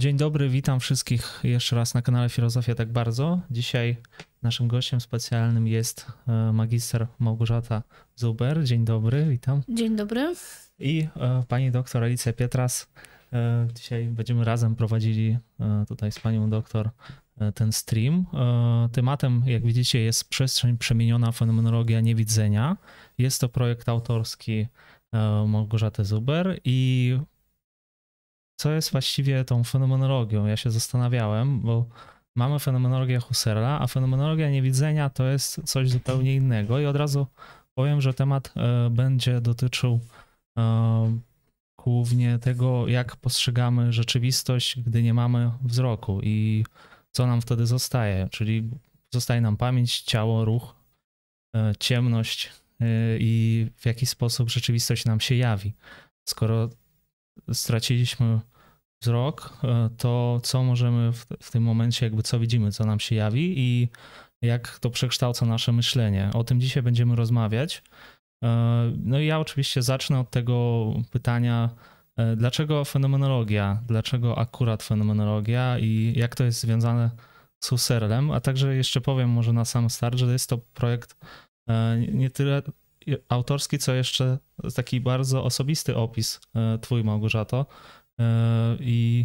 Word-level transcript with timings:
Dzień 0.00 0.16
dobry, 0.16 0.48
witam 0.48 0.80
wszystkich 0.80 1.40
jeszcze 1.42 1.76
raz 1.76 1.94
na 1.94 2.02
kanale 2.02 2.28
Filozofia 2.28 2.74
Tak 2.74 2.92
Bardzo. 2.92 3.40
Dzisiaj 3.50 3.96
naszym 4.42 4.68
gościem 4.68 5.00
specjalnym 5.00 5.66
jest 5.66 6.06
e, 6.28 6.52
magister 6.52 7.06
Małgorzata 7.18 7.82
Zuber. 8.16 8.64
Dzień 8.64 8.84
dobry, 8.84 9.26
witam. 9.28 9.62
Dzień 9.68 9.96
dobry. 9.96 10.34
I 10.78 11.06
e, 11.16 11.44
pani 11.48 11.70
doktor 11.70 12.04
Alicja 12.04 12.32
Pietras. 12.32 12.88
E, 13.32 13.68
dzisiaj 13.74 14.04
będziemy 14.04 14.44
razem 14.44 14.76
prowadzili 14.76 15.38
tutaj 15.88 16.12
z 16.12 16.18
panią 16.18 16.50
doktor 16.50 16.90
ten 17.54 17.72
stream. 17.72 18.26
Tematem, 18.92 19.42
jak 19.46 19.62
widzicie, 19.62 20.00
jest 20.00 20.28
przestrzeń 20.28 20.78
przemieniona 20.78 21.32
fenomenologia 21.32 22.00
niewidzenia. 22.00 22.76
Jest 23.18 23.40
to 23.40 23.48
projekt 23.48 23.88
autorski 23.88 24.66
Małgorzaty 25.46 26.04
Zuber 26.04 26.60
i 26.64 27.18
co 28.60 28.72
jest 28.72 28.90
właściwie 28.92 29.44
tą 29.44 29.64
fenomenologią? 29.64 30.46
Ja 30.46 30.56
się 30.56 30.70
zastanawiałem, 30.70 31.60
bo 31.60 31.86
mamy 32.36 32.58
fenomenologię 32.58 33.20
Husserla, 33.20 33.80
a 33.80 33.86
fenomenologia 33.86 34.50
niewidzenia 34.50 35.10
to 35.10 35.24
jest 35.24 35.60
coś 35.64 35.90
zupełnie 35.90 36.34
innego 36.34 36.80
i 36.80 36.86
od 36.86 36.96
razu 36.96 37.26
powiem, 37.74 38.00
że 38.00 38.14
temat 38.14 38.52
e, 38.56 38.90
będzie 38.90 39.40
dotyczył 39.40 40.00
e, 40.58 41.18
głównie 41.84 42.38
tego, 42.38 42.88
jak 42.88 43.16
postrzegamy 43.16 43.92
rzeczywistość, 43.92 44.80
gdy 44.80 45.02
nie 45.02 45.14
mamy 45.14 45.50
wzroku 45.62 46.20
i 46.22 46.64
co 47.12 47.26
nam 47.26 47.40
wtedy 47.40 47.66
zostaje, 47.66 48.28
czyli 48.30 48.70
zostaje 49.14 49.40
nam 49.40 49.56
pamięć, 49.56 50.00
ciało, 50.00 50.44
ruch, 50.44 50.74
e, 51.56 51.72
ciemność 51.78 52.52
i 53.18 53.66
w 53.76 53.86
jaki 53.86 54.06
sposób 54.06 54.50
rzeczywistość 54.50 55.04
nam 55.04 55.20
się 55.20 55.34
jawi. 55.34 55.72
Skoro 56.28 56.68
straciliśmy 57.52 58.40
wzrok, 59.02 59.58
e, 59.64 59.90
to 59.96 60.40
co 60.42 60.62
możemy 60.62 61.12
w, 61.12 61.26
w, 61.40 61.50
tym 61.50 61.62
momencie, 61.62 62.06
jakby 62.06 62.22
co 62.22 62.40
widzimy, 62.40 62.72
co 62.72 62.84
nam 62.84 63.00
się 63.00 63.14
jawi 63.14 63.54
i 63.58 63.88
jak 64.42 64.78
to 64.78 64.90
przekształca 64.90 65.46
nasze 65.46 65.72
myślenie. 65.72 66.30
O 66.34 66.44
tym 66.44 66.60
dzisiaj 66.60 66.82
będziemy 66.82 67.16
rozmawiać. 67.16 67.82
E, 68.44 68.92
no 68.96 69.18
i 69.18 69.26
ja 69.26 69.40
oczywiście 69.40 69.82
zacznę 69.82 70.20
od 70.20 70.30
tego 70.30 70.86
pytania, 71.10 71.70
e, 72.16 72.36
dlaczego 72.36 72.84
fenomenologia, 72.84 73.82
dlaczego 73.86 74.38
akurat 74.38 74.82
fenomenologia 74.82 75.78
i 75.78 76.12
jak 76.16 76.34
to 76.34 76.44
jest 76.44 76.60
związane 76.60 77.10
z 77.64 77.68
Husserlem, 77.68 78.30
a 78.30 78.40
także 78.40 78.74
jeszcze 78.74 79.00
powiem 79.00 79.30
może 79.30 79.52
na 79.52 79.64
sam 79.64 79.90
start, 79.90 80.18
że 80.18 80.26
jest 80.26 80.50
to 80.50 80.58
projekt 80.58 81.16
nie 82.12 82.30
tyle 82.30 82.62
autorski, 83.28 83.78
co 83.78 83.94
jeszcze 83.94 84.38
taki 84.74 85.00
bardzo 85.00 85.44
osobisty 85.44 85.96
opis 85.96 86.40
twój 86.80 87.04
Małgorzato, 87.04 87.66
E, 88.20 88.76
I 88.80 89.24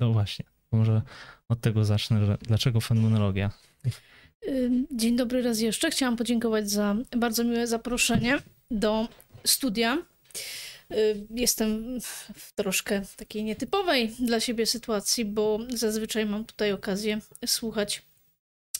no 0.00 0.12
właśnie, 0.12 0.44
może 0.72 1.02
od 1.48 1.60
tego 1.60 1.84
zacznę, 1.84 2.26
że 2.26 2.38
dlaczego 2.42 2.80
fenomenologia? 2.80 3.50
Dzień 4.90 5.16
dobry 5.16 5.42
raz 5.42 5.60
jeszcze. 5.60 5.90
Chciałam 5.90 6.16
podziękować 6.16 6.70
za 6.70 6.96
bardzo 7.16 7.44
miłe 7.44 7.66
zaproszenie 7.66 8.38
do 8.70 9.08
studia. 9.44 9.98
Jestem 11.30 12.00
w 12.34 12.52
troszkę 12.52 13.02
takiej 13.16 13.44
nietypowej 13.44 14.08
dla 14.08 14.40
siebie 14.40 14.66
sytuacji, 14.66 15.24
bo 15.24 15.58
zazwyczaj 15.68 16.26
mam 16.26 16.44
tutaj 16.44 16.72
okazję 16.72 17.20
słuchać 17.46 18.02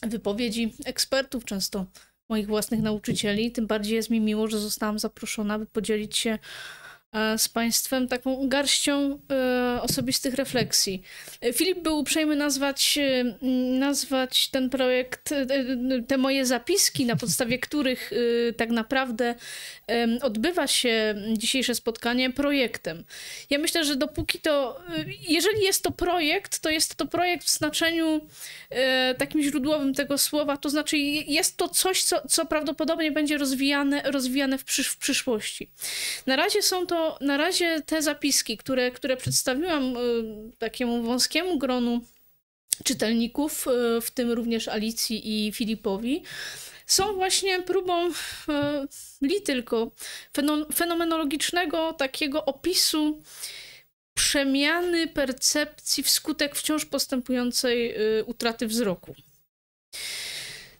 wypowiedzi 0.03 0.75
ekspertów, 0.85 1.45
często 1.45 1.87
moich 2.29 2.47
własnych 2.47 2.83
nauczycieli. 2.83 3.53
Tym 3.53 3.67
bardziej 3.67 3.95
jest 3.95 4.11
mi 4.11 4.21
miło, 4.21 4.49
że 4.49 4.59
zostałam 4.59 4.99
zaproszona, 4.99 5.59
by 5.59 5.67
podzielić 5.67 6.17
się 6.17 6.39
z 7.37 7.49
Państwem 7.49 8.09
taką 8.09 8.49
garścią 8.49 9.19
e, 9.31 9.83
osobistych 9.83 10.35
refleksji. 10.35 11.03
E, 11.41 11.53
Filip 11.53 11.79
był 11.79 11.99
uprzejmy 11.99 12.37
nazwać, 12.37 12.99
nazwać 13.79 14.49
ten 14.49 14.71
projekt, 14.71 15.35
te 16.09 16.19
moje 16.19 16.47
zapiski, 16.47 17.07
na 17.07 17.17
podstawie 17.17 17.59
których 17.69 18.13
tak 18.57 18.71
naprawdę 18.71 19.35
odbywa 20.23 20.67
się 20.67 21.15
dzisiejsze 21.33 21.75
spotkanie, 21.75 22.31
projektem. 22.31 23.05
Ja 23.51 23.59
myślę, 23.59 23.85
że 23.85 23.97
dopóki 23.97 24.39
to, 24.41 24.81
jeżeli 25.29 25.63
jest 25.63 25.83
to 25.83 25.91
projekt, 25.91 26.61
to 26.61 26.71
jest 26.71 26.95
to 26.97 27.07
projekt 27.07 27.47
w 27.47 27.51
znaczeniu 27.51 28.21
takim 29.19 29.43
źródłowym 29.43 29.95
tego 29.95 30.19
słowa, 30.19 30.57
to 30.57 30.71
znaczy 30.71 30.99
jest 30.99 31.57
to 31.57 31.69
coś, 31.69 32.03
co, 32.03 32.29
co 32.29 32.47
prawdopodobnie 32.47 33.13
będzie 33.13 33.39
rozwijane, 33.39 34.03
rozwijane 34.03 34.59
w, 34.59 34.65
przysz 34.65 34.89
w 34.89 34.97
przyszłości. 34.97 35.71
Na 36.27 36.37
razie 36.37 36.63
są 36.63 36.87
to 36.87 37.04
na 37.21 37.37
razie 37.37 37.83
te 37.87 38.03
zapiski, 38.03 38.57
które, 38.57 38.91
które 38.91 39.17
przedstawiłam 39.17 39.97
y, 39.97 40.01
takiemu 40.59 41.03
wąskiemu 41.03 41.59
gronu 41.59 42.01
czytelników, 42.85 43.67
y, 43.67 44.01
w 44.01 44.11
tym 44.11 44.33
również 44.33 44.69
Alicji 44.69 45.47
i 45.47 45.53
Filipowi, 45.53 46.23
są 46.87 47.15
właśnie 47.15 47.63
próbą 47.63 48.09
y, 48.09 48.13
li 49.23 49.43
tylko 49.43 49.91
fenomenologicznego 50.75 51.93
takiego 51.93 52.45
opisu 52.45 53.23
przemiany 54.15 55.07
percepcji 55.09 56.03
wskutek 56.03 56.57
wciąż 56.57 56.85
postępującej 56.85 57.95
utraty 58.27 58.67
wzroku. 58.67 59.15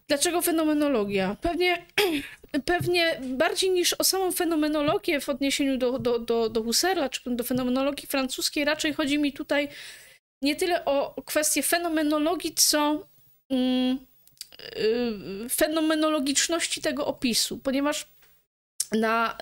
Dlaczego 0.09 0.43
fenomenologia? 0.43 1.37
Pewnie 1.41 1.87
pewnie 2.61 3.21
bardziej 3.23 3.71
niż 3.71 3.93
o 3.93 4.05
samą 4.05 4.33
fenomenologię 4.33 5.21
w 5.21 5.29
odniesieniu 5.29 5.79
do, 5.79 5.99
do, 5.99 6.19
do, 6.19 6.49
do 6.49 6.63
Husserla, 6.63 7.09
czy 7.09 7.31
do 7.31 7.45
fenomenologii 7.45 8.09
francuskiej, 8.09 8.65
raczej 8.65 8.95
chodzi 8.95 9.19
mi 9.19 9.33
tutaj 9.33 9.69
nie 10.43 10.57
tyle 10.57 10.85
o 10.85 11.23
kwestię 11.27 11.63
fenomenologii, 11.63 12.55
co 12.55 13.09
mm, 13.51 13.99
y, 14.79 15.49
fenomenologiczności 15.51 16.81
tego 16.81 17.07
opisu, 17.07 17.59
ponieważ 17.59 18.09
na, 18.93 19.39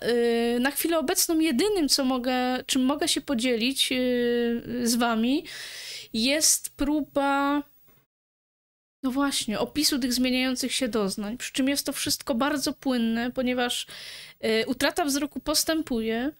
y, 0.56 0.60
na 0.60 0.70
chwilę 0.70 0.98
obecną 0.98 1.38
jedynym, 1.38 1.88
co 1.88 2.04
mogę, 2.04 2.64
czym 2.66 2.84
mogę 2.84 3.08
się 3.08 3.20
podzielić 3.20 3.92
y, 3.92 4.80
z 4.82 4.94
wami, 4.94 5.44
jest 6.12 6.76
próba 6.76 7.62
no 9.02 9.10
właśnie, 9.10 9.58
opisu 9.58 9.98
tych 9.98 10.12
zmieniających 10.12 10.72
się 10.72 10.88
doznań. 10.88 11.38
Przy 11.38 11.52
czym 11.52 11.68
jest 11.68 11.86
to 11.86 11.92
wszystko 11.92 12.34
bardzo 12.34 12.72
płynne, 12.72 13.30
ponieważ 13.30 13.86
y, 14.44 14.64
utrata 14.66 15.04
wzroku 15.04 15.40
postępuje, 15.40 16.32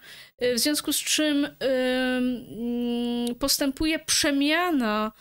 y, 0.43 0.55
w 0.55 0.59
związku 0.59 0.93
z 0.93 0.97
czym 0.97 1.45
y, 1.45 3.35
postępuje 3.35 3.99
przemiana 3.99 5.13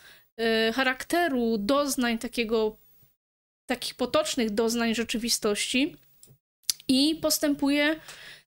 charakteru 0.74 1.58
doznań 1.58 2.18
takiego, 2.18 2.78
takich 3.66 3.96
potocznych 3.96 4.50
doznań 4.50 4.96
rzeczywistości 4.96 5.96
i 6.88 7.16
postępuje 7.22 8.00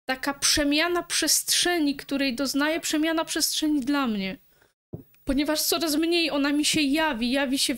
taka 0.05 0.33
przemiana 0.33 1.03
przestrzeni, 1.03 1.95
której 1.95 2.35
doznaje 2.35 2.79
przemiana 2.79 3.25
przestrzeni 3.25 3.79
dla 3.79 4.07
mnie. 4.07 4.37
Ponieważ 5.25 5.61
coraz 5.61 5.95
mniej 5.95 6.31
ona 6.31 6.51
mi 6.51 6.65
się 6.65 6.81
jawi, 6.81 7.31
jawi 7.31 7.59
się 7.59 7.75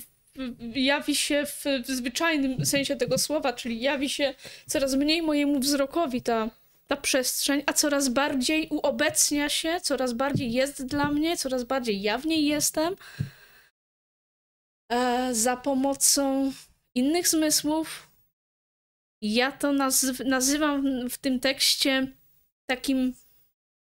jawi 0.75 1.15
się 1.15 1.45
w, 1.45 1.65
w 1.85 1.87
zwyczajnym 1.87 2.65
sensie 2.65 2.95
tego 2.95 3.17
słowa, 3.17 3.53
czyli 3.53 3.81
jawi 3.81 4.09
się 4.09 4.33
coraz 4.67 4.95
mniej 4.95 5.21
mojemu 5.21 5.59
wzrokowi 5.59 6.21
ta, 6.21 6.49
ta 6.87 6.97
przestrzeń, 6.97 7.63
a 7.65 7.73
coraz 7.73 8.09
bardziej 8.09 8.67
uobecnia 8.69 9.49
się, 9.49 9.79
coraz 9.81 10.13
bardziej 10.13 10.53
jest 10.53 10.85
dla 10.85 11.11
mnie, 11.11 11.37
coraz 11.37 11.63
bardziej 11.63 12.01
jawniej 12.01 12.45
jestem 12.45 12.95
e, 14.89 15.29
za 15.35 15.57
pomocą 15.57 16.53
innych 16.95 17.27
zmysłów. 17.27 18.07
Ja 19.21 19.51
to 19.51 19.71
naz- 19.71 20.25
nazywam 20.25 21.09
w 21.09 21.17
tym 21.17 21.39
tekście 21.39 22.07
takim 22.65 23.13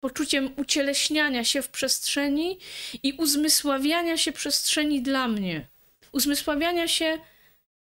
poczuciem 0.00 0.50
ucieleśniania 0.56 1.44
się 1.44 1.62
w 1.62 1.68
przestrzeni 1.68 2.58
i 3.02 3.12
uzmysławiania 3.12 4.16
się 4.16 4.32
przestrzeni 4.32 5.02
dla 5.02 5.28
mnie 5.28 5.66
uzmysławiania 6.16 6.88
się 6.88 7.18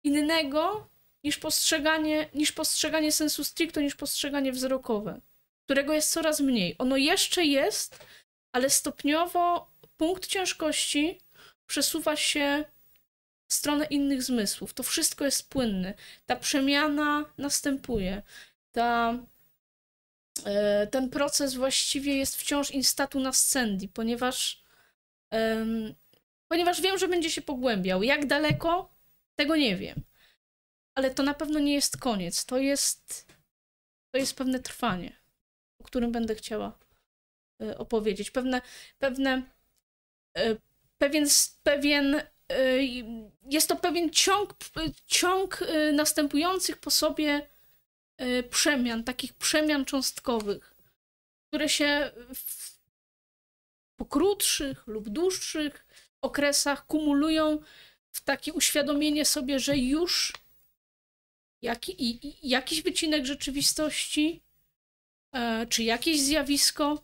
innego 0.03 0.87
niż 1.23 1.37
postrzeganie, 1.37 2.29
niż 2.33 2.51
postrzeganie 2.51 3.11
sensu 3.11 3.43
stricto, 3.43 3.81
niż 3.81 3.95
postrzeganie 3.95 4.51
wzrokowe, 4.51 5.21
którego 5.65 5.93
jest 5.93 6.11
coraz 6.11 6.39
mniej. 6.39 6.75
Ono 6.77 6.97
jeszcze 6.97 7.45
jest, 7.45 7.99
ale 8.51 8.69
stopniowo 8.69 9.71
punkt 9.97 10.27
ciężkości 10.27 11.19
przesuwa 11.67 12.15
się 12.15 12.65
w 13.47 13.53
stronę 13.53 13.85
innych 13.85 14.23
zmysłów. 14.23 14.73
To 14.73 14.83
wszystko 14.83 15.25
jest 15.25 15.49
płynne. 15.49 15.93
Ta 16.25 16.35
przemiana 16.35 17.25
następuje. 17.37 18.21
Ta, 18.71 19.19
e, 20.45 20.87
ten 20.87 21.09
proces 21.09 21.55
właściwie 21.55 22.17
jest 22.17 22.35
wciąż 22.35 22.71
in 22.71 22.83
statu 22.83 23.19
nascendi, 23.19 23.87
ponieważ 23.87 24.63
ponieważ 26.47 26.81
wiem, 26.81 26.97
że 26.97 27.07
będzie 27.07 27.31
się 27.31 27.41
pogłębiał. 27.41 28.03
Jak 28.03 28.25
daleko? 28.25 28.93
Tego 29.35 29.55
nie 29.55 29.75
wiem. 29.75 30.01
Ale 30.95 31.11
to 31.11 31.23
na 31.23 31.33
pewno 31.33 31.59
nie 31.59 31.73
jest 31.73 31.97
koniec. 31.97 32.45
To 32.45 32.57
jest, 32.57 33.27
to 34.11 34.17
jest 34.17 34.35
pewne 34.35 34.59
trwanie, 34.59 35.15
o 35.79 35.83
którym 35.83 36.11
będę 36.11 36.35
chciała 36.35 36.79
e, 37.61 37.77
opowiedzieć. 37.77 38.31
Pewne, 38.31 38.61
pewne 38.99 39.43
e, 40.37 40.55
pewien, 40.97 41.27
pewien 41.63 42.21
jest 43.49 43.67
to 43.67 43.75
pewien 43.75 44.09
ciąg, 44.09 44.55
ciąg 45.05 45.59
następujących 45.93 46.77
po 46.77 46.91
sobie 46.91 47.47
przemian, 48.49 49.03
takich 49.03 49.33
przemian 49.33 49.85
cząstkowych, 49.85 50.75
które 51.49 51.69
się 51.69 52.11
w 52.35 52.77
po 53.97 54.05
krótszych 54.05 54.87
lub 54.87 55.09
dłuższych 55.09 55.85
okresach 56.21 56.87
kumulują 56.87 57.59
w 58.11 58.21
takie 58.23 58.53
uświadomienie 58.53 59.25
sobie, 59.25 59.59
że 59.59 59.77
już 59.77 60.33
jaki, 61.61 62.19
jakiś 62.43 62.81
wycinek 62.81 63.25
rzeczywistości, 63.25 64.41
e, 65.35 65.67
czy 65.69 65.83
jakieś 65.83 66.21
zjawisko, 66.21 67.03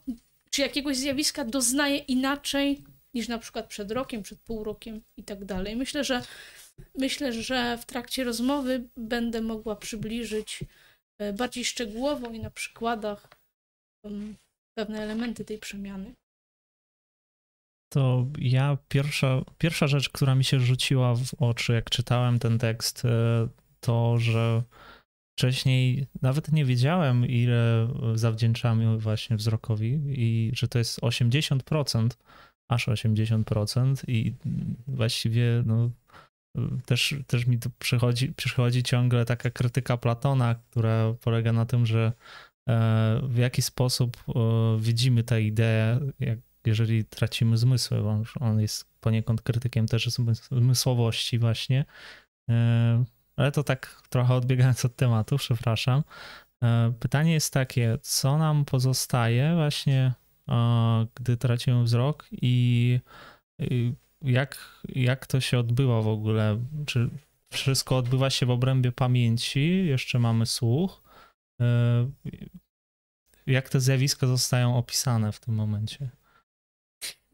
czy 0.49 0.61
jakiegoś 0.61 0.97
zjawiska 0.97 1.45
doznaje 1.45 1.97
inaczej 1.97 2.83
niż 3.13 3.27
na 3.27 3.37
przykład 3.39 3.67
przed 3.67 3.91
rokiem, 3.91 4.23
przed 4.23 4.39
pół 4.39 4.63
rokiem 4.63 5.01
i 5.17 5.23
tak 5.23 5.45
dalej. 5.45 5.75
Myślę, 5.75 6.03
że 6.03 6.23
myślę, 6.95 7.33
że 7.33 7.77
w 7.77 7.85
trakcie 7.85 8.23
rozmowy 8.23 8.89
będę 8.97 9.41
mogła 9.41 9.75
przybliżyć 9.75 10.59
e, 11.19 11.33
bardziej 11.33 11.65
szczegółowo 11.65 12.31
i 12.31 12.39
na 12.39 12.49
przykładach 12.49 13.27
pewne 14.77 15.03
elementy 15.03 15.45
tej 15.45 15.57
przemiany 15.57 16.13
to 17.93 18.25
ja 18.37 18.77
pierwsza, 18.87 19.41
pierwsza 19.57 19.87
rzecz, 19.87 20.09
która 20.09 20.35
mi 20.35 20.43
się 20.43 20.59
rzuciła 20.59 21.15
w 21.15 21.33
oczy, 21.39 21.73
jak 21.73 21.89
czytałem 21.89 22.39
ten 22.39 22.57
tekst, 22.59 23.05
e, 23.05 23.47
to, 23.79 24.17
że 24.19 24.63
wcześniej 25.37 26.07
nawet 26.21 26.51
nie 26.51 26.65
wiedziałem, 26.65 27.25
ile 27.25 27.87
zawdzięczamy 28.15 28.97
właśnie 28.97 29.37
wzrokowi 29.37 30.01
i 30.07 30.51
że 30.55 30.67
to 30.67 30.79
jest 30.79 30.99
80%, 31.01 32.09
aż 32.71 32.87
80% 32.87 34.03
i 34.07 34.33
właściwie 34.87 35.63
no, 35.65 35.89
też, 36.85 37.15
też 37.27 37.47
mi 37.47 37.59
tu 37.59 37.69
przychodzi, 37.79 38.33
przychodzi 38.33 38.83
ciągle 38.83 39.25
taka 39.25 39.49
krytyka 39.49 39.97
Platona, 39.97 40.55
która 40.55 41.13
polega 41.21 41.53
na 41.53 41.65
tym, 41.65 41.85
że 41.85 42.13
e, 42.69 43.21
w 43.23 43.37
jaki 43.37 43.61
sposób 43.61 44.17
e, 44.27 44.31
widzimy 44.79 45.23
tę 45.23 45.41
ideę, 45.41 45.99
jak 46.19 46.39
jeżeli 46.65 47.05
tracimy 47.05 47.57
zmysły, 47.57 48.01
bo 48.01 48.23
on 48.39 48.61
jest 48.61 48.85
poniekąd 48.99 49.41
krytykiem 49.41 49.87
też 49.87 50.09
zmysłowości 50.51 51.39
właśnie. 51.39 51.85
E, 52.49 53.03
ale 53.35 53.51
to 53.51 53.63
tak 53.63 54.01
trochę 54.09 54.33
odbiegając 54.33 54.85
od 54.85 54.95
tematu, 54.95 55.37
przepraszam. 55.37 56.03
E, 56.63 56.93
pytanie 56.99 57.33
jest 57.33 57.53
takie, 57.53 57.97
co 58.01 58.37
nam 58.37 58.65
pozostaje 58.65 59.55
właśnie, 59.55 60.13
e, 60.49 61.07
gdy 61.15 61.37
tracimy 61.37 61.83
wzrok 61.83 62.27
i 62.31 62.99
jak, 64.21 64.81
jak 64.89 65.27
to 65.27 65.41
się 65.41 65.59
odbywa 65.59 66.01
w 66.01 66.07
ogóle? 66.07 66.59
Czy 66.85 67.09
wszystko 67.51 67.97
odbywa 67.97 68.29
się 68.29 68.45
w 68.45 68.49
obrębie 68.49 68.91
pamięci? 68.91 69.85
Jeszcze 69.85 70.19
mamy 70.19 70.45
słuch? 70.45 71.03
Jak 73.47 73.69
te 73.69 73.79
zjawiska 73.79 74.27
zostają 74.27 74.77
opisane 74.77 75.31
w 75.31 75.39
tym 75.39 75.55
momencie? 75.55 76.09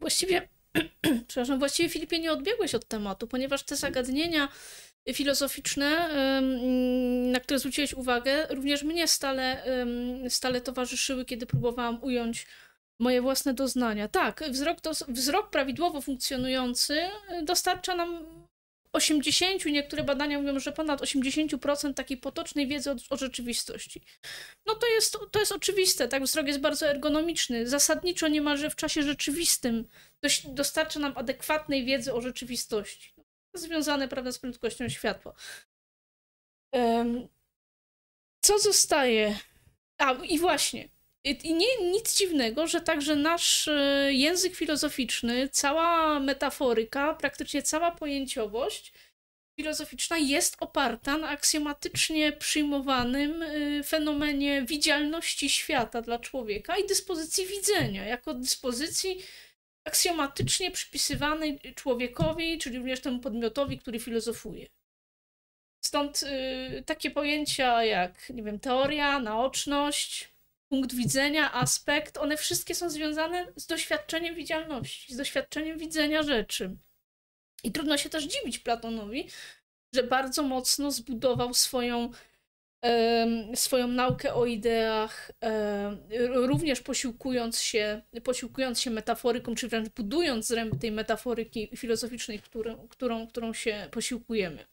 Właściwie, 0.00 0.48
przepraszam, 1.28 1.58
właściwie 1.58 1.88
Filipie 1.88 2.18
nie 2.18 2.32
odbiegłeś 2.32 2.74
od 2.74 2.88
tematu, 2.88 3.26
ponieważ 3.26 3.62
te 3.62 3.76
zagadnienia 3.76 4.48
filozoficzne, 5.12 6.08
na 7.32 7.40
które 7.40 7.58
zwróciłeś 7.58 7.94
uwagę, 7.94 8.46
również 8.50 8.82
mnie 8.82 9.08
stale, 9.08 9.64
stale 10.28 10.60
towarzyszyły, 10.60 11.24
kiedy 11.24 11.46
próbowałam 11.46 12.02
ująć 12.02 12.46
moje 13.00 13.22
własne 13.22 13.54
doznania. 13.54 14.08
Tak, 14.08 14.44
wzrok, 14.50 14.80
to, 14.80 14.90
wzrok 15.08 15.50
prawidłowo 15.50 16.00
funkcjonujący 16.00 17.00
dostarcza 17.42 17.94
nam 17.94 18.24
80, 18.92 19.64
niektóre 19.64 20.04
badania 20.04 20.38
mówią, 20.38 20.58
że 20.60 20.72
ponad 20.72 21.00
80% 21.00 21.94
takiej 21.94 22.16
potocznej 22.16 22.66
wiedzy 22.66 22.90
o, 22.90 22.94
o, 23.10 23.16
rzeczywistości. 23.16 24.02
No 24.66 24.74
to 24.74 24.86
jest, 24.86 25.18
to 25.30 25.40
jest 25.40 25.52
oczywiste, 25.52 26.08
tak? 26.08 26.22
Wzrok 26.22 26.46
jest 26.46 26.60
bardzo 26.60 26.86
ergonomiczny. 26.86 27.68
Zasadniczo 27.68 28.28
niemalże 28.28 28.70
w 28.70 28.76
czasie 28.76 29.02
rzeczywistym 29.02 29.88
dostarcza 30.44 31.00
nam 31.00 31.12
adekwatnej 31.16 31.84
wiedzy 31.84 32.14
o 32.14 32.20
rzeczywistości. 32.20 33.14
Związane, 33.54 34.08
prawda, 34.08 34.32
z 34.32 34.38
prędkością 34.38 34.88
światła. 34.88 35.34
Co 38.40 38.58
zostaje? 38.58 39.38
A, 39.98 40.12
i 40.12 40.38
właśnie, 40.38 40.88
i 41.24 41.54
nie, 41.54 41.90
nic 41.92 42.16
dziwnego, 42.16 42.66
że 42.66 42.80
także 42.80 43.16
nasz 43.16 43.68
e, 43.68 44.08
język 44.12 44.54
filozoficzny, 44.54 45.48
cała 45.48 46.20
metaforyka, 46.20 47.14
praktycznie 47.14 47.62
cała 47.62 47.90
pojęciowość 47.90 48.92
filozoficzna 49.60 50.18
jest 50.18 50.56
oparta 50.60 51.18
na 51.18 51.28
aksjomatycznie 51.28 52.32
przyjmowanym 52.32 53.42
e, 53.42 53.82
fenomenie 53.82 54.62
widzialności 54.62 55.50
świata 55.50 56.02
dla 56.02 56.18
człowieka 56.18 56.76
i 56.76 56.86
dyspozycji 56.86 57.46
widzenia, 57.46 58.04
jako 58.04 58.34
dyspozycji 58.34 59.22
aksjomatycznie 59.84 60.70
przypisywanej 60.70 61.60
człowiekowi, 61.74 62.58
czyli 62.58 62.78
również 62.78 63.00
temu 63.00 63.18
podmiotowi, 63.20 63.78
który 63.78 63.98
filozofuje. 63.98 64.66
Stąd 65.84 66.22
y, 66.22 66.82
takie 66.86 67.10
pojęcia 67.10 67.84
jak, 67.84 68.30
nie 68.30 68.42
wiem, 68.42 68.60
teoria, 68.60 69.18
naoczność, 69.18 70.28
punkt 70.70 70.94
widzenia, 70.94 71.52
aspekt, 71.52 72.18
one 72.18 72.36
wszystkie 72.36 72.74
są 72.74 72.90
związane 72.90 73.52
z 73.56 73.66
doświadczeniem 73.66 74.34
widzialności, 74.34 75.14
z 75.14 75.16
doświadczeniem 75.16 75.78
widzenia 75.78 76.22
rzeczy. 76.22 76.76
I 77.64 77.72
trudno 77.72 77.96
się 77.98 78.10
też 78.10 78.24
dziwić 78.24 78.58
Platonowi, 78.58 79.28
że 79.94 80.02
bardzo 80.02 80.42
mocno 80.42 80.90
zbudował 80.90 81.54
swoją, 81.54 82.10
swoją 83.54 83.88
naukę 83.88 84.34
o 84.34 84.46
ideach, 84.46 85.32
również 86.28 86.80
posiłkując 86.80 87.60
się, 87.60 88.02
posiłkując 88.24 88.80
się 88.80 88.90
metaforyką, 88.90 89.54
czy 89.54 89.68
wręcz 89.68 89.88
budując 89.88 90.46
zręby 90.46 90.78
tej 90.78 90.92
metaforyki 90.92 91.70
filozoficznej, 91.76 92.38
którą, 92.38 92.88
którą, 92.88 93.26
którą 93.26 93.52
się 93.52 93.88
posiłkujemy. 93.90 94.64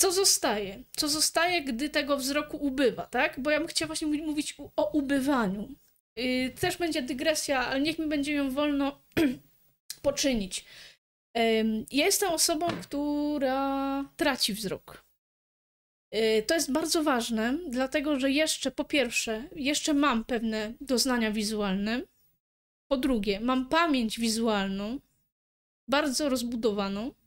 Co 0.00 0.12
zostaje? 0.12 0.82
Co 0.96 1.08
zostaje, 1.08 1.62
gdy 1.62 1.88
tego 1.88 2.16
wzroku 2.16 2.56
ubywa, 2.56 3.06
tak? 3.06 3.40
Bo 3.40 3.50
ja 3.50 3.58
bym 3.58 3.68
chciała 3.68 3.86
właśnie 3.86 4.06
mówić 4.06 4.56
o 4.76 4.90
ubywaniu. 4.90 5.68
Yy, 6.16 6.50
też 6.50 6.76
będzie 6.76 7.02
dygresja, 7.02 7.66
ale 7.66 7.80
niech 7.80 7.98
mi 7.98 8.06
będzie 8.06 8.32
ją 8.32 8.50
wolno 8.50 9.02
poczynić. 10.02 10.64
Yy, 11.34 11.42
ja 11.92 12.06
jestem 12.06 12.32
osobą, 12.32 12.66
która 12.82 14.04
traci 14.16 14.54
wzrok. 14.54 15.04
Yy, 16.12 16.42
to 16.42 16.54
jest 16.54 16.72
bardzo 16.72 17.02
ważne, 17.02 17.58
dlatego 17.68 18.20
że 18.20 18.30
jeszcze, 18.30 18.70
po 18.70 18.84
pierwsze, 18.84 19.48
jeszcze 19.56 19.94
mam 19.94 20.24
pewne 20.24 20.72
doznania 20.80 21.30
wizualne. 21.30 22.02
Po 22.88 22.96
drugie, 22.96 23.40
mam 23.40 23.68
pamięć 23.68 24.20
wizualną, 24.20 25.00
bardzo 25.88 26.28
rozbudowaną. 26.28 27.17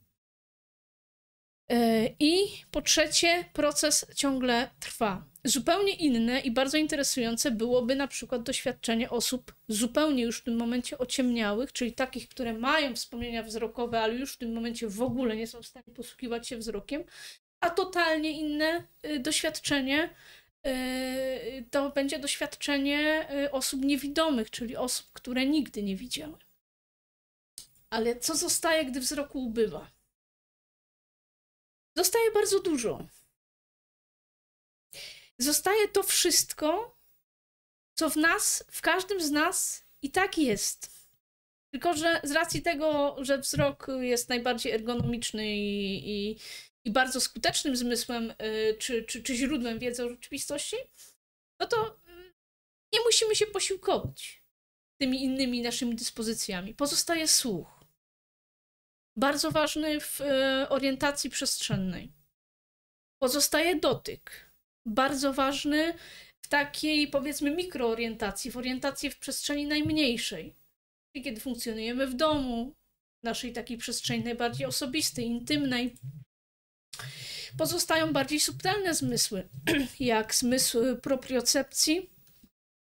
E, 1.71 2.09
I 2.19 2.47
po 2.71 2.81
trzecie, 2.81 3.45
proces 3.53 4.05
ciągle 4.15 4.69
trwa. 4.79 5.23
Zupełnie 5.43 5.93
inne 5.93 6.39
i 6.39 6.51
bardzo 6.51 6.77
interesujące 6.77 7.51
byłoby 7.51 7.95
na 7.95 8.07
przykład 8.07 8.43
doświadczenie 8.43 9.09
osób 9.09 9.55
zupełnie 9.67 10.23
już 10.23 10.37
w 10.37 10.43
tym 10.43 10.57
momencie 10.57 10.97
ociemniałych, 10.97 11.73
czyli 11.73 11.93
takich, 11.93 12.29
które 12.29 12.53
mają 12.53 12.95
wspomnienia 12.95 13.43
wzrokowe, 13.43 14.01
ale 14.01 14.13
już 14.13 14.33
w 14.33 14.37
tym 14.37 14.53
momencie 14.53 14.87
w 14.87 15.01
ogóle 15.01 15.35
nie 15.35 15.47
są 15.47 15.61
w 15.61 15.67
stanie 15.67 15.95
posługiwać 15.95 16.47
się 16.47 16.57
wzrokiem, 16.57 17.03
a 17.59 17.69
totalnie 17.69 18.31
inne 18.31 18.83
y, 19.05 19.19
doświadczenie 19.19 20.09
y, 20.67 21.65
to 21.71 21.89
będzie 21.89 22.19
doświadczenie 22.19 23.27
y, 23.45 23.51
osób 23.51 23.85
niewidomych, 23.85 24.49
czyli 24.49 24.77
osób, 24.77 25.07
które 25.13 25.45
nigdy 25.45 25.83
nie 25.83 25.95
widziały. 25.95 26.37
Ale 27.89 28.15
co 28.15 28.35
zostaje, 28.35 28.85
gdy 28.85 28.99
wzroku 28.99 29.45
ubywa? 29.45 30.00
Zostaje 31.95 32.31
bardzo 32.31 32.60
dużo. 32.60 33.07
Zostaje 35.38 35.88
to 35.88 36.03
wszystko, 36.03 36.98
co 37.95 38.10
w 38.10 38.15
nas, 38.15 38.63
w 38.71 38.81
każdym 38.81 39.21
z 39.21 39.31
nas 39.31 39.86
i 40.01 40.12
tak 40.12 40.38
jest. 40.38 40.91
Tylko, 41.74 41.93
że 41.93 42.21
z 42.24 42.31
racji 42.31 42.62
tego, 42.62 43.15
że 43.21 43.38
wzrok 43.38 43.88
jest 44.00 44.29
najbardziej 44.29 44.71
ergonomiczny 44.71 45.57
i, 45.57 46.10
i, 46.10 46.39
i 46.86 46.91
bardzo 46.91 47.21
skutecznym 47.21 47.75
zmysłem 47.75 48.31
y, 48.31 48.75
czy, 48.79 49.03
czy, 49.03 49.24
czy 49.24 49.36
źródłem 49.36 49.79
wiedzy 49.79 50.05
o 50.05 50.10
rzeczywistości, 50.10 50.75
no 51.60 51.67
to 51.67 51.88
y, 51.88 52.33
nie 52.93 53.00
musimy 53.05 53.36
się 53.36 53.45
posiłkować 53.45 54.43
tymi 54.98 55.24
innymi 55.24 55.62
naszymi 55.62 55.95
dyspozycjami. 55.95 56.75
Pozostaje 56.75 57.27
słuch 57.27 57.80
bardzo 59.17 59.51
ważny 59.51 59.99
w 59.99 60.21
e, 60.21 60.69
orientacji 60.69 61.29
przestrzennej. 61.29 62.13
Pozostaje 63.21 63.75
dotyk, 63.75 64.51
bardzo 64.85 65.33
ważny 65.33 65.93
w 66.41 66.47
takiej 66.47 67.07
powiedzmy 67.07 67.51
mikroorientacji, 67.51 68.51
w 68.51 68.57
orientacji 68.57 69.09
w 69.09 69.19
przestrzeni 69.19 69.65
najmniejszej. 69.65 70.55
Kiedy 71.23 71.41
funkcjonujemy 71.41 72.07
w 72.07 72.13
domu, 72.13 72.75
naszej 73.23 73.53
takiej 73.53 73.77
przestrzeni 73.77 74.23
najbardziej 74.23 74.67
osobistej, 74.67 75.25
intymnej, 75.25 75.97
pozostają 77.57 78.13
bardziej 78.13 78.39
subtelne 78.39 78.95
zmysły, 78.95 79.49
jak 79.99 80.35
zmysł 80.35 80.79
propriocepcji, 81.01 82.09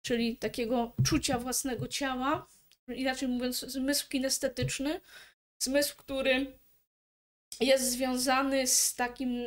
czyli 0.06 0.38
takiego 0.38 0.96
czucia 1.06 1.40
własnego 1.40 1.88
ciała, 1.88 2.48
inaczej 2.96 3.28
mówiąc, 3.28 3.60
zmysł 3.60 4.10
kinestetyczny, 4.10 5.02
zmysł, 5.66 5.96
który 5.98 6.60
jest 7.60 7.92
związany 7.92 8.68
z 8.68 8.96
takim 8.96 9.46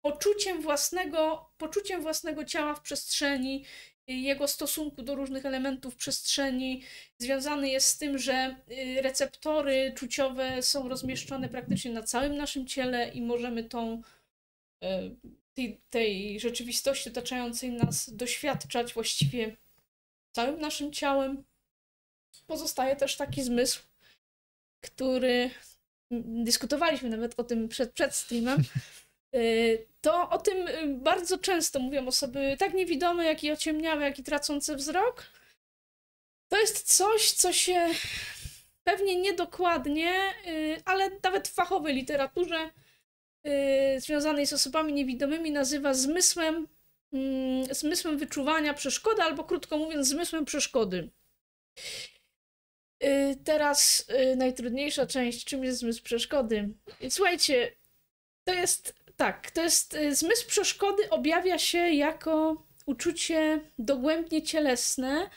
poczuciem 0.00 0.62
własnego, 0.62 1.50
poczuciem 1.58 2.02
własnego 2.02 2.44
ciała 2.44 2.74
w 2.74 2.80
przestrzeni, 2.80 3.64
jego 4.06 4.48
stosunku 4.48 5.02
do 5.02 5.14
różnych 5.14 5.46
elementów 5.46 5.96
przestrzeni, 5.96 6.82
związany 7.18 7.70
jest 7.70 7.88
z 7.88 7.98
tym, 7.98 8.18
że 8.18 8.56
y, 8.70 9.02
receptory 9.02 9.92
czuciowe 9.96 10.62
są 10.62 10.88
rozmieszczone 10.88 11.48
praktycznie 11.48 11.90
na 11.90 12.02
całym 12.02 12.36
naszym 12.36 12.66
ciele 12.66 13.08
i 13.08 13.22
możemy 13.22 13.64
tą 13.64 14.02
y, 14.84 14.86
tej, 15.54 15.80
tej 15.90 16.40
rzeczywistości 16.40 17.10
otaczającej 17.10 17.70
nas 17.70 18.14
doświadczać 18.14 18.94
właściwie 18.94 19.56
całym 20.32 20.60
naszym 20.60 20.92
ciałem. 20.92 21.44
Pozostaje 22.46 22.96
też 22.96 23.16
taki 23.16 23.42
zmysł, 23.42 23.82
który 24.82 25.50
dyskutowaliśmy 26.20 27.08
nawet 27.08 27.40
o 27.40 27.44
tym 27.44 27.68
przed, 27.68 27.92
przed 27.92 28.14
streamem, 28.14 28.64
y, 29.36 29.86
to 30.00 30.30
o 30.30 30.38
tym 30.38 30.68
y, 30.68 30.86
bardzo 30.86 31.38
często 31.38 31.80
mówią 31.80 32.06
osoby 32.06 32.56
tak 32.58 32.74
niewidome, 32.74 33.24
jak 33.24 33.44
i 33.44 33.52
ociemniałe, 33.52 34.04
jak 34.04 34.18
i 34.18 34.22
tracące 34.22 34.76
wzrok. 34.76 35.26
To 36.48 36.60
jest 36.60 36.96
coś, 36.96 37.30
co 37.30 37.52
się 37.52 37.88
pewnie 38.84 39.16
niedokładnie, 39.16 40.14
y, 40.46 40.82
ale 40.84 41.10
nawet 41.22 41.48
w 41.48 41.54
fachowej 41.54 41.94
literaturze 41.94 42.70
związanej 43.98 44.46
z 44.46 44.52
osobami 44.52 44.92
niewidomymi 44.92 45.50
nazywa 45.50 45.94
zmysłem, 45.94 46.68
mm, 47.12 47.74
zmysłem 47.74 48.18
wyczuwania 48.18 48.74
przeszkody, 48.74 49.22
albo 49.22 49.44
krótko 49.44 49.78
mówiąc, 49.78 50.06
zmysłem 50.06 50.44
przeszkody. 50.44 51.10
Y, 53.04 53.36
teraz 53.44 54.06
y, 54.32 54.36
najtrudniejsza 54.36 55.06
część, 55.06 55.44
czym 55.44 55.64
jest 55.64 55.78
zmysł 55.78 56.02
przeszkody. 56.02 56.68
Słuchajcie, 57.08 57.72
to 58.44 58.54
jest 58.54 58.94
tak, 59.16 59.50
to 59.50 59.62
jest 59.62 59.94
y, 59.94 60.14
zmysł 60.14 60.46
przeszkody 60.46 61.10
objawia 61.10 61.58
się 61.58 61.78
jako 61.78 62.66
uczucie 62.86 63.60
dogłębnie 63.78 64.42
cielesne, 64.42 65.30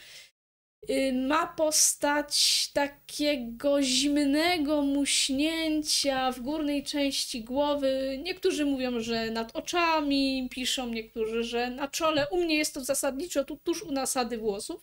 ma 1.13 1.48
postać 1.48 2.70
takiego 2.74 3.84
zimnego 3.84 4.82
muśnięcia 4.82 6.32
w 6.32 6.39
górnej 6.39 6.84
części 6.84 7.44
głowy. 7.44 8.20
Niektórzy 8.24 8.65
mówią, 8.65 9.00
że 9.00 9.32
nad 9.32 9.56
oczami, 9.56 10.48
piszą 10.51 10.89
niektórzy, 10.89 11.44
że 11.44 11.70
na 11.70 11.88
czole. 11.88 12.27
U 12.32 12.44
mnie 12.44 12.56
jest 12.56 12.74
to 12.74 12.84
zasadniczo 12.84 13.44
tu, 13.44 13.58
tuż 13.58 13.84
u 13.84 13.92
nasady 13.92 14.38
włosów. 14.38 14.82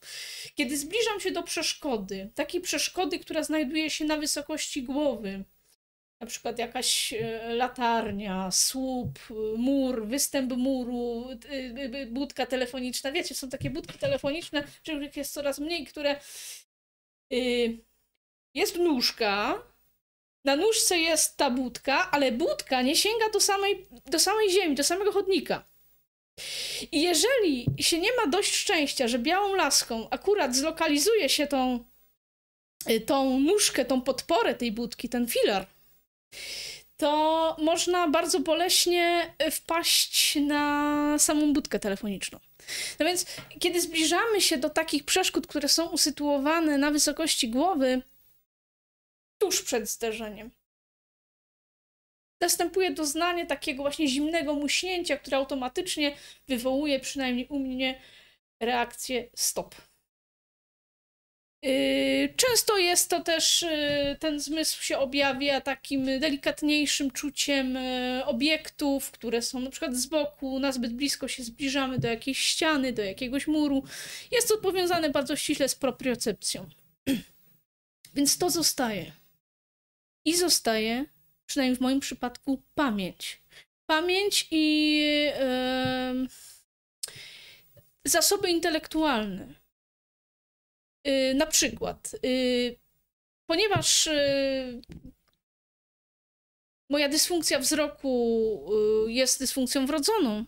Kiedy 0.55 0.79
zbliżam 0.79 1.21
się 1.21 1.31
do 1.31 1.43
przeszkody, 1.43 2.31
takiej 2.35 2.61
przeszkody, 2.61 3.19
która 3.19 3.43
znajduje 3.43 3.91
się 3.91 4.05
na 4.05 4.17
wysokości 4.17 4.83
głowy, 4.83 5.45
na 6.23 6.27
przykład 6.27 6.59
jakaś 6.59 7.13
e, 7.13 7.55
latarnia, 7.55 8.51
słup, 8.51 9.19
mur, 9.57 10.07
występ 10.07 10.53
muru, 10.53 11.27
budka 12.11 12.47
telefoniczna. 12.47 13.13
Wiecie, 13.13 13.35
są 13.35 13.49
takie 13.49 13.71
budki 13.71 13.99
telefoniczne, 13.99 14.63
których 14.63 15.17
jest 15.17 15.33
coraz 15.33 15.59
mniej, 15.59 15.87
które 15.87 16.21
y, 17.33 17.79
jest 18.55 18.79
nóżka, 18.79 19.63
na 20.45 20.57
nóżce 20.57 20.99
jest 20.99 21.37
ta 21.37 21.51
budka, 21.51 22.11
ale 22.11 22.33
budka 22.33 22.83
nie 22.83 22.97
sięga 22.97 23.31
do 23.33 23.41
samej, 23.41 23.87
do 24.07 24.19
samej 24.19 24.51
ziemi, 24.51 24.75
do 24.75 24.85
samego 24.85 25.13
chodnika. 25.13 25.65
I 26.93 27.03
jeżeli 27.03 27.67
się 27.79 27.99
nie 27.99 28.17
ma 28.17 28.27
dość 28.27 28.55
szczęścia, 28.55 29.09
że 29.09 29.19
białą 29.19 29.55
laską 29.55 30.11
akurat 30.11 30.57
zlokalizuje 30.57 31.29
się 31.29 31.47
tą, 31.47 31.85
y, 32.91 33.01
tą 33.01 33.41
nóżkę, 33.41 33.85
tą 33.85 34.03
podporę 34.03 34.55
tej 34.55 34.73
budki, 34.73 35.09
ten 35.09 35.27
filar, 35.27 35.67
to 36.97 37.57
można 37.59 38.09
bardzo 38.09 38.41
boleśnie 38.41 39.35
wpaść 39.51 40.37
na 40.37 41.19
samą 41.19 41.53
budkę 41.53 41.79
telefoniczną. 41.79 42.39
No 42.99 43.07
więc, 43.07 43.27
kiedy 43.61 43.81
zbliżamy 43.81 44.41
się 44.41 44.59
do 44.59 44.71
takich 44.71 45.05
przeszkód, 45.05 45.47
które 45.47 45.69
są 45.69 45.89
usytuowane 45.89 46.79
na 46.79 46.91
wysokości 46.91 47.51
głowy, 47.51 48.03
tuż 49.39 49.63
przed 49.63 49.89
zderzeniem, 49.89 50.51
następuje 52.41 52.91
doznanie 52.91 53.47
takiego 53.47 53.83
właśnie 53.83 54.09
zimnego 54.09 54.55
muśnięcia, 54.55 55.17
które 55.17 55.37
automatycznie 55.37 56.17
wywołuje, 56.49 57.01
przynajmniej 57.01 57.47
u 57.49 57.59
mnie, 57.59 58.01
reakcję 58.61 59.29
stop. 59.37 59.75
Yy, 61.63 62.35
często 62.37 62.79
jest 62.79 63.11
to 63.11 63.21
też, 63.21 63.63
yy, 63.63 64.17
ten 64.21 64.41
zmysł 64.41 64.83
się 64.83 64.99
objawia 64.99 65.61
takim 65.61 66.21
delikatniejszym 66.21 67.11
czuciem 67.11 67.75
yy, 67.75 68.25
obiektów, 68.25 69.11
które 69.11 69.43
są 69.43 69.61
na 69.61 69.71
przykład 69.71 69.97
z 69.97 70.07
boku, 70.07 70.59
nazbyt 70.59 70.93
blisko 70.93 71.29
się 71.29 71.43
zbliżamy 71.43 71.99
do 71.99 72.09
jakiejś 72.09 72.39
ściany, 72.39 72.93
do 72.93 73.03
jakiegoś 73.03 73.47
muru. 73.47 73.85
Jest 74.31 74.49
to 74.49 74.59
powiązane 74.59 75.11
bardzo 75.11 75.37
ściśle 75.37 75.69
z 75.69 75.75
propriocepcją. 75.75 76.69
Więc 78.15 78.39
to 78.39 78.51
zostaje. 78.51 79.13
I 80.25 80.37
zostaje, 80.37 81.05
przynajmniej 81.47 81.77
w 81.77 81.81
moim 81.81 82.01
przypadku, 82.01 82.63
pamięć. 82.75 83.43
Pamięć 83.87 84.49
i 84.51 84.95
yy, 86.15 86.29
zasoby 88.05 88.51
intelektualne 88.51 89.62
na 91.35 91.47
przykład, 91.47 92.11
y, 92.25 92.79
ponieważ 93.47 94.07
y, 94.07 94.83
moja 96.91 97.09
dysfunkcja 97.09 97.59
wzroku 97.59 98.71
jest 99.07 99.39
dysfunkcją 99.39 99.87
wrodzoną, 99.87 100.45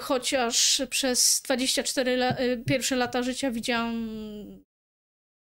chociaż 0.00 0.82
przez 0.90 1.42
24 1.44 2.14
la 2.14 2.36
pierwsze 2.66 2.96
lata 2.96 3.22
życia 3.22 3.50
widziałam 3.50 4.08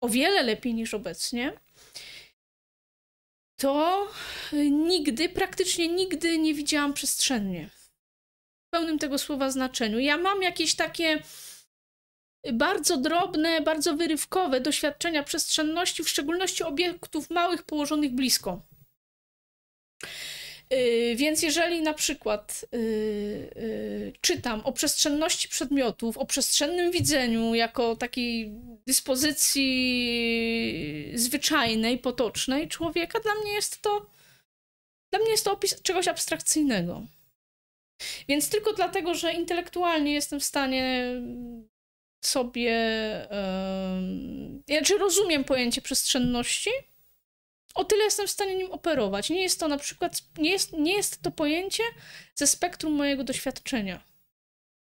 o 0.00 0.08
wiele 0.08 0.42
lepiej 0.42 0.74
niż 0.74 0.94
obecnie, 0.94 1.52
to 3.60 4.08
nigdy, 4.70 5.28
praktycznie 5.28 5.88
nigdy 5.88 6.38
nie 6.38 6.54
widziałam 6.54 6.94
przestrzennie. 6.94 7.70
W 8.66 8.70
pełnym 8.70 8.98
tego 8.98 9.18
słowa 9.18 9.50
znaczeniu. 9.50 9.98
Ja 9.98 10.18
mam 10.18 10.42
jakieś 10.42 10.74
takie 10.74 11.22
bardzo 12.52 12.96
drobne, 12.96 13.60
bardzo 13.60 13.96
wyrywkowe 13.96 14.60
doświadczenia 14.60 15.22
przestrzenności, 15.22 16.04
w 16.04 16.08
szczególności 16.08 16.64
obiektów 16.64 17.30
małych 17.30 17.62
położonych 17.62 18.12
blisko. 18.12 18.62
Yy, 20.70 21.16
więc 21.16 21.42
jeżeli 21.42 21.82
na 21.82 21.94
przykład 21.94 22.64
yy, 22.72 22.78
yy, 23.56 24.12
czytam 24.20 24.60
o 24.60 24.72
przestrzenności 24.72 25.48
przedmiotów, 25.48 26.18
o 26.18 26.26
przestrzennym 26.26 26.90
widzeniu 26.90 27.54
jako 27.54 27.96
takiej 27.96 28.50
dyspozycji 28.86 29.68
zwyczajnej, 31.14 31.98
potocznej 31.98 32.68
człowieka, 32.68 33.20
dla 33.20 33.34
mnie 33.34 33.52
jest 33.52 33.82
to 33.82 34.06
dla 35.12 35.20
mnie 35.20 35.30
jest 35.30 35.44
to 35.44 35.52
opis 35.52 35.82
czegoś 35.82 36.08
abstrakcyjnego. 36.08 37.06
Więc 38.28 38.50
tylko 38.50 38.72
dlatego, 38.72 39.14
że 39.14 39.32
intelektualnie 39.32 40.14
jestem 40.14 40.40
w 40.40 40.44
stanie 40.44 41.12
sobie. 42.20 42.70
Yy, 44.68 44.76
znaczy, 44.76 44.98
rozumiem 44.98 45.44
pojęcie 45.44 45.82
przestrzenności. 45.82 46.70
O 47.74 47.84
tyle 47.84 48.04
jestem 48.04 48.26
w 48.26 48.30
stanie 48.30 48.54
nim 48.54 48.70
operować. 48.70 49.30
Nie 49.30 49.42
jest 49.42 49.60
to 49.60 49.68
na 49.68 49.78
przykład, 49.78 50.22
nie 50.38 50.50
jest, 50.50 50.72
nie 50.72 50.96
jest 50.96 51.22
to 51.22 51.30
pojęcie 51.30 51.82
ze 52.34 52.46
spektrum 52.46 52.92
mojego 52.92 53.24
doświadczenia 53.24 54.00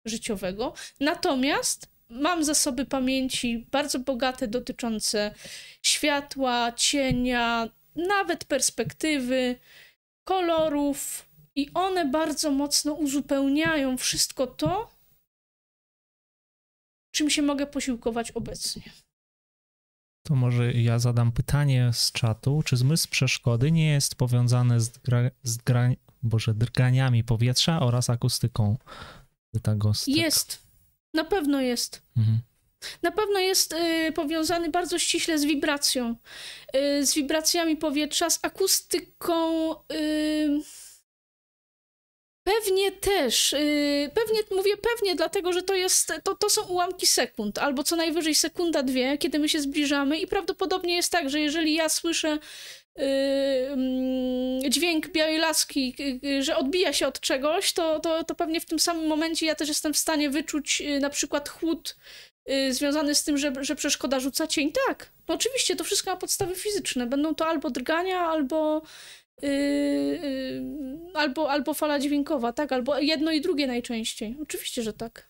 życiowego. 0.06 0.74
Natomiast 1.00 1.88
mam 2.10 2.44
zasoby 2.44 2.86
pamięci 2.86 3.68
bardzo 3.72 4.00
bogate 4.00 4.48
dotyczące 4.48 5.34
światła, 5.82 6.72
cienia, 6.72 7.70
nawet 7.96 8.46
perspektywy, 8.46 9.56
kolorów, 10.24 11.28
i 11.58 11.70
one 11.74 12.06
bardzo 12.06 12.52
mocno 12.52 12.94
uzupełniają 12.94 13.98
wszystko 13.98 14.48
to, 14.48 14.90
czym 17.18 17.30
się 17.30 17.42
mogę 17.42 17.68
posiłkować 17.68 18.32
obecnie. 18.32 18.82
To 20.24 20.36
może 20.36 20.74
ja 20.74 21.00
zadam 21.00 21.32
pytanie 21.32 21.92
z 21.94 22.12
czatu. 22.12 22.64
Czy 22.66 22.78
zmysł 22.78 23.08
przeszkody 23.10 23.72
nie 23.72 23.92
jest 23.92 24.16
powiązany 24.16 24.82
z, 24.82 24.90
gra, 24.98 25.32
z 25.44 25.58
gra, 25.58 25.90
Boże, 26.24 26.54
drganiami 26.54 27.24
powietrza 27.24 27.80
oraz 27.80 28.10
akustyką? 28.10 28.78
Jest. 30.08 30.64
Na 31.14 31.26
pewno 31.26 31.62
jest. 31.62 32.02
Mhm. 32.18 32.40
Na 33.02 33.12
pewno 33.12 33.40
jest 33.40 33.74
y, 33.74 34.12
powiązany 34.12 34.70
bardzo 34.72 35.00
ściśle 35.00 35.40
z 35.40 35.46
wibracją, 35.46 36.16
y, 36.76 37.06
z 37.06 37.14
wibracjami 37.14 37.78
powietrza, 37.78 38.30
z 38.30 38.40
akustyką. 38.42 39.72
Y, 39.92 40.62
Pewnie 42.56 42.92
też. 42.92 43.52
Yy, 43.52 44.10
pewnie, 44.14 44.40
mówię 44.52 44.78
pewnie, 44.78 45.16
dlatego 45.16 45.54
że 45.54 45.64
to, 45.64 45.76
jest, 45.76 46.14
to, 46.24 46.36
to 46.36 46.50
są 46.50 46.62
ułamki 46.62 47.08
sekund, 47.08 47.58
albo 47.58 47.84
co 47.84 47.96
najwyżej 47.96 48.36
sekunda, 48.36 48.84
dwie, 48.84 49.18
kiedy 49.18 49.40
my 49.40 49.50
się 49.50 49.62
zbliżamy, 49.62 50.20
i 50.20 50.28
prawdopodobnie 50.28 50.96
jest 50.96 51.12
tak, 51.12 51.30
że 51.30 51.40
jeżeli 51.40 51.74
ja 51.74 51.90
słyszę 51.90 52.40
yy, 52.96 54.70
dźwięk 54.70 55.08
białej 55.08 55.38
laski, 55.38 55.96
yy, 56.24 56.44
że 56.44 56.58
odbija 56.58 56.94
się 56.94 57.08
od 57.08 57.20
czegoś, 57.20 57.74
to, 57.74 58.00
to, 58.00 58.24
to 58.24 58.36
pewnie 58.36 58.62
w 58.62 58.66
tym 58.66 58.80
samym 58.80 59.08
momencie 59.08 59.46
ja 59.46 59.56
też 59.56 59.68
jestem 59.68 59.94
w 59.94 59.98
stanie 59.98 60.30
wyczuć 60.30 60.82
y, 60.82 61.00
na 61.00 61.10
przykład 61.10 61.50
chłód 61.50 61.98
y, 62.50 62.74
związany 62.74 63.16
z 63.16 63.24
tym, 63.24 63.38
że, 63.38 63.54
że 63.62 63.76
przeszkoda 63.76 64.20
rzuca 64.20 64.48
cień. 64.48 64.72
Tak, 64.88 65.12
no 65.28 65.36
oczywiście, 65.36 65.76
to 65.76 65.84
wszystko 65.84 66.12
ma 66.12 66.18
podstawy 66.18 66.56
fizyczne. 66.56 67.06
Będą 67.06 67.36
to 67.36 67.48
albo 67.48 67.70
drgania, 67.70 68.20
albo 68.20 68.82
Yy, 69.42 69.50
yy, 69.50 70.98
albo, 71.14 71.52
albo 71.52 71.74
fala 71.74 72.00
dźwiękowa, 72.00 72.54
tak? 72.54 72.72
Albo 72.72 73.00
jedno 73.00 73.32
i 73.32 73.42
drugie 73.42 73.68
najczęściej. 73.68 74.38
Oczywiście, 74.42 74.84
że 74.84 74.94
tak. 74.94 75.30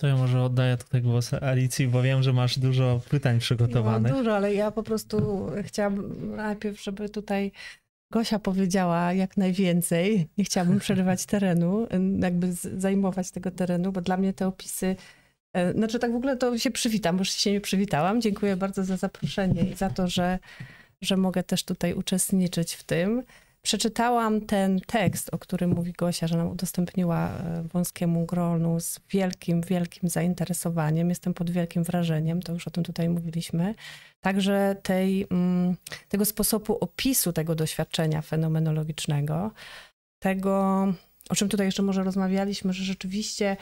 To 0.00 0.06
ja 0.06 0.16
może 0.16 0.42
oddaję 0.42 0.76
tutaj 0.76 1.02
głos 1.02 1.34
Alicji, 1.34 1.88
bo 1.88 2.02
wiem, 2.02 2.22
że 2.22 2.32
masz 2.32 2.58
dużo 2.58 3.00
pytań 3.10 3.38
przygotowanych. 3.38 4.12
No, 4.12 4.18
dużo, 4.18 4.36
ale 4.36 4.54
ja 4.54 4.70
po 4.70 4.82
prostu 4.82 5.46
chciałam 5.62 6.36
najpierw, 6.36 6.82
żeby 6.82 7.08
tutaj 7.08 7.52
Gosia 8.12 8.38
powiedziała 8.38 9.12
jak 9.12 9.36
najwięcej. 9.36 10.28
Nie 10.38 10.44
chciałabym 10.44 10.78
przerywać 10.78 11.26
terenu, 11.26 11.86
jakby 12.20 12.52
zajmować 12.52 13.30
tego 13.30 13.50
terenu, 13.50 13.92
bo 13.92 14.00
dla 14.00 14.16
mnie 14.16 14.32
te 14.32 14.46
opisy 14.46 14.96
e, 15.52 15.72
znaczy 15.72 15.98
tak 15.98 16.12
w 16.12 16.16
ogóle 16.16 16.36
to 16.36 16.58
się 16.58 16.70
przywitam, 16.70 17.16
bo 17.16 17.24
się 17.24 17.52
nie 17.52 17.60
przywitałam. 17.60 18.20
Dziękuję 18.20 18.56
bardzo 18.56 18.84
za 18.84 18.96
zaproszenie 18.96 19.62
i 19.62 19.74
za 19.74 19.90
to, 19.90 20.08
że 20.08 20.38
że 21.02 21.16
mogę 21.16 21.42
też 21.42 21.64
tutaj 21.64 21.94
uczestniczyć 21.94 22.74
w 22.74 22.84
tym. 22.84 23.22
Przeczytałam 23.62 24.40
ten 24.40 24.80
tekst, 24.80 25.34
o 25.34 25.38
którym 25.38 25.70
mówi 25.70 25.92
Gosia, 25.92 26.26
że 26.26 26.36
nam 26.36 26.48
udostępniła 26.48 27.28
e, 27.28 27.62
wąskiemu 27.72 28.26
gronu 28.26 28.80
z 28.80 29.00
wielkim, 29.10 29.60
wielkim 29.60 30.08
zainteresowaniem. 30.08 31.08
Jestem 31.08 31.34
pod 31.34 31.50
wielkim 31.50 31.84
wrażeniem, 31.84 32.42
to 32.42 32.52
już 32.52 32.68
o 32.68 32.70
tym 32.70 32.84
tutaj 32.84 33.08
mówiliśmy. 33.08 33.74
Także 34.20 34.76
tej, 34.82 35.26
mm, 35.30 35.76
tego 36.08 36.24
sposobu 36.24 36.78
opisu 36.80 37.32
tego 37.32 37.54
doświadczenia 37.54 38.22
fenomenologicznego, 38.22 39.50
tego 40.18 40.86
o 41.30 41.34
czym 41.34 41.48
tutaj 41.48 41.66
jeszcze 41.66 41.82
może 41.82 42.04
rozmawialiśmy, 42.04 42.72
że 42.72 42.84
rzeczywiście 42.84 43.56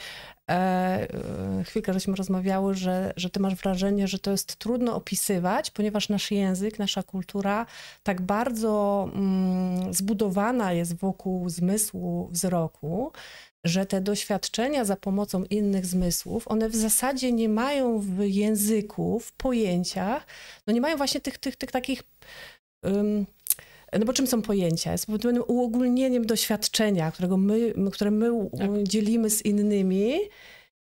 e, 0.51 0.53
e, 0.53 1.65
chwilkę 1.65 1.93
żeśmy 1.93 2.17
rozmawiały, 2.17 2.75
że, 2.75 3.13
że 3.17 3.31
ty 3.31 3.41
masz 3.41 3.55
wrażenie, 3.55 4.09
że 4.09 4.19
to 4.19 4.31
jest 4.31 4.57
trudno 4.57 4.95
opisywać, 4.95 5.71
ponieważ 5.71 6.09
nasz 6.09 6.31
język, 6.31 6.79
nasza 6.79 7.03
kultura 7.03 7.67
tak 8.03 8.21
bardzo 8.21 9.09
mm, 9.15 9.95
zbudowana 9.95 10.73
jest 10.73 10.97
wokół 10.97 11.49
zmysłu 11.49 12.29
wzroku, 12.33 13.13
że 13.65 13.87
te 13.87 14.01
doświadczenia 14.01 14.85
za 14.85 14.97
pomocą 14.97 15.45
innych 15.45 15.87
zmysłów, 15.87 16.49
one 16.49 16.69
w 16.69 16.77
zasadzie 16.77 17.33
nie 17.33 17.49
mają 17.49 17.99
w 17.99 18.19
języku, 18.21 19.21
w 19.21 19.33
pojęciach, 19.33 20.27
no 20.67 20.73
nie 20.73 20.81
mają 20.81 20.97
właśnie 20.97 21.21
tych, 21.21 21.39
tych, 21.39 21.57
tych 21.57 21.71
takich 21.71 22.03
no 23.99 24.05
bo 24.05 24.13
czym 24.13 24.27
są 24.27 24.43
pojęcia? 24.43 24.93
Jest 24.93 25.07
pewnym 25.07 25.43
uogólnieniem 25.47 26.27
doświadczenia, 26.27 27.11
którego 27.11 27.37
my, 27.37 27.75
które 27.93 28.11
my 28.11 28.51
tak. 28.59 28.83
dzielimy 28.83 29.31
z 29.31 29.45
innymi 29.45 30.21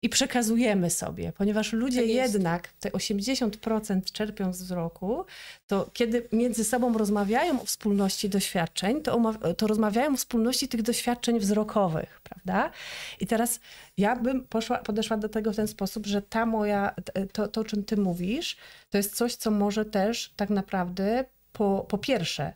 i 0.05 0.09
przekazujemy 0.09 0.89
sobie, 0.89 1.31
ponieważ 1.37 1.73
ludzie 1.73 2.01
tak 2.01 2.09
jednak 2.09 2.67
te 2.67 2.89
80% 2.89 4.01
czerpią 4.11 4.53
z 4.53 4.61
wzroku, 4.61 5.25
to 5.67 5.89
kiedy 5.93 6.27
między 6.31 6.63
sobą 6.63 6.97
rozmawiają 6.97 7.61
o 7.61 7.65
wspólności 7.65 8.29
doświadczeń, 8.29 9.01
to, 9.01 9.33
to 9.57 9.67
rozmawiają 9.67 10.13
o 10.13 10.17
wspólności 10.17 10.67
tych 10.67 10.81
doświadczeń 10.81 11.39
wzrokowych, 11.39 12.21
prawda? 12.23 12.71
I 13.19 13.27
teraz 13.27 13.59
ja 13.97 14.15
bym 14.15 14.43
poszła, 14.47 14.77
podeszła 14.77 15.17
do 15.17 15.29
tego 15.29 15.53
w 15.53 15.55
ten 15.55 15.67
sposób, 15.67 16.05
że 16.05 16.21
ta 16.21 16.45
moja, 16.45 16.95
to, 17.31 17.47
to 17.47 17.61
o 17.61 17.63
czym 17.63 17.83
ty 17.83 17.97
mówisz, 17.97 18.57
to 18.89 18.97
jest 18.97 19.15
coś, 19.15 19.35
co 19.35 19.51
może 19.51 19.85
też 19.85 20.33
tak 20.35 20.49
naprawdę 20.49 21.25
po, 21.53 21.85
po 21.89 21.97
pierwsze 21.97 22.53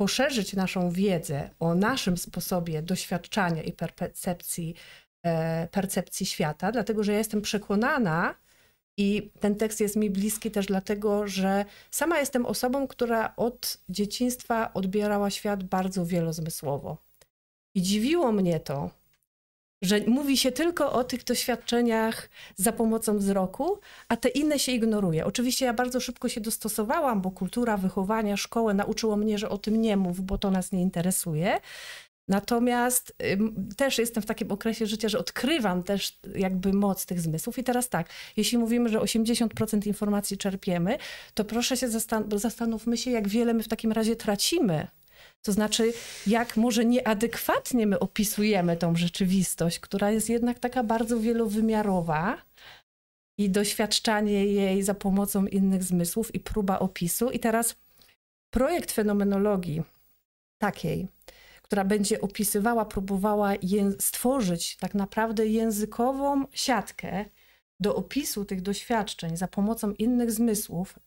poszerzyć 0.00 0.52
naszą 0.52 0.90
wiedzę 0.90 1.50
o 1.58 1.74
naszym 1.74 2.16
sposobie 2.16 2.82
doświadczania 2.82 3.62
i 3.62 3.72
percepcji, 3.72 4.74
e, 5.22 5.68
percepcji 5.68 6.26
świata, 6.26 6.72
dlatego 6.72 7.04
że 7.04 7.12
ja 7.12 7.18
jestem 7.18 7.42
przekonana, 7.42 8.34
i 8.98 9.30
ten 9.40 9.56
tekst 9.56 9.80
jest 9.80 9.96
mi 9.96 10.10
bliski 10.10 10.50
też 10.50 10.66
dlatego, 10.66 11.26
że 11.28 11.64
sama 11.90 12.18
jestem 12.18 12.46
osobą, 12.46 12.86
która 12.88 13.36
od 13.36 13.78
dzieciństwa 13.88 14.74
odbierała 14.74 15.30
świat 15.30 15.64
bardzo 15.64 16.06
wielozmysłowo. 16.06 16.96
I 17.74 17.82
dziwiło 17.82 18.32
mnie 18.32 18.60
to, 18.60 18.90
że 19.82 20.00
mówi 20.06 20.36
się 20.36 20.52
tylko 20.52 20.92
o 20.92 21.04
tych 21.04 21.24
doświadczeniach 21.24 22.30
za 22.56 22.72
pomocą 22.72 23.18
wzroku, 23.18 23.78
a 24.08 24.16
te 24.16 24.28
inne 24.28 24.58
się 24.58 24.72
ignoruje. 24.72 25.26
Oczywiście 25.26 25.64
ja 25.64 25.74
bardzo 25.74 26.00
szybko 26.00 26.28
się 26.28 26.40
dostosowałam, 26.40 27.20
bo 27.20 27.30
kultura 27.30 27.76
wychowania, 27.76 28.36
szkołę 28.36 28.74
nauczyło 28.74 29.16
mnie, 29.16 29.38
że 29.38 29.48
o 29.48 29.58
tym 29.58 29.80
nie 29.80 29.96
mów, 29.96 30.20
bo 30.20 30.38
to 30.38 30.50
nas 30.50 30.72
nie 30.72 30.82
interesuje. 30.82 31.60
Natomiast 32.28 33.16
też 33.76 33.98
jestem 33.98 34.22
w 34.22 34.26
takim 34.26 34.52
okresie 34.52 34.86
życia, 34.86 35.08
że 35.08 35.18
odkrywam 35.18 35.82
też 35.82 36.18
jakby 36.34 36.72
moc 36.72 37.06
tych 37.06 37.20
zmysłów. 37.20 37.58
I 37.58 37.64
teraz 37.64 37.88
tak, 37.88 38.08
jeśli 38.36 38.58
mówimy, 38.58 38.88
że 38.88 38.98
80% 38.98 39.86
informacji 39.86 40.38
czerpiemy, 40.38 40.98
to 41.34 41.44
proszę 41.44 41.76
się 41.76 41.88
zastan 41.88 42.24
zastanówmy 42.34 42.96
się, 42.96 43.10
jak 43.10 43.28
wiele 43.28 43.54
my 43.54 43.62
w 43.62 43.68
takim 43.68 43.92
razie 43.92 44.16
tracimy 44.16 44.86
to 45.42 45.52
znaczy, 45.52 45.92
jak 46.26 46.56
może 46.56 46.84
nieadekwatnie 46.84 47.86
my 47.86 47.98
opisujemy 47.98 48.76
tą 48.76 48.96
rzeczywistość, 48.96 49.80
która 49.80 50.10
jest 50.10 50.28
jednak 50.30 50.58
taka 50.58 50.84
bardzo 50.84 51.20
wielowymiarowa 51.20 52.42
i 53.38 53.50
doświadczanie 53.50 54.46
jej 54.46 54.82
za 54.82 54.94
pomocą 54.94 55.46
innych 55.46 55.84
zmysłów 55.84 56.34
i 56.34 56.40
próba 56.40 56.78
opisu. 56.78 57.30
I 57.30 57.38
teraz 57.38 57.76
projekt 58.50 58.92
fenomenologii 58.92 59.82
takiej, 60.58 61.08
która 61.62 61.84
będzie 61.84 62.20
opisywała, 62.20 62.84
próbowała 62.84 63.52
stworzyć 63.98 64.76
tak 64.76 64.94
naprawdę 64.94 65.46
językową 65.46 66.44
siatkę 66.52 67.24
do 67.80 67.94
opisu 67.94 68.44
tych 68.44 68.62
doświadczeń 68.62 69.36
za 69.36 69.48
pomocą 69.48 69.92
innych 69.92 70.32
zmysłów, 70.32 70.98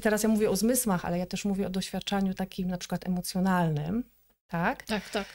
i 0.00 0.02
teraz 0.02 0.22
ja 0.22 0.28
mówię 0.28 0.50
o 0.50 0.56
zmysłach, 0.56 1.04
ale 1.04 1.18
ja 1.18 1.26
też 1.26 1.44
mówię 1.44 1.66
o 1.66 1.70
doświadczaniu 1.70 2.34
takim 2.34 2.68
na 2.68 2.78
przykład 2.78 3.06
emocjonalnym, 3.06 4.04
tak? 4.48 4.82
Tak, 4.82 5.10
tak. 5.10 5.26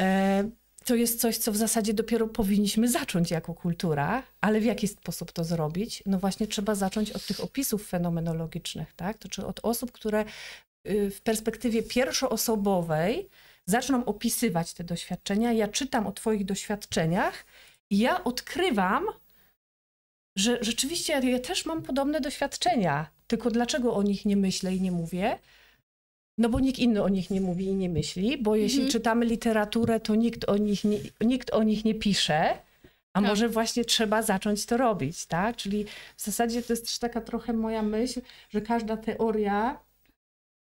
E, 0.00 0.44
to 0.84 0.94
jest 0.94 1.20
coś, 1.20 1.38
co 1.38 1.52
w 1.52 1.56
zasadzie 1.56 1.94
dopiero 1.94 2.26
powinniśmy 2.28 2.88
zacząć 2.88 3.30
jako 3.30 3.54
kultura, 3.54 4.22
ale 4.40 4.60
w 4.60 4.64
jaki 4.64 4.88
sposób 4.88 5.32
to 5.32 5.44
zrobić? 5.44 6.02
No 6.06 6.18
właśnie 6.18 6.46
trzeba 6.46 6.74
zacząć 6.74 7.10
od 7.10 7.26
tych 7.26 7.40
opisów 7.40 7.88
fenomenologicznych, 7.88 8.92
tak? 8.94 9.18
To 9.18 9.28
czy 9.28 9.46
od 9.46 9.60
osób, 9.62 9.92
które 9.92 10.24
y, 10.88 11.10
w 11.10 11.20
perspektywie 11.20 11.82
pierwszoosobowej 11.82 13.28
zaczną 13.66 14.04
opisywać 14.04 14.74
te 14.74 14.84
doświadczenia. 14.84 15.52
Ja 15.52 15.68
czytam 15.68 16.06
o 16.06 16.12
Twoich 16.12 16.44
doświadczeniach 16.44 17.44
i 17.90 17.98
ja 17.98 18.24
odkrywam, 18.24 19.04
że 20.36 20.58
rzeczywiście 20.60 21.12
ja 21.12 21.38
też 21.38 21.66
mam 21.66 21.82
podobne 21.82 22.20
doświadczenia. 22.20 23.21
Tylko 23.32 23.50
dlaczego 23.50 23.94
o 23.94 24.02
nich 24.02 24.24
nie 24.24 24.36
myślę 24.36 24.74
i 24.74 24.80
nie 24.80 24.92
mówię? 24.92 25.38
No 26.38 26.48
bo 26.48 26.60
nikt 26.60 26.78
inny 26.78 27.02
o 27.02 27.08
nich 27.08 27.30
nie 27.30 27.40
mówi 27.40 27.64
i 27.64 27.74
nie 27.74 27.88
myśli, 27.88 28.38
bo 28.38 28.56
jeśli 28.56 28.78
mhm. 28.78 28.92
czytamy 28.92 29.26
literaturę, 29.26 30.00
to 30.00 30.14
nikt 30.14 30.48
o 30.48 30.56
nich 30.56 30.84
nie, 30.84 30.98
nikt 31.20 31.50
o 31.50 31.62
nich 31.62 31.84
nie 31.84 31.94
pisze, 31.94 32.50
a 33.12 33.20
tak. 33.20 33.28
może 33.28 33.48
właśnie 33.48 33.84
trzeba 33.84 34.22
zacząć 34.22 34.66
to 34.66 34.76
robić, 34.76 35.26
tak? 35.26 35.56
Czyli 35.56 35.84
w 36.16 36.22
zasadzie 36.22 36.62
to 36.62 36.72
jest 36.72 36.84
też 36.84 36.98
taka 36.98 37.20
trochę 37.20 37.52
moja 37.52 37.82
myśl, 37.82 38.20
że 38.50 38.60
każda 38.60 38.96
teoria, 38.96 39.80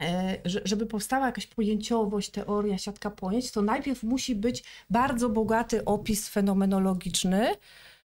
e, 0.01 0.37
żeby 0.45 0.85
powstała 0.85 1.25
jakaś 1.25 1.47
pojęciowość, 1.47 2.29
teoria, 2.29 2.77
siatka 2.77 3.11
pojęć, 3.11 3.51
to 3.51 3.61
najpierw 3.61 4.03
musi 4.03 4.35
być 4.35 4.63
bardzo 4.89 5.29
bogaty 5.29 5.85
opis 5.85 6.29
fenomenologiczny 6.29 7.55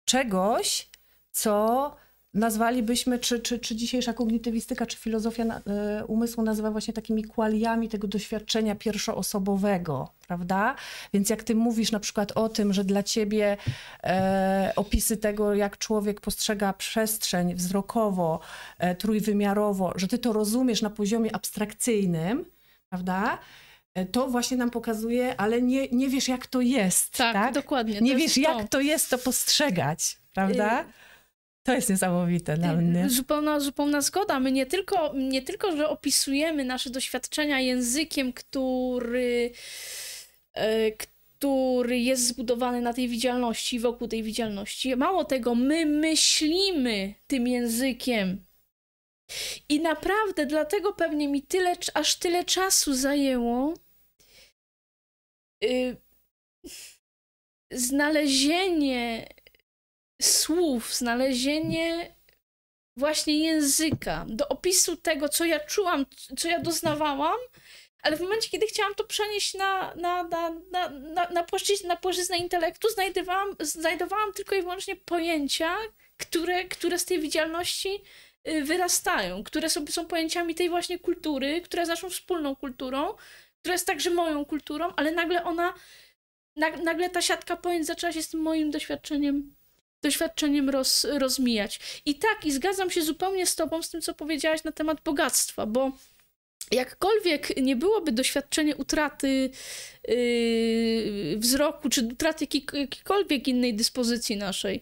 czegoś, 0.05 0.89
co 1.31 1.95
nazwalibyśmy, 2.33 3.19
czy, 3.19 3.39
czy, 3.39 3.59
czy 3.59 3.75
dzisiejsza 3.75 4.13
kognitywistyka, 4.13 4.85
czy 4.85 4.97
filozofia 4.97 5.45
na, 5.45 5.59
y, 5.59 6.05
umysłu 6.05 6.43
nazywa 6.43 6.71
właśnie 6.71 6.93
takimi 6.93 7.23
kwaliami 7.23 7.89
tego 7.89 8.07
doświadczenia 8.07 8.75
pierwszoosobowego, 8.75 10.09
prawda? 10.27 10.75
Więc 11.13 11.29
jak 11.29 11.43
ty 11.43 11.55
mówisz 11.55 11.91
na 11.91 11.99
przykład 11.99 12.31
o 12.31 12.49
tym, 12.49 12.73
że 12.73 12.83
dla 12.83 13.03
ciebie 13.03 13.57
e, 14.03 14.73
opisy 14.75 15.17
tego, 15.17 15.53
jak 15.55 15.77
człowiek 15.77 16.21
postrzega 16.21 16.73
przestrzeń 16.73 17.55
wzrokowo, 17.55 18.39
e, 18.79 18.95
trójwymiarowo, 18.95 19.93
że 19.95 20.07
ty 20.07 20.17
to 20.17 20.33
rozumiesz 20.33 20.81
na 20.81 20.89
poziomie 20.89 21.35
abstrakcyjnym, 21.35 22.45
prawda? 22.89 23.39
E, 23.95 24.05
to 24.05 24.27
właśnie 24.27 24.57
nam 24.57 24.69
pokazuje, 24.69 25.35
ale 25.37 25.61
nie, 25.61 25.87
nie 25.87 26.09
wiesz, 26.09 26.27
jak 26.27 26.47
to 26.47 26.61
jest. 26.61 27.17
Tak, 27.17 27.33
tak? 27.33 27.53
dokładnie. 27.53 28.01
Nie 28.01 28.15
wiesz, 28.15 28.37
jak 28.37 28.69
to 28.69 28.79
jest 28.79 29.09
to 29.09 29.17
postrzegać, 29.17 30.17
prawda? 30.33 30.81
Y 30.81 31.12
To 31.63 31.73
jest 31.73 31.89
niesamowite 31.89 32.57
dla 32.57 32.73
mnie. 32.73 33.09
Zupełna, 33.09 33.59
zupełna 33.59 34.01
zgoda. 34.01 34.39
My 34.39 34.51
nie 34.51 34.65
tylko, 34.65 35.13
nie 35.13 35.41
tylko, 35.41 35.77
że 35.77 35.89
opisujemy 35.89 36.65
nasze 36.65 36.89
doświadczenia 36.89 37.59
językiem, 37.59 38.33
który, 38.33 39.51
e, 40.53 40.91
który 40.91 41.99
jest 41.99 42.27
zbudowany 42.27 42.81
na 42.81 42.93
tej 42.93 43.07
widzialności, 43.07 43.79
wokół 43.79 44.07
tej 44.07 44.23
widzialności. 44.23 44.95
Mało 44.95 45.23
tego, 45.25 45.55
my 45.55 45.85
myślimy 45.85 47.13
tym 47.27 47.47
językiem. 47.47 48.45
I 49.69 49.79
naprawdę 49.81 50.45
dlatego 50.45 50.93
pewnie 50.93 51.27
mi 51.27 51.41
tyle, 51.41 51.75
aż 51.93 52.15
tyle 52.15 52.43
czasu 52.43 52.93
zajęło 52.93 53.73
y, 55.63 55.97
znalezienie 57.71 59.27
słów, 60.25 60.93
znalezienie 60.93 62.15
właśnie 62.97 63.39
języka 63.39 64.25
do 64.27 64.47
opisu 64.47 64.95
tego, 64.95 65.29
co 65.29 65.45
ja 65.45 65.59
czułam, 65.59 66.05
co 66.37 66.47
ja 66.47 66.59
doznawałam, 66.59 67.39
ale 68.03 68.17
w 68.17 68.21
momencie, 68.21 68.49
kiedy 68.49 68.65
chciałam 68.65 68.95
to 68.95 69.03
przenieść 69.03 69.53
na, 69.53 69.95
na, 69.95 70.23
na, 70.23 70.49
na, 70.71 70.89
na, 70.89 71.29
na, 71.29 71.43
płaszczyznę, 71.43 71.87
na 71.87 71.95
płaszczyznę 71.95 72.37
intelektu, 72.37 72.89
znajdowałam, 72.89 73.55
znajdowałam 73.59 74.33
tylko 74.33 74.55
i 74.55 74.61
wyłącznie 74.61 74.95
pojęcia, 74.95 75.77
które, 76.17 76.65
które 76.65 76.99
z 76.99 77.05
tej 77.05 77.19
widzialności 77.19 78.01
y, 78.47 78.63
wyrastają, 78.63 79.43
które 79.43 79.69
są, 79.69 79.87
są 79.87 80.05
pojęciami 80.05 80.55
tej 80.55 80.69
właśnie 80.69 80.99
kultury, 80.99 81.61
która 81.61 81.81
jest 81.81 81.89
naszą 81.89 82.09
wspólną 82.09 82.55
kulturą, 82.55 83.13
która 83.59 83.73
jest 83.73 83.87
także 83.87 84.09
moją 84.09 84.45
kulturą, 84.45 84.93
ale 84.95 85.11
nagle 85.11 85.43
ona, 85.43 85.73
nagle 86.83 87.09
ta 87.09 87.21
siatka 87.21 87.57
pojęć 87.57 87.85
zaczęła 87.85 88.13
się 88.13 88.23
z 88.23 88.29
tym 88.29 88.41
moim 88.41 88.71
doświadczeniem 88.71 89.55
doświadczeniem 90.03 90.69
roz, 90.69 91.03
rozmijać. 91.03 91.79
I 92.05 92.15
tak, 92.15 92.45
i 92.45 92.51
zgadzam 92.51 92.91
się 92.91 93.01
zupełnie 93.01 93.45
z 93.45 93.55
Tobą, 93.55 93.81
z 93.81 93.89
tym, 93.89 94.01
co 94.01 94.13
powiedziałaś 94.13 94.63
na 94.63 94.71
temat 94.71 95.01
bogactwa, 95.01 95.65
bo 95.65 95.91
jakkolwiek 96.71 97.57
nie 97.57 97.75
byłoby 97.75 98.11
doświadczenie 98.11 98.75
utraty 98.75 99.49
yy, 100.07 101.37
wzroku, 101.37 101.89
czy 101.89 102.07
utraty 102.07 102.47
jakiejkolwiek 102.53 103.47
innej 103.47 103.73
dyspozycji 103.73 104.37
naszej, 104.37 104.81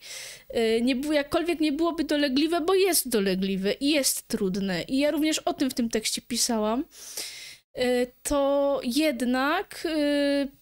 yy, 0.54 0.82
nie 0.82 0.96
było, 0.96 1.14
jakkolwiek 1.14 1.60
nie 1.60 1.72
byłoby 1.72 2.04
dolegliwe, 2.04 2.62
bo 2.62 2.76
jest 2.76 3.10
dolegliwe 3.10 3.74
i 3.74 3.90
jest 3.90 4.28
trudne. 4.28 4.84
I 4.84 4.98
ja 4.98 5.12
również 5.12 5.40
o 5.40 5.54
tym 5.54 5.70
w 5.70 5.74
tym 5.74 5.90
tekście 5.90 6.22
pisałam. 6.22 6.86
Yy, 7.76 7.84
to 8.24 8.80
jednak 8.84 9.88
yy, 9.98 10.61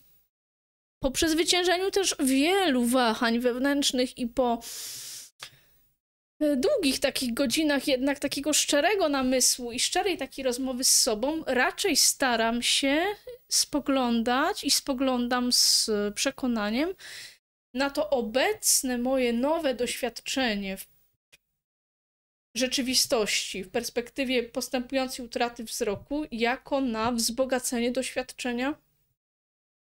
po 0.99 1.11
przezwyciężeniu 1.11 1.91
też 1.91 2.15
wielu 2.19 2.85
wahań 2.85 3.39
wewnętrznych 3.39 4.17
i 4.17 4.27
po 4.27 4.61
e, 6.39 6.55
długich 6.55 6.99
takich 6.99 7.33
godzinach 7.33 7.87
jednak 7.87 8.19
takiego 8.19 8.53
szczerego 8.53 9.09
namysłu 9.09 9.71
i 9.71 9.79
szczerej 9.79 10.17
takiej 10.17 10.45
rozmowy 10.45 10.83
z 10.83 10.91
sobą, 11.01 11.43
raczej 11.47 11.95
staram 11.95 12.61
się 12.61 13.05
spoglądać 13.51 14.63
i 14.63 14.71
spoglądam 14.71 15.51
z 15.51 15.89
przekonaniem 16.15 16.93
na 17.73 17.89
to 17.89 18.09
obecne 18.09 18.97
moje 18.97 19.33
nowe 19.33 19.73
doświadczenie 19.73 20.77
w 20.77 20.87
rzeczywistości, 22.55 23.63
w 23.63 23.69
perspektywie 23.69 24.43
postępującej 24.43 25.25
utraty 25.25 25.63
wzroku, 25.63 26.25
jako 26.31 26.81
na 26.81 27.11
wzbogacenie 27.11 27.91
doświadczenia 27.91 28.75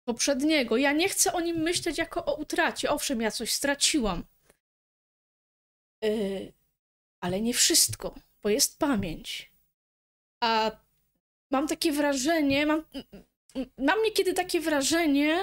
poprzedniego. 0.08 0.78
Ja 0.78 0.92
nie 0.92 1.10
chcę 1.10 1.34
o 1.34 1.42
nim 1.42 1.58
myśleć 1.58 1.98
jako 1.98 2.26
o 2.26 2.36
utracie. 2.36 2.90
Owszem, 2.90 3.22
ja 3.22 3.32
coś 3.32 3.52
straciłam. 3.52 4.24
Yy, 6.02 6.54
ale 7.20 7.42
nie 7.42 7.54
wszystko, 7.54 8.16
bo 8.44 8.50
jest 8.50 8.80
pamięć. 8.80 9.52
A 10.44 10.72
mam 11.52 11.68
takie 11.68 11.92
wrażenie, 11.92 12.66
mam, 12.66 12.84
mam 13.78 14.04
niekiedy 14.04 14.34
takie 14.34 14.60
wrażenie, 14.62 15.40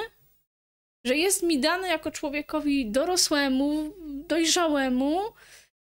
że 1.04 1.16
jest 1.16 1.42
mi 1.42 1.60
dane 1.60 1.88
jako 1.88 2.10
człowiekowi 2.10 2.90
dorosłemu, 2.90 3.94
dojrzałemu, 4.28 5.20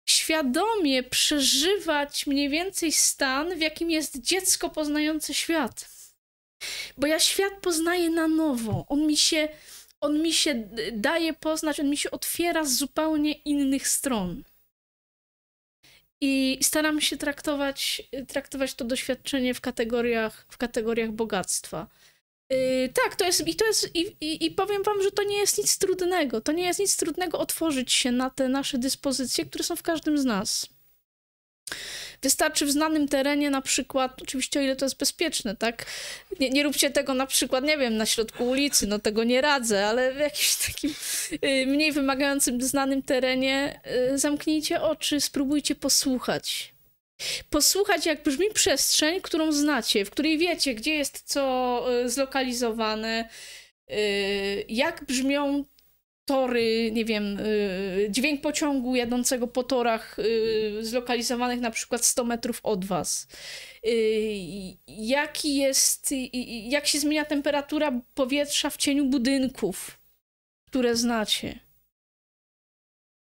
świadomie 0.08 1.02
przeżywać 1.02 2.26
mniej 2.26 2.48
więcej 2.48 2.92
stan, 2.92 3.54
w 3.54 3.60
jakim 3.60 3.90
jest 3.90 4.20
dziecko 4.20 4.70
poznające 4.70 5.34
świat. 5.34 5.99
Bo 6.98 7.06
ja 7.06 7.20
świat 7.20 7.52
poznaję 7.62 8.10
na 8.10 8.28
nowo. 8.28 8.86
On 8.88 9.06
mi 9.06 9.16
się, 9.16 9.48
on 10.00 10.22
mi 10.22 10.32
się 10.32 10.68
daje 10.92 11.32
poznać, 11.32 11.80
on 11.80 11.90
mi 11.90 11.96
się 11.96 12.10
otwiera 12.10 12.64
z 12.64 12.76
zupełnie 12.76 13.32
innych 13.32 13.88
stron. 13.88 14.44
I 16.20 16.58
staram 16.62 17.00
się 17.00 17.16
traktować, 17.16 18.02
traktować 18.28 18.74
to 18.74 18.84
doświadczenie 18.84 19.54
w 19.54 19.60
kategoriach, 19.60 20.46
w 20.50 20.56
kategoriach 20.56 21.10
bogactwa. 21.12 21.86
Yy, 22.50 22.88
tak, 23.04 23.16
to 23.16 23.24
jest, 23.24 23.48
i 23.48 23.54
to 23.54 23.66
jest, 23.66 23.96
i, 23.96 24.16
i, 24.20 24.46
i, 24.46 24.50
powiem 24.50 24.82
wam, 24.82 25.02
że 25.02 25.10
to 25.10 25.22
nie 25.22 25.36
jest 25.36 25.58
nic 25.58 25.78
trudnego. 25.78 26.40
To 26.40 26.52
nie 26.52 26.64
jest 26.64 26.80
nic 26.80 26.96
trudnego 26.96 27.38
otworzyć 27.38 27.92
się 27.92 28.12
na 28.12 28.30
te 28.30 28.48
nasze 28.48 28.78
dyspozycje, 28.78 29.46
które 29.46 29.64
są 29.64 29.76
w 29.76 29.82
każdym 29.82 30.18
z 30.18 30.24
nas. 30.24 30.66
Wystarczy 32.22 32.66
w 32.66 32.70
znanym 32.70 33.08
terenie 33.08 33.50
na 33.50 33.62
przykład, 33.62 34.22
oczywiście 34.22 34.60
o 34.60 34.62
ile 34.62 34.76
to 34.76 34.84
jest 34.84 34.98
bezpieczne, 34.98 35.56
tak? 35.56 35.86
Nie, 36.40 36.50
nie 36.50 36.62
róbcie 36.62 36.90
tego 36.90 37.14
na 37.14 37.26
przykład, 37.26 37.64
nie 37.64 37.78
wiem, 37.78 37.96
na 37.96 38.06
środku 38.06 38.48
ulicy, 38.48 38.86
no 38.86 38.98
tego 38.98 39.24
nie 39.24 39.40
radzę, 39.40 39.86
ale 39.86 40.12
w 40.12 40.18
jakimś 40.18 40.56
takim 40.66 40.94
y, 41.44 41.66
mniej 41.66 41.92
wymagającym, 41.92 42.62
znanym 42.62 43.02
terenie 43.02 43.80
y, 44.12 44.18
zamknijcie 44.18 44.82
oczy, 44.82 45.20
spróbujcie 45.20 45.74
posłuchać. 45.74 46.74
Posłuchać, 47.50 48.06
jak 48.06 48.22
brzmi 48.22 48.46
przestrzeń, 48.54 49.20
którą 49.20 49.52
znacie, 49.52 50.04
w 50.04 50.10
której 50.10 50.38
wiecie, 50.38 50.74
gdzie 50.74 50.94
jest 50.94 51.22
co 51.24 51.84
y, 52.04 52.10
zlokalizowane, 52.10 53.28
jak 54.68 55.04
brzmią 55.04 55.64
tory, 56.30 56.90
nie 56.92 57.04
wiem, 57.04 57.38
y, 57.38 58.06
dźwięk 58.10 58.40
pociągu 58.40 58.96
jadącego 58.96 59.46
po 59.46 59.62
torach 59.62 60.18
y, 60.18 60.78
zlokalizowanych 60.80 61.60
na 61.60 61.70
przykład 61.70 62.04
100 62.04 62.24
metrów 62.24 62.60
od 62.62 62.84
was. 62.84 63.28
Y, 63.86 63.90
jaki 64.86 65.56
jest, 65.56 66.14
jak 66.68 66.86
się 66.86 67.00
zmienia 67.00 67.24
temperatura 67.24 68.00
powietrza 68.14 68.70
w 68.70 68.76
cieniu 68.76 69.04
budynków, 69.04 69.98
które 70.66 70.96
znacie 70.96 71.69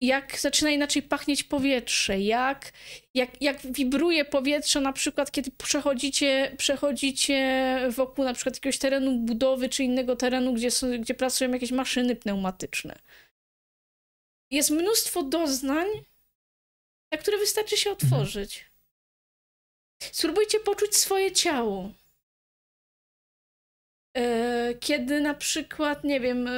jak 0.01 0.41
zaczyna 0.41 0.71
inaczej 0.71 1.03
pachnieć 1.03 1.43
powietrze, 1.43 2.21
jak, 2.21 2.73
jak, 3.15 3.43
jak 3.43 3.59
wibruje 3.63 4.25
powietrze 4.25 4.81
na 4.81 4.93
przykład, 4.93 5.31
kiedy 5.31 5.51
przechodzicie, 5.51 6.55
przechodzicie 6.59 7.81
wokół 7.91 8.25
na 8.25 8.35
przykład 8.35 8.57
jakiegoś 8.57 8.79
terenu 8.79 9.19
budowy 9.19 9.69
czy 9.69 9.85
innego 9.85 10.17
terenu, 10.17 10.55
gdzie, 10.55 10.71
są, 10.71 11.01
gdzie 11.01 11.15
pracują 11.15 11.51
jakieś 11.51 11.71
maszyny 11.71 12.17
pneumatyczne. 12.17 12.99
Jest 14.51 14.71
mnóstwo 14.71 15.23
doznań, 15.23 15.89
na 17.13 17.19
które 17.19 17.39
wystarczy 17.39 17.77
się 17.77 17.91
mhm. 17.91 18.13
otworzyć. 18.13 18.65
Spróbujcie 20.13 20.61
poczuć 20.61 20.97
swoje 20.97 21.33
ciało. 21.33 21.91
E, 24.19 24.75
kiedy 24.81 25.21
na 25.21 25.35
przykład, 25.35 26.05
nie 26.05 26.21
wiem, 26.21 26.47
e, 26.47 26.51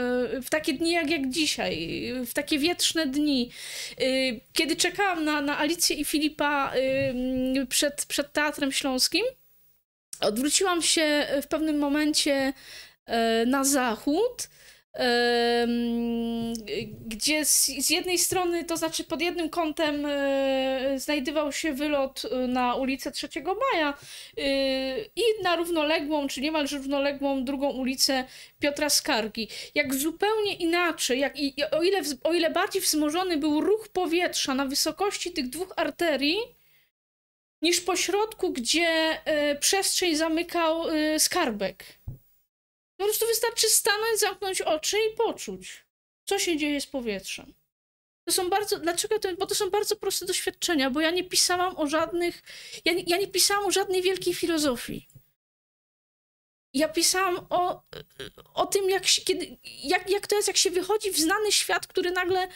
w 0.43 0.51
takie 0.51 0.73
dni 0.73 0.93
jak, 0.93 1.11
jak 1.11 1.29
dzisiaj, 1.29 1.99
w 2.27 2.35
takie 2.35 2.59
wietrzne 2.59 3.07
dni, 3.07 3.51
e, 3.99 4.05
kiedy 4.53 4.77
czekałam 4.77 5.25
na, 5.25 5.41
na 5.41 5.59
Alicję 5.59 5.97
i 5.97 6.05
Filipa 6.05 6.73
przed, 7.69 8.07
przed 8.07 8.33
Teatrem 8.33 8.73
Śląskim, 8.73 9.25
odwróciłam 10.21 10.83
się 10.83 11.27
w 11.43 11.47
pewnym 11.47 11.79
momencie 11.79 12.53
na 13.47 13.65
zachód 13.65 14.49
gdzie 17.07 17.45
z, 17.45 17.67
z, 17.67 17.91
jednej 17.91 18.19
strony, 18.19 18.65
to 18.65 18.77
znaczy 18.77 19.05
pod 19.05 19.23
jednym 19.23 19.51
kątem 19.51 20.07
e, 20.07 20.99
znajdował 20.99 21.53
się 21.53 21.73
wylot 21.73 22.23
e, 22.25 22.37
na 22.37 22.75
ulicę 22.75 23.11
3 23.11 23.29
Maja 23.73 23.99
e, 24.39 24.43
i 25.01 25.23
na 25.43 25.57
równoległą, 25.57 26.29
czy 26.29 26.41
niemalże 26.41 26.77
równoległą 26.77 27.45
drugą 27.45 27.71
ulicę 27.71 28.25
Piotra 28.59 28.91
Skargi. 28.91 29.49
Jak 29.75 29.95
zupełnie 29.95 30.55
inaczej, 30.55 31.21
jak 31.21 31.39
i, 31.39 31.55
o, 31.71 31.83
ile, 31.83 32.03
o 32.25 32.33
ile 32.33 32.51
bardziej 32.51 32.83
wzmożony 32.83 33.37
był 33.37 33.61
ruch 33.61 33.89
powietrza 33.89 34.55
na 34.55 34.65
wysokości 34.65 35.33
tych 35.33 35.49
dwóch 35.49 35.73
arterii, 35.77 36.39
niż 37.63 37.81
po 37.81 37.97
środku, 37.97 38.53
gdzie 38.53 39.21
przestrzeń 39.61 40.17
zamykał 40.17 40.83
skarbek. 41.19 41.85
Po 43.01 43.05
prostu 43.05 43.27
wystarczy 43.27 43.69
stanąć, 43.69 44.21
zamknąć 44.21 44.63
oczy 44.63 44.97
i 44.99 45.17
poczuć, 45.17 45.85
co 46.25 46.39
się 46.39 46.57
dzieje 46.57 46.81
z 46.81 46.87
powietrzem. 46.87 47.55
To 48.25 48.33
są 48.33 48.51
bardzo, 48.51 48.79
dlaczego 48.79 49.19
to, 49.19 49.37
bo 49.37 49.47
to 49.47 49.55
są 49.55 49.71
bardzo 49.71 49.97
proste 49.97 50.27
doświadczenia, 50.27 50.91
bo 50.91 51.01
ja 51.01 51.11
nie 51.11 51.25
pisałam 51.25 51.77
o 51.77 51.87
żadnych, 51.87 52.43
ja 52.85 52.93
ja 53.07 53.17
nie 53.17 53.29
pisałam 53.29 53.67
o 53.67 53.71
żadnej 53.71 54.03
wielkiej 54.03 54.35
filozofii. 54.35 55.09
Ja 56.75 56.89
pisałam 56.89 57.47
o, 57.51 57.83
o 58.55 58.67
tym, 58.67 58.91
jak, 58.91 59.07
się, 59.07 59.23
kiedy, 59.23 59.59
jak, 59.65 60.11
jak 60.11 60.27
to 60.27 60.37
jest, 60.37 60.49
jak 60.49 60.57
się 60.57 60.71
wychodzi 60.71 61.11
w 61.11 61.19
znany 61.19 61.53
świat, 61.53 61.87
który 61.87 62.11
nagle 62.11 62.49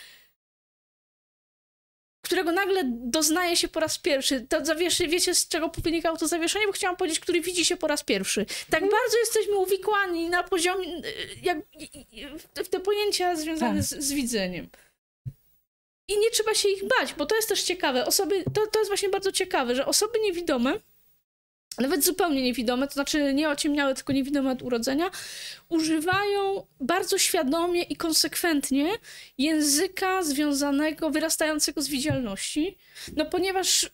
którego 2.25 2.53
nagle 2.53 2.83
doznaje 2.87 3.57
się 3.57 3.69
po 3.69 3.81
raz 3.81 3.99
pierwszy. 3.99 4.41
To 4.49 4.65
zawieszenie, 4.65 5.11
wiecie 5.11 5.35
z 5.35 5.49
czego 5.49 5.71
wynikało 5.83 6.17
to 6.17 6.29
zawieszenie? 6.29 6.67
Bo 6.67 6.73
chciałam 6.73 6.97
powiedzieć, 6.97 7.21
który 7.21 7.41
widzi 7.41 7.65
się 7.65 7.77
po 7.77 7.87
raz 7.87 8.03
pierwszy. 8.03 8.47
Tak 8.71 8.83
mhm. 8.83 9.03
bardzo 9.03 9.19
jesteśmy 9.19 9.57
uwikłani 9.57 10.29
na 10.29 10.43
poziomie, 10.43 11.03
jak, 11.43 11.59
w 12.55 12.69
te 12.69 12.81
pojęcia 12.81 13.37
związane 13.37 13.75
tak. 13.75 13.85
z, 13.85 14.05
z 14.05 14.13
widzeniem. 14.13 14.69
I 16.09 16.19
nie 16.19 16.31
trzeba 16.31 16.55
się 16.55 16.69
ich 16.69 16.83
bać, 16.85 17.15
bo 17.15 17.27
to 17.27 17.37
jest 17.37 17.49
też 17.49 17.63
ciekawe. 17.63 18.07
Osoby, 18.07 18.45
to, 18.55 18.67
to 18.67 18.79
jest 18.79 18.91
właśnie 18.91 19.09
bardzo 19.09 19.33
ciekawe, 19.33 19.75
że 19.75 19.87
osoby 19.87 20.19
niewidome 20.21 20.81
nawet 21.79 22.05
zupełnie 22.05 22.43
niewidome, 22.43 22.87
to 22.87 22.95
znaczy 22.95 23.35
nie 23.35 23.49
ociemniałe, 23.49 23.95
tylko 23.95 24.13
niewidome 24.13 24.51
od 24.51 24.63
urodzenia, 24.63 25.11
używają 25.69 26.67
bardzo 26.81 27.19
świadomie 27.19 27.83
i 27.83 27.97
konsekwentnie 27.97 28.93
języka 29.39 30.23
związanego, 30.23 31.11
wyrastającego 31.11 31.83
z 31.83 31.89
widzialności. 31.89 32.79
No 33.17 33.25
ponieważ, 33.25 33.91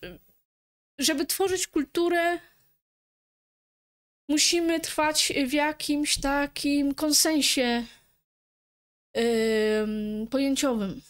żeby 0.99 1.27
tworzyć 1.27 1.67
kulturę, 1.67 2.39
musimy 4.29 4.81
trwać 4.81 5.33
w 5.47 5.53
jakimś 5.53 6.21
takim 6.21 6.95
konsensie 6.95 7.87
yy, 9.15 9.23
pojęciowym. 10.31 11.01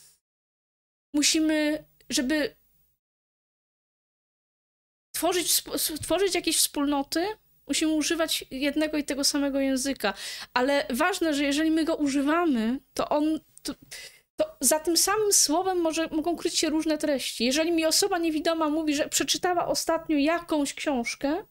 Musimy, 1.14 1.84
żeby 2.10 2.59
tworzyć, 5.20 5.62
tworzyć 6.02 6.34
jakieś 6.34 6.56
wspólnoty, 6.56 7.26
musimy 7.66 7.92
używać 7.92 8.44
jednego 8.50 8.96
i 8.96 9.04
tego 9.04 9.24
samego 9.24 9.60
języka. 9.60 10.14
Ale 10.54 10.86
ważne, 10.90 11.34
że 11.34 11.44
jeżeli 11.44 11.70
my 11.70 11.84
go 11.84 11.94
używamy, 11.94 12.78
to 12.94 13.08
on. 13.08 13.40
To, 13.62 13.74
to 14.36 14.56
za 14.60 14.80
tym 14.80 14.96
samym 14.96 15.32
słowem 15.32 15.78
może, 15.78 16.08
mogą 16.08 16.36
kryć 16.36 16.58
się 16.58 16.70
różne 16.70 16.98
treści. 16.98 17.44
Jeżeli 17.44 17.72
mi 17.72 17.86
osoba 17.86 18.18
niewidoma 18.18 18.68
mówi, 18.68 18.94
że 18.94 19.08
przeczytała 19.08 19.66
ostatnio 19.66 20.16
jakąś 20.18 20.74
książkę, 20.74 21.44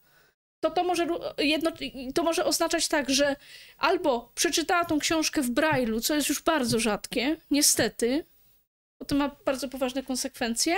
to 0.59 0.71
to 0.71 0.83
może, 0.83 1.07
jedno, 1.37 1.71
to 2.15 2.23
może 2.23 2.45
oznaczać 2.45 2.87
tak, 2.87 3.09
że 3.09 3.35
albo 3.77 4.31
przeczytała 4.35 4.85
tą 4.85 4.99
książkę 4.99 5.41
w 5.41 5.51
Braille'u, 5.51 6.01
co 6.01 6.15
jest 6.15 6.29
już 6.29 6.43
bardzo 6.43 6.79
rzadkie, 6.79 7.37
niestety, 7.51 8.25
bo 8.99 9.05
to 9.05 9.15
ma 9.15 9.35
bardzo 9.45 9.69
poważne 9.69 10.03
konsekwencje, 10.03 10.75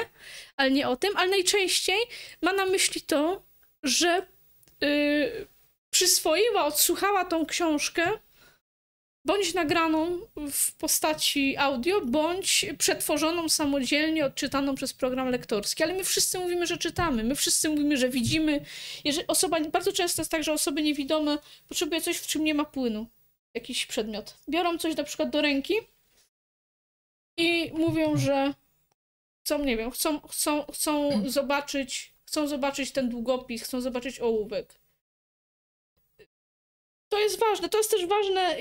ale 0.57 0.71
nie 0.71 0.87
o 0.87 0.95
tym, 0.95 1.17
ale 1.17 1.29
najczęściej 1.29 1.99
ma 2.41 2.53
na 2.53 2.65
myśli 2.65 3.01
to, 3.01 3.43
że 3.83 4.27
yy, 4.81 5.47
przyswoiła, 5.89 6.65
odsłuchała 6.65 7.25
tą 7.25 7.45
książkę, 7.45 8.11
bądź 9.25 9.53
nagraną 9.53 10.19
w 10.51 10.73
postaci 10.73 11.57
audio, 11.57 12.01
bądź 12.05 12.65
przetworzoną 12.77 13.49
samodzielnie, 13.49 14.25
odczytaną 14.25 14.75
przez 14.75 14.93
program 14.93 15.29
lektorski. 15.29 15.83
Ale 15.83 15.93
my 15.93 16.03
wszyscy 16.03 16.39
mówimy, 16.39 16.67
że 16.67 16.77
czytamy, 16.77 17.23
my 17.23 17.35
wszyscy 17.35 17.69
mówimy, 17.69 17.97
że 17.97 18.09
widzimy. 18.09 18.65
Jeżeli 19.03 19.27
osoba, 19.27 19.59
bardzo 19.59 19.93
często 19.93 20.21
jest 20.21 20.31
tak, 20.31 20.43
że 20.43 20.53
osoby 20.53 20.81
niewidome 20.81 21.37
potrzebują 21.67 22.01
coś, 22.01 22.17
w 22.17 22.27
czym 22.27 22.43
nie 22.43 22.53
ma 22.53 22.65
płynu, 22.65 23.07
jakiś 23.53 23.85
przedmiot. 23.85 24.37
Biorą 24.49 24.77
coś 24.77 24.95
na 24.95 25.03
przykład 25.03 25.29
do 25.29 25.41
ręki, 25.41 25.73
i 27.37 27.71
mówią, 27.73 28.17
że 28.17 28.53
chcą, 29.43 29.63
nie 29.65 29.77
wiem, 29.77 29.91
chcą, 29.91 30.21
chcą, 30.21 30.65
chcą 30.73 31.23
zobaczyć, 31.29 32.13
chcą 32.25 32.47
zobaczyć 32.47 32.91
ten 32.91 33.09
długopis, 33.09 33.63
chcą 33.63 33.81
zobaczyć 33.81 34.19
ołówek. 34.19 34.81
To 37.09 37.19
jest 37.19 37.39
ważne, 37.39 37.69
to 37.69 37.77
jest 37.77 37.91
też 37.91 38.05
ważne, 38.05 38.57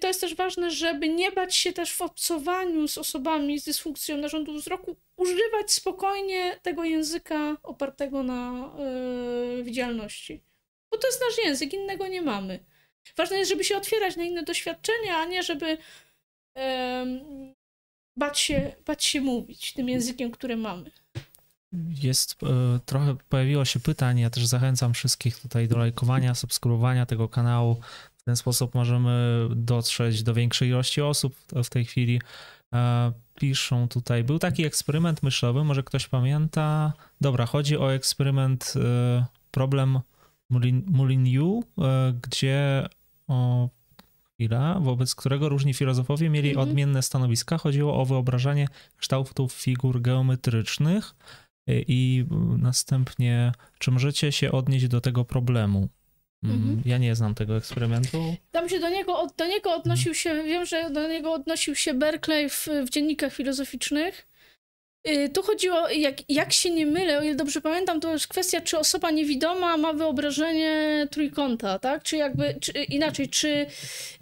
to 0.00 0.08
jest 0.08 0.20
też 0.20 0.34
ważne, 0.34 0.70
żeby 0.70 1.08
nie 1.08 1.32
bać 1.32 1.56
się 1.56 1.72
też 1.72 1.92
w 1.92 2.02
obcowaniu 2.02 2.88
z 2.88 2.98
osobami 2.98 3.60
z 3.60 3.64
dysfunkcją 3.64 4.16
narządu 4.16 4.54
wzroku, 4.54 4.96
używać 5.16 5.72
spokojnie 5.72 6.60
tego 6.62 6.84
języka 6.84 7.56
opartego 7.62 8.22
na 8.22 8.70
yy, 9.56 9.62
widzialności. 9.62 10.42
Bo 10.90 10.98
to 10.98 11.08
jest 11.08 11.20
nasz 11.20 11.44
język, 11.44 11.72
innego 11.72 12.06
nie 12.06 12.22
mamy. 12.22 12.64
Ważne 13.16 13.38
jest, 13.38 13.50
żeby 13.50 13.64
się 13.64 13.76
otwierać 13.76 14.16
na 14.16 14.24
inne 14.24 14.42
doświadczenia, 14.42 15.16
a 15.16 15.24
nie 15.24 15.42
żeby 15.42 15.78
bać 18.16 18.38
się, 18.38 18.72
bać 18.86 19.04
się 19.04 19.20
mówić 19.20 19.72
tym 19.72 19.88
językiem, 19.88 20.30
który 20.30 20.56
mamy. 20.56 20.90
Jest 22.02 22.42
e, 22.42 22.80
trochę, 22.86 23.16
pojawiło 23.28 23.64
się 23.64 23.80
pytań, 23.80 24.18
ja 24.18 24.30
też 24.30 24.46
zachęcam 24.46 24.94
wszystkich 24.94 25.40
tutaj 25.40 25.68
do 25.68 25.78
lajkowania, 25.78 26.34
subskrybowania 26.34 27.06
tego 27.06 27.28
kanału. 27.28 27.80
W 28.16 28.22
ten 28.22 28.36
sposób 28.36 28.74
możemy 28.74 29.48
dotrzeć 29.56 30.22
do 30.22 30.34
większej 30.34 30.68
ilości 30.68 31.02
osób 31.02 31.36
w 31.64 31.68
tej 31.68 31.84
chwili. 31.84 32.20
E, 32.74 33.12
piszą 33.34 33.88
tutaj, 33.88 34.24
był 34.24 34.38
taki 34.38 34.64
eksperyment 34.64 35.22
myślowy, 35.22 35.64
może 35.64 35.82
ktoś 35.82 36.06
pamięta. 36.08 36.92
Dobra, 37.20 37.46
chodzi 37.46 37.76
o 37.76 37.94
eksperyment 37.94 38.74
e, 38.76 39.26
problem 39.50 40.00
Moulin, 40.50 41.24
gdzie 42.22 42.88
o, 43.28 43.68
chwila, 44.36 44.80
wobec 44.80 45.14
którego 45.14 45.48
różni 45.48 45.74
filozofowie 45.74 46.30
mieli 46.30 46.48
mhm. 46.48 46.68
odmienne 46.68 47.02
stanowiska. 47.02 47.58
Chodziło 47.58 48.00
o 48.00 48.04
wyobrażanie 48.04 48.68
kształtów 48.96 49.52
figur 49.52 50.00
geometrycznych 50.00 51.14
i 51.68 52.24
następnie, 52.58 53.52
czy 53.78 53.90
możecie 53.90 54.32
się 54.32 54.52
odnieść 54.52 54.88
do 54.88 55.00
tego 55.00 55.24
problemu? 55.24 55.88
Mm, 56.44 56.56
mhm. 56.56 56.82
Ja 56.84 56.98
nie 56.98 57.14
znam 57.14 57.34
tego 57.34 57.56
eksperymentu. 57.56 58.36
Tam 58.50 58.68
się 58.68 58.80
do 58.80 58.88
niego, 58.88 59.26
do 59.36 59.46
niego 59.46 59.74
odnosił 59.74 60.14
się, 60.14 60.42
wiem, 60.42 60.66
że 60.66 60.90
do 60.90 61.08
niego 61.08 61.32
odnosił 61.32 61.74
się 61.74 61.94
Berkeley 61.94 62.50
w, 62.50 62.68
w 62.86 62.90
dziennikach 62.90 63.32
filozoficznych. 63.32 64.26
Y, 65.08 65.28
tu 65.28 65.42
chodziło, 65.42 65.88
jak, 65.88 66.30
jak 66.30 66.52
się 66.52 66.70
nie 66.70 66.86
mylę, 66.86 67.18
o 67.18 67.22
ile 67.22 67.34
dobrze 67.34 67.60
pamiętam, 67.60 68.00
to 68.00 68.12
jest 68.12 68.28
kwestia, 68.28 68.60
czy 68.60 68.78
osoba 68.78 69.10
niewidoma 69.10 69.76
ma 69.76 69.92
wyobrażenie 69.92 71.06
trójkąta, 71.10 71.78
tak? 71.78 72.02
Czy 72.02 72.16
jakby, 72.16 72.54
czy, 72.60 72.72
inaczej, 72.72 73.28
czy 73.28 73.66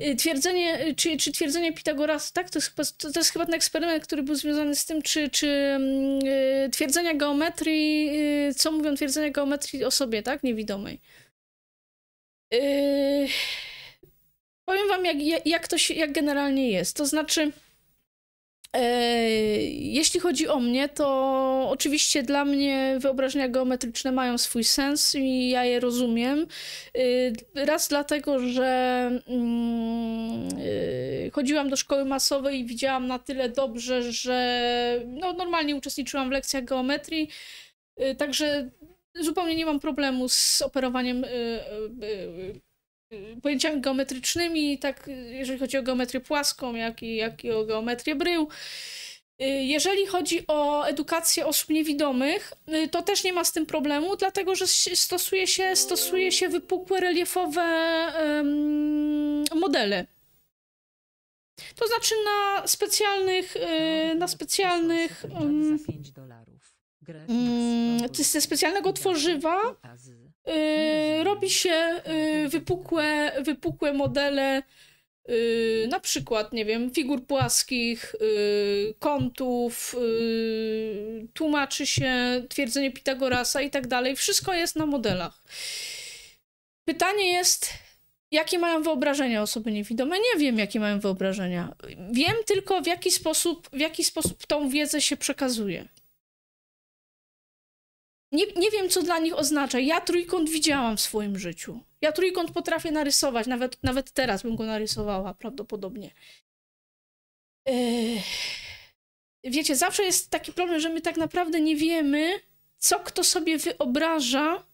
y, 0.00 0.16
twierdzenie, 0.16 0.94
czy, 0.94 1.16
czy 1.16 1.32
twierdzenie 1.32 1.72
Pitagorasa, 1.72 2.30
tak? 2.32 2.50
To 2.50 2.58
jest, 2.58 2.68
chyba, 2.70 3.12
to 3.12 3.20
jest 3.20 3.32
chyba 3.32 3.44
ten 3.44 3.54
eksperyment, 3.54 4.04
który 4.06 4.22
był 4.22 4.34
związany 4.34 4.74
z 4.74 4.86
tym, 4.86 5.02
czy, 5.02 5.30
czy 5.30 5.46
yy, 6.22 6.70
twierdzenia 6.70 7.14
geometrii, 7.14 8.10
co 8.56 8.72
mówią 8.72 8.94
twierdzenia 8.94 9.30
geometrii 9.30 9.84
o 9.84 9.90
sobie, 9.90 10.22
tak? 10.22 10.42
Niewidomej. 10.42 11.00
Yy, 12.52 13.28
powiem 14.64 14.88
wam, 14.88 15.04
jak, 15.04 15.46
jak 15.46 15.68
to 15.68 15.78
się, 15.78 15.94
jak 15.94 16.12
generalnie 16.12 16.70
jest. 16.70 16.96
To 16.96 17.06
znaczy... 17.06 17.52
E, 18.74 18.80
jeśli 19.70 20.20
chodzi 20.20 20.48
o 20.48 20.60
mnie, 20.60 20.88
to 20.88 21.06
oczywiście 21.70 22.22
dla 22.22 22.44
mnie 22.44 22.96
wyobrażenia 23.00 23.48
geometryczne 23.48 24.12
mają 24.12 24.38
swój 24.38 24.64
sens 24.64 25.14
i 25.14 25.48
ja 25.48 25.64
je 25.64 25.80
rozumiem. 25.80 26.46
E, 27.54 27.64
raz 27.64 27.88
dlatego, 27.88 28.38
że 28.38 29.10
mm, 29.26 30.48
e, 31.26 31.30
chodziłam 31.30 31.70
do 31.70 31.76
szkoły 31.76 32.04
masowej 32.04 32.60
i 32.60 32.64
widziałam 32.64 33.06
na 33.06 33.18
tyle 33.18 33.48
dobrze, 33.48 34.12
że 34.12 35.00
no, 35.06 35.32
normalnie 35.32 35.76
uczestniczyłam 35.76 36.28
w 36.28 36.32
lekcjach 36.32 36.64
geometrii, 36.64 37.28
także 38.18 38.70
zupełnie 39.20 39.54
nie 39.54 39.66
mam 39.66 39.80
problemu 39.80 40.28
z 40.28 40.62
operowaniem 40.62 41.24
pojęciami 43.42 43.80
geometrycznymi, 43.80 44.78
tak 44.78 45.10
jeżeli 45.30 45.58
chodzi 45.58 45.78
o 45.78 45.82
geometrię 45.82 46.20
płaską, 46.20 46.74
jak 46.74 47.02
i, 47.02 47.16
jak 47.16 47.44
i 47.44 47.50
o 47.50 47.64
geometrię 47.64 48.14
brył. 48.14 48.48
Y, 49.42 49.44
jeżeli 49.44 50.06
chodzi 50.06 50.44
o 50.48 50.84
edukację 50.84 51.46
osób 51.46 51.70
niewidomych, 51.70 52.52
y, 52.68 52.88
to 52.88 53.02
też 53.02 53.24
nie 53.24 53.32
ma 53.32 53.44
z 53.44 53.52
tym 53.52 53.66
problemu, 53.66 54.16
dlatego 54.16 54.54
że 54.54 54.66
stosuje 54.94 55.46
się, 55.46 55.76
stosuje 55.76 56.32
się 56.32 56.48
wypukłe, 56.48 57.00
reliefowe 57.00 57.62
um, 58.18 59.44
modele. 59.60 60.06
To 61.76 61.86
znaczy 61.86 62.14
na 62.24 62.66
specjalnych, 62.66 63.56
y, 63.56 64.14
na 64.14 64.28
specjalnych 64.28 65.24
um, 65.40 65.78
ze 68.12 68.40
specjalnego 68.40 68.92
tworzywa 68.92 69.76
Yy, 70.46 71.24
robi 71.24 71.50
się 71.50 72.00
yy, 72.06 72.48
wypukłe, 72.48 73.32
wypukłe 73.42 73.92
modele 73.92 74.62
yy, 75.28 75.88
na 75.90 76.00
przykład, 76.00 76.52
nie 76.52 76.64
wiem, 76.64 76.90
figur 76.90 77.26
płaskich, 77.26 78.14
kątów, 78.98 79.96
tłumaczy 81.34 81.86
się 81.86 82.42
twierdzenie 82.48 82.90
Pitagorasa 82.90 83.62
i 83.62 83.70
tak 83.70 83.86
dalej. 83.86 84.16
Wszystko 84.16 84.54
jest 84.54 84.76
na 84.76 84.86
modelach. 84.86 85.42
Pytanie 86.84 87.32
jest, 87.32 87.70
jakie 88.30 88.58
mają 88.58 88.82
wyobrażenia 88.82 89.42
osoby 89.42 89.72
niewidome? 89.72 90.16
Nie 90.18 90.40
wiem, 90.40 90.58
jakie 90.58 90.80
mają 90.80 91.00
wyobrażenia. 91.00 91.74
Wiem 92.12 92.36
tylko, 92.46 92.82
w 92.82 92.86
jaki 92.86 93.10
sposób, 93.10 93.68
w 93.72 93.78
jaki 93.80 94.04
sposób 94.04 94.46
tą 94.46 94.68
wiedzę 94.68 95.00
się 95.00 95.16
przekazuje. 95.16 95.88
Nie, 98.34 98.46
nie 98.46 98.70
wiem, 98.70 98.88
co 98.88 99.02
dla 99.02 99.18
nich 99.18 99.38
oznacza. 99.38 99.78
Ja 99.78 100.00
trójkąt 100.00 100.50
widziałam 100.50 100.96
w 100.96 101.00
swoim 101.00 101.38
życiu. 101.38 101.80
Ja 102.00 102.12
trójkąt 102.12 102.50
potrafię 102.50 102.90
narysować, 102.90 103.46
nawet, 103.46 103.82
nawet 103.82 104.10
teraz 104.10 104.42
bym 104.42 104.56
go 104.56 104.64
narysowała 104.64 105.34
prawdopodobnie. 105.34 106.10
wiecie, 109.44 109.76
zawsze 109.76 110.04
jest 110.04 110.30
taki 110.30 110.52
problem, 110.52 110.80
że 110.80 110.88
my 110.88 111.00
tak 111.00 111.16
naprawdę 111.16 111.60
nie 111.60 111.76
wiemy, 111.76 112.40
co 112.78 113.00
kto 113.00 113.24
sobie 113.24 113.58
wyobraża. 113.58 114.64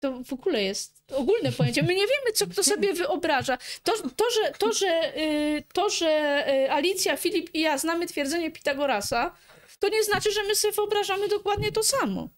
To 0.00 0.24
w 0.24 0.32
ogóle 0.32 0.62
jest 0.62 1.12
ogólne 1.12 1.52
pojęcie. 1.52 1.82
My 1.82 1.94
nie 1.94 2.06
wiemy, 2.06 2.32
co 2.34 2.46
kto 2.46 2.62
sobie 2.62 2.92
wyobraża. 2.94 3.58
To, 3.82 3.92
to, 4.16 4.24
że, 4.30 4.52
to, 4.58 4.72
że, 4.72 5.18
y, 5.18 5.64
to, 5.72 5.90
że 5.90 6.44
y, 6.48 6.72
Alicja, 6.72 7.16
Filip 7.16 7.54
i 7.54 7.60
ja 7.60 7.78
znamy 7.78 8.06
twierdzenie 8.06 8.50
Pitagorasa, 8.50 9.34
to 9.78 9.88
nie 9.88 10.04
znaczy, 10.04 10.32
że 10.32 10.42
my 10.42 10.54
sobie 10.54 10.72
wyobrażamy 10.74 11.28
dokładnie 11.28 11.72
to 11.72 11.82
samo. 11.82 12.28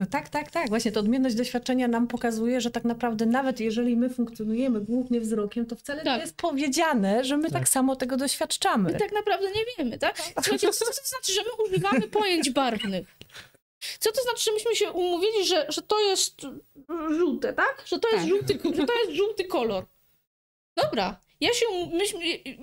No 0.00 0.06
tak, 0.06 0.28
tak, 0.28 0.50
tak. 0.50 0.68
Właśnie 0.68 0.92
to 0.92 1.00
odmienność 1.00 1.34
doświadczenia 1.36 1.88
nam 1.88 2.06
pokazuje, 2.06 2.60
że 2.60 2.70
tak 2.70 2.84
naprawdę 2.84 3.26
nawet 3.26 3.60
jeżeli 3.60 3.96
my 3.96 4.10
funkcjonujemy 4.10 4.80
głównie 4.80 5.20
wzrokiem, 5.20 5.66
to 5.66 5.76
wcale 5.76 6.04
Tak. 6.04 6.14
nie 6.16 6.20
jest 6.20 6.36
powiedziane, 6.36 7.24
że 7.24 7.36
my 7.36 7.42
tak, 7.42 7.52
Tak. 7.52 7.68
samo 7.68 7.96
tego 7.96 8.16
doświadczamy. 8.16 8.92
My 8.92 8.98
tak 8.98 9.12
naprawdę 9.12 9.48
nie 9.50 9.62
wiemy, 9.78 9.98
tak? 9.98 10.18
Słuchajcie, 10.18 10.70
co 10.72 10.84
to 10.86 10.92
znaczy, 10.92 11.32
że 11.32 11.42
my 11.42 11.64
używamy 11.64 12.08
pojęć 12.08 12.50
barwnych? 12.50 13.08
Co 13.98 14.12
to 14.12 14.22
znaczy, 14.22 14.42
że 14.44 14.52
myśmy 14.52 14.76
się 14.76 14.90
umówili, 14.92 15.44
że, 15.46 15.66
że 15.68 15.82
to 15.82 16.00
jest 16.00 16.34
żółte, 17.18 17.52
tak? 17.52 17.82
Że 17.86 17.98
to 17.98 18.08
jest, 18.08 18.20
Tak. 18.20 18.28
żółty, 18.28 18.58
że 18.76 18.86
to 18.86 18.94
jest 18.94 19.12
żółty 19.12 19.44
kolor. 19.44 19.84
Dobra. 20.76 21.20
Ja 21.42 21.54
się, 21.54 21.68
um- 21.68 21.90
myśmy, 21.92 22.18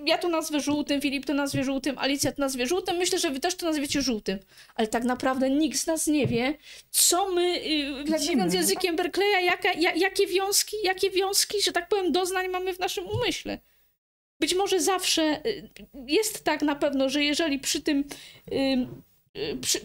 ja 0.06 0.18
to 0.18 0.28
nazwę 0.28 0.60
żółtym, 0.60 1.00
Filip 1.00 1.26
to 1.26 1.34
nazwie 1.34 1.64
żółtym, 1.64 1.98
Alicja 1.98 2.32
to 2.32 2.42
nazwie 2.42 2.66
żółtym, 2.66 2.96
myślę, 2.96 3.18
że 3.18 3.30
wy 3.30 3.40
też 3.40 3.54
to 3.54 3.66
nazwiecie 3.66 4.02
żółtym. 4.02 4.38
Ale 4.74 4.88
tak 4.88 5.04
naprawdę 5.04 5.50
nikt 5.50 5.78
z 5.78 5.86
nas 5.86 6.06
nie 6.06 6.26
wie, 6.26 6.54
co 6.90 7.32
my, 7.32 7.42
y, 7.42 8.04
Widzimy. 8.04 8.32
mówiąc 8.32 8.54
językiem 8.54 8.96
Berkeleya, 8.96 9.44
jaka, 9.44 9.72
ja, 9.72 9.94
jakie 9.94 10.26
wiązki, 10.26 10.76
jakie 10.84 11.10
wiązki, 11.10 11.62
że 11.62 11.72
tak 11.72 11.88
powiem, 11.88 12.12
doznań 12.12 12.48
mamy 12.48 12.74
w 12.74 12.78
naszym 12.78 13.06
umyśle. 13.06 13.58
Być 14.40 14.54
może 14.54 14.80
zawsze 14.80 15.40
y, 15.46 15.70
jest 16.06 16.44
tak 16.44 16.62
na 16.62 16.74
pewno, 16.74 17.08
że 17.08 17.24
jeżeli 17.24 17.58
przy 17.58 17.80
tym 17.80 18.04
y, 18.52 19.56
przy, 19.60 19.80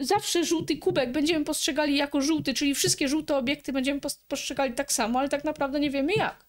zawsze 0.00 0.44
żółty 0.44 0.76
kubek 0.76 1.12
będziemy 1.12 1.44
postrzegali 1.44 1.96
jako 1.96 2.20
żółty, 2.20 2.54
czyli 2.54 2.74
wszystkie 2.74 3.08
żółte 3.08 3.36
obiekty 3.36 3.72
będziemy 3.72 4.00
pos- 4.00 4.18
postrzegali 4.28 4.74
tak 4.74 4.92
samo, 4.92 5.18
ale 5.18 5.28
tak 5.28 5.44
naprawdę 5.44 5.80
nie 5.80 5.90
wiemy 5.90 6.12
jak. 6.12 6.44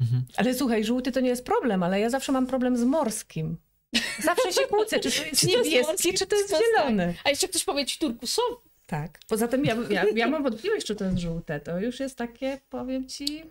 Mhm. 0.00 0.22
Ale 0.36 0.54
słuchaj, 0.54 0.84
żółty 0.84 1.12
to 1.12 1.20
nie 1.20 1.28
jest 1.28 1.44
problem, 1.44 1.82
ale 1.82 2.00
ja 2.00 2.10
zawsze 2.10 2.32
mam 2.32 2.46
problem 2.46 2.76
z 2.76 2.84
morskim. 2.84 3.56
Zawsze 4.22 4.52
się 4.52 4.60
kłócę, 4.68 5.00
czy 5.00 5.10
to 5.10 5.24
jest 5.30 5.42
niebieski, 5.46 6.14
czy 6.14 6.26
to 6.26 6.36
jest 6.36 6.54
zielony. 6.58 7.14
A 7.24 7.30
jeszcze 7.30 7.48
ktoś 7.48 7.64
powie 7.64 7.86
ci 7.86 7.98
turkusowy. 7.98 8.56
Tak. 8.86 9.18
Poza 9.28 9.48
tym 9.48 9.64
ja, 9.64 9.76
ja, 9.90 10.04
ja 10.14 10.26
mam 10.28 10.42
wątpliwość, 10.42 10.86
czy 10.86 10.96
to 10.96 11.04
jest 11.04 11.18
żółte. 11.18 11.60
To 11.60 11.80
już 11.80 12.00
jest 12.00 12.16
takie, 12.18 12.60
powiem 12.70 13.08
ci, 13.08 13.42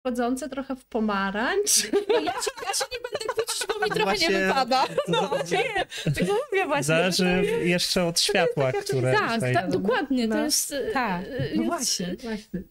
wchodzące 0.00 0.48
trochę 0.48 0.76
w 0.76 0.84
pomarańcz. 0.84 1.90
No 2.08 2.20
ja, 2.20 2.32
się, 2.32 2.50
ja 2.66 2.74
się 2.74 2.84
nie 2.92 2.98
będę 3.02 3.34
kłócić, 3.34 3.66
bo 3.68 3.74
mi 3.84 3.90
trochę 3.90 4.04
Właśnie- 4.04 4.28
nie 4.28 4.46
wypada. 4.46 4.84
No, 5.08 5.30
nie, 5.52 6.12
tego 6.12 6.32
mówię 6.50 6.66
właśnie. 6.66 6.84
Zależy 6.84 7.44
jeszcze 7.64 8.04
od 8.04 8.20
światła, 8.20 8.72
które 8.72 9.12
Tak, 9.12 9.40
tak, 9.40 9.70
dokładnie. 9.70 10.28
To 10.28 10.34
No, 10.34 10.44
jest. 10.44 10.70
y, 10.72 10.90
Tak, 10.92 11.22
y, 11.26 11.52
no 11.56 11.62
właśnie, 11.62 12.16
właśnie. 12.22 12.62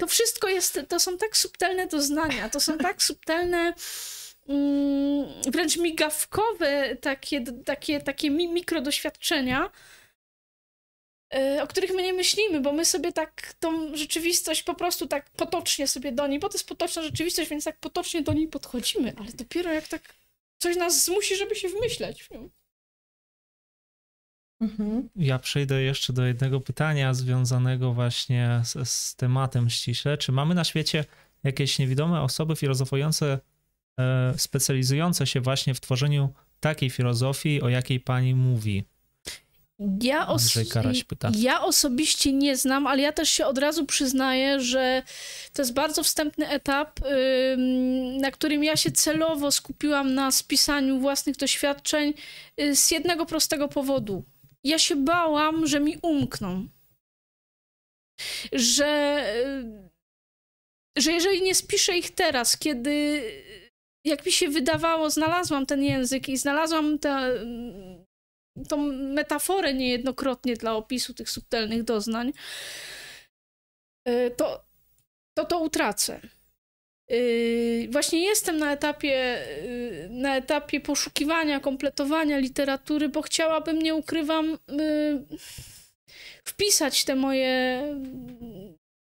To 0.00 0.06
wszystko 0.06 0.48
jest, 0.48 0.80
to 0.88 1.00
są 1.00 1.18
tak 1.18 1.36
subtelne 1.36 1.86
doznania, 1.86 2.48
to 2.48 2.60
są 2.60 2.78
tak 2.78 3.02
subtelne, 3.02 3.74
mm, 4.48 5.26
wręcz 5.48 5.76
migawkowe 5.76 6.96
takie, 6.96 7.44
takie, 7.64 8.00
takie 8.00 8.30
mi, 8.30 8.48
mikrodoświadczenia, 8.48 9.70
y, 11.34 11.62
o 11.62 11.66
których 11.66 11.94
my 11.94 12.02
nie 12.02 12.12
myślimy, 12.12 12.60
bo 12.60 12.72
my 12.72 12.84
sobie 12.84 13.12
tak 13.12 13.54
tą 13.60 13.96
rzeczywistość 13.96 14.62
po 14.62 14.74
prostu 14.74 15.06
tak 15.06 15.30
potocznie 15.30 15.88
sobie 15.88 16.12
do 16.12 16.26
niej, 16.26 16.38
bo 16.38 16.48
to 16.48 16.54
jest 16.54 16.68
potoczna 16.68 17.02
rzeczywistość, 17.02 17.50
więc 17.50 17.64
tak 17.64 17.78
potocznie 17.78 18.22
do 18.22 18.32
niej 18.32 18.48
podchodzimy, 18.48 19.14
ale 19.18 19.32
dopiero 19.32 19.72
jak 19.72 19.88
tak 19.88 20.02
coś 20.58 20.76
nas 20.76 21.04
zmusi, 21.04 21.36
żeby 21.36 21.54
się 21.56 21.68
wmyśleć 21.68 22.22
w 22.22 22.30
nią. 22.30 22.50
Mhm. 24.62 25.08
Ja 25.16 25.38
przejdę 25.38 25.82
jeszcze 25.82 26.12
do 26.12 26.24
jednego 26.26 26.60
pytania 26.60 27.14
związanego 27.14 27.92
właśnie 27.92 28.60
z, 28.64 28.88
z 28.88 29.16
tematem 29.16 29.70
ściśle. 29.70 30.18
Czy 30.18 30.32
mamy 30.32 30.54
na 30.54 30.64
świecie 30.64 31.04
jakieś 31.44 31.78
niewidome 31.78 32.20
osoby 32.20 32.56
filozofujące, 32.56 33.38
e, 34.00 34.34
specjalizujące 34.36 35.26
się 35.26 35.40
właśnie 35.40 35.74
w 35.74 35.80
tworzeniu 35.80 36.28
takiej 36.60 36.90
filozofii, 36.90 37.62
o 37.62 37.68
jakiej 37.68 38.00
pani 38.00 38.34
mówi? 38.34 38.84
Ja, 40.02 40.26
os- 40.28 40.54
ja 41.38 41.62
osobiście 41.62 42.32
nie 42.32 42.56
znam, 42.56 42.86
ale 42.86 43.02
ja 43.02 43.12
też 43.12 43.28
się 43.28 43.46
od 43.46 43.58
razu 43.58 43.86
przyznaję, 43.86 44.60
że 44.60 45.02
to 45.52 45.62
jest 45.62 45.74
bardzo 45.74 46.02
wstępny 46.02 46.48
etap, 46.48 47.00
na 48.20 48.30
którym 48.30 48.64
ja 48.64 48.76
się 48.76 48.90
celowo 48.92 49.50
skupiłam 49.52 50.14
na 50.14 50.30
spisaniu 50.30 51.00
własnych 51.00 51.36
doświadczeń 51.36 52.14
y, 52.60 52.76
z 52.76 52.90
jednego 52.90 53.26
prostego 53.26 53.68
powodu. 53.68 54.24
Ja 54.64 54.78
się 54.78 54.96
bałam, 54.96 55.66
że 55.66 55.80
mi 55.80 55.98
umkną. 56.02 56.68
Że, 58.52 59.24
y, 60.96 61.00
że 61.00 61.12
jeżeli 61.12 61.42
nie 61.42 61.54
spiszę 61.54 61.98
ich 61.98 62.10
teraz, 62.10 62.56
kiedy, 62.56 63.22
jak 64.04 64.26
mi 64.26 64.32
się 64.32 64.48
wydawało, 64.48 65.10
znalazłam 65.10 65.66
ten 65.66 65.82
język 65.82 66.28
i 66.28 66.36
znalazłam 66.36 66.98
te, 66.98 67.34
tą 68.68 68.76
metaforę 68.92 69.74
niejednokrotnie 69.74 70.56
dla 70.56 70.74
opisu 70.74 71.14
tych 71.14 71.30
subtelnych 71.30 71.82
doznań, 71.82 72.32
y, 74.08 74.34
to 74.36 74.72
to, 75.34 75.44
to 75.44 75.58
utracę. 75.58 76.20
Y, 77.10 77.88
Właśnie 77.90 78.24
jestem 78.24 78.58
na 78.58 78.72
etapie, 78.72 79.38
y, 79.64 80.08
na 80.10 80.36
etapie 80.36 80.80
poszukiwania, 80.80 81.60
kompletowania 81.60 82.38
literatury, 82.38 83.08
bo 83.08 83.22
chciałabym, 83.22 83.78
nie 83.78 83.94
ukrywam, 83.94 84.58
y, 84.70 85.24
wpisać 86.44 87.04
te 87.04 87.14
moje 87.16 87.82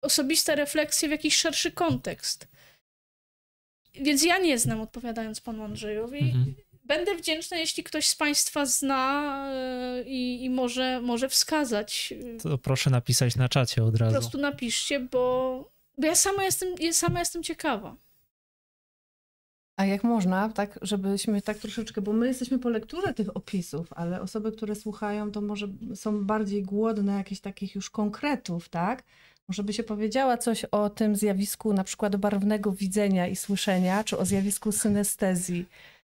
osobiste 0.01 0.55
refleksje 0.55 1.07
w 1.07 1.11
jakiś 1.11 1.37
szerszy 1.37 1.71
kontekst. 1.71 2.47
Więc 3.93 4.23
ja 4.23 4.37
nie 4.37 4.59
znam, 4.59 4.81
odpowiadając 4.81 5.41
panu 5.41 5.63
Andrzejowi. 5.63 6.19
Mhm. 6.19 6.55
Będę 6.83 7.15
wdzięczna, 7.15 7.57
jeśli 7.57 7.83
ktoś 7.83 8.07
z 8.07 8.15
Państwa 8.15 8.65
zna 8.65 9.51
i, 10.05 10.43
i 10.43 10.49
może, 10.49 11.01
może 11.01 11.29
wskazać. 11.29 12.13
To 12.43 12.57
proszę 12.57 12.89
napisać 12.89 13.35
na 13.35 13.49
czacie 13.49 13.83
od 13.83 13.91
Po 13.93 13.97
razu. 13.97 14.11
prostu 14.11 14.37
napiszcie, 14.37 14.99
bo, 14.99 15.71
bo 15.97 16.07
ja 16.07 16.15
sama 16.15 16.43
jestem, 16.43 16.69
sama 16.91 17.19
jestem 17.19 17.43
ciekawa. 17.43 17.95
A 19.77 19.85
jak 19.85 20.03
można, 20.03 20.49
tak, 20.49 20.79
żebyśmy 20.81 21.41
tak 21.41 21.57
troszeczkę, 21.57 22.01
bo 22.01 22.13
my 22.13 22.27
jesteśmy 22.27 22.59
po 22.59 22.69
lekturze 22.69 23.13
tych 23.13 23.37
opisów, 23.37 23.93
ale 23.93 24.21
osoby, 24.21 24.51
które 24.51 24.75
słuchają, 24.75 25.31
to 25.31 25.41
może 25.41 25.67
są 25.95 26.25
bardziej 26.25 26.63
głodne 26.63 27.13
jakichś 27.13 27.41
takich 27.41 27.75
już 27.75 27.89
konkretów, 27.89 28.69
tak? 28.69 29.03
Może 29.47 29.63
by 29.63 29.73
się 29.73 29.83
powiedziała 29.83 30.37
coś 30.37 30.65
o 30.65 30.89
tym 30.89 31.15
zjawisku 31.15 31.73
na 31.73 31.83
przykład 31.83 32.15
barwnego 32.15 32.71
widzenia 32.71 33.27
i 33.27 33.35
słyszenia, 33.35 34.03
czy 34.03 34.17
o 34.17 34.25
zjawisku 34.25 34.71
synestezji 34.71 35.65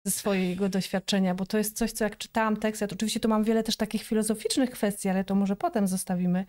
ze 0.04 0.10
swojego 0.10 0.68
doświadczenia, 0.68 1.34
bo 1.34 1.46
to 1.46 1.58
jest 1.58 1.76
coś, 1.76 1.92
co 1.92 2.04
jak 2.04 2.18
czytałam 2.18 2.56
tekst, 2.56 2.80
ja 2.80 2.86
to 2.86 2.94
oczywiście 2.94 3.20
tu 3.20 3.28
mam 3.28 3.44
wiele 3.44 3.62
też 3.62 3.76
takich 3.76 4.02
filozoficznych 4.02 4.70
kwestii, 4.70 5.08
ale 5.08 5.24
to 5.24 5.34
może 5.34 5.56
potem 5.56 5.88
zostawimy. 5.88 6.46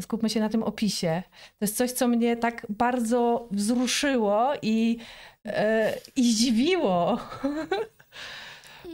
Skupmy 0.00 0.30
się 0.30 0.40
na 0.40 0.48
tym 0.48 0.62
opisie. 0.62 1.22
To 1.58 1.64
jest 1.64 1.76
coś, 1.76 1.92
co 1.92 2.08
mnie 2.08 2.36
tak 2.36 2.66
bardzo 2.68 3.48
wzruszyło 3.50 4.52
i, 4.62 4.98
e, 5.46 5.98
i 6.16 6.32
zdziwiło. 6.32 7.18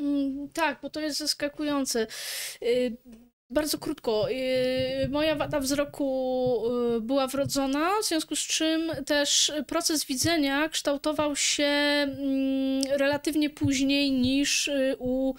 Mm, 0.01 0.49
Tak, 0.49 0.79
bo 0.83 0.91
to 0.91 1.01
jest 1.01 1.19
zaskakujące. 1.19 2.07
Y, 2.63 2.97
Bardzo 3.51 3.79
krótko. 3.79 4.29
Moja 5.11 5.35
wada 5.35 5.61
wzroku 5.61 6.63
y, 6.97 7.01
była 7.01 7.27
wrodzona, 7.27 7.91
w 8.03 8.05
związku 8.05 8.37
z 8.37 8.41
czym 8.41 8.91
też 9.07 9.53
proces 9.67 10.05
widzenia 10.05 10.69
kształtował 10.69 11.37
się 11.37 11.65
mm, 11.65 12.83
relatywnie 12.91 13.51
później 13.51 14.13
niż 14.13 14.69
y, 14.69 14.97
u 14.99 15.35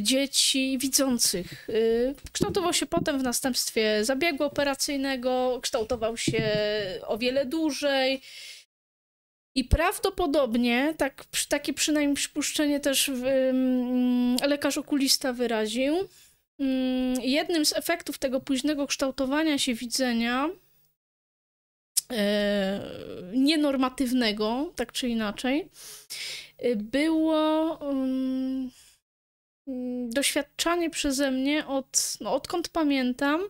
dzieci 0.00 0.78
widzących. 0.78 1.68
Y, 1.68 2.14
Kształtował 2.32 2.72
się 2.72 2.86
potem 2.86 3.18
w 3.18 3.22
następstwie 3.22 4.04
zabiegu 4.04 4.44
operacyjnego, 4.44 5.58
kształtował 5.62 6.16
się 6.16 6.42
o 7.06 7.18
wiele 7.18 7.46
dłużej. 7.46 8.22
I 9.54 9.64
prawdopodobnie, 9.64 10.94
tak, 10.98 11.24
takie 11.48 11.72
przynajmniej 11.72 12.16
przypuszczenie 12.16 12.80
też 12.80 13.10
lekarz 14.46 14.78
okulista 14.78 15.32
wyraził, 15.32 16.08
jednym 17.22 17.64
z 17.64 17.72
efektów 17.72 18.18
tego 18.18 18.40
późnego 18.40 18.86
kształtowania 18.86 19.58
się 19.58 19.74
widzenia 19.74 20.48
e, 22.12 22.80
nienormatywnego, 23.34 24.72
tak 24.76 24.92
czy 24.92 25.08
inaczej, 25.08 25.68
y, 26.64 26.76
było 26.76 27.78
ym, 27.90 28.70
ym, 29.68 30.10
doświadczanie 30.10 30.90
przeze 30.90 31.30
mnie 31.30 31.66
od, 31.66 32.16
no, 32.20 32.34
odkąd 32.34 32.68
pamiętam, 32.68 33.40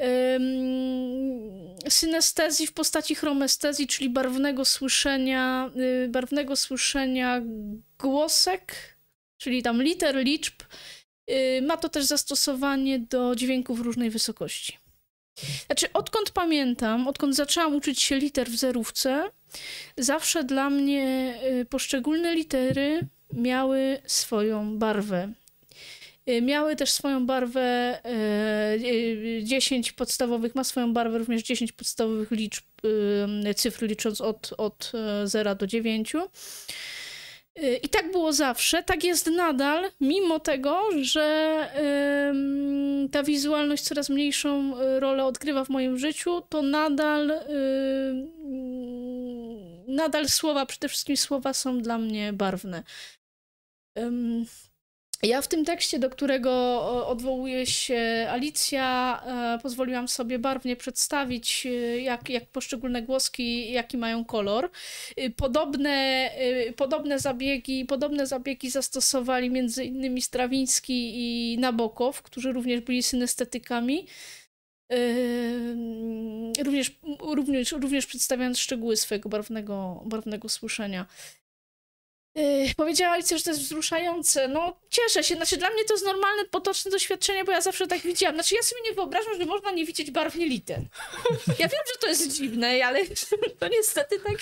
ym, 0.00 1.76
synestezji 1.88 2.66
w 2.66 2.72
postaci 2.72 3.14
chromestezji, 3.14 3.86
czyli 3.86 4.10
barwnego 4.10 4.64
słyszenia, 4.64 5.70
barwnego 6.08 6.56
słyszenia 6.56 7.42
głosek, 7.98 8.96
czyli 9.38 9.62
tam 9.62 9.82
liter, 9.82 10.16
liczb. 10.16 10.54
Y, 11.30 11.62
ma 11.62 11.76
to 11.76 11.88
też 11.88 12.04
zastosowanie 12.04 12.98
do 12.98 13.36
dźwięków 13.36 13.80
różnej 13.80 14.10
wysokości. 14.10 14.78
Znaczy, 15.66 15.92
odkąd 15.92 16.30
pamiętam, 16.30 17.08
odkąd 17.08 17.36
zaczęłam 17.36 17.74
uczyć 17.74 18.02
się 18.02 18.16
liter 18.18 18.48
w 18.48 18.56
zerówce, 18.56 19.30
zawsze 19.96 20.44
dla 20.44 20.70
mnie 20.70 21.34
y, 21.60 21.64
poszczególne 21.64 22.34
litery 22.34 23.00
miały 23.32 23.98
swoją 24.06 24.78
barwę. 24.78 25.32
Y, 26.28 26.42
miały 26.42 26.76
też 26.76 26.92
swoją 26.92 27.26
barwę, 27.26 28.00
10 29.42 29.92
podstawowych, 29.92 30.54
ma 30.54 30.64
swoją 30.64 30.92
barwę 30.92 31.18
również 31.18 31.42
10 31.42 31.72
podstawowych 31.72 32.30
liczb, 32.30 32.64
cyfr 33.56 33.82
licząc 33.82 34.20
od, 34.20 34.54
od 34.58 34.92
0 35.24 35.54
do 35.54 35.66
9. 35.66 36.12
Y, 37.62 37.76
I 37.82 37.88
tak 37.88 38.12
było 38.12 38.32
zawsze, 38.32 38.82
tak 38.82 39.04
jest 39.04 39.26
nadal, 39.26 39.90
mimo 40.00 40.40
tego, 40.40 40.82
że 41.02 41.24
ta 43.12 43.22
wizualność 43.22 43.82
coraz 43.82 44.08
mniejszą 44.10 44.80
y, 44.80 45.00
rolę 45.00 45.24
odgrywa 45.24 45.64
w 45.64 45.68
moim 45.68 45.98
życiu, 45.98 46.40
to 46.48 46.62
nadal, 46.62 47.32
nadal 49.88 50.28
słowa, 50.28 50.66
przede 50.66 50.88
wszystkim 50.88 51.16
słowa 51.16 51.52
są 51.52 51.82
dla 51.82 51.98
mnie 51.98 52.32
barwne. 52.32 52.82
Ja 55.24 55.42
w 55.42 55.48
tym 55.48 55.64
tekście, 55.64 55.98
do 55.98 56.10
którego 56.10 56.50
odwołuje 57.06 57.66
się 57.66 58.26
Alicja, 58.30 59.20
e, 59.26 59.58
pozwoliłam 59.62 60.08
sobie 60.08 60.38
barwnie 60.38 60.76
przedstawić, 60.76 61.66
e, 61.66 61.70
jak, 62.00 62.30
jak 62.30 62.46
poszczególne 62.46 63.02
głoski, 63.02 63.72
jaki 63.72 63.96
mają 63.96 64.24
kolor. 64.24 64.70
E, 65.16 65.30
podobne, 65.30 66.30
podobne, 66.76 67.18
zabiegi, 67.18 67.84
podobne 67.84 68.26
zabiegi 68.26 68.70
zastosowali 68.70 69.52
innymi 69.84 70.22
Strawiński 70.22 71.12
i 71.14 71.58
Nabokow, 71.58 72.22
którzy 72.22 72.52
również 72.52 72.80
byli 72.80 73.02
synestetykami. 73.02 74.06
Również, 76.64 76.98
również, 77.20 77.72
również 77.72 78.06
przedstawiając 78.06 78.58
szczegóły 78.58 78.96
swojego 78.96 79.28
barwnego, 79.28 80.02
barwnego 80.06 80.48
słyszenia. 80.48 81.06
Yy, 82.34 82.74
powiedziała 82.76 83.12
Alicja, 83.12 83.38
że 83.38 83.44
to 83.44 83.50
jest 83.50 83.62
wzruszające. 83.62 84.48
No, 84.48 84.76
cieszę 84.90 85.24
się. 85.24 85.34
Znaczy, 85.34 85.56
dla 85.56 85.70
mnie 85.70 85.84
to 85.84 85.94
jest 85.94 86.04
normalne, 86.04 86.44
potoczne 86.44 86.90
doświadczenie, 86.90 87.44
bo 87.44 87.52
ja 87.52 87.60
zawsze 87.60 87.86
tak 87.86 88.00
widziałam. 88.00 88.36
Znaczy, 88.36 88.54
ja 88.54 88.62
sobie 88.62 88.80
nie 88.88 88.94
wyobrażam, 88.94 89.38
że 89.38 89.46
można 89.46 89.70
nie 89.70 89.84
widzieć 89.84 90.10
barwnie 90.10 90.46
liter. 90.46 90.80
Ja 91.58 91.68
wiem, 91.68 91.80
że 91.92 91.98
to 92.00 92.06
jest 92.06 92.36
dziwne, 92.36 92.80
ale 92.84 93.00
to 93.60 93.68
niestety 93.68 94.20
tak... 94.20 94.38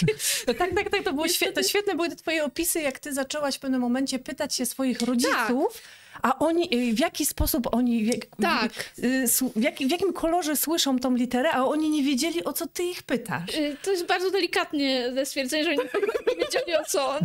No 0.47 0.55
tak, 0.55 0.74
tak, 0.74 0.90
tak. 0.90 1.05
To 1.05 1.12
było 1.12 1.26
niestety... 1.26 1.45
świetne. 1.45 1.64
Świetne 1.64 1.95
były 1.95 2.09
te 2.09 2.16
twoje 2.16 2.45
opisy, 2.45 2.80
jak 2.80 2.99
ty 2.99 3.12
zaczęłaś 3.12 3.57
w 3.57 3.59
pewnym 3.59 3.80
momencie 3.80 4.18
pytać 4.18 4.55
się 4.55 4.66
swoich 4.66 5.01
rodziców, 5.01 5.72
tak 5.72 6.01
a 6.23 6.39
oni, 6.39 6.91
y, 6.91 6.95
w 6.95 6.99
jaki 6.99 7.27
sposób 7.27 7.75
oni, 7.75 8.05
w, 8.05 8.43
tak. 8.43 8.73
w, 8.73 9.05
y, 9.05 9.29
w, 9.29 9.63
jak, 9.63 9.77
w 9.77 9.91
jakim 9.91 10.13
kolorze 10.13 10.57
słyszą 10.57 10.99
tą 10.99 11.15
literę, 11.15 11.51
a 11.53 11.65
oni 11.65 11.91
nie 11.91 12.03
wiedzieli, 12.03 12.45
o 12.45 12.53
co 12.53 12.67
ty 12.67 12.83
ich 12.83 13.03
pytasz. 13.03 13.55
Y, 13.55 13.77
to 13.83 13.91
jest 13.91 14.07
bardzo 14.07 14.31
delikatnie 14.31 15.13
stwierdzenie, 15.25 15.65
że 15.65 15.71
oni 15.71 15.79
nie 16.31 16.45
wiedzieli, 16.45 16.77
o 16.77 16.85
co, 16.85 17.19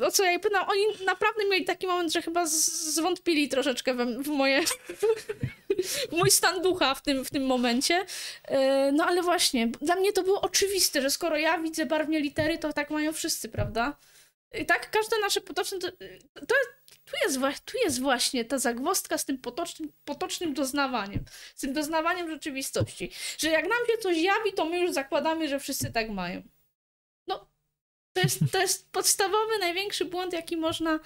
o 0.00 0.10
co 0.10 0.24
ja 0.24 0.32
ich 0.32 0.40
pytam. 0.40 0.66
Oni 0.68 0.82
naprawdę 1.06 1.44
mieli 1.50 1.64
taki 1.64 1.86
moment, 1.86 2.12
że 2.12 2.22
chyba 2.22 2.46
zwątpili 2.46 3.48
troszeczkę 3.48 3.94
w, 3.94 4.22
w 4.22 4.28
moje... 4.28 4.60
w 6.10 6.12
mój 6.12 6.30
stan 6.30 6.62
ducha 6.62 6.94
w 6.94 7.02
tym, 7.02 7.24
w 7.24 7.30
tym 7.30 7.46
momencie. 7.46 8.04
No 8.92 9.06
ale 9.06 9.22
właśnie, 9.22 9.66
dla 9.66 9.96
mnie 9.96 10.12
to 10.12 10.22
było 10.22 10.40
oczywiste, 10.40 11.02
że 11.02 11.10
skoro 11.10 11.36
ja 11.36 11.58
widzę 11.58 11.86
barwnie 11.86 12.20
litery, 12.20 12.58
to 12.58 12.72
tak 12.72 12.90
mają 12.90 13.12
wszyscy, 13.12 13.48
prawda? 13.48 13.96
I 14.60 14.66
tak 14.66 14.90
każde 14.90 15.18
nasze 15.20 15.40
potoczne... 15.40 15.78
To, 15.78 15.90
to 16.46 16.54
tu 17.04 17.12
jest, 17.24 17.64
tu 17.64 17.78
jest 17.84 18.00
właśnie 18.00 18.44
ta 18.44 18.58
zagwozdka 18.58 19.18
z 19.18 19.24
tym 19.24 19.38
potocznym, 19.38 19.92
potocznym 20.04 20.54
doznawaniem, 20.54 21.24
z 21.54 21.60
tym 21.60 21.72
doznawaniem 21.72 22.30
rzeczywistości, 22.30 23.10
że 23.38 23.48
jak 23.48 23.64
nam 23.64 23.78
się 23.90 23.98
coś 23.98 24.18
jawi, 24.18 24.52
to 24.52 24.64
my 24.64 24.78
już 24.80 24.92
zakładamy, 24.92 25.48
że 25.48 25.60
wszyscy 25.60 25.92
tak 25.92 26.10
mają. 26.10 26.42
No, 27.26 27.50
to 28.12 28.20
jest, 28.20 28.38
to 28.52 28.60
jest 28.60 28.92
podstawowy, 28.92 29.58
największy 29.60 30.04
błąd, 30.04 30.32
jaki 30.32 30.56
można, 30.56 31.00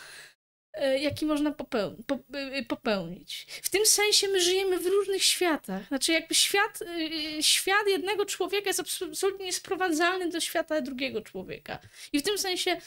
e, 0.73 0.99
jaki 0.99 1.27
można 1.27 1.51
e, 1.51 2.63
popełnić. 2.63 3.47
W 3.63 3.71
tym 3.71 3.87
sensie 3.87 4.29
my 4.29 4.41
żyjemy 4.41 4.79
w 4.79 4.87
różnych 4.87 5.25
światach. 5.25 5.89
Znaczy 5.89 6.13
jakby 6.13 6.35
świat, 6.35 6.83
e, 6.83 7.43
świat 7.43 7.87
jednego 7.87 8.27
człowieka 8.27 8.71
jest 8.71 8.81
absolutnie 8.81 9.47
niesprowadzalny 9.47 10.29
do 10.29 10.41
świata 10.41 10.81
drugiego 10.81 11.23
człowieka. 11.23 11.79
I 12.13 12.19
w 12.19 12.23
tym 12.23 12.39
sensie 12.39 12.81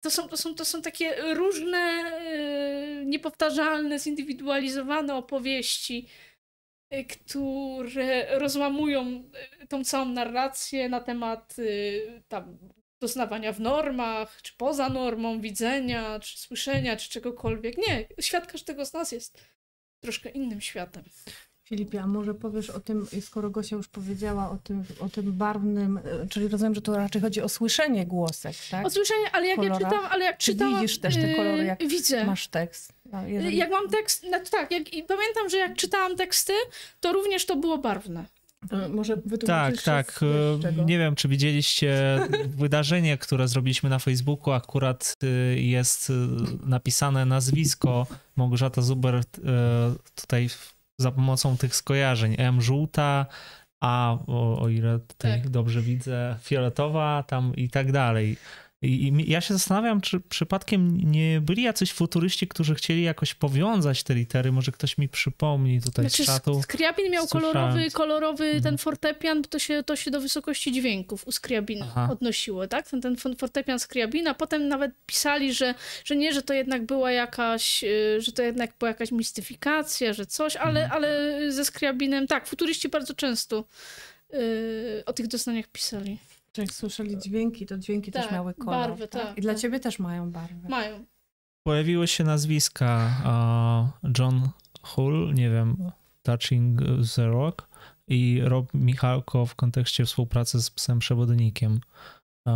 to 0.00 0.10
są, 0.10 0.28
to 0.28 0.36
są, 0.36 0.54
to 0.54 0.64
są 0.64 0.82
takie 0.82 1.34
różne, 1.34 1.78
e, 1.78 3.04
niepowtarzalne, 3.04 3.98
zindywidualizowane 3.98 5.14
opowieści, 5.14 6.08
e, 6.90 7.04
które 7.04 8.38
rozłamują 8.38 9.30
e, 9.60 9.66
tą 9.66 9.84
całą 9.84 10.04
narrację 10.04 10.88
na 10.88 11.00
temat 11.00 11.56
tam, 12.28 12.58
doznawania 13.00 13.52
w 13.52 13.60
normach, 13.60 14.42
czy 14.42 14.52
poza 14.56 14.88
normą, 14.88 15.40
widzenia, 15.40 16.20
czy 16.20 16.38
słyszenia, 16.38 16.96
czy 16.96 17.10
czegokolwiek. 17.10 17.78
Nie, 17.78 18.08
świat 18.20 18.52
każdego 18.52 18.86
z 18.86 18.92
nas 18.92 19.12
jest 19.12 19.44
troszkę 20.02 20.28
innym 20.28 20.60
światem. 20.60 21.04
Filipie, 21.68 22.02
a 22.02 22.06
może 22.06 22.34
powiesz 22.34 22.70
o 22.70 22.80
tym, 22.80 23.06
skoro 23.20 23.50
Gosia 23.50 23.76
już 23.76 23.88
powiedziała 23.88 24.50
o 24.50 24.56
tym, 24.56 24.84
o 25.00 25.08
tym 25.08 25.32
barwnym, 25.32 26.00
czyli 26.30 26.48
rozumiem, 26.48 26.74
że 26.74 26.82
to 26.82 26.96
raczej 26.96 27.22
chodzi 27.22 27.42
o 27.42 27.48
słyszenie 27.48 28.06
głosek, 28.06 28.56
tak? 28.70 28.86
O 28.86 28.90
słyszenie, 28.90 29.30
ale 29.32 29.46
jak 29.46 29.62
ja 29.62 29.78
czytam, 29.78 30.06
ale 30.10 30.24
jak 30.24 30.38
Czy 30.38 30.52
czytam... 30.52 30.74
widzisz 30.74 30.98
też 30.98 31.14
te 31.14 31.34
kolory, 31.34 31.64
jak 31.64 31.82
yy, 31.82 31.88
widzę. 31.88 32.24
masz 32.24 32.48
tekst? 32.48 32.92
No, 33.12 33.26
jeżeli... 33.26 33.56
Jak 33.56 33.70
mam 33.70 33.88
tekst, 33.88 34.26
no 34.30 34.38
tak, 34.50 34.70
jak, 34.70 34.94
i 34.94 35.02
pamiętam, 35.02 35.48
że 35.48 35.56
jak 35.56 35.76
czytałam 35.76 36.16
teksty, 36.16 36.52
to 37.00 37.12
również 37.12 37.46
to 37.46 37.56
było 37.56 37.78
barwne. 37.78 38.24
Może 38.90 39.16
Tak, 39.46 39.82
tak. 39.82 40.20
E, 40.78 40.84
nie 40.84 40.98
wiem, 40.98 41.14
czy 41.14 41.28
widzieliście 41.28 42.20
wydarzenie, 42.62 43.18
które 43.18 43.48
zrobiliśmy 43.48 43.90
na 43.90 43.98
Facebooku. 43.98 44.52
Akurat 44.52 45.14
y, 45.24 45.60
jest 45.60 46.10
y, 46.10 46.12
napisane 46.66 47.26
nazwisko 47.26 48.06
Małgorzata 48.36 48.82
Zuber 48.82 49.22
tutaj 50.14 50.48
za 50.98 51.10
pomocą 51.10 51.56
tych 51.56 51.74
skojarzeń. 51.74 52.34
M 52.38 52.60
żółta, 52.60 53.26
a 53.80 54.18
o, 54.26 54.60
o 54.60 54.68
ile 54.68 54.98
tutaj 54.98 55.42
tak. 55.42 55.50
dobrze 55.50 55.82
widzę, 55.82 56.36
fioletowa 56.42 57.24
tam 57.26 57.56
i 57.56 57.70
tak 57.70 57.92
dalej. 57.92 58.36
I, 58.82 59.08
I, 59.08 59.30
ja 59.30 59.40
się 59.40 59.54
zastanawiam, 59.54 60.00
czy 60.00 60.20
przypadkiem 60.20 61.10
nie 61.10 61.40
byli 61.40 61.62
jacyś 61.62 61.92
futuryści, 61.92 62.48
którzy 62.48 62.74
chcieli 62.74 63.02
jakoś 63.02 63.34
powiązać 63.34 64.02
te 64.02 64.14
litery. 64.14 64.52
Może 64.52 64.72
ktoś 64.72 64.98
mi 64.98 65.08
przypomni 65.08 65.80
tutaj 65.82 66.04
znaczy, 66.04 66.22
z 66.22 66.26
czatu. 66.26 66.62
Skriabin 66.62 67.10
miał 67.10 67.26
kolorowy, 67.26 67.90
kolorowy 67.90 68.44
mhm. 68.44 68.62
ten 68.62 68.78
fortepian, 68.78 69.42
to 69.42 69.58
się, 69.58 69.82
to 69.82 69.96
się 69.96 70.10
do 70.10 70.20
wysokości 70.20 70.72
dźwięków 70.72 71.26
u 71.26 71.32
Skriabina 71.32 71.86
Aha. 71.88 72.08
odnosiło, 72.12 72.66
tak? 72.66 72.88
Ten, 72.88 73.00
ten 73.00 73.16
fortepian 73.38 73.78
Skriabina. 73.78 74.34
Potem 74.34 74.68
nawet 74.68 74.92
pisali, 75.06 75.54
że, 75.54 75.74
że 76.04 76.16
nie, 76.16 76.32
że 76.32 76.42
to 76.42 76.54
jednak 76.54 76.86
była 76.86 77.12
jakaś, 77.12 77.84
y, 77.84 78.20
że 78.20 78.32
to 78.32 78.42
jednak 78.42 78.70
była 78.78 78.88
jakaś 78.88 79.12
mistyfikacja, 79.12 80.12
że 80.12 80.26
coś, 80.26 80.56
ale, 80.56 80.84
mhm. 80.84 80.92
ale 80.92 81.38
ze 81.52 81.64
Skriabinem, 81.64 82.26
tak, 82.26 82.46
futuryści 82.46 82.88
bardzo 82.88 83.14
często 83.14 83.64
yy, 84.32 84.38
o 85.06 85.12
tych 85.12 85.26
doznaniach 85.26 85.66
pisali. 85.66 86.18
Jak 86.58 86.72
słyszeli 86.72 87.18
dźwięki, 87.18 87.66
to 87.66 87.78
dźwięki 87.78 88.12
tak, 88.12 88.22
też 88.22 88.32
miały 88.32 88.54
kolor. 88.54 88.88
Barwy, 88.88 89.08
tak? 89.08 89.22
tak 89.22 89.38
I 89.38 89.40
dla 89.40 89.52
tak. 89.52 89.62
ciebie 89.62 89.80
też 89.80 89.98
mają 89.98 90.30
barwę. 90.30 90.68
Mają. 90.68 91.04
Pojawiły 91.62 92.08
się 92.08 92.24
nazwiska 92.24 93.10
uh, 94.02 94.10
John 94.18 94.48
Hull, 94.82 95.34
nie 95.34 95.50
wiem, 95.50 95.90
Touching 96.22 96.80
the 97.14 97.26
Rock 97.26 97.68
i 98.08 98.40
Rob 98.44 98.74
Michalko 98.74 99.46
w 99.46 99.54
kontekście 99.54 100.04
współpracy 100.04 100.62
z 100.62 100.70
psem 100.70 100.98
przewodnikiem. 100.98 101.80
Uh, 102.46 102.52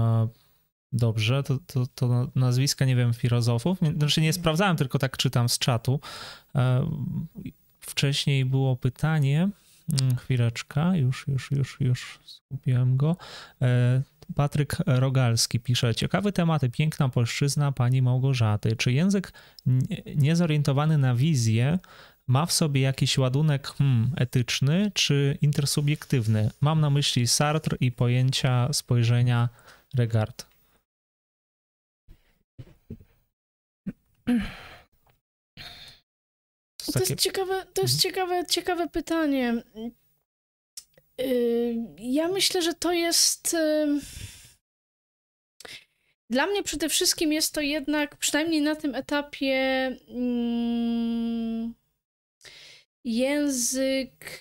dobrze, 0.93 1.43
to, 1.43 1.59
to, 1.67 1.87
to, 1.95 2.31
nazwiska, 2.35 2.85
nie 2.85 2.97
wiem, 2.97 3.15
filozofów. 3.15 3.79
Znaczy 3.97 4.21
nie 4.21 4.33
sprawdzałem, 4.33 4.77
tylko 4.77 4.99
tak 4.99 5.17
czytam 5.17 5.49
z 5.49 5.59
czatu. 5.59 6.01
Uh, 6.55 6.61
wcześniej 7.81 8.45
było 8.45 8.77
pytanie, 8.77 9.49
chwileczka, 10.19 10.97
już, 10.97 11.29
już, 11.29 11.51
już, 11.51 11.81
już 11.81 12.19
skupiłem 12.25 12.97
go. 12.97 13.17
E, 13.63 14.03
Patryk 14.35 14.77
Rogalski 14.87 15.61
pisze, 15.61 15.95
ciekawe 15.95 16.33
tematy, 16.33 16.71
piękna 16.71 17.09
polszczyzna 17.09 17.73
pani 17.73 18.03
Małgorzaty. 18.03 18.77
Czy 18.77 18.93
język 18.93 19.33
niezorientowany 20.17 20.99
na 20.99 21.15
wizję 21.15 21.79
ma 22.27 22.47
w 22.47 22.53
sobie 22.53 22.81
jakiś 22.81 23.19
ładunek 23.19 23.67
hmm, 23.67 24.13
etyczny 24.17 24.91
czy 24.95 25.39
intersubiektywny? 25.43 26.51
Mam 26.61 26.81
na 26.81 26.91
myśli 26.91 27.27
Sartre 27.27 27.77
i 27.81 27.93
pojęcia 27.93 28.73
spojrzenia 28.73 29.49
regard. 29.95 30.47
To, 36.87 36.93
takie... 36.93 37.13
jest 37.13 37.23
ciekawe, 37.23 37.67
to 37.75 37.83
jest 37.83 37.95
mhm. 37.95 38.01
ciekawe, 38.01 38.47
ciekawe 38.47 38.89
pytanie. 38.89 39.63
Y, 41.21 41.75
ja 41.99 42.29
myślę, 42.29 42.63
że 42.63 42.75
to 42.75 42.93
jest. 42.93 43.55
Y, 43.55 44.01
Dla 46.31 46.47
mnie 46.47 46.63
przede 46.63 46.89
wszystkim 46.89 47.33
jest 47.33 47.55
to 47.55 47.61
jednak, 47.61 48.17
przynajmniej 48.17 48.63
na 48.63 48.77
tym 48.77 48.95
etapie, 48.95 49.57
mm, 50.09 51.75
język 53.05 54.41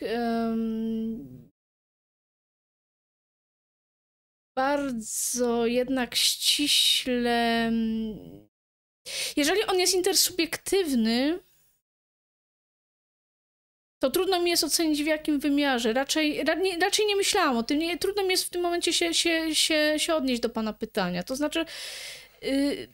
bardzo 4.55 5.65
jednak 5.65 6.15
ściśle. 6.15 7.65
Mm, 7.67 8.47
jeżeli 9.35 9.63
on 9.63 9.79
jest 9.79 9.93
intersubiektywny, 9.93 11.39
to 14.01 14.09
trudno 14.09 14.41
mi 14.41 14.49
jest 14.49 14.63
ocenić 14.63 15.03
w 15.03 15.05
jakim 15.05 15.39
wymiarze. 15.39 15.93
Raczej, 15.93 16.43
raczej 16.81 17.05
nie 17.05 17.15
myślałam 17.15 17.57
o 17.57 17.63
tym. 17.63 17.79
Nie, 17.79 17.97
trudno 17.97 18.23
mi 18.23 18.29
jest 18.29 18.43
w 18.43 18.49
tym 18.49 18.61
momencie 18.61 18.93
się, 18.93 19.13
się, 19.13 19.55
się, 19.55 19.93
się 19.97 20.15
odnieść 20.15 20.41
do 20.41 20.49
pana 20.49 20.73
pytania. 20.73 21.23
To 21.23 21.35
znaczy, 21.35 21.65
yy, 22.41 22.87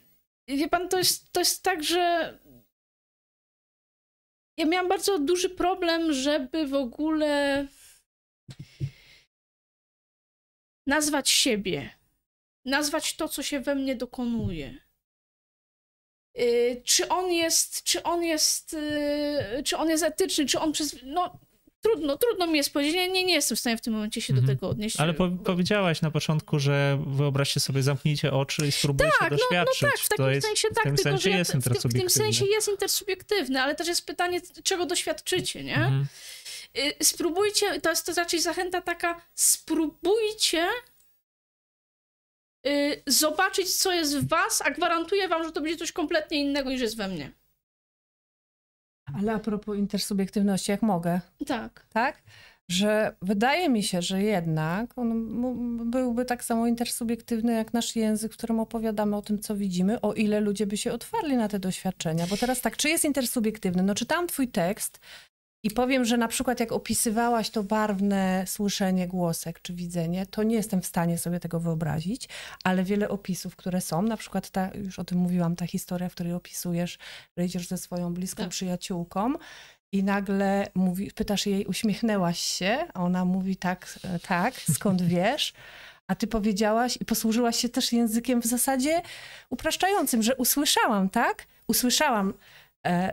wie 0.48 0.68
pan, 0.68 0.88
to 0.88 0.98
jest, 0.98 1.32
to 1.32 1.40
jest 1.40 1.62
tak, 1.62 1.84
że 1.84 2.38
ja 4.56 4.66
miałam 4.66 4.88
bardzo 4.88 5.18
duży 5.18 5.50
problem, 5.50 6.12
żeby 6.12 6.66
w 6.66 6.74
ogóle 6.74 7.66
nazwać 10.86 11.28
siebie, 11.28 11.90
nazwać 12.64 13.16
to, 13.16 13.28
co 13.28 13.42
się 13.42 13.60
we 13.60 13.74
mnie 13.74 13.96
dokonuje. 13.96 14.87
Y, 16.38 16.82
czy 16.84 17.08
on 17.08 17.32
jest, 17.32 17.82
czy 17.82 18.02
on 18.02 18.24
jest, 18.24 18.74
y, 18.74 19.62
czy 19.64 19.76
on 19.76 19.88
jest 19.88 20.04
etyczny, 20.04 20.46
czy 20.46 20.60
on 20.60 20.72
przez, 20.72 20.96
no 21.02 21.38
trudno, 21.80 22.18
trudno 22.18 22.46
mi 22.46 22.56
jest 22.56 22.72
powiedzieć, 22.72 22.94
nie, 22.94 23.08
nie, 23.08 23.24
nie 23.24 23.34
jestem 23.34 23.56
w 23.56 23.60
stanie 23.60 23.76
w 23.76 23.80
tym 23.80 23.92
momencie 23.92 24.20
się 24.20 24.32
do 24.32 24.40
mhm. 24.40 24.58
tego 24.58 24.68
odnieść. 24.68 25.00
Ale 25.00 25.14
po, 25.14 25.28
powiedziałaś 25.44 26.02
na 26.02 26.10
początku, 26.10 26.58
że 26.58 26.98
wyobraźcie 27.06 27.60
sobie, 27.60 27.82
zamknijcie 27.82 28.32
oczy 28.32 28.66
i 28.66 28.72
spróbujcie 28.72 29.12
tak, 29.18 29.30
doświadczyć. 29.30 29.82
No, 29.82 29.88
no 29.88 29.92
tak, 29.92 30.00
w 30.00 30.08
takim 30.08 30.24
to 30.24 30.30
jest, 30.30 30.46
sensie 30.46 30.68
tak, 30.68 30.82
w 30.82 30.86
tym 30.86 30.96
tylko 30.96 31.10
sensie 31.10 31.30
jest 31.30 31.52
w, 31.56 31.88
w, 31.88 31.92
tym 31.92 32.10
sensie 32.10 32.44
jest 32.46 32.68
intersubiektywny, 32.68 33.62
ale 33.62 33.74
też 33.74 33.88
jest 33.88 34.06
pytanie, 34.06 34.40
czego 34.64 34.86
doświadczycie, 34.86 35.64
nie? 35.64 35.76
Mhm. 35.76 36.06
Y, 36.78 37.04
spróbujcie, 37.04 37.80
to 37.80 37.90
jest 37.90 38.06
to 38.06 38.12
raczej 38.14 38.40
zachęta 38.40 38.80
taka, 38.80 39.20
spróbujcie 39.34 40.68
Y, 42.68 43.02
zobaczyć, 43.06 43.76
co 43.76 43.92
jest 43.92 44.18
w 44.18 44.28
was, 44.28 44.62
a 44.64 44.70
gwarantuję 44.70 45.28
wam, 45.28 45.44
że 45.44 45.52
to 45.52 45.60
będzie 45.60 45.76
coś 45.76 45.92
kompletnie 45.92 46.40
innego 46.40 46.70
niż 46.70 46.80
jest 46.80 46.96
we 46.96 47.08
mnie. 47.08 47.32
Ale 49.14 49.32
a 49.32 49.38
propos 49.38 49.76
intersubiektywności, 49.76 50.70
jak 50.70 50.82
mogę? 50.82 51.20
Tak. 51.46 51.86
Tak? 51.92 52.22
Że 52.68 53.16
wydaje 53.22 53.68
mi 53.68 53.82
się, 53.82 54.02
że 54.02 54.22
jednak 54.22 54.98
on 54.98 55.90
byłby 55.90 56.24
tak 56.24 56.44
samo 56.44 56.66
intersubiektywny 56.66 57.52
jak 57.52 57.72
nasz 57.72 57.96
język, 57.96 58.32
w 58.32 58.36
którym 58.36 58.60
opowiadamy 58.60 59.16
o 59.16 59.22
tym, 59.22 59.38
co 59.38 59.56
widzimy, 59.56 60.00
o 60.00 60.12
ile 60.12 60.40
ludzie 60.40 60.66
by 60.66 60.76
się 60.76 60.92
otwarli 60.92 61.36
na 61.36 61.48
te 61.48 61.58
doświadczenia. 61.58 62.26
Bo 62.26 62.36
teraz 62.36 62.60
tak, 62.60 62.76
czy 62.76 62.88
jest 62.88 63.04
intersubiektywny? 63.04 63.82
No 63.82 63.94
czytałam 63.94 64.26
twój 64.26 64.48
tekst 64.48 65.00
i 65.62 65.70
powiem, 65.70 66.04
że 66.04 66.16
na 66.16 66.28
przykład 66.28 66.60
jak 66.60 66.72
opisywałaś 66.72 67.50
to 67.50 67.62
barwne 67.62 68.44
słyszenie 68.46 69.08
głosek 69.08 69.62
czy 69.62 69.74
widzenie, 69.74 70.26
to 70.26 70.42
nie 70.42 70.56
jestem 70.56 70.82
w 70.82 70.86
stanie 70.86 71.18
sobie 71.18 71.40
tego 71.40 71.60
wyobrazić, 71.60 72.28
ale 72.64 72.84
wiele 72.84 73.08
opisów, 73.08 73.56
które 73.56 73.80
są, 73.80 74.02
na 74.02 74.16
przykład 74.16 74.50
ta, 74.50 74.70
już 74.74 74.98
o 74.98 75.04
tym 75.04 75.18
mówiłam, 75.18 75.56
ta 75.56 75.66
historia, 75.66 76.08
w 76.08 76.14
której 76.14 76.32
opisujesz, 76.32 76.98
że 77.36 77.44
idziesz 77.44 77.68
ze 77.68 77.78
swoją 77.78 78.14
bliską 78.14 78.42
tak. 78.42 78.50
przyjaciółką 78.50 79.34
i 79.92 80.04
nagle 80.04 80.66
mówi, 80.74 81.10
pytasz 81.14 81.46
jej, 81.46 81.66
uśmiechnęłaś 81.66 82.38
się, 82.38 82.86
a 82.94 83.02
ona 83.02 83.24
mówi 83.24 83.56
tak, 83.56 83.98
e, 84.04 84.18
tak, 84.18 84.54
skąd 84.54 85.02
wiesz? 85.14 85.52
A 86.06 86.14
ty 86.14 86.26
powiedziałaś 86.26 86.98
i 87.00 87.04
posłużyłaś 87.04 87.56
się 87.56 87.68
też 87.68 87.92
językiem 87.92 88.42
w 88.42 88.46
zasadzie 88.46 89.02
upraszczającym, 89.50 90.22
że 90.22 90.36
usłyszałam, 90.36 91.08
tak? 91.08 91.46
Usłyszałam, 91.68 92.34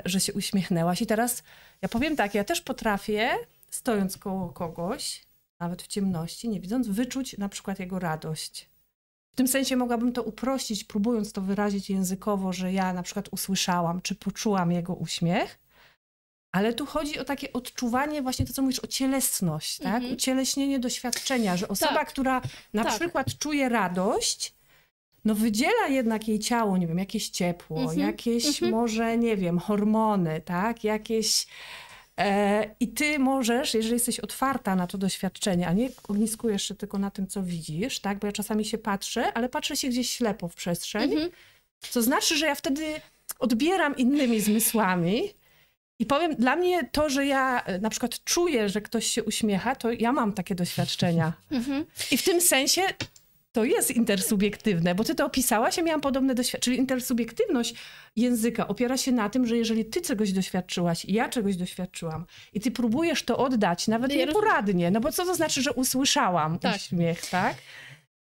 że 0.06 0.20
się 0.20 0.34
uśmiechnęłaś 0.34 1.02
i 1.02 1.06
teraz 1.06 1.44
ja 1.82 1.90
powiem 1.90 2.16
tak, 2.16 2.36
ja 2.36 2.44
też 2.44 2.62
potrafię, 2.62 3.30
stojąc 3.70 4.18
koło 4.18 4.50
kogoś, 4.50 5.26
nawet 5.60 5.82
w 5.82 5.88
ciemności, 5.88 6.50
nie 6.50 6.60
widząc, 6.60 6.88
wyczuć 6.88 7.38
na 7.38 7.50
przykład 7.50 7.80
jego 7.80 8.00
radość. 8.00 8.70
W 9.34 9.36
tym 9.36 9.48
sensie 9.48 9.76
mogłabym 9.76 10.14
to 10.14 10.24
uprościć, 10.24 10.84
próbując 10.84 11.34
to 11.34 11.42
wyrazić 11.42 11.90
językowo, 11.90 12.54
że 12.54 12.74
ja 12.74 12.94
na 12.94 13.04
przykład 13.04 13.30
usłyszałam, 13.32 14.02
czy 14.02 14.16
poczułam 14.16 14.72
jego 14.72 14.94
uśmiech, 14.94 15.60
ale 16.52 16.74
tu 16.74 16.86
chodzi 16.86 17.20
o 17.20 17.26
takie 17.26 17.54
odczuwanie, 17.54 18.22
właśnie 18.22 18.46
to, 18.46 18.54
co 18.54 18.62
mówisz, 18.62 18.80
o 18.80 18.88
cielesność, 18.88 19.78
tak? 19.78 19.96
Mhm. 19.96 20.14
Ucieleśnienie 20.14 20.80
doświadczenia, 20.80 21.58
że 21.58 21.68
osoba, 21.68 21.94
tak. 21.94 22.10
która 22.10 22.42
na 22.74 22.84
tak. 22.84 22.96
przykład 22.96 23.38
czuje 23.38 23.70
radość, 23.70 24.54
no 25.26 25.36
wydziela 25.36 25.88
jednak 25.90 26.28
jej 26.28 26.40
ciało, 26.40 26.78
nie 26.78 26.88
wiem, 26.88 26.98
jakieś 26.98 27.30
ciepło, 27.30 27.82
mhm. 27.82 28.00
jakieś 28.00 28.46
mhm. 28.46 28.72
może, 28.72 29.18
nie 29.18 29.38
wiem, 29.38 29.60
hormony, 29.60 30.42
tak? 30.42 30.84
Jakieś... 30.84 31.48
E, 32.20 32.76
I 32.80 32.88
ty 32.88 33.20
możesz, 33.20 33.74
jeżeli 33.74 33.94
jesteś 33.94 34.20
otwarta 34.20 34.76
na 34.76 34.88
to 34.88 34.98
doświadczenie, 34.98 35.68
a 35.68 35.74
nie 35.74 35.90
ogniskujesz 36.08 36.68
się 36.68 36.76
tylko 36.76 36.98
na 36.98 37.12
tym, 37.12 37.28
co 37.28 37.44
widzisz, 37.44 38.00
tak? 38.00 38.20
Bo 38.20 38.28
ja 38.28 38.34
czasami 38.34 38.66
się 38.66 38.78
patrzę, 38.78 39.34
ale 39.34 39.50
patrzę 39.50 39.78
się 39.78 39.88
gdzieś 39.88 40.10
ślepo 40.10 40.48
w 40.48 40.56
przestrzeń, 40.56 41.12
mhm. 41.12 41.32
co 41.80 42.02
znaczy, 42.02 42.38
że 42.38 42.46
ja 42.46 42.56
wtedy 42.56 42.84
odbieram 43.40 43.98
innymi 43.98 44.42
zmysłami. 44.42 45.30
I 46.00 46.06
powiem, 46.06 46.36
dla 46.36 46.56
mnie 46.56 46.90
to, 46.92 47.10
że 47.10 47.26
ja 47.26 47.64
e, 47.64 47.80
na 47.80 47.90
przykład 47.90 48.24
czuję, 48.24 48.70
że 48.70 48.82
ktoś 48.82 49.08
się 49.08 49.24
uśmiecha, 49.24 49.76
to 49.76 49.92
ja 49.92 50.12
mam 50.12 50.34
takie 50.34 50.56
doświadczenia. 50.56 51.34
Mhm. 51.52 51.86
I 52.12 52.18
w 52.18 52.24
tym 52.24 52.42
sensie 52.42 52.82
to 53.56 53.64
jest 53.64 53.92
intersubiektywne, 53.92 54.96
bo 54.96 55.04
ty 55.04 55.16
to 55.16 55.26
opisałaś, 55.26 55.78
ja 55.78 55.84
miałam 55.84 56.02
podobne 56.02 56.36
doświadczenie. 56.36 56.64
Czyli 56.64 56.78
intersubiektywność 56.78 57.76
języka 58.16 58.68
opiera 58.68 58.98
się 58.98 59.12
na 59.12 59.30
tym, 59.30 59.46
że 59.48 59.58
jeżeli 59.58 59.86
ty 59.86 60.02
czegoś 60.02 60.32
doświadczyłaś 60.32 61.06
i 61.06 61.14
ja 61.14 61.30
czegoś 61.30 61.56
doświadczyłam 61.56 62.26
i 62.54 62.60
ty 62.60 62.72
próbujesz 62.72 63.24
to 63.24 63.38
oddać, 63.38 63.88
nawet 63.88 64.14
ja 64.14 64.26
nieporadnie, 64.26 64.92
no 64.92 65.00
bo 65.00 65.12
co 65.12 65.26
to 65.26 65.36
znaczy, 65.36 65.62
że 65.62 65.74
usłyszałam 65.74 66.60
tak. 66.60 66.76
uśmiech, 66.76 67.30
tak? 67.30 67.56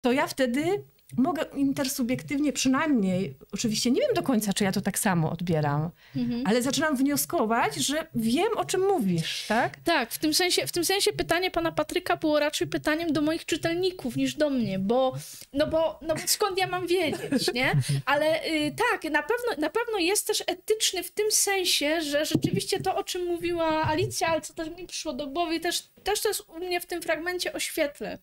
To 0.02 0.12
ja 0.12 0.28
wtedy 0.28 0.84
mogę 1.18 1.46
intersubiektywnie 1.56 2.54
przynajmniej, 2.54 3.36
oczywiście 3.52 3.92
nie 3.92 4.02
wiem 4.02 4.14
do 4.16 4.24
końca, 4.24 4.54
czy 4.54 4.64
ja 4.64 4.72
to 4.72 4.82
tak 4.82 5.00
samo 5.00 5.32
odbieram, 5.32 5.90
mhm. 6.16 6.44
ale 6.46 6.62
zaczynam 6.62 6.98
wnioskować, 6.98 7.76
że 7.76 8.08
wiem, 8.16 8.58
o 8.58 8.66
czym 8.66 8.82
mówisz, 8.82 9.46
tak? 9.48 9.78
Tak, 9.84 10.12
w 10.12 10.20
tym, 10.20 10.34
sensie, 10.34 10.68
w 10.68 10.72
tym 10.72 10.86
sensie 10.86 11.14
pytanie 11.14 11.52
pana 11.52 11.72
Patryka 11.72 12.18
było 12.18 12.40
raczej 12.40 12.68
pytaniem 12.68 13.14
do 13.14 13.22
moich 13.22 13.46
czytelników 13.46 14.16
niż 14.16 14.36
do 14.36 14.50
mnie, 14.50 14.80
bo 14.80 15.14
no 15.54 15.68
bo, 15.68 16.00
no 16.02 16.16
bo 16.16 16.22
skąd 16.26 16.58
ja 16.58 16.68
mam 16.68 16.88
wiedzieć, 16.88 17.54
nie? 17.54 17.74
Ale 18.06 18.46
y, 18.46 18.76
tak, 18.92 19.12
na 19.12 19.24
pewno, 19.24 19.62
na 19.62 19.70
pewno 19.70 19.98
jest 19.98 20.28
też 20.28 20.44
etyczny 20.48 21.04
w 21.04 21.12
tym 21.12 21.32
sensie, 21.32 22.02
że 22.02 22.26
rzeczywiście 22.26 22.80
to, 22.80 22.96
o 22.96 23.04
czym 23.04 23.26
mówiła 23.26 23.84
Alicja, 23.84 24.28
ale 24.28 24.42
co 24.42 24.54
też 24.54 24.70
mi 24.70 24.88
przyszło 24.88 25.14
do 25.14 25.28
głowy, 25.28 25.60
też, 25.60 25.84
też 26.04 26.22
to 26.22 26.28
jest 26.28 26.44
u 26.50 26.58
mnie 26.58 26.82
w 26.82 26.86
tym 26.86 27.02
fragmencie 27.02 27.54
oświetlę. 27.54 28.18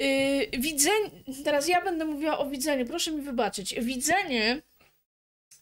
Yy, 0.00 0.60
widzenie, 0.60 1.10
teraz 1.44 1.68
ja 1.68 1.82
będę 1.82 2.04
mówiła 2.04 2.38
o 2.38 2.46
widzeniu, 2.46 2.86
proszę 2.86 3.12
mi 3.12 3.22
wybaczyć. 3.22 3.74
Widzenie 3.74 4.62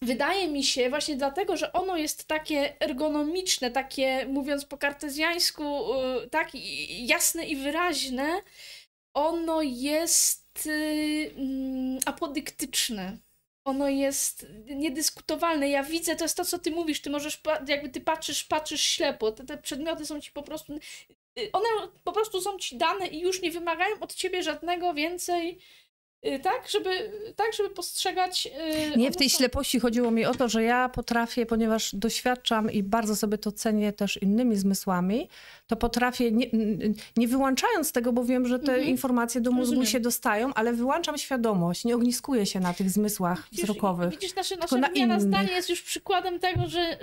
wydaje 0.03 0.49
mi 0.49 0.65
się 0.65 0.91
właśnie 0.91 1.17
dlatego, 1.17 1.57
że 1.57 1.73
ono 1.73 1.97
jest 1.97 2.25
takie 2.25 2.81
ergonomiczne, 2.81 3.71
takie 3.71 4.27
mówiąc 4.27 4.65
po 4.65 4.79
kartezjańsku, 4.79 5.63
yy, 5.63 6.31
tak 6.31 6.51
jasne 6.91 7.47
i 7.47 7.57
wyraźne, 7.57 8.43
ono 9.15 9.63
jest 9.63 10.67
yy, 10.67 11.99
apodyktyczne. 12.07 13.19
Ono 13.69 13.89
jest 13.89 14.47
niedyskutowalne. 14.67 15.69
Ja 15.69 15.83
widzę, 15.83 16.17
to 16.17 16.25
jest 16.25 16.37
to, 16.37 16.45
co 16.45 16.59
ty 16.59 16.71
mówisz. 16.71 17.01
Ty 17.03 17.11
możesz, 17.11 17.41
jakby 17.67 17.89
ty 17.89 18.01
patrzysz, 18.01 18.45
patrzysz 18.45 18.83
ślepo. 18.83 19.33
Te, 19.33 19.45
te 19.45 19.59
przedmioty 19.59 20.07
są 20.07 20.21
ci 20.21 20.31
po 20.31 20.43
prostu 20.43 20.79
Y, 21.39 21.53
one 21.53 21.69
po 22.05 22.13
prostu 22.13 22.41
są 22.41 22.59
ci 22.59 22.77
dane 22.77 23.07
i 23.07 23.21
już 23.21 23.43
nie 23.43 23.51
wymagają 23.51 24.01
od 24.01 24.15
ciebie 24.15 24.43
żadnego 24.43 24.95
więcej 24.95 25.59
tak, 26.43 26.69
żeby, 26.69 26.91
tak, 27.37 27.47
żeby 27.57 27.71
postrzegać. 27.71 28.47
Yy, 28.47 28.97
nie, 28.97 29.11
w 29.11 29.17
tej 29.17 29.31
ślepości 29.31 29.81
chodziło 29.81 30.11
mi 30.11 30.25
o 30.25 30.35
to, 30.35 30.49
że 30.49 30.63
ja 30.63 30.89
potrafię, 30.89 31.47
ponieważ 31.47 31.95
doświadczam 31.95 32.71
i 32.71 32.83
bardzo 32.83 33.17
sobie 33.17 33.39
to 33.39 33.53
cenię 33.53 33.93
też 33.93 34.17
innymi 34.23 34.57
zmysłami, 34.57 35.29
to 35.67 35.77
potrafię, 35.77 36.33
nie, 36.33 36.47
nie 37.17 37.29
wyłączając 37.29 37.93
tego, 37.93 38.13
bo 38.13 38.25
wiem, 38.25 38.47
że 38.47 38.59
te 38.59 38.73
mhm. 38.73 38.89
informacje 38.89 39.41
do 39.41 39.51
mózgu 39.51 39.61
Rozumiem. 39.61 39.87
się 39.87 40.01
dostają, 40.01 40.55
ale 40.55 40.73
wyłączam 40.73 41.19
świadomość, 41.19 41.85
nie 41.85 41.95
ogniskuję 41.95 42.47
się 42.47 42.61
na 42.61 42.75
tych 42.75 42.91
zmysłach 42.91 43.49
widzisz, 43.51 43.65
wzrokowych. 43.65 44.11
Widzisz, 44.11 44.35
nasze, 44.35 44.57
nasze 44.57 45.07
na 45.07 45.21
zdań 45.21 45.47
jest 45.49 45.71
już 45.71 45.83
przykładem 45.83 46.39
tego, 46.39 46.69
że 46.69 46.99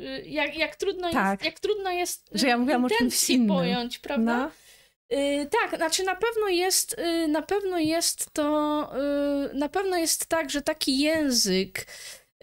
yy, 0.00 0.22
jak, 0.30 0.56
jak, 0.56 0.76
trudno 0.76 1.10
tak. 1.10 1.30
jest, 1.30 1.44
jak 1.44 1.60
trudno 1.60 1.90
jest 1.90 2.30
że 2.32 2.46
ja 2.46 2.58
mówiłam 2.58 2.84
o 2.84 2.88
czymś 2.88 3.30
innym. 3.30 3.48
pojąć, 3.48 3.98
prawda? 3.98 4.36
No. 4.36 4.50
Yy, 5.10 5.46
tak, 5.46 5.76
znaczy 5.76 6.04
na 6.04 6.16
pewno 6.16 6.48
jest, 6.48 6.96
yy, 6.98 7.28
na 7.28 7.42
pewno 7.42 7.78
jest 7.78 8.30
to, 8.32 8.90
yy, 9.52 9.58
na 9.58 9.68
pewno 9.68 9.96
jest 9.96 10.26
tak, 10.26 10.50
że 10.50 10.62
taki 10.62 10.98
język, 10.98 11.86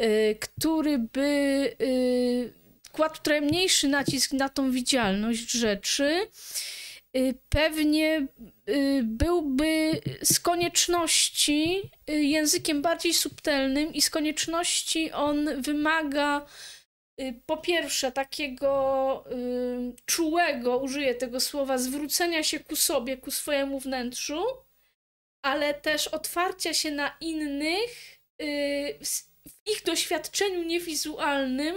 y, 0.02 0.38
który 0.40 0.98
by 0.98 1.76
y, 1.82 2.54
kładł 2.92 3.22
trochę 3.24 3.42
mniejszy 3.42 3.88
nacisk 3.88 4.32
na 4.32 4.50
tą 4.50 4.72
widzialność 4.72 5.52
rzeczy, 5.52 6.28
y, 7.18 7.34
pewnie 7.50 8.28
byłby 9.04 10.02
z 10.24 10.40
konieczności 10.40 11.92
językiem 12.08 12.82
bardziej 12.82 13.14
subtelnym 13.14 13.94
i 13.94 14.02
z 14.02 14.10
konieczności 14.10 15.12
on 15.12 15.62
wymaga 15.62 16.46
po 17.46 17.58
pierwsze 17.58 18.12
takiego 18.12 19.24
czułego, 20.06 20.78
użyję 20.78 21.16
tego 21.16 21.40
słowa, 21.40 21.78
zwrócenia 21.78 22.44
się 22.44 22.60
ku 22.60 22.76
sobie, 22.76 23.18
ku 23.18 23.32
swojemu 23.32 23.80
wnętrzu, 23.80 24.44
ale 25.42 25.74
też 25.74 26.08
otwarcia 26.08 26.74
się 26.74 26.92
na 26.92 27.18
innych 27.22 28.20
w 29.46 29.70
ich 29.72 29.84
doświadczeniu 29.86 30.64
niewizualnym, 30.64 31.76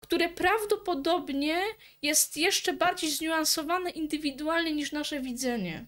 które 0.00 0.28
prawdopodobnie 0.28 1.62
jest 2.02 2.36
jeszcze 2.36 2.72
bardziej 2.72 3.10
zniuansowane 3.10 3.90
indywidualnie 3.90 4.72
niż 4.72 4.92
nasze 4.92 5.20
widzenie. 5.20 5.86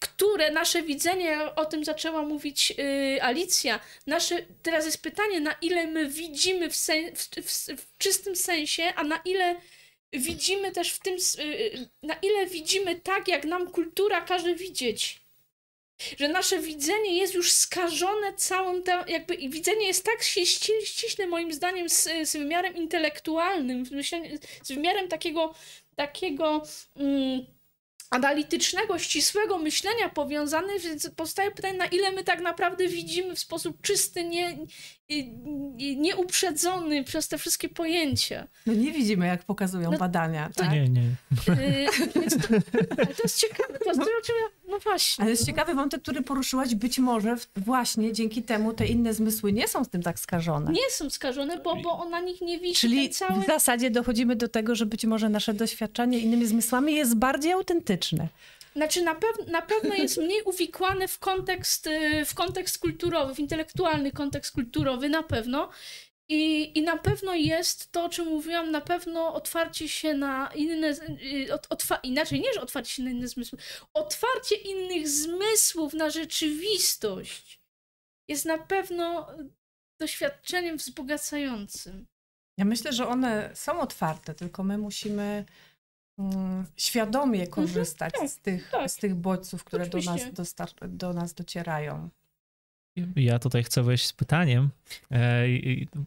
Które 0.00 0.50
nasze 0.50 0.82
widzenie, 0.82 1.38
o 1.56 1.64
tym 1.64 1.84
zaczęła 1.84 2.22
mówić 2.22 2.70
yy, 2.70 3.22
Alicja, 3.22 3.80
nasze, 4.06 4.42
teraz 4.62 4.84
jest 4.84 5.02
pytanie, 5.02 5.40
na 5.40 5.52
ile 5.60 5.86
my 5.86 6.08
widzimy 6.08 6.70
w, 6.70 6.76
sen, 6.76 7.16
w, 7.16 7.28
w, 7.28 7.82
w 7.82 7.98
czystym 7.98 8.36
sensie, 8.36 8.92
a 8.96 9.04
na 9.04 9.20
ile 9.24 9.56
widzimy 10.12 10.72
też 10.72 10.92
w 10.92 11.00
tym, 11.00 11.16
yy, 11.38 11.88
na 12.02 12.14
ile 12.14 12.46
widzimy 12.46 13.00
tak, 13.00 13.28
jak 13.28 13.44
nam 13.44 13.70
kultura 13.70 14.20
każe 14.20 14.54
widzieć. 14.54 15.24
Że 16.18 16.28
nasze 16.28 16.58
widzenie 16.58 17.16
jest 17.16 17.34
już 17.34 17.52
skażone 17.52 18.34
całym, 18.34 18.82
te, 18.82 19.04
jakby 19.08 19.36
widzenie 19.36 19.86
jest 19.86 20.04
tak 20.04 20.22
ściśle 20.84 21.26
moim 21.26 21.52
zdaniem 21.52 21.88
z, 21.88 22.08
z 22.24 22.36
wymiarem 22.36 22.76
intelektualnym, 22.76 23.84
z 24.62 24.68
wymiarem 24.72 25.08
takiego, 25.08 25.54
takiego 25.96 26.62
mm, 26.96 27.46
analitycznego, 28.10 28.98
ścisłego 28.98 29.58
myślenia 29.58 30.08
powiązane, 30.08 30.78
więc 30.78 31.10
powstaje 31.16 31.50
pytanie, 31.50 31.78
na 31.78 31.86
ile 31.86 32.12
my 32.12 32.24
tak 32.24 32.40
naprawdę 32.40 32.88
widzimy 32.88 33.34
w 33.34 33.38
sposób 33.38 33.80
czysty, 33.80 34.24
nie, 34.24 34.58
nieuprzedzony 35.96 37.04
przez 37.04 37.28
te 37.28 37.38
wszystkie 37.38 37.68
pojęcia. 37.68 38.46
No 38.66 38.74
nie 38.74 38.92
widzimy, 38.92 39.26
jak 39.26 39.44
pokazują 39.44 39.90
no, 39.90 39.98
badania. 39.98 40.50
Tak? 40.56 40.72
Nie, 40.72 40.88
nie. 40.88 41.02
Yy, 41.48 41.86
to, 42.12 42.20
to, 42.96 43.22
jest 43.22 43.40
ciekawe. 43.40 43.78
To 43.78 43.88
jest, 43.88 44.00
no, 44.00 44.06
no 44.68 44.78
właśnie. 44.78 45.22
Ale 45.22 45.30
jest 45.30 45.46
ciekawy 45.46 45.74
wątek, 45.74 46.02
który 46.02 46.22
poruszyłaś. 46.22 46.74
Być 46.74 46.98
może 46.98 47.36
właśnie 47.56 48.12
dzięki 48.12 48.42
temu 48.42 48.72
te 48.72 48.86
inne 48.86 49.14
zmysły 49.14 49.52
nie 49.52 49.68
są 49.68 49.84
z 49.84 49.88
tym 49.88 50.02
tak 50.02 50.18
skażone. 50.18 50.72
Nie 50.72 50.90
są 50.90 51.10
skażone, 51.10 51.58
bo, 51.58 51.76
bo 51.76 51.98
on 51.98 52.10
na 52.10 52.20
nich 52.20 52.40
nie 52.40 52.58
wisi 52.58 52.80
Czyli 52.80 53.10
cały... 53.10 53.42
w 53.42 53.46
zasadzie 53.46 53.90
dochodzimy 53.90 54.36
do 54.36 54.48
tego, 54.48 54.74
że 54.74 54.86
być 54.86 55.04
może 55.04 55.28
nasze 55.28 55.54
doświadczenie 55.54 56.18
innymi 56.18 56.46
zmysłami 56.46 56.94
jest 56.94 57.16
bardziej 57.16 57.52
autentyczne. 57.52 58.28
Znaczy 58.76 59.02
na, 59.02 59.14
pew 59.14 59.46
na 59.46 59.62
pewno 59.62 59.94
jest 59.94 60.16
mniej 60.16 60.42
uwikłane 60.42 61.08
w 61.08 61.18
kontekst, 61.18 61.86
y, 61.86 62.24
w 62.24 62.34
kontekst 62.34 62.78
kulturowy, 62.78 63.34
w 63.34 63.38
intelektualny 63.38 64.12
kontekst 64.12 64.52
kulturowy 64.52 65.08
na 65.08 65.22
pewno. 65.22 65.70
I, 66.28 66.72
I 66.78 66.82
na 66.82 66.96
pewno 66.96 67.34
jest 67.34 67.92
to, 67.92 68.04
o 68.04 68.08
czym 68.08 68.26
mówiłam, 68.26 68.70
na 68.70 68.80
pewno 68.80 69.34
otwarcie 69.34 69.88
się 69.88 70.14
na 70.14 70.50
inne, 70.54 70.88
y, 70.88 71.52
otwa 71.70 71.96
inaczej 71.96 72.40
nie, 72.40 72.52
że 72.52 72.60
otwarcie 72.60 72.90
się 72.90 73.02
na 73.02 73.10
inne 73.10 73.28
zmysły, 73.28 73.58
otwarcie 73.94 74.54
innych 74.54 75.08
zmysłów 75.08 75.94
na 75.94 76.10
rzeczywistość 76.10 77.60
jest 78.28 78.44
na 78.44 78.58
pewno 78.58 79.26
doświadczeniem 80.00 80.76
wzbogacającym. 80.76 82.06
Ja 82.58 82.64
myślę, 82.64 82.92
że 82.92 83.08
one 83.08 83.50
są 83.54 83.80
otwarte, 83.80 84.34
tylko 84.34 84.62
my 84.62 84.78
musimy 84.78 85.44
świadomie 86.76 87.40
mhm. 87.40 87.50
korzystać 87.50 88.14
mhm, 88.14 88.28
z, 88.28 88.38
tych, 88.38 88.70
tak. 88.70 88.90
z 88.90 88.96
tych 88.96 89.14
bodźców, 89.14 89.64
które 89.64 89.86
do 89.86 89.98
nas, 89.98 90.20
do 90.88 91.12
nas 91.12 91.34
docierają. 91.34 92.10
Ja 93.16 93.38
tutaj 93.38 93.62
chcę 93.62 93.82
wejść 93.82 94.06
z 94.06 94.12
pytaniem. 94.12 94.70
E, 95.10 95.44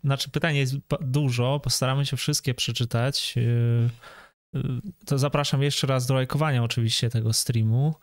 znaczy, 0.03 0.30
pytanie 0.30 0.60
jest 0.60 0.76
dużo, 1.01 1.60
postaramy 1.60 2.05
się 2.05 2.18
wszystkie 2.18 2.53
przeczytać. 2.53 3.36
E, 3.38 4.60
e, 4.60 4.64
to 5.05 5.18
zapraszam 5.18 5.64
jeszcze 5.64 5.88
raz 5.88 6.05
do 6.05 6.14
lajkowania 6.14 6.64
oczywiście 6.64 7.10
tego 7.10 7.34
streamu. 7.34 7.95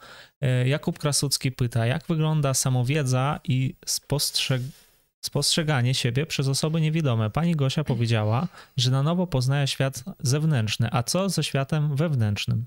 Jakub 0.64 0.98
Krasucki 0.98 1.52
pyta, 1.52 1.86
jak 1.86 2.06
wygląda 2.06 2.54
samowiedza 2.54 3.40
i 3.44 3.74
spostrzeg 3.86 4.62
Spostrzeganie 5.24 5.94
siebie 5.94 6.26
przez 6.26 6.48
osoby 6.48 6.80
niewidome. 6.80 7.30
Pani 7.30 7.56
Gosia 7.56 7.84
powiedziała, 7.84 8.48
że 8.76 8.90
na 8.90 9.02
nowo 9.02 9.26
poznaje 9.26 9.66
świat 9.66 10.04
zewnętrzny. 10.20 10.88
A 10.92 11.02
co 11.02 11.28
ze 11.28 11.44
światem 11.44 11.96
wewnętrznym? 11.96 12.64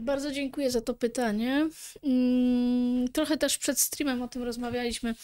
Bardzo 0.00 0.30
dziękuję 0.30 0.70
za 0.70 0.80
to 0.80 0.94
pytanie. 0.94 1.68
Mm, 2.02 3.08
trochę 3.08 3.36
też 3.36 3.58
przed 3.58 3.78
streamem 3.78 4.22
o 4.22 4.28
tym 4.28 4.42
rozmawialiśmy, 4.42 5.14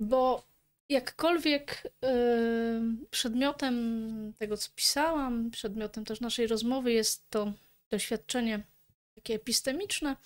bo 0.00 0.44
jakkolwiek 0.88 1.82
y, 2.04 2.08
przedmiotem 3.10 3.74
tego, 4.38 4.56
co 4.56 4.70
pisałam, 4.74 5.50
przedmiotem 5.50 6.04
też 6.04 6.20
naszej 6.20 6.46
rozmowy 6.46 6.92
jest 6.92 7.30
to 7.30 7.52
doświadczenie 7.90 8.62
takie 9.14 9.34
epistemiczne, 9.34 10.16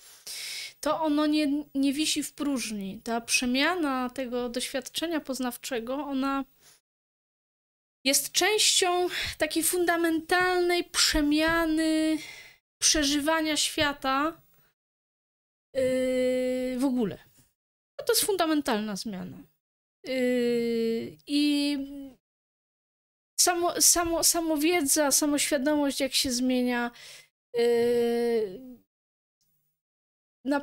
to 0.79 1.01
ono 1.01 1.25
nie, 1.25 1.63
nie 1.75 1.93
wisi 1.93 2.23
w 2.23 2.33
próżni. 2.33 3.01
Ta 3.03 3.21
przemiana 3.21 4.09
tego 4.09 4.49
doświadczenia 4.49 5.19
poznawczego, 5.19 5.95
ona 5.95 6.45
jest 8.03 8.31
częścią 8.31 9.07
takiej 9.37 9.63
fundamentalnej 9.63 10.83
przemiany 10.83 12.17
przeżywania 12.81 13.57
świata 13.57 14.41
yy, 15.73 16.79
w 16.79 16.85
ogóle. 16.85 17.17
No 17.99 18.05
to 18.05 18.13
jest 18.13 18.25
fundamentalna 18.25 18.95
zmiana. 18.95 19.37
Yy, 20.03 21.17
I 21.27 21.77
samo, 23.39 23.81
samo, 23.81 24.23
samowiedza, 24.23 25.11
samoświadomość, 25.11 25.99
jak 25.99 26.13
się 26.13 26.31
zmienia, 26.31 26.91
yy, 27.53 28.78
na, 30.45 30.59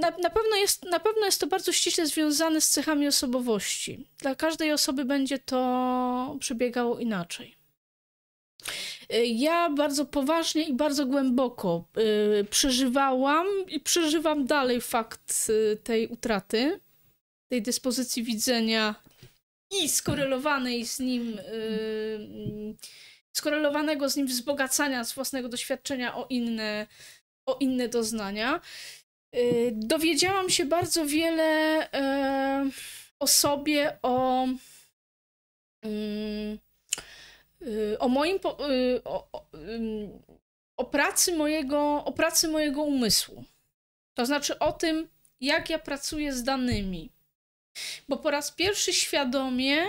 na, 0.00 0.10
na, 0.10 0.30
pewno 0.30 0.56
jest, 0.56 0.84
na 0.84 1.00
pewno 1.00 1.26
jest 1.26 1.40
to 1.40 1.46
bardzo 1.46 1.72
ściśle 1.72 2.06
związane 2.06 2.60
z 2.60 2.70
cechami 2.70 3.08
osobowości. 3.08 4.06
Dla 4.18 4.34
każdej 4.34 4.72
osoby 4.72 5.04
będzie 5.04 5.38
to 5.38 6.36
przebiegało 6.40 6.98
inaczej. 6.98 7.56
Y, 9.12 9.26
ja 9.26 9.70
bardzo 9.70 10.04
poważnie 10.04 10.62
i 10.68 10.74
bardzo 10.74 11.06
głęboko 11.06 11.84
y, 12.40 12.44
przeżywałam 12.44 13.46
i 13.68 13.80
przeżywam 13.80 14.46
dalej 14.46 14.80
fakt 14.80 15.46
y, 15.48 15.76
tej 15.76 16.08
utraty, 16.08 16.80
tej 17.48 17.62
dyspozycji 17.62 18.22
widzenia 18.22 18.94
i 19.82 19.88
skorelowanej 19.88 20.86
z 20.86 20.98
nim, 20.98 21.38
skorelowanego 23.36 24.08
z 24.08 24.16
nim 24.16 24.26
wzbogacania 24.26 25.04
z 25.04 25.12
własnego 25.12 25.48
doświadczenia 25.48 26.16
o 26.16 26.26
inne, 26.30 26.86
o 27.46 27.56
inne 27.60 27.88
doznania. 27.88 28.60
Y, 29.34 29.72
dowiedziałam 29.74 30.50
się 30.50 30.64
bardzo 30.64 31.06
wiele 31.06 31.42
e, 31.92 32.70
o 33.18 33.26
sobie, 33.26 33.98
o, 34.02 34.46
mm, 35.82 36.58
y, 37.62 37.98
o 37.98 38.08
moim, 38.08 38.36
y, 38.36 39.04
o, 39.04 39.28
o, 39.32 39.46
o, 40.76 40.84
pracy 40.84 41.36
mojego, 41.36 42.04
o 42.04 42.12
pracy 42.12 42.48
mojego 42.48 42.82
umysłu. 42.82 43.44
To 44.14 44.26
znaczy 44.26 44.58
o 44.58 44.72
tym, 44.72 45.08
jak 45.40 45.70
ja 45.70 45.78
pracuję 45.78 46.32
z 46.32 46.42
danymi. 46.42 47.12
Bo 48.08 48.16
po 48.16 48.30
raz 48.30 48.50
pierwszy 48.50 48.92
świadomie 48.92 49.86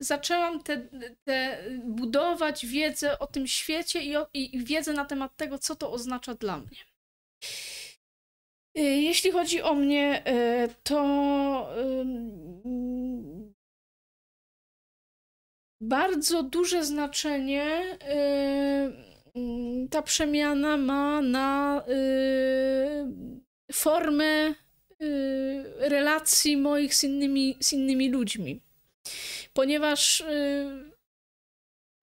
zaczęłam 0.00 0.62
te, 0.62 0.88
te 1.24 1.64
budować 1.84 2.66
wiedzę 2.66 3.18
o 3.18 3.26
tym 3.26 3.46
świecie 3.46 4.02
i, 4.02 4.16
o, 4.16 4.28
i 4.34 4.64
wiedzę 4.64 4.92
na 4.92 5.04
temat 5.04 5.36
tego, 5.36 5.58
co 5.58 5.76
to 5.76 5.92
oznacza 5.92 6.34
dla 6.34 6.58
mnie. 6.58 6.78
Y, 8.78 8.82
jeśli 8.82 9.30
chodzi 9.30 9.62
o 9.62 9.74
mnie, 9.74 10.22
y, 10.28 10.74
to 10.82 10.98
bardzo 15.80 16.42
duże 16.42 16.84
znaczenie 16.84 17.98
y, 19.36 19.88
ta 19.90 20.02
przemiana 20.02 20.76
ma 20.76 21.20
na 21.22 21.84
formę 23.72 24.54
relacji 25.78 26.56
moich 26.56 26.94
z 26.94 27.04
innymi, 27.04 27.56
z 27.60 27.72
innymi 27.72 28.10
ludźmi. 28.10 28.60
Ponieważ 29.52 30.24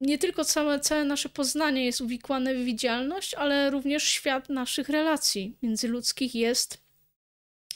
nie 0.05 0.17
tylko 0.17 0.45
całe, 0.45 0.79
całe 0.79 1.05
nasze 1.05 1.29
poznanie 1.29 1.85
jest 1.85 2.01
uwikłane 2.01 2.55
w 2.55 2.63
widzialność, 2.63 3.33
ale 3.33 3.69
również 3.69 4.03
świat 4.03 4.49
naszych 4.49 4.89
relacji 4.89 5.57
międzyludzkich 5.61 6.35
jest 6.35 6.85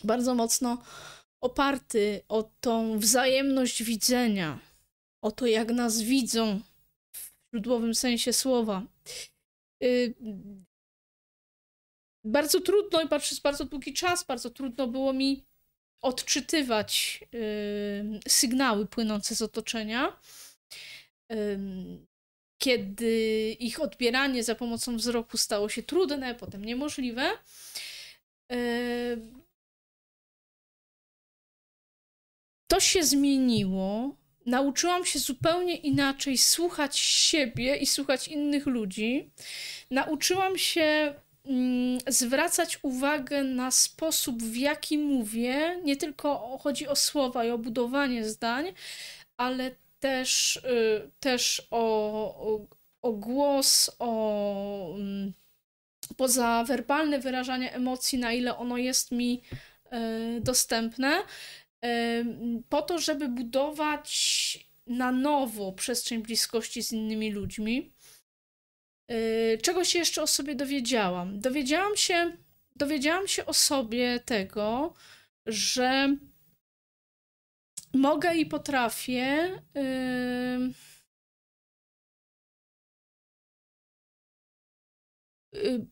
bardzo 0.04 0.36
mocno 0.36 0.84
oparty 1.42 2.22
o 2.28 2.52
tą 2.62 3.00
wzajemność 3.00 3.84
widzenia, 3.84 4.60
o 5.22 5.32
to, 5.32 5.46
jak 5.46 5.72
nas 5.72 6.02
widzą 6.02 6.60
w 7.12 7.32
źródłowym 7.54 7.96
sensie 7.96 8.34
słowa. 8.34 8.84
Y, 9.84 10.16
bardzo 12.24 12.62
trudno 12.62 13.02
i 13.02 13.20
przez 13.20 13.40
bardzo 13.40 13.66
długi 13.66 13.94
czas 13.94 14.24
bardzo 14.24 14.50
trudno 14.50 14.88
było 14.88 15.14
mi 15.14 15.46
odczytywać 16.02 17.24
sygnały 18.28 18.86
płynące 18.86 19.36
z 19.36 19.42
otoczenia. 19.42 20.20
Kiedy 22.60 23.56
ich 23.60 23.82
odbieranie 23.82 24.44
za 24.44 24.56
pomocą 24.56 24.98
wzroku 24.98 25.38
stało 25.38 25.70
się 25.70 25.84
trudne, 25.84 26.36
potem 26.36 26.66
niemożliwe, 26.66 27.32
to 32.68 32.80
się 32.80 33.04
zmieniło. 33.04 34.16
Nauczyłam 34.46 35.06
się 35.06 35.20
zupełnie 35.20 35.76
inaczej 35.76 36.38
słuchać 36.38 37.00
siebie 37.00 37.76
i 37.76 37.86
słuchać 37.86 38.28
innych 38.28 38.66
ludzi. 38.66 39.32
Nauczyłam 39.92 40.58
się 40.58 41.14
mm, 41.46 42.00
zwracać 42.08 42.80
uwagę 42.82 43.44
na 43.44 43.72
sposób, 43.72 44.44
w 44.44 44.56
jaki 44.56 44.98
mówię. 44.98 45.80
Nie 45.84 45.96
tylko 45.98 46.58
chodzi 46.58 46.88
o 46.88 46.96
słowa 46.96 47.46
i 47.46 47.50
o 47.50 47.58
budowanie 47.58 48.30
zdań, 48.30 48.74
ale 49.38 49.76
też, 50.00 50.56
y, 50.56 51.12
też 51.20 51.68
o, 51.72 52.66
o, 53.02 53.12
głos, 53.12 53.92
o 54.00 54.96
mm, 54.96 55.34
pozawerbalne 56.18 57.20
wyrażanie 57.20 57.74
emocji, 57.74 58.20
na 58.20 58.34
ile 58.34 58.58
ono 58.58 58.78
jest 58.78 59.12
mi 59.12 59.42
y, 60.38 60.42
dostępne 60.42 61.24
po 62.70 62.82
to, 62.82 63.00
żeby 63.00 63.28
budować 63.28 64.10
na 64.88 65.12
nowo 65.12 65.72
przestrzeń 65.72 66.22
bliskości 66.22 66.84
z 66.84 66.92
innymi 66.92 67.32
ludźmi. 67.32 67.94
Czego 69.62 69.86
się 69.86 70.00
jeszcze 70.00 70.22
o 70.22 70.28
sobie 70.28 70.56
dowiedziałam? 70.56 71.40
Dowiedziałam 71.40 71.96
się, 71.96 72.38
dowiedziałam 72.76 73.28
się 73.28 73.46
o 73.46 73.54
sobie 73.54 74.20
tego, 74.20 74.94
że 75.46 76.16
mogę 77.94 78.36
i 78.36 78.46
potrafię 78.46 79.62
yy, 79.76 80.74
yy, 85.54 85.88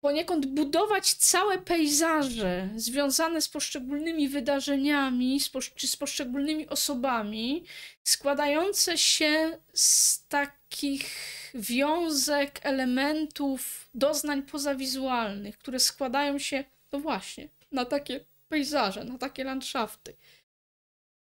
poniekąd 0.00 0.46
budować 0.46 1.14
całe 1.14 1.58
pejzaże 1.58 2.68
związane 2.76 3.40
z 3.40 3.48
poszczególnymi 3.48 4.28
wydarzeniami, 4.28 5.40
czy 5.74 5.88
z 5.88 5.96
poszczególnymi 5.96 6.68
osobami, 6.68 7.64
składające 8.04 8.98
się 8.98 9.58
z 9.74 10.26
takich 10.28 11.10
wiązek, 11.54 12.60
elementów, 12.62 13.88
doznań 13.94 14.42
pozawizualnych, 14.42 15.58
które 15.58 15.78
składają 15.78 16.38
się, 16.38 16.64
no 16.92 17.00
właśnie, 17.00 17.48
na 17.72 17.84
takie 17.84 18.24
pejzaże, 18.48 19.04
na 19.04 19.18
takie 19.18 19.44
landszafty. 19.44 20.16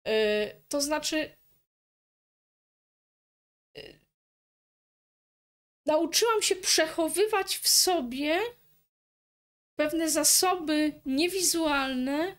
Yy, 0.07 0.62
to 0.68 0.80
znaczy, 0.80 1.36
yy, 3.76 4.01
nauczyłam 5.86 6.42
się 6.42 6.57
przechowywać 6.57 7.57
w 7.57 7.68
sobie 7.68 8.40
pewne 9.78 10.11
zasoby 10.11 11.01
niewizualne, 11.07 12.36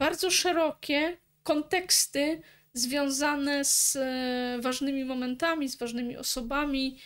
bardzo 0.00 0.30
szerokie, 0.30 1.16
konteksty 1.42 2.42
związane 2.74 3.64
z 3.64 3.96
e, 3.96 4.58
ważnymi 4.62 5.04
momentami, 5.04 5.68
z 5.68 5.78
ważnymi 5.78 6.16
osobami, 6.16 6.98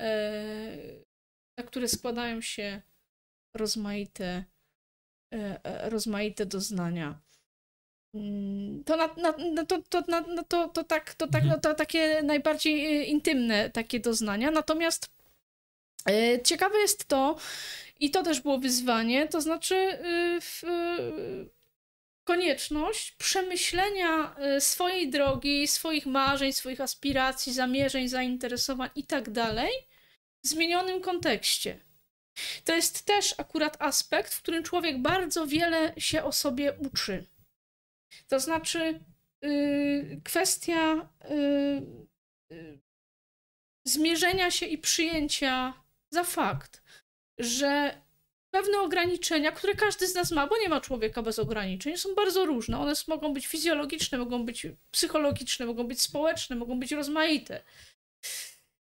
e, 0.00 0.76
na 1.58 1.64
które 1.64 1.88
składają 1.88 2.40
się 2.40 2.82
rozmaite, 3.56 4.44
e, 5.34 5.90
rozmaite 5.90 6.46
doznania. 6.46 7.20
Mm, 8.14 8.84
to, 8.84 8.96
na, 8.96 9.08
na, 9.16 9.64
to, 9.64 9.82
to, 9.82 10.02
na, 10.08 10.44
to, 10.48 10.68
to, 10.68 10.84
tak, 10.84 11.14
to, 11.14 11.26
tak, 11.26 11.44
no, 11.44 11.60
to 11.60 11.74
takie 11.74 12.22
najbardziej 12.22 13.10
intymne 13.10 13.70
takie 13.70 14.00
doznania. 14.00 14.50
Natomiast 14.50 15.10
ciekawe 16.44 16.78
jest 16.78 17.04
to, 17.04 17.36
i 18.00 18.10
to 18.10 18.22
też 18.22 18.40
było 18.40 18.58
wyzwanie, 18.58 19.28
to 19.28 19.40
znaczy 19.40 19.74
yy, 20.62 21.50
konieczność 22.24 23.12
przemyślenia 23.12 24.36
y, 24.56 24.60
swojej 24.60 25.10
drogi, 25.10 25.68
swoich 25.68 26.06
marzeń, 26.06 26.52
swoich 26.52 26.80
aspiracji, 26.80 27.52
zamierzeń, 27.52 28.08
zainteresowań 28.08 28.90
i 28.94 29.04
tak 29.04 29.30
dalej 29.30 29.70
w 30.44 30.48
zmienionym 30.48 31.00
kontekście. 31.00 31.78
To 32.64 32.74
jest 32.74 33.02
też 33.02 33.34
akurat 33.38 33.76
aspekt, 33.82 34.34
w 34.34 34.42
którym 34.42 34.62
człowiek 34.62 34.98
bardzo 34.98 35.46
wiele 35.46 35.92
się 35.98 36.24
o 36.24 36.32
sobie 36.32 36.72
uczy. 36.72 37.24
To 38.28 38.40
znaczy, 38.40 39.00
yy, 39.42 40.20
kwestia 40.24 41.08
yy, 41.30 42.80
zmierzenia 43.84 44.50
się 44.50 44.66
i 44.66 44.78
przyjęcia 44.78 45.74
za 46.10 46.24
fakt, 46.24 46.82
że 47.38 48.00
pewne 48.50 48.78
ograniczenia, 48.80 49.52
które 49.52 49.74
każdy 49.74 50.06
z 50.06 50.14
nas 50.14 50.30
ma, 50.30 50.46
bo 50.46 50.58
nie 50.58 50.68
ma 50.68 50.80
człowieka 50.80 51.22
bez 51.22 51.38
ograniczeń, 51.38 51.96
są 51.96 52.14
bardzo 52.14 52.46
różne. 52.46 52.78
One 52.78 52.92
mogą 53.08 53.32
być 53.32 53.46
fizjologiczne, 53.46 54.18
mogą 54.18 54.44
być 54.44 54.66
psychologiczne, 54.90 55.66
mogą 55.66 55.84
być 55.84 56.02
społeczne, 56.02 56.56
mogą 56.56 56.80
być 56.80 56.92
rozmaite. 56.92 57.62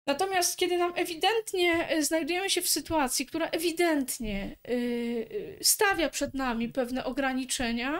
Natomiast 0.08 0.58
kiedy 0.58 0.78
nam 0.78 0.94
ewidentnie 0.96 1.90
e, 1.90 2.04
znajdujemy 2.04 2.50
się 2.50 2.62
w 2.62 2.70
sytuacji, 2.70 3.26
która 3.26 3.48
ewidentnie 3.48 4.58
yy, 4.68 5.60
stawia 5.62 6.10
przed 6.10 6.34
nami 6.34 6.70
pewne 6.70 7.06
ograniczenia, 7.06 8.00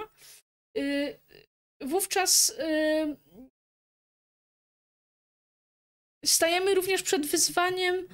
wówczas 1.82 2.54
yy, 2.58 3.18
stajemy 6.26 6.76
również 6.76 7.04
przed 7.04 7.26
wyzwaniem 7.26 8.08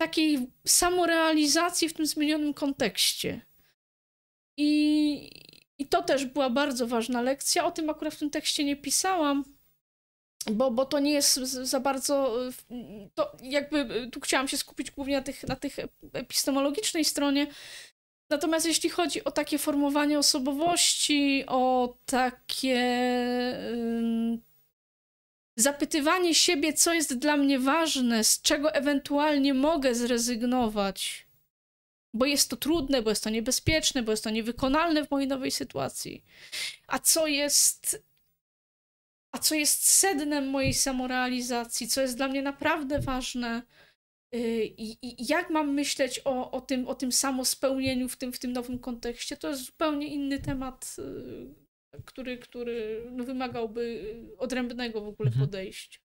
takiej 0.00 0.50
samorealizacji 0.66 1.88
w 1.88 1.94
tym 1.94 2.06
zmienionym 2.06 2.54
kontekście. 2.54 3.40
I, 4.56 5.30
I 5.78 5.86
to 5.86 6.02
też 6.02 6.24
była 6.24 6.50
bardzo 6.50 6.86
ważna 6.86 7.22
lekcja. 7.22 7.64
O 7.64 7.70
tym 7.70 7.90
akurat 7.90 8.14
w 8.14 8.18
tym 8.18 8.30
tekście 8.30 8.64
nie 8.64 8.76
pisałam, 8.76 9.44
bo, 10.50 10.70
bo 10.70 10.86
to 10.86 10.98
nie 10.98 11.12
jest 11.12 11.34
za 11.44 11.80
bardzo. 11.80 12.36
To 13.14 13.36
jakby 13.42 14.08
tu 14.12 14.20
chciałam 14.20 14.48
się 14.48 14.56
skupić 14.56 14.90
głównie 14.90 15.16
na 15.16 15.22
tych, 15.22 15.44
na 15.44 15.56
tych 15.56 15.76
epistemologicznej 16.12 17.04
stronie. 17.04 17.46
Natomiast 18.30 18.66
jeśli 18.66 18.90
chodzi 18.90 19.24
o 19.24 19.30
takie 19.30 19.58
formowanie 19.58 20.18
osobowości, 20.18 21.44
o 21.46 21.94
takie 22.06 22.78
zapytywanie 25.56 26.34
siebie, 26.34 26.72
co 26.72 26.94
jest 26.94 27.18
dla 27.18 27.36
mnie 27.36 27.58
ważne, 27.58 28.24
z 28.24 28.42
czego 28.42 28.74
ewentualnie 28.74 29.54
mogę 29.54 29.94
zrezygnować, 29.94 31.26
bo 32.14 32.26
jest 32.26 32.50
to 32.50 32.56
trudne, 32.56 33.02
bo 33.02 33.10
jest 33.10 33.24
to 33.24 33.30
niebezpieczne, 33.30 34.02
bo 34.02 34.10
jest 34.12 34.24
to 34.24 34.30
niewykonalne 34.30 35.04
w 35.04 35.10
mojej 35.10 35.28
nowej 35.28 35.50
sytuacji. 35.50 36.24
A 36.86 36.98
co 36.98 37.26
jest. 37.26 38.02
A 39.32 39.38
co 39.38 39.54
jest 39.54 39.86
sednem 39.86 40.48
mojej 40.48 40.74
samorealizacji, 40.74 41.88
co 41.88 42.00
jest 42.00 42.16
dla 42.16 42.28
mnie 42.28 42.42
naprawdę 42.42 42.98
ważne, 43.00 43.62
i, 44.32 44.96
i, 45.02 45.26
jak 45.28 45.50
mam 45.50 45.74
myśleć 45.74 46.20
o, 46.24 46.50
o, 46.50 46.60
tym, 46.60 46.88
o 46.88 46.94
tym 46.94 47.12
samospełnieniu 47.12 48.08
w 48.08 48.16
tym, 48.16 48.32
w 48.32 48.38
tym 48.38 48.52
nowym 48.52 48.78
kontekście, 48.78 49.36
to 49.36 49.48
jest 49.48 49.64
zupełnie 49.64 50.06
inny 50.06 50.38
temat, 50.38 50.96
y, 50.98 52.02
który, 52.04 52.38
który 52.38 53.06
no, 53.12 53.24
wymagałby 53.24 54.14
odrębnego 54.38 55.00
w 55.00 55.08
ogóle 55.08 55.28
mhm. 55.28 55.46
podejścia. 55.46 56.00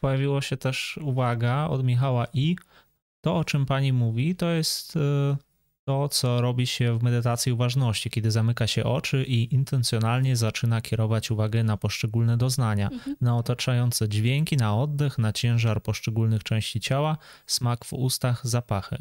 Pojawiło 0.00 0.40
się 0.40 0.56
też 0.56 0.98
uwaga 1.02 1.66
od 1.70 1.84
Michała 1.84 2.26
i 2.34 2.56
to, 3.20 3.36
o 3.36 3.44
czym 3.44 3.66
pani 3.66 3.92
mówi, 3.92 4.36
to 4.36 4.50
jest 4.50 4.96
e, 4.96 5.36
to, 5.88 6.08
co 6.08 6.40
robi 6.40 6.66
się 6.66 6.98
w 6.98 7.02
medytacji 7.02 7.52
uważności, 7.52 8.10
kiedy 8.10 8.30
zamyka 8.30 8.66
się 8.66 8.84
oczy 8.84 9.24
i 9.24 9.54
intencjonalnie 9.54 10.36
zaczyna 10.36 10.80
kierować 10.80 11.30
uwagę 11.30 11.64
na 11.64 11.76
poszczególne 11.76 12.36
doznania, 12.36 12.88
mhm. 12.88 13.16
na 13.20 13.36
otaczające 13.36 14.08
dźwięki, 14.08 14.56
na 14.56 14.76
oddech, 14.76 15.18
na 15.18 15.32
ciężar 15.32 15.82
poszczególnych 15.82 16.44
części 16.44 16.80
ciała, 16.80 17.16
smak 17.46 17.84
w 17.84 17.92
ustach, 17.92 18.40
zapachy. 18.44 18.96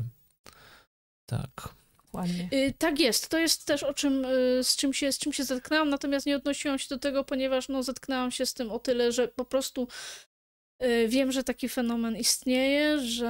Tak. 1.25 1.69
Dokładnie. 2.05 2.49
Y, 2.53 2.73
tak 2.77 2.99
jest. 2.99 3.29
To 3.29 3.37
jest 3.37 3.65
też 3.65 3.83
o 3.83 3.93
czym, 3.93 4.25
y, 4.25 4.63
z 4.63 4.75
czym, 4.75 4.93
się, 4.93 5.11
z 5.11 5.17
czym 5.17 5.33
się 5.33 5.43
zetknęłam, 5.43 5.89
natomiast 5.89 6.25
nie 6.25 6.35
odnosiłam 6.35 6.79
się 6.79 6.87
do 6.89 6.97
tego, 6.97 7.23
ponieważ 7.23 7.69
no, 7.69 7.83
zetknęłam 7.83 8.31
się 8.31 8.45
z 8.45 8.53
tym 8.53 8.71
o 8.71 8.79
tyle, 8.79 9.11
że 9.11 9.27
po 9.27 9.45
prostu 9.45 9.87
wiem, 11.07 11.31
że 11.31 11.43
taki 11.43 11.69
fenomen 11.69 12.17
istnieje, 12.17 12.99
że 12.99 13.29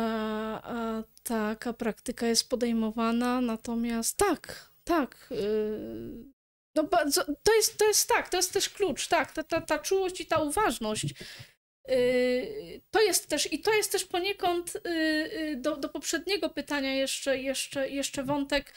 taka 1.23 1.73
praktyka 1.73 2.27
jest 2.27 2.49
podejmowana, 2.49 3.41
natomiast 3.41 4.17
tak, 4.17 4.71
tak. 4.83 5.29
No 6.75 6.83
bardzo, 6.83 7.25
to 7.43 7.55
jest, 7.55 7.77
to 7.77 7.87
jest 7.87 8.09
tak, 8.09 8.29
to 8.29 8.37
jest 8.37 8.53
też 8.53 8.69
klucz, 8.69 9.07
tak, 9.07 9.31
ta, 9.31 9.43
ta, 9.43 9.61
ta 9.61 9.79
czułość 9.79 10.21
i 10.21 10.25
ta 10.25 10.37
uważność 10.37 11.13
Y, 11.89 12.81
to 12.91 13.01
jest 13.01 13.27
też, 13.27 13.53
i 13.53 13.59
to 13.59 13.73
jest 13.73 13.91
też 13.91 14.05
poniekąd 14.05 14.75
y, 14.75 14.89
y, 14.89 15.55
do, 15.57 15.77
do 15.77 15.89
poprzedniego 15.89 16.49
pytania 16.49 16.95
jeszcze, 16.95 17.37
jeszcze, 17.37 17.89
jeszcze 17.89 18.23
wątek. 18.23 18.73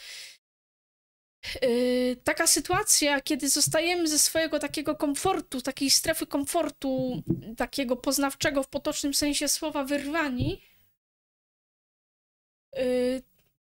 Taka 2.23 2.47
sytuacja, 2.47 3.21
kiedy 3.21 3.49
zostajemy 3.49 4.07
ze 4.07 4.19
swojego 4.19 4.59
takiego 4.59 4.95
komfortu, 4.95 5.61
takiej 5.61 5.89
strefy 5.89 6.27
komfortu, 6.27 7.23
takiego 7.57 7.95
poznawczego 7.95 8.63
w 8.63 8.67
potocznym 8.67 9.13
sensie 9.13 9.47
słowa, 9.47 9.83
wyrwani, 9.83 10.61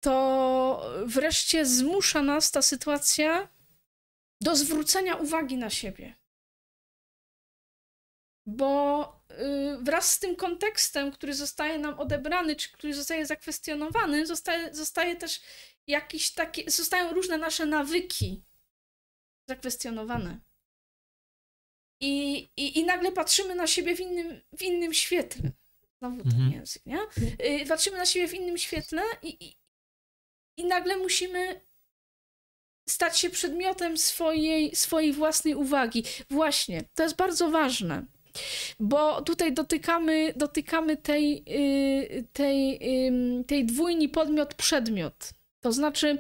to 0.01 0.91
wreszcie 1.07 1.66
zmusza 1.66 2.22
nas 2.22 2.51
ta 2.51 2.62
sytuacja 2.62 3.49
do 4.41 4.57
zwrócenia 4.57 5.16
uwagi 5.16 5.57
na 5.57 5.70
siebie. 5.70 6.14
Bo 8.47 9.16
Y, 9.41 9.79
wraz 9.83 10.11
z 10.11 10.18
tym 10.18 10.37
kontekstem, 10.37 11.12
który 11.12 11.35
zostaje 11.35 11.79
nam 11.79 12.01
odebrany, 12.01 12.57
czy 12.57 12.72
który 12.72 12.95
zostaje 12.95 13.27
zakwestionowany, 13.27 14.27
zostaje, 14.27 14.74
zostaje 14.74 15.16
też 15.16 15.41
jakiś 15.87 16.32
taki, 16.32 16.70
zostają 16.70 17.12
różne 17.12 17.39
nasze 17.39 17.66
nawyki 17.66 18.43
zakwestionowane. 19.49 20.41
I, 22.01 22.39
i, 22.57 22.78
I 22.78 22.84
nagle 22.84 23.12
patrzymy 23.12 23.55
na 23.55 23.66
siebie 23.66 23.97
w 23.97 24.01
innym, 24.01 24.41
w 24.59 24.62
innym 24.62 24.95
świetle. 24.95 25.53
Znowu 25.99 26.22
ten 26.22 26.32
mhm. 26.32 26.53
język, 26.53 26.87
nie? 26.87 26.99
Y, 27.62 27.66
patrzymy 27.68 27.97
na 27.97 28.07
siebie 28.07 28.28
w 28.28 28.34
innym 28.34 28.59
świetle 28.59 29.03
i, 29.22 29.45
i, 29.45 29.57
i 30.57 30.64
nagle 30.64 30.97
musimy 30.97 31.66
stać 32.89 33.18
się 33.18 33.30
przedmiotem 33.30 33.99
swojej, 33.99 34.76
swojej 34.76 35.12
własnej 35.12 35.55
uwagi. 35.55 36.05
Właśnie, 36.30 36.84
to 36.95 37.03
jest 37.03 37.16
bardzo 37.16 37.51
ważne 37.51 38.07
bo 38.80 39.22
tutaj 39.22 39.53
dotykamy, 39.53 40.32
dotykamy 40.37 40.97
tej, 40.97 41.45
y, 41.49 42.24
tej, 42.32 42.80
tej 43.47 43.66
dwójni 43.66 44.09
podmiot-przedmiot. 44.09 45.32
To 45.67 45.73
znaczy, 45.73 46.19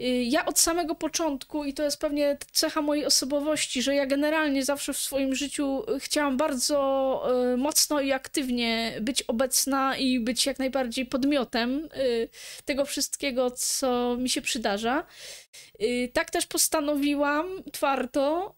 y, 0.00 0.04
ja 0.06 0.46
od 0.46 0.58
samego 0.58 0.94
początku, 0.94 1.64
i 1.64 1.74
to 1.74 1.82
jest 1.82 2.00
pewnie 2.00 2.38
cecha 2.52 2.82
mojej 2.82 3.06
osobowości, 3.06 3.82
że 3.82 3.94
ja 3.94 4.06
generalnie 4.06 4.64
zawsze 4.64 4.92
w 4.92 4.98
swoim 4.98 5.34
życiu 5.34 5.82
chciałam 5.98 6.36
bardzo 6.36 7.22
y, 7.54 7.56
mocno 7.56 8.00
i 8.00 8.12
aktywnie 8.12 8.98
być 9.00 9.22
obecna 9.22 9.96
i 9.96 10.20
być 10.20 10.46
jak 10.46 10.58
najbardziej 10.58 11.06
podmiotem 11.06 11.88
tego 12.64 12.84
wszystkiego, 12.84 13.50
co 13.50 14.16
mi 14.16 14.30
się 14.30 14.42
przydarza. 14.42 15.06
Tak 16.12 16.30
też 16.30 16.46
postanowiłam 16.46 17.46
twardo 17.72 18.54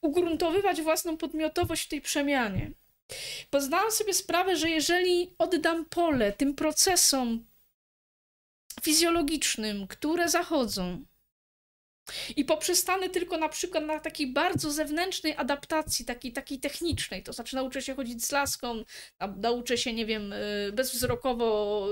ugruntowywać 0.00 0.82
własną 0.82 1.16
podmiotowość 1.16 1.84
w 1.84 1.88
tej 1.88 2.00
przemianie. 2.00 2.70
Poznałam 3.50 3.90
sobie 3.90 4.14
sprawę, 4.14 4.56
że 4.56 4.70
jeżeli 4.70 5.34
oddam 5.38 5.84
pole 5.84 6.32
tym 6.32 6.54
procesom 6.54 7.44
fizjologicznym, 8.82 9.86
które 9.86 10.28
zachodzą, 10.28 11.04
i 12.36 12.44
poprzestanę 12.44 13.08
tylko 13.08 13.38
na 13.38 13.48
przykład 13.48 13.84
na 13.84 14.00
takiej 14.00 14.32
bardzo 14.32 14.70
zewnętrznej 14.70 15.36
adaptacji, 15.36 16.04
takiej, 16.04 16.32
takiej 16.32 16.60
technicznej, 16.60 17.22
to 17.22 17.32
znaczy 17.32 17.56
nauczę 17.56 17.82
się 17.82 17.94
chodzić 17.94 18.24
z 18.24 18.32
laską, 18.32 18.84
nauczę 19.36 19.78
się, 19.78 19.92
nie 19.92 20.06
wiem, 20.06 20.32
y, 20.32 20.72
bezwzrokowo 20.72 21.88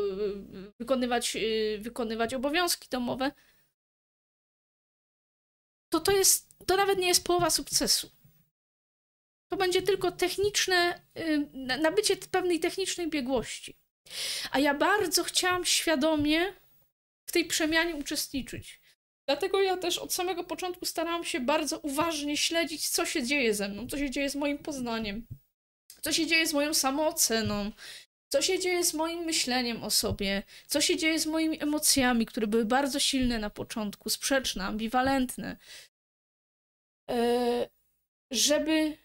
y, 0.66 0.72
wykonywać, 0.78 1.36
y, 1.36 1.78
wykonywać 1.82 2.34
obowiązki 2.34 2.88
domowe, 2.90 3.32
to 5.88 6.00
to 6.00 6.12
jest 6.12 6.54
to 6.66 6.76
nawet 6.76 6.98
nie 6.98 7.08
jest 7.08 7.24
połowa 7.24 7.50
sukcesu. 7.50 8.10
To 9.48 9.56
będzie 9.56 9.82
tylko 9.82 10.12
techniczne, 10.12 11.00
nabycie 11.80 12.16
pewnej 12.16 12.60
technicznej 12.60 13.10
biegłości. 13.10 13.76
A 14.50 14.58
ja 14.58 14.74
bardzo 14.74 15.24
chciałam 15.24 15.64
świadomie 15.64 16.54
tej 17.34 17.44
przemianie 17.44 17.96
uczestniczyć. 17.96 18.80
Dlatego 19.28 19.62
ja 19.62 19.76
też 19.76 19.98
od 19.98 20.14
samego 20.14 20.44
początku 20.44 20.86
starałam 20.86 21.24
się 21.24 21.40
bardzo 21.40 21.78
uważnie 21.78 22.36
śledzić, 22.36 22.88
co 22.88 23.06
się 23.06 23.22
dzieje 23.22 23.54
ze 23.54 23.68
mną, 23.68 23.86
co 23.86 23.98
się 23.98 24.10
dzieje 24.10 24.30
z 24.30 24.34
moim 24.34 24.58
poznaniem, 24.58 25.26
co 26.02 26.12
się 26.12 26.26
dzieje 26.26 26.46
z 26.46 26.52
moją 26.52 26.74
samooceną, 26.74 27.72
co 28.28 28.42
się 28.42 28.58
dzieje 28.58 28.84
z 28.84 28.94
moim 28.94 29.24
myśleniem 29.24 29.82
o 29.82 29.90
sobie, 29.90 30.42
co 30.66 30.80
się 30.80 30.96
dzieje 30.96 31.18
z 31.18 31.26
moimi 31.26 31.62
emocjami, 31.62 32.26
które 32.26 32.46
były 32.46 32.64
bardzo 32.64 33.00
silne 33.00 33.38
na 33.38 33.50
początku, 33.50 34.10
sprzeczne, 34.10 34.64
ambiwalentne, 34.64 35.56
E, 37.10 37.68
żeby 38.30 38.96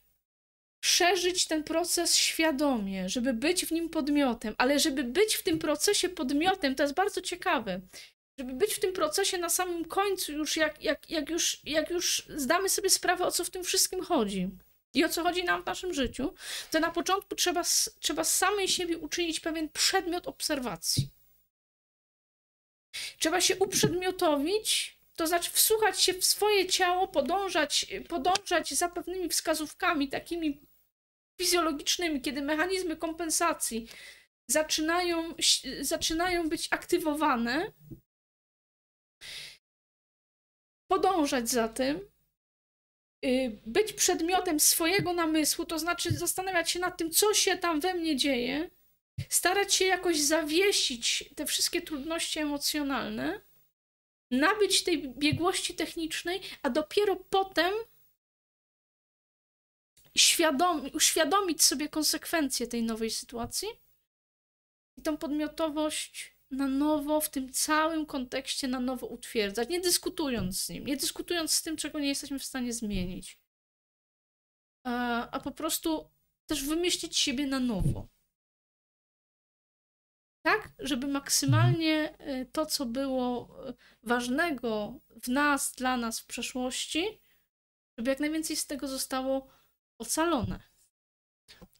przeżyć 0.79 1.47
ten 1.47 1.63
proces 1.63 2.15
świadomie, 2.15 3.09
żeby 3.09 3.33
być 3.33 3.65
w 3.65 3.71
nim 3.71 3.89
podmiotem, 3.89 4.55
ale 4.57 4.79
żeby 4.79 5.03
być 5.03 5.35
w 5.35 5.43
tym 5.43 5.59
procesie 5.59 6.09
podmiotem, 6.09 6.75
to 6.75 6.83
jest 6.83 6.95
bardzo 6.95 7.21
ciekawe. 7.21 7.81
Żeby 8.39 8.53
być 8.53 8.73
w 8.73 8.79
tym 8.79 8.93
procesie 8.93 9.37
na 9.37 9.49
samym 9.49 9.85
końcu, 9.85 10.31
już 10.31 10.57
jak, 10.57 10.83
jak, 10.83 11.09
jak, 11.09 11.29
już, 11.29 11.59
jak 11.63 11.89
już 11.89 12.27
zdamy 12.35 12.69
sobie 12.69 12.89
sprawę, 12.89 13.25
o 13.25 13.31
co 13.31 13.43
w 13.43 13.49
tym 13.49 13.63
wszystkim 13.63 14.03
chodzi 14.03 14.49
i 14.93 15.05
o 15.05 15.09
co 15.09 15.23
chodzi 15.23 15.43
nam 15.43 15.63
w 15.63 15.65
naszym 15.65 15.93
życiu, 15.93 16.33
to 16.71 16.79
na 16.79 16.91
początku 16.91 17.35
trzeba, 17.35 17.63
trzeba 17.99 18.23
z 18.23 18.37
samej 18.37 18.67
siebie 18.67 18.97
uczynić 18.97 19.39
pewien 19.39 19.69
przedmiot 19.69 20.27
obserwacji. 20.27 21.09
Trzeba 23.19 23.41
się 23.41 23.55
uprzedmiotowić 23.55 24.99
to 25.19 25.27
znaczy 25.27 25.51
wsłuchać 25.51 26.01
się 26.01 26.13
w 26.13 26.25
swoje 26.25 26.67
ciało, 26.67 27.07
podążać, 27.07 27.85
podążać 28.09 28.73
za 28.73 28.89
pewnymi 28.89 29.29
wskazówkami 29.29 30.09
takimi 30.09 30.61
fizjologicznymi, 31.41 32.21
kiedy 32.21 32.41
mechanizmy 32.41 32.97
kompensacji 32.97 33.87
zaczynają, 34.47 35.33
zaczynają 35.81 36.49
być 36.49 36.67
aktywowane, 36.71 37.71
podążać 40.89 41.49
za 41.49 41.67
tym, 41.67 41.99
y, 43.25 43.59
być 43.65 43.93
przedmiotem 43.93 44.59
swojego 44.59 45.13
namysłu, 45.13 45.65
to 45.65 45.79
znaczy 45.79 46.11
zastanawiać 46.11 46.71
się 46.71 46.79
nad 46.79 46.97
tym, 46.97 47.11
co 47.11 47.33
się 47.33 47.57
tam 47.57 47.79
we 47.79 47.93
mnie 47.93 48.15
dzieje, 48.15 48.69
starać 49.29 49.73
się 49.73 49.85
jakoś 49.85 50.19
zawiesić 50.19 51.23
te 51.35 51.45
wszystkie 51.45 51.81
trudności 51.81 52.39
emocjonalne 52.39 53.41
nabyć 54.31 54.83
tej 54.83 55.09
biegłości 55.09 55.73
technicznej, 55.75 56.41
a 56.63 56.69
dopiero 56.69 57.15
potem 57.15 57.73
świadom, 60.17 60.89
uświadomić 60.93 61.63
sobie 61.63 61.89
konsekwencje 61.89 62.67
tej 62.67 62.83
nowej 62.83 63.11
sytuacji 63.11 63.67
i 64.97 65.01
tą 65.01 65.17
podmiotowość 65.17 66.38
na 66.51 66.67
nowo 66.67 67.21
w 67.21 67.29
tym 67.29 67.51
całym 67.51 68.05
kontekście 68.05 68.67
na 68.67 68.79
nowo 68.79 69.07
utwierdzać, 69.07 69.69
nie 69.69 69.79
dyskutując 69.79 70.61
z 70.61 70.69
nim, 70.69 70.85
nie 70.85 70.97
dyskutując 70.97 71.53
z 71.53 71.61
tym, 71.61 71.77
czego 71.77 71.99
nie 71.99 72.07
jesteśmy 72.07 72.39
w 72.39 72.45
stanie 72.45 72.73
zmienić, 72.73 73.41
a, 74.83 75.29
a 75.31 75.39
po 75.39 75.51
prostu 75.51 76.09
też 76.45 76.63
wymyślić 76.63 77.17
siebie 77.17 77.47
na 77.47 77.59
nowo 77.59 78.07
tak, 80.41 80.71
żeby 80.79 81.07
maksymalnie 81.07 82.17
y, 82.27 82.45
to, 82.45 82.65
co 82.65 82.85
było 82.85 83.49
y, 83.69 83.73
ważnego 84.03 84.99
w 85.23 85.27
nas, 85.27 85.75
dla 85.75 85.97
nas 85.97 86.19
w 86.19 86.25
przeszłości, 86.25 87.21
żeby 87.97 88.09
jak 88.09 88.19
najwięcej 88.19 88.55
z 88.55 88.67
tego 88.67 88.87
zostało 88.87 89.47
ocalone. 89.97 90.68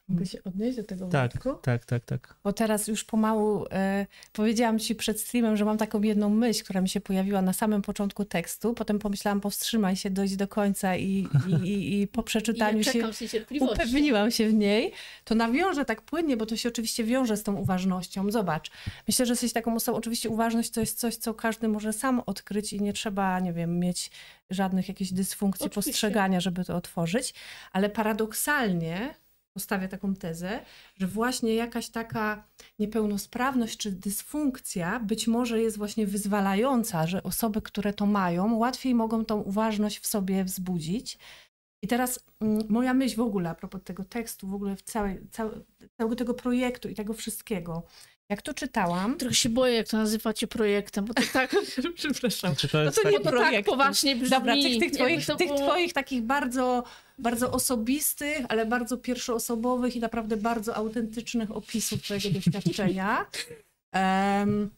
Mogę 0.09 0.25
się 0.25 0.43
odnieść 0.43 0.77
do 0.77 0.83
tego 0.83 1.07
tak, 1.07 1.31
wątku? 1.33 1.61
Tak, 1.61 1.85
tak, 1.85 2.05
tak. 2.05 2.35
Bo 2.43 2.53
teraz 2.53 2.87
już 2.87 3.03
pomału 3.03 3.65
e, 3.71 4.07
powiedziałam 4.33 4.79
ci 4.79 4.95
przed 4.95 5.21
streamem, 5.21 5.57
że 5.57 5.65
mam 5.65 5.77
taką 5.77 6.01
jedną 6.01 6.29
myśl, 6.29 6.63
która 6.63 6.81
mi 6.81 6.89
się 6.89 7.01
pojawiła 7.01 7.41
na 7.41 7.53
samym 7.53 7.81
początku 7.81 8.25
tekstu. 8.25 8.73
Potem 8.73 8.99
pomyślałam, 8.99 9.41
powstrzymaj 9.41 9.95
się, 9.95 10.09
dojść 10.09 10.35
do 10.35 10.47
końca 10.47 10.95
i, 10.95 11.27
i, 11.47 11.69
i, 11.69 12.01
i 12.01 12.07
po 12.17 12.23
przeczytaniu 12.23 12.83
się 12.83 13.09
upewniłam 13.59 14.31
się 14.31 14.49
w 14.49 14.53
niej. 14.53 14.93
To 15.23 15.35
nawiążę 15.35 15.85
tak 15.85 16.01
płynnie, 16.01 16.37
bo 16.37 16.45
to 16.45 16.57
się 16.57 16.69
oczywiście 16.69 17.03
wiąże 17.03 17.37
z 17.37 17.43
tą 17.43 17.55
uważnością. 17.55 18.31
Zobacz, 18.31 18.71
myślę, 19.07 19.25
że 19.25 19.33
jesteś 19.33 19.53
taką 19.53 19.75
osobą, 19.75 19.97
oczywiście 19.97 20.29
uważność 20.29 20.69
to 20.69 20.79
jest 20.79 20.99
coś, 20.99 21.15
co 21.15 21.33
każdy 21.33 21.67
może 21.67 21.93
sam 21.93 22.21
odkryć 22.25 22.73
i 22.73 22.81
nie 22.81 22.93
trzeba, 22.93 23.39
nie 23.39 23.53
wiem, 23.53 23.79
mieć 23.79 24.11
żadnych 24.49 24.87
jakichś 24.87 25.11
dysfunkcji 25.11 25.65
oczywiście. 25.65 25.91
postrzegania, 25.91 26.39
żeby 26.39 26.65
to 26.65 26.75
otworzyć, 26.75 27.33
ale 27.71 27.89
paradoksalnie 27.89 29.15
postawię 29.53 29.87
taką 29.87 30.15
tezę, 30.15 30.59
że 30.95 31.07
właśnie 31.07 31.55
jakaś 31.55 31.89
taka 31.89 32.47
niepełnosprawność 32.79 33.77
czy 33.77 33.91
dysfunkcja 33.91 34.99
być 34.99 35.27
może 35.27 35.61
jest 35.61 35.77
właśnie 35.77 36.07
wyzwalająca, 36.07 37.07
że 37.07 37.23
osoby, 37.23 37.61
które 37.61 37.93
to 37.93 38.05
mają, 38.05 38.55
łatwiej 38.55 38.95
mogą 38.95 39.25
tą 39.25 39.41
uważność 39.41 39.99
w 39.99 40.07
sobie 40.07 40.43
wzbudzić. 40.43 41.17
I 41.81 41.87
teraz 41.87 42.25
mm, 42.41 42.61
moja 42.69 42.93
myśl 42.93 43.15
w 43.15 43.19
ogóle 43.19 43.49
a 43.49 43.55
propos 43.55 43.81
tego 43.83 44.03
tekstu, 44.03 44.47
w 44.47 44.53
ogóle 44.53 44.75
w 44.75 44.81
całej, 44.81 45.19
całe, 45.31 45.51
całego 45.97 46.15
tego 46.15 46.33
projektu 46.33 46.89
i 46.89 46.95
tego 46.95 47.13
wszystkiego, 47.13 47.83
jak 48.29 48.41
to 48.41 48.53
czytałam. 48.53 49.17
Trochę 49.17 49.35
się 49.35 49.49
boję, 49.49 49.75
jak 49.75 49.87
to 49.87 49.97
nazywacie 49.97 50.47
projektem, 50.47 51.05
bo 51.05 51.13
to 51.13 51.21
tak. 51.33 51.55
Przepraszam. 51.95 52.55
Czy 52.55 52.67
to, 52.67 52.83
jest 52.83 52.97
no 52.97 53.03
to 53.03 53.09
nie 53.09 53.19
projekt. 53.19 53.65
Tak 53.65 53.75
poważnie 53.75 54.15
brzmi. 54.15 54.29
Dobra, 54.29 54.53
tych, 54.53 54.79
tych, 54.79 54.91
twoich, 54.91 55.25
tych 55.25 55.51
twoich 55.51 55.93
takich 55.93 56.21
bardzo 56.21 56.83
bardzo 57.19 57.51
osobistych, 57.51 58.45
ale 58.49 58.65
bardzo 58.65 58.97
pierwszoosobowych 58.97 59.95
i 59.95 59.99
naprawdę 59.99 60.37
bardzo 60.37 60.75
autentycznych 60.75 61.51
opisów 61.51 62.01
twojego 62.03 62.29
doświadczenia. 62.29 63.25
Um, 63.93 64.69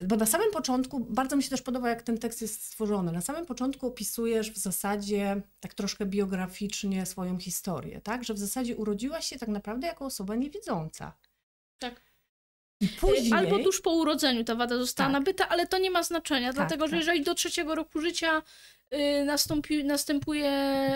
bo 0.00 0.16
na 0.16 0.26
samym 0.26 0.50
początku, 0.50 1.00
bardzo 1.00 1.36
mi 1.36 1.42
się 1.42 1.50
też 1.50 1.62
podoba, 1.62 1.88
jak 1.88 2.02
ten 2.02 2.18
tekst 2.18 2.42
jest 2.42 2.62
stworzony. 2.64 3.12
Na 3.12 3.20
samym 3.20 3.46
początku 3.46 3.86
opisujesz 3.86 4.50
w 4.50 4.58
zasadzie 4.58 5.42
tak 5.60 5.74
troszkę 5.74 6.06
biograficznie 6.06 7.06
swoją 7.06 7.38
historię, 7.38 8.00
tak? 8.00 8.24
Że 8.24 8.34
w 8.34 8.38
zasadzie 8.38 8.76
urodziłaś 8.76 9.26
się 9.26 9.38
tak 9.38 9.48
naprawdę 9.48 9.86
jako 9.86 10.04
osoba 10.04 10.34
niewidząca. 10.34 11.12
Tak. 11.78 12.00
I 12.84 12.88
później... 12.88 13.32
Albo 13.32 13.58
tuż 13.58 13.80
po 13.80 13.90
urodzeniu 13.90 14.44
ta 14.44 14.54
wada 14.54 14.76
została 14.76 15.06
Tak. 15.06 15.12
nabyta, 15.12 15.48
ale 15.48 15.66
to 15.66 15.78
nie 15.78 15.90
ma 15.90 16.02
znaczenia, 16.02 16.52
dlatego 16.52 16.86
że 16.86 16.90
tak. 16.90 17.00
jeżeli 17.00 17.22
do 17.22 17.34
trzeciego 17.34 17.74
roku 17.74 18.00
życia 18.00 18.42
y, 18.94 19.24
nastąpi, 19.24 19.84
następuje 19.84 20.52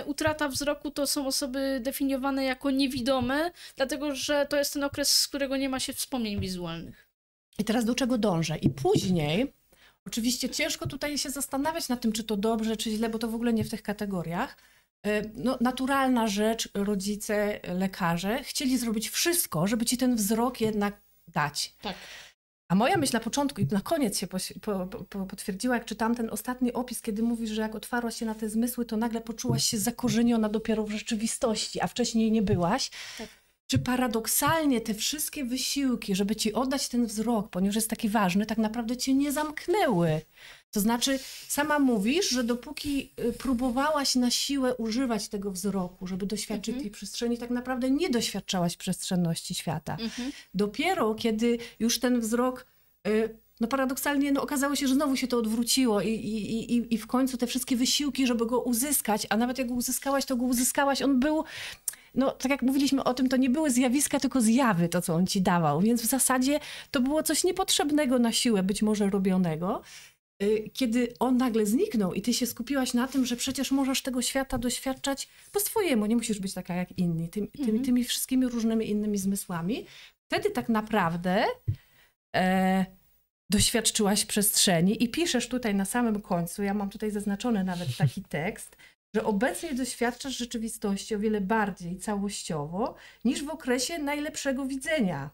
utrata 0.06 0.48
wzroku, 0.48 0.90
to 0.90 1.06
są 1.06 1.26
osoby 1.26 1.80
definiowane 1.82 2.44
jako 2.44 2.70
niewidome, 2.70 3.50
dlatego 3.76 4.14
że 4.14 4.46
to 4.50 4.56
jest 4.56 4.72
ten 4.72 4.84
okres, 4.84 5.12
z 5.20 5.28
którego 5.28 5.56
nie 5.56 5.68
ma 5.68 5.80
się 5.80 5.92
wspomnień 5.92 6.40
wizualnych. 6.40 7.08
I 7.58 7.64
teraz 7.64 7.84
do 7.84 7.94
czego 7.94 8.18
dążę? 8.18 8.56
I 8.58 8.70
później, 8.70 9.52
oczywiście 10.06 10.50
ciężko 10.50 10.86
tutaj 10.86 11.18
się 11.18 11.30
zastanawiać 11.30 11.88
nad 11.88 12.00
tym, 12.00 12.12
czy 12.12 12.24
to 12.24 12.36
dobrze, 12.36 12.76
czy 12.76 12.90
źle, 12.90 13.08
bo 13.08 13.18
to 13.18 13.28
w 13.28 13.34
ogóle 13.34 13.52
nie 13.52 13.64
w 13.64 13.70
tych 13.70 13.82
kategoriach. 13.82 14.56
E, 15.02 15.22
No, 15.34 15.58
naturalna 15.60 16.26
rzecz, 16.28 16.68
rodzice, 16.74 17.60
lekarze 17.74 18.42
chcieli 18.42 18.78
zrobić 18.78 19.08
wszystko, 19.10 19.66
żeby 19.66 19.84
ci 19.84 19.96
ten 19.96 20.16
wzrok 20.16 20.60
jednak 20.60 21.00
dać. 21.28 21.74
Tak. 21.82 21.96
A 22.68 22.74
moja 22.74 22.96
myśl 22.96 23.12
na 23.12 23.20
początku 23.20 23.60
i 23.60 23.66
na 23.66 23.80
koniec 23.80 24.18
się 24.18 24.26
poś- 24.26 24.52
po, 24.62 24.86
po, 24.86 25.26
potwierdziła, 25.26 25.74
jak 25.74 25.84
czytam 25.84 26.14
ten 26.14 26.30
ostatni 26.30 26.72
opis, 26.72 27.02
kiedy 27.02 27.22
mówisz, 27.22 27.50
że 27.50 27.62
jak 27.62 27.74
otwarłaś 27.74 28.16
się 28.16 28.26
na 28.26 28.34
te 28.34 28.48
zmysły, 28.48 28.84
to 28.84 28.96
nagle 28.96 29.20
poczułaś 29.20 29.64
się 29.64 29.78
zakorzeniona 29.78 30.48
dopiero 30.48 30.84
w 30.84 30.90
rzeczywistości, 30.90 31.80
a 31.80 31.86
wcześniej 31.86 32.32
nie 32.32 32.42
byłaś. 32.42 32.90
Tak. 33.18 33.28
Czy 33.66 33.78
paradoksalnie 33.78 34.80
te 34.80 34.94
wszystkie 34.94 35.44
wysiłki, 35.44 36.14
żeby 36.14 36.36
ci 36.36 36.52
oddać 36.52 36.88
ten 36.88 37.06
wzrok, 37.06 37.50
ponieważ 37.50 37.76
jest 37.76 37.90
taki 37.90 38.08
ważny, 38.08 38.46
tak 38.46 38.58
naprawdę 38.58 38.96
cię 38.96 39.14
nie 39.14 39.32
zamknęły? 39.32 40.20
To 40.70 40.80
znaczy, 40.80 41.18
sama 41.48 41.78
mówisz, 41.78 42.28
że 42.28 42.44
dopóki 42.44 43.12
y, 43.20 43.32
próbowałaś 43.32 44.14
na 44.14 44.30
siłę 44.30 44.74
używać 44.74 45.28
tego 45.28 45.50
wzroku, 45.50 46.06
żeby 46.06 46.26
doświadczyć 46.26 46.68
Mhm. 46.68 46.82
tej 46.82 46.90
przestrzeni, 46.90 47.38
tak 47.38 47.50
naprawdę 47.50 47.90
nie 47.90 48.10
doświadczałaś 48.10 48.76
przestrzenności 48.76 49.54
świata. 49.54 49.96
Mhm. 50.00 50.32
Dopiero 50.54 51.14
kiedy 51.14 51.58
już 51.78 52.00
ten 52.00 52.20
wzrok, 52.20 52.66
y, 53.08 53.36
no 53.60 53.68
paradoksalnie, 53.68 54.32
no 54.32 54.42
okazało 54.42 54.76
się, 54.76 54.88
że 54.88 54.94
znowu 54.94 55.16
się 55.16 55.28
to 55.28 55.38
odwróciło 55.38 56.00
i, 56.00 56.08
i, 56.08 56.76
i, 56.76 56.94
i 56.94 56.98
w 56.98 57.06
końcu 57.06 57.36
te 57.36 57.46
wszystkie 57.46 57.76
wysiłki, 57.76 58.26
żeby 58.26 58.46
go 58.46 58.60
uzyskać, 58.60 59.26
a 59.30 59.36
nawet 59.36 59.58
jak 59.58 59.68
go 59.68 59.74
uzyskałaś, 59.74 60.24
to 60.24 60.36
go 60.36 60.44
uzyskałaś, 60.44 61.02
on 61.02 61.20
był, 61.20 61.44
no 62.14 62.30
tak 62.30 62.50
jak 62.50 62.62
mówiliśmy 62.62 63.04
o 63.04 63.14
tym, 63.14 63.28
to 63.28 63.36
nie 63.36 63.50
były 63.50 63.70
zjawiska, 63.70 64.20
tylko 64.20 64.40
zjawy 64.40 64.88
to, 64.88 65.02
co 65.02 65.14
on 65.14 65.26
ci 65.26 65.40
dawał, 65.42 65.80
więc 65.80 66.02
w 66.02 66.06
zasadzie 66.06 66.60
to 66.90 67.00
było 67.00 67.22
coś 67.22 67.44
niepotrzebnego 67.44 68.18
na 68.18 68.32
siłę, 68.32 68.62
być 68.62 68.82
może 68.82 69.10
robionego. 69.10 69.82
Y, 70.42 70.70
Kiedy 70.74 71.14
on 71.18 71.36
nagle 71.36 71.66
zniknął 71.66 72.14
i 72.14 72.22
ty 72.22 72.34
się 72.34 72.46
skupiłaś 72.46 72.94
na 72.94 73.06
tym, 73.08 73.26
że 73.26 73.36
przecież 73.36 73.70
możesz 73.70 74.02
tego 74.02 74.22
świata 74.22 74.58
doświadczać 74.58 75.28
po 75.52 75.60
swojemu, 75.60 76.06
nie 76.06 76.16
musisz 76.16 76.40
być 76.40 76.54
taka 76.54 76.74
jak 76.74 76.98
inni, 76.98 77.28
tym, 77.28 77.46
tymi, 77.48 77.64
Mhm. 77.68 77.84
tymi 77.84 78.04
wszystkimi 78.04 78.46
różnymi 78.48 78.90
innymi 78.90 79.18
zmysłami, 79.18 79.86
wtedy 80.30 80.50
tak 80.50 80.68
naprawdę 80.68 81.44
e, 82.36 82.86
doświadczyłaś 83.50 84.24
przestrzeni 84.24 85.04
i 85.04 85.08
piszesz 85.08 85.48
tutaj 85.48 85.74
na 85.74 85.84
samym 85.84 86.20
końcu, 86.22 86.62
ja 86.62 86.74
mam 86.74 86.90
tutaj 86.90 87.10
zaznaczony 87.10 87.64
nawet 87.64 87.96
taki 87.96 88.22
tekst, 88.38 88.76
że 89.14 89.24
obecnie 89.24 89.74
doświadczasz 89.74 90.36
rzeczywistości 90.36 91.14
o 91.14 91.18
wiele 91.18 91.40
bardziej 91.40 91.98
całościowo 91.98 92.94
niż 93.24 93.44
w 93.44 93.48
okresie 93.48 93.98
najlepszego 93.98 94.66
widzenia. 94.66 95.30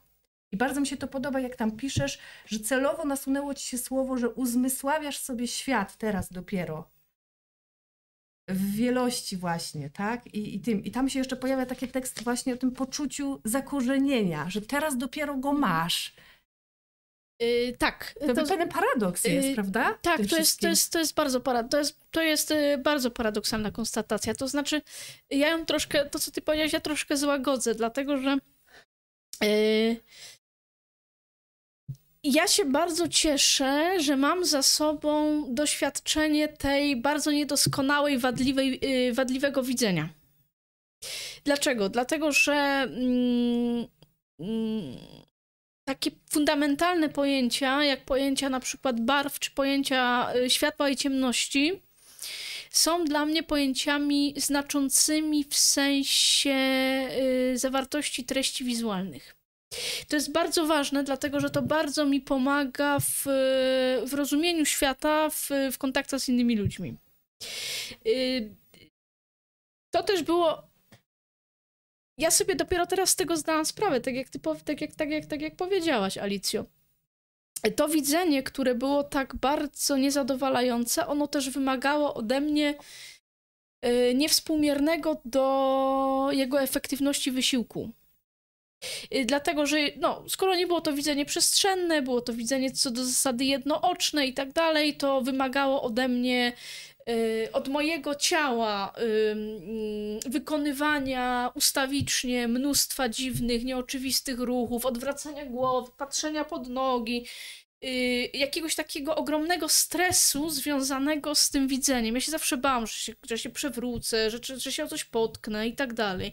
I 0.54 0.56
bardzo 0.56 0.80
mi 0.80 0.86
się 0.86 0.96
to 0.96 1.08
podoba, 1.08 1.40
jak 1.40 1.56
tam 1.56 1.72
piszesz, 1.76 2.18
że 2.46 2.58
celowo 2.58 3.04
nasunęło 3.04 3.54
ci 3.54 3.66
się 3.66 3.78
słowo, 3.78 4.16
że 4.16 4.28
uzmysławiasz 4.28 5.18
sobie 5.18 5.48
świat 5.48 5.96
teraz 5.96 6.32
dopiero. 6.32 6.90
W 8.48 8.72
wielości 8.76 9.36
właśnie, 9.36 9.90
tak? 9.90 10.26
I, 10.26 10.56
i, 10.56 10.60
tym. 10.60 10.84
I 10.84 10.90
tam 10.90 11.08
się 11.08 11.18
jeszcze 11.18 11.36
pojawia 11.36 11.66
taki 11.66 11.88
tekst 11.88 12.24
właśnie 12.24 12.54
o 12.54 12.56
tym 12.56 12.72
poczuciu 12.72 13.40
zakorzenienia, 13.44 14.50
że 14.50 14.62
teraz 14.62 14.96
dopiero 14.98 15.36
go 15.36 15.52
masz. 15.52 16.14
Y, 17.42 17.76
tak. 17.78 18.14
To, 18.26 18.34
to- 18.34 18.46
pewien 18.46 18.68
paradoks 18.68 19.24
jest, 19.24 19.48
y, 19.48 19.54
prawda? 19.54 19.98
Tak, 20.02 20.20
to 20.30 20.36
jest, 20.36 20.60
to, 20.60 20.68
jest, 20.68 20.92
to 20.92 20.98
jest 20.98 21.14
bardzo 21.14 21.40
para, 21.40 21.62
to 21.62 21.78
jest, 21.78 22.00
to 22.10 22.22
jest 22.22 22.52
bardzo 22.78 23.10
paradoksalna 23.10 23.70
konstatacja. 23.70 24.34
To 24.34 24.48
znaczy, 24.48 24.82
ja 25.30 25.48
ją 25.48 25.66
troszkę, 25.66 26.04
to 26.10 26.18
co 26.18 26.30
ty 26.30 26.40
powiedziałeś, 26.40 26.72
ja 26.72 26.80
troszkę 26.80 27.16
złagodzę, 27.16 27.74
dlatego 27.74 28.18
że 28.18 28.38
y, 29.44 29.96
ja 32.24 32.48
się 32.48 32.64
bardzo 32.64 33.08
cieszę, 33.08 34.00
że 34.00 34.16
mam 34.16 34.44
za 34.44 34.62
sobą 34.62 35.44
doświadczenie 35.54 36.48
tej 36.48 36.96
bardzo 36.96 37.30
niedoskonałej, 37.30 38.18
wadliwej, 38.18 38.80
y, 39.08 39.12
wadliwego 39.12 39.62
widzenia. 39.62 40.08
Dlaczego? 41.44 41.88
Dlatego, 41.88 42.32
że 42.32 42.52
mm, 42.52 43.86
mm, 44.40 44.96
takie 45.84 46.10
fundamentalne 46.30 47.08
pojęcia, 47.08 47.84
jak 47.84 48.04
pojęcia 48.04 48.48
na 48.48 48.60
przykład 48.60 49.00
barw, 49.00 49.38
czy 49.38 49.50
pojęcia 49.50 50.32
y, 50.34 50.50
światła 50.50 50.88
i 50.88 50.96
ciemności, 50.96 51.82
są 52.70 53.04
dla 53.04 53.26
mnie 53.26 53.42
pojęciami 53.42 54.34
znaczącymi 54.36 55.44
w 55.44 55.56
sensie 55.56 56.56
y, 57.52 57.58
zawartości 57.58 58.24
treści 58.24 58.64
wizualnych. 58.64 59.43
To 60.08 60.16
jest 60.16 60.32
bardzo 60.32 60.66
ważne, 60.66 61.04
dlatego 61.04 61.40
że 61.40 61.50
to 61.50 61.62
bardzo 61.62 62.06
mi 62.06 62.20
pomaga 62.20 62.98
w, 63.00 63.24
w 64.06 64.14
rozumieniu 64.14 64.64
świata, 64.64 65.30
w, 65.30 65.50
w 65.72 65.78
kontaktach 65.78 66.20
z 66.20 66.28
innymi 66.28 66.56
ludźmi. 66.56 66.96
Y, 68.06 68.54
To 69.90 70.02
też 70.02 70.22
było 70.22 70.74
ja 72.18 72.30
sobie 72.30 72.54
dopiero 72.54 72.86
teraz 72.86 73.10
z 73.10 73.16
tego 73.16 73.36
zdałam 73.36 73.66
sprawę, 73.66 74.00
tak 74.00 74.14
jak, 74.14 74.28
ty, 74.28 74.38
tak 74.64 74.80
jak, 74.80 74.94
tak 74.94 75.10
jak, 75.10 75.26
tak 75.26 75.40
jak 75.40 75.56
powiedziałaś, 75.56 76.18
Alicjo. 76.18 76.64
To 77.76 77.88
widzenie, 77.88 78.42
które 78.42 78.74
było 78.74 79.04
tak 79.04 79.34
bardzo 79.36 79.96
niezadowalające, 79.96 81.06
ono 81.06 81.26
też 81.26 81.50
wymagało 81.50 82.14
ode 82.14 82.40
mnie 82.40 82.74
y, 83.86 84.14
niewspółmiernego 84.14 85.20
do 85.24 86.28
jego 86.32 86.62
efektywności 86.62 87.30
wysiłku. 87.30 87.92
Y, 89.14 89.24
Dlatego, 89.24 89.66
że 89.66 89.76
no, 89.96 90.24
skoro 90.28 90.54
nie 90.54 90.66
było 90.66 90.80
to 90.80 90.92
widzenie 90.92 91.24
przestrzenne, 91.24 92.02
było 92.02 92.20
to 92.20 92.32
widzenie 92.32 92.70
co 92.70 92.90
do 92.90 93.04
zasady 93.04 93.44
jednooczne 93.44 94.26
i 94.26 94.34
tak 94.34 94.52
dalej, 94.52 94.96
to 94.96 95.20
wymagało 95.20 95.82
ode 95.82 96.08
mnie 96.08 96.52
y, 97.08 97.48
od 97.52 97.68
mojego 97.68 98.14
ciała 98.14 98.92
mm, 98.96 100.20
wykonywania 100.26 101.50
ustawicznie 101.54 102.48
mnóstwa 102.48 103.08
dziwnych, 103.08 103.64
nieoczywistych 103.64 104.38
ruchów, 104.38 104.86
odwracania 104.86 105.46
głowy, 105.46 105.90
patrzenia 105.96 106.44
pod 106.44 106.68
nogi, 106.68 107.26
y, 107.84 108.30
jakiegoś 108.34 108.74
takiego 108.74 109.16
ogromnego 109.16 109.68
stresu 109.68 110.50
związanego 110.50 111.34
z 111.34 111.50
tym 111.50 111.68
widzeniem. 111.68 112.14
Ja 112.14 112.20
się 112.20 112.32
zawsze 112.32 112.56
bałam, 112.56 112.86
że 112.86 112.92
się, 112.94 113.12
że 113.30 113.38
się 113.38 113.50
przewrócę, 113.50 114.30
że, 114.30 114.38
że 114.56 114.72
się 114.72 114.84
o 114.84 114.88
coś 114.88 115.04
potknę 115.04 115.68
i 115.68 115.74
tak 115.74 115.94
dalej. 115.94 116.32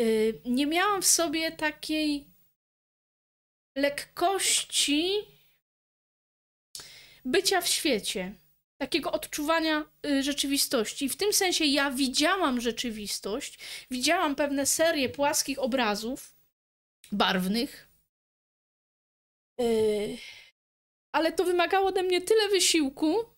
Y, 0.00 0.40
Nie 0.44 0.66
miałam 0.66 1.02
w 1.02 1.06
sobie 1.06 1.52
takiej 1.52 2.26
lekkości 3.76 5.12
bycia 7.24 7.60
w 7.60 7.68
świecie 7.68 8.34
takiego 8.80 9.12
odczuwania 9.12 9.84
y, 10.06 10.22
rzeczywistości. 10.22 11.08
W 11.08 11.16
tym 11.16 11.32
sensie 11.32 11.64
ja 11.64 11.90
widziałam 11.90 12.60
rzeczywistość, 12.60 13.58
widziałam 13.90 14.34
pewne 14.34 14.66
serie 14.66 15.08
płaskich 15.08 15.58
obrazów, 15.58 16.34
barwnych, 17.12 17.88
y, 19.60 20.18
ale 21.12 21.32
to 21.32 21.44
wymagało 21.44 21.88
ode 21.88 22.02
mnie 22.02 22.20
tyle 22.20 22.48
wysiłku, 22.48 23.29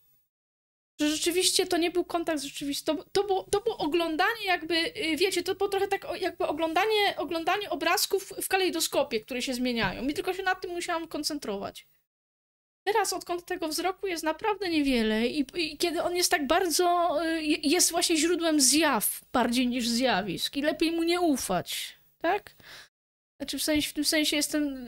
że 1.00 1.08
rzeczywiście 1.08 1.66
to 1.66 1.76
nie 1.76 1.90
był 1.90 2.04
kontakt 2.04 2.40
z 2.40 2.44
rzeczywistością. 2.44 3.02
To 3.12 3.24
było, 3.24 3.42
to 3.42 3.60
było 3.60 3.78
oglądanie 3.78 4.46
jakby, 4.46 4.74
y, 4.74 5.16
wiecie, 5.16 5.42
to 5.42 5.54
było 5.54 5.70
trochę 5.70 5.88
tak 5.88 6.06
jakby 6.20 6.46
oglądanie, 6.46 7.16
oglądanie 7.16 7.70
obrazków 7.70 8.32
w 8.42 8.48
kalejdoskopie, 8.48 9.20
które 9.20 9.42
się 9.42 9.54
zmieniają. 9.54 10.08
I 10.08 10.14
tylko 10.14 10.34
się 10.34 10.42
nad 10.42 10.60
tym 10.60 10.70
musiałam 10.70 11.08
koncentrować. 11.08 11.86
Teraz 12.84 13.12
odkąd 13.12 13.44
tego 13.44 13.68
wzroku 13.68 14.06
jest 14.06 14.24
naprawdę 14.24 14.68
niewiele 14.68 15.26
i, 15.26 15.46
i 15.54 15.78
kiedy 15.78 16.02
on 16.02 16.16
jest 16.16 16.30
tak 16.30 16.46
bardzo, 16.46 17.18
y, 17.24 17.42
jest 17.42 17.90
właśnie 17.90 18.16
źródłem 18.16 18.60
zjaw 18.60 19.20
bardziej 19.32 19.66
niż 19.66 19.88
zjawisk 19.88 20.56
i 20.56 20.62
lepiej 20.62 20.92
mu 20.92 21.02
nie 21.02 21.20
ufać, 21.20 21.96
tak? 22.18 22.54
Znaczy 23.40 23.58
w, 23.58 23.62
sensie, 23.62 23.90
w 23.90 23.92
tym 23.92 24.04
sensie 24.04 24.36
jestem, 24.36 24.86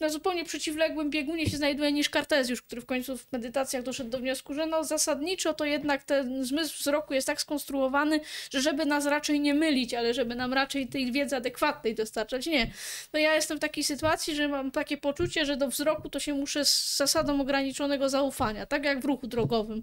na 0.00 0.08
zupełnie 0.08 0.44
przeciwległym 0.44 1.10
biegunie 1.10 1.46
się 1.46 1.56
znajduje 1.56 1.92
niż 1.92 2.10
Kartezjusz, 2.10 2.62
który 2.62 2.80
w 2.80 2.86
końcu 2.86 3.16
w 3.18 3.32
medytacjach 3.32 3.82
doszedł 3.82 4.10
do 4.10 4.18
wniosku, 4.18 4.54
że 4.54 4.66
no 4.66 4.84
zasadniczo 4.84 5.54
to 5.54 5.64
jednak 5.64 6.04
ten 6.04 6.44
zmysł 6.44 6.78
wzroku 6.78 7.14
jest 7.14 7.26
tak 7.26 7.40
skonstruowany, 7.40 8.20
że 8.50 8.60
żeby 8.60 8.84
nas 8.84 9.06
raczej 9.06 9.40
nie 9.40 9.54
mylić, 9.54 9.94
ale 9.94 10.14
żeby 10.14 10.34
nam 10.34 10.52
raczej 10.52 10.88
tej 10.88 11.12
wiedzy 11.12 11.36
adekwatnej 11.36 11.94
dostarczać. 11.94 12.46
Nie. 12.46 12.70
No 13.12 13.18
ja 13.18 13.34
jestem 13.34 13.56
w 13.56 13.60
takiej 13.60 13.84
sytuacji, 13.84 14.34
że 14.34 14.48
mam 14.48 14.70
takie 14.70 14.96
poczucie, 14.96 15.46
że 15.46 15.56
do 15.56 15.68
wzroku 15.68 16.08
to 16.08 16.20
się 16.20 16.34
muszę 16.34 16.64
z 16.64 16.96
zasadą 16.96 17.40
ograniczonego 17.40 18.08
zaufania, 18.08 18.66
tak 18.66 18.84
jak 18.84 19.00
w 19.00 19.04
ruchu 19.04 19.26
drogowym 19.26 19.82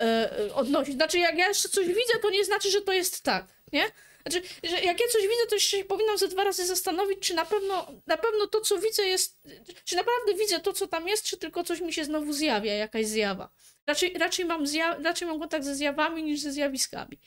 yy, 0.00 0.54
odnosić. 0.54 0.94
Znaczy 0.94 1.18
jak 1.18 1.38
ja 1.38 1.48
jeszcze 1.48 1.68
coś 1.68 1.86
widzę, 1.86 2.18
to 2.22 2.30
nie 2.30 2.44
znaczy, 2.44 2.70
że 2.70 2.80
to 2.80 2.92
jest 2.92 3.22
tak, 3.22 3.46
nie? 3.72 3.84
Znaczy, 4.26 4.48
że 4.62 4.80
jak 4.80 5.00
ja 5.00 5.06
coś 5.12 5.22
widzę, 5.22 5.46
to 5.50 5.58
się 5.58 5.84
powinnam 5.84 6.18
ze 6.18 6.28
dwa 6.28 6.44
razy 6.44 6.66
zastanowić, 6.66 7.18
czy 7.18 7.34
na 7.34 7.44
pewno, 7.44 7.86
na 8.06 8.16
pewno 8.16 8.46
to, 8.46 8.60
co 8.60 8.78
widzę 8.78 9.02
jest, 9.02 9.40
czy 9.84 9.96
naprawdę 9.96 10.34
widzę 10.34 10.60
to, 10.60 10.72
co 10.72 10.86
tam 10.86 11.08
jest, 11.08 11.24
czy 11.24 11.36
tylko 11.36 11.64
coś 11.64 11.80
mi 11.80 11.92
się 11.92 12.04
znowu 12.04 12.32
zjawia, 12.32 12.74
jakaś 12.74 13.06
zjawa. 13.06 13.50
Raczej, 13.86 14.14
raczej, 14.18 14.44
mam, 14.44 14.66
zja 14.66 14.96
raczej 14.98 15.28
mam 15.28 15.40
kontakt 15.40 15.64
ze 15.64 15.74
zjawami 15.74 16.22
niż 16.22 16.40
ze 16.40 16.52
zjawiskami. 16.52 17.18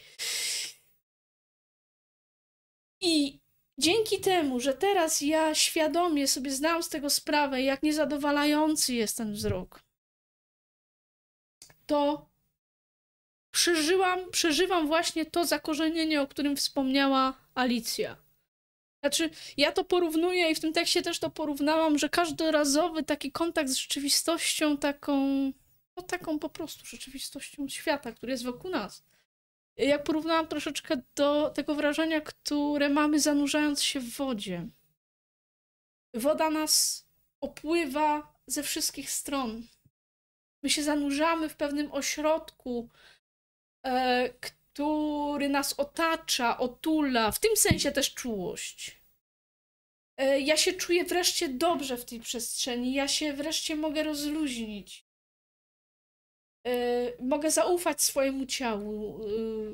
I 3.02 3.40
dzięki 3.78 4.20
temu, 4.22 4.60
że 4.60 4.74
teraz 4.74 5.22
ja 5.22 5.56
świadomie 5.56 6.28
sobie 6.28 6.52
zdałam 6.52 6.84
z 6.84 6.90
tego 6.90 7.10
sprawę, 7.10 7.62
jak 7.62 7.84
niezadowalający 7.84 8.94
jest 8.94 9.18
ten 9.18 9.34
wzrok, 9.34 9.84
to 11.86 12.33
przeżyłam, 13.54 14.20
przeżywam 14.32 14.88
właśnie 14.88 15.26
to 15.26 15.46
zakorzenienie, 15.46 16.22
o 16.22 16.28
którym 16.28 16.56
wspomniała 16.56 17.34
Alicja. 17.56 18.18
Znaczy, 19.04 19.30
ja 19.58 19.72
to 19.72 19.84
porównuję 19.84 20.52
i 20.52 20.56
w 20.56 20.60
tym 20.60 20.74
tekście 20.74 21.02
też 21.02 21.20
to 21.20 21.30
porównałam, 21.30 21.98
że 21.98 22.10
każdorazowy 22.10 23.04
taki 23.04 23.32
kontakt 23.32 23.70
z 23.70 23.76
rzeczywistością, 23.76 24.78
taką, 24.78 25.18
no 25.98 26.04
taką 26.04 26.40
po 26.40 26.50
prostu 26.50 26.86
rzeczywistością 26.86 27.70
świata, 27.70 28.12
który 28.12 28.32
jest 28.32 28.44
wokół 28.44 28.72
nas. 28.72 29.04
Jak 29.78 30.04
porównałam 30.04 30.48
troszeczkę 30.48 31.02
do 31.16 31.50
tego 31.56 31.76
wrażenia, 31.76 32.22
które 32.22 32.90
mamy 32.90 33.20
zanurzając 33.20 33.84
się 33.84 34.00
w 34.00 34.18
wodzie. 34.18 34.68
Woda 36.14 36.50
nas 36.50 37.06
opływa 37.42 38.34
ze 38.48 38.64
wszystkich 38.64 39.12
stron. 39.12 39.64
My 40.64 40.70
się 40.70 40.84
zanurzamy 40.84 41.50
w 41.50 41.56
pewnym 41.56 41.92
ośrodku, 41.92 42.90
który 44.40 45.50
nas 45.50 45.74
otacza, 45.74 46.58
otula, 46.58 47.32
w 47.32 47.40
tym 47.40 47.58
sensie 47.58 47.92
też 47.92 48.14
czułość. 48.14 49.02
E, 50.18 50.40
ja 50.40 50.58
się 50.58 50.74
czuję 50.74 51.06
wreszcie 51.06 51.50
dobrze 51.50 51.98
w 51.98 52.06
tej 52.06 52.20
przestrzeni, 52.20 52.94
ja 52.94 53.08
się 53.08 53.34
wreszcie 53.34 53.76
mogę 53.76 54.04
rozluźnić. 54.04 55.06
E, 56.68 56.74
mogę 57.24 57.52
zaufać 57.52 58.02
swojemu 58.02 58.46
ciału. 58.46 59.20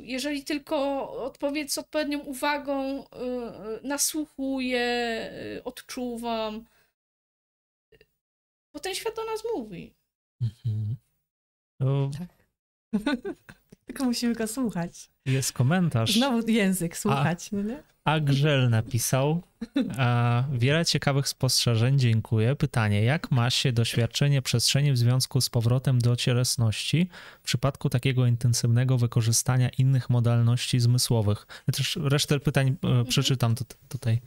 Jeżeli 0.02 0.44
tylko 0.44 1.10
odpowiedz 1.12 1.74
z 1.74 1.78
odpowiednią 1.78 2.20
uwagą, 2.20 3.06
nasłuchuję, 3.84 5.32
odczuwam. 5.64 6.66
Bo 8.74 8.80
ten 8.80 8.96
świat 8.96 9.16
do 9.16 9.26
nas 9.26 9.44
mówi. 9.56 9.94
Mhm. 10.42 10.96
No. 11.80 12.12
Tak. 12.20 12.30
Tylko 13.90 14.06
musimy 14.06 14.36
go 14.36 14.48
słuchać. 14.48 15.10
Jest 15.26 15.54
komentarz. 15.54 16.14
Znowu 16.14 16.48
język 16.48 16.98
słuchać. 16.98 17.50
A, 17.54 17.56
no 17.56 17.62
nie? 17.62 17.84
Agrzel 18.04 18.70
napisał, 18.70 19.42
a, 19.98 20.44
wiele 20.54 20.86
ciekawych 20.86 21.28
spostrzeżeń, 21.28 22.00
dziękuję. 22.00 22.56
Pytanie, 22.56 23.04
jak 23.04 23.32
ma 23.32 23.50
się 23.50 23.72
doświadczenie 23.72 24.42
przestrzeni 24.42 24.92
w 24.92 24.98
związku 24.98 25.42
z 25.42 25.50
powrotem 25.50 26.00
do 26.00 26.16
cielesności 26.16 27.10
w 27.42 27.44
przypadku 27.44 27.90
takiego 27.90 28.26
intensywnego 28.26 28.98
wykorzystania 28.98 29.70
innych 29.70 30.10
modalności 30.10 30.80
zmysłowych? 30.80 31.48
Ja 31.68 31.72
też 31.72 32.00
resztę 32.02 32.40
pytań 32.40 32.76
e, 32.84 33.06
przeczytam 33.06 33.56
tutaj. 33.88 34.22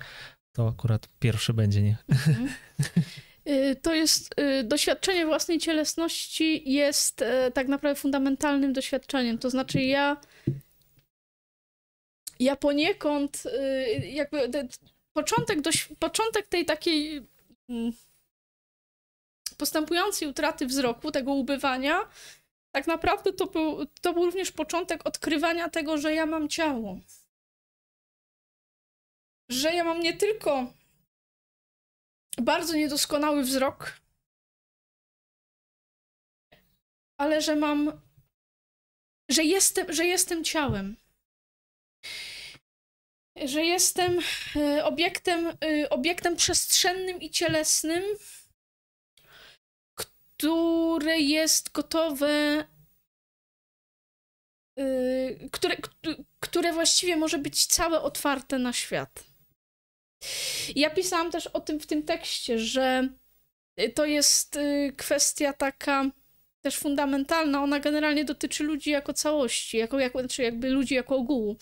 To 0.52 0.68
akurat 0.68 1.08
pierwszy 1.18 1.54
będzie, 1.54 1.82
nie? 1.82 1.96
Mhm. 2.08 2.48
Y, 3.48 3.76
to 3.82 3.94
jest 3.94 4.40
y, 4.40 4.64
doświadczenie 4.64 5.26
własnej 5.26 5.58
cielesności 5.58 6.72
jest 6.72 7.22
y, 7.22 7.26
tak 7.54 7.68
naprawdę 7.68 8.00
fundamentalnym 8.00 8.72
doświadczeniem. 8.72 9.38
To 9.38 9.50
znaczy 9.50 9.82
ja 9.82 10.20
ja 12.38 12.56
poniekąd 12.56 13.42
jakby 14.02 14.50
początek, 15.12 15.58
początek 15.98 16.46
tej 16.48 16.64
takiej 16.64 17.26
mm, 17.68 17.92
postępującej 19.56 20.28
utraty 20.28 20.66
wzroku, 20.66 21.10
tego 21.10 21.32
ubywania, 21.32 22.08
tak 22.72 22.86
naprawdę 22.86 23.32
to 23.32 23.46
był, 23.46 23.86
to 24.00 24.12
był 24.12 24.24
również 24.24 24.52
początek 24.52 25.06
odkrywania 25.06 25.68
tego, 25.68 25.98
że 25.98 26.14
ja 26.14 26.26
mam 26.26 26.48
ciało. 26.48 26.98
Że 29.48 29.74
ja 29.74 29.84
mam 29.84 30.00
nie 30.00 30.16
tylko 30.16 30.72
bardzo 32.38 32.74
niedoskonały 32.74 33.42
wzrok, 33.42 34.02
ale 37.18 37.42
że 37.42 37.56
mam, 37.56 38.00
że 39.28 39.44
jestem, 39.44 39.92
że 39.92 40.04
jestem 40.04 40.44
ciałem. 40.44 40.96
Że 43.44 43.64
jestem 43.64 44.18
e, 44.56 44.84
obiektem, 44.84 45.46
e, 45.46 45.90
obiektem 45.90 46.36
przestrzennym 46.36 47.20
i 47.20 47.30
cielesnym, 47.30 48.02
które 49.94 51.20
jest 51.20 51.72
gotowe, 51.72 52.64
e, 54.78 55.48
które, 55.52 55.76
które 56.40 56.72
właściwie 56.72 57.16
może 57.16 57.38
być 57.38 57.66
całe 57.66 58.00
otwarte 58.00 58.58
na 58.58 58.72
świat. 58.72 59.31
Ja 60.76 60.90
pisałam 60.90 61.30
też 61.30 61.46
o 61.46 61.60
tym 61.60 61.80
w 61.80 61.86
tym 61.86 62.02
tekście, 62.02 62.58
że 62.58 63.08
to 63.94 64.04
jest 64.04 64.56
y, 64.56 64.92
kwestia 64.96 65.52
taka 65.52 66.10
też 66.62 66.76
fundamentalna. 66.76 67.62
Ona 67.62 67.80
generalnie 67.80 68.24
dotyczy 68.24 68.64
ludzi 68.64 68.90
jako 68.90 69.12
całości, 69.12 69.76
jako, 69.76 69.98
jako, 69.98 70.18
znaczy 70.18 70.42
jakby 70.42 70.70
ludzi 70.70 70.94
jako 70.94 71.16
ogółu. 71.16 71.56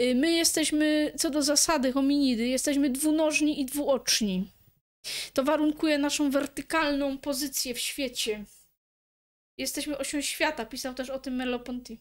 Y, 0.00 0.14
my 0.14 0.32
jesteśmy, 0.32 1.12
co 1.18 1.30
do 1.30 1.42
zasady 1.42 1.92
hominidy, 1.92 2.48
jesteśmy 2.48 2.90
dwunożni 2.90 3.60
i 3.60 3.64
dwuoczni. 3.64 4.50
To 5.32 5.44
warunkuje 5.44 5.98
naszą 5.98 6.30
wertykalną 6.30 7.18
pozycję 7.18 7.74
w 7.74 7.78
świecie. 7.78 8.44
Jesteśmy 9.58 9.98
osią 9.98 10.20
świata, 10.20 10.66
pisał 10.66 10.94
też 10.94 11.10
o 11.10 11.18
tym 11.18 11.36
Merleau-Ponty. 11.36 11.96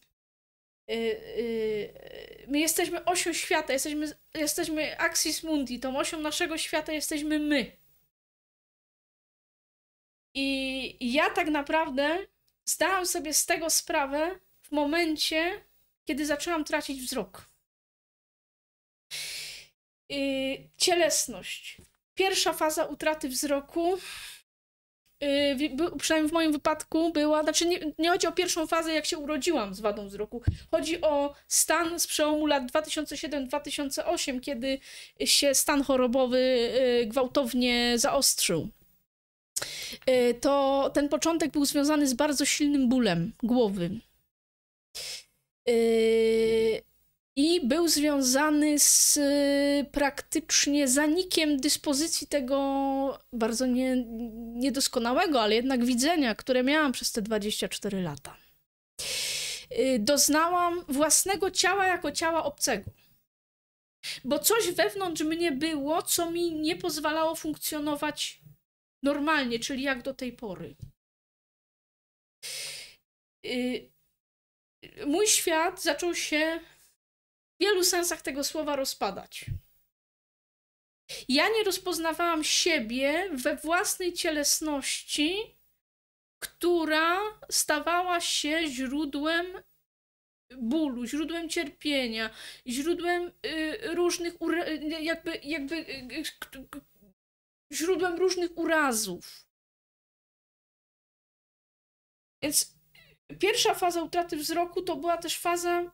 Y, 0.90 0.94
y, 0.94 2.46
my 2.48 2.60
jesteśmy 2.60 3.06
osią 3.06 3.34
świata, 3.34 3.74
jesteśmy, 3.74 4.16
jesteśmy 4.34 5.00
axis 5.00 5.44
mundi, 5.44 5.80
tą 5.80 5.98
osią 5.98 6.20
naszego 6.20 6.58
świata 6.58 6.92
jesteśmy 6.92 7.40
my. 7.40 7.72
I 10.34 11.14
ja 11.14 11.30
tak 11.30 11.48
naprawdę 11.48 12.28
zdałam 12.66 13.06
sobie 13.06 13.34
z 13.34 13.46
tego 13.46 13.70
sprawę 13.70 14.40
w 14.62 14.72
momencie, 14.72 15.64
kiedy 16.06 16.26
zaczęłam 16.26 16.66
tracić 16.66 17.02
wzrok. 17.02 17.46
Y, 20.12 20.70
cielesność. 20.78 21.78
Pierwsza 22.16 22.54
faza 22.54 22.86
utraty 22.86 23.30
wzroku 23.30 23.98
yy, 25.22 25.98
przynajmniej 26.00 26.30
w 26.30 26.34
moim 26.34 26.52
wypadku 26.52 27.12
była, 27.12 27.44
znaczy 27.44 27.68
nie, 27.68 27.80
nie, 28.00 28.10
chodzi 28.10 28.28
o 28.28 28.32
pierwszą 28.32 28.68
fazę, 28.68 28.94
jak 28.94 29.06
się 29.06 29.18
urodziłam 29.18 29.74
z 29.74 29.80
wadą 29.80 30.08
wzroku. 30.08 30.42
Chodzi 30.72 31.02
o 31.02 31.34
stan 31.48 32.00
z 32.00 32.08
przełomu 32.08 32.46
lat 32.46 32.72
2007-2008, 32.72 34.40
kiedy 34.40 34.80
się 35.26 35.56
stan 35.56 35.84
chorobowy 35.84 36.40
yy, 37.00 37.06
gwałtownie 37.06 37.94
zaostrzył. 37.96 38.70
Yy, 40.08 40.34
to 40.34 40.90
ten 40.94 41.10
początek 41.10 41.52
był 41.52 41.66
związany 41.66 42.08
z 42.08 42.14
bardzo 42.14 42.46
silnym 42.46 42.90
bólem 42.90 43.34
głowy. 43.44 43.90
Yy, 45.68 46.82
i 47.36 47.68
był 47.68 47.88
związany 47.88 48.80
z 48.80 49.18
y, 49.18 49.90
praktycznie 49.92 50.88
zanikiem 50.88 51.58
dyspozycji 51.58 52.28
tego 52.28 53.20
bardzo 53.34 53.66
nie, 53.66 54.06
niedoskonałego, 54.56 55.42
ale 55.42 55.56
jednak 55.56 55.86
widzenia, 55.86 56.36
które 56.36 56.64
miałam 56.64 56.92
przez 56.92 57.12
te 57.12 57.22
24 57.22 58.02
lata. 58.02 58.38
Y, 59.80 60.00
doznałam 60.00 60.86
własnego 60.88 61.52
ciała 61.52 61.88
jako 61.88 62.12
ciała 62.12 62.44
obcego. 62.44 62.92
Bo 64.24 64.40
coś 64.40 64.72
wewnątrz 64.72 65.22
mnie 65.22 65.52
było, 65.52 66.02
co 66.02 66.32
mi 66.32 66.52
nie 66.54 66.76
pozwalało 66.76 67.36
funkcjonować 67.36 68.42
normalnie, 69.04 69.60
czyli 69.60 69.84
jak 69.84 70.02
do 70.02 70.14
tej 70.14 70.34
pory. 70.34 70.76
Y, 73.46 73.92
mój 75.06 75.28
świat 75.28 75.84
zaczął 75.84 76.16
się 76.16 76.60
wielu 77.62 77.84
sensach 77.84 78.22
tego 78.22 78.44
słowa 78.44 78.76
rozpadać. 78.76 79.46
Ja 81.28 81.50
nie 81.50 81.64
rozpoznawałam 81.64 82.44
siebie 82.44 83.30
we 83.34 83.56
własnej 83.56 84.14
cielesności, 84.14 85.58
która 86.40 87.20
stawała 87.50 88.20
się 88.22 88.68
źródłem 88.68 89.46
bólu, 90.58 91.06
źródłem 91.06 91.50
cierpienia, 91.50 92.30
źródłem 92.68 93.32
y, 93.46 93.96
różnych, 93.96 94.34
jakby, 95.02 95.40
jakby 95.44 95.76
y, 95.76 96.24
źródłem 97.74 98.16
różnych 98.16 98.58
urazów. 98.58 99.46
Więc 102.44 102.74
pierwsza 103.40 103.76
faza 103.76 104.04
utraty 104.04 104.38
wzroku 104.38 104.82
to 104.82 104.96
była 104.96 105.18
też 105.18 105.40
faza 105.40 105.82
y, 105.82 105.92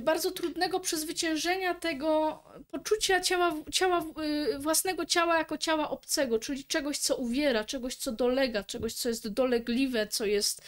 bardzo 0.00 0.30
trudnego 0.30 0.80
przezwyciężenia 0.80 1.74
tego 1.74 2.42
poczucia 2.70 3.20
ciała, 3.20 3.54
ciała, 3.72 4.04
y, 4.54 4.58
własnego 4.58 5.06
ciała 5.06 5.38
jako 5.38 5.58
ciała 5.58 5.90
obcego, 5.90 6.38
czyli 6.38 6.64
czegoś, 6.64 6.98
co 6.98 7.16
uwiera, 7.16 7.64
czegoś, 7.64 7.96
co 7.96 8.12
dolega, 8.12 8.64
czegoś, 8.64 8.94
co 8.94 9.08
jest 9.08 9.28
dolegliwe, 9.28 10.06
co 10.06 10.26
jest, 10.26 10.62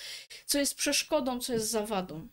co 0.47 0.59
jest 0.59 0.74
przeszkodą, 0.74 1.40
co 1.40 1.52
jest 1.52 1.70
zawadą. 1.70 2.28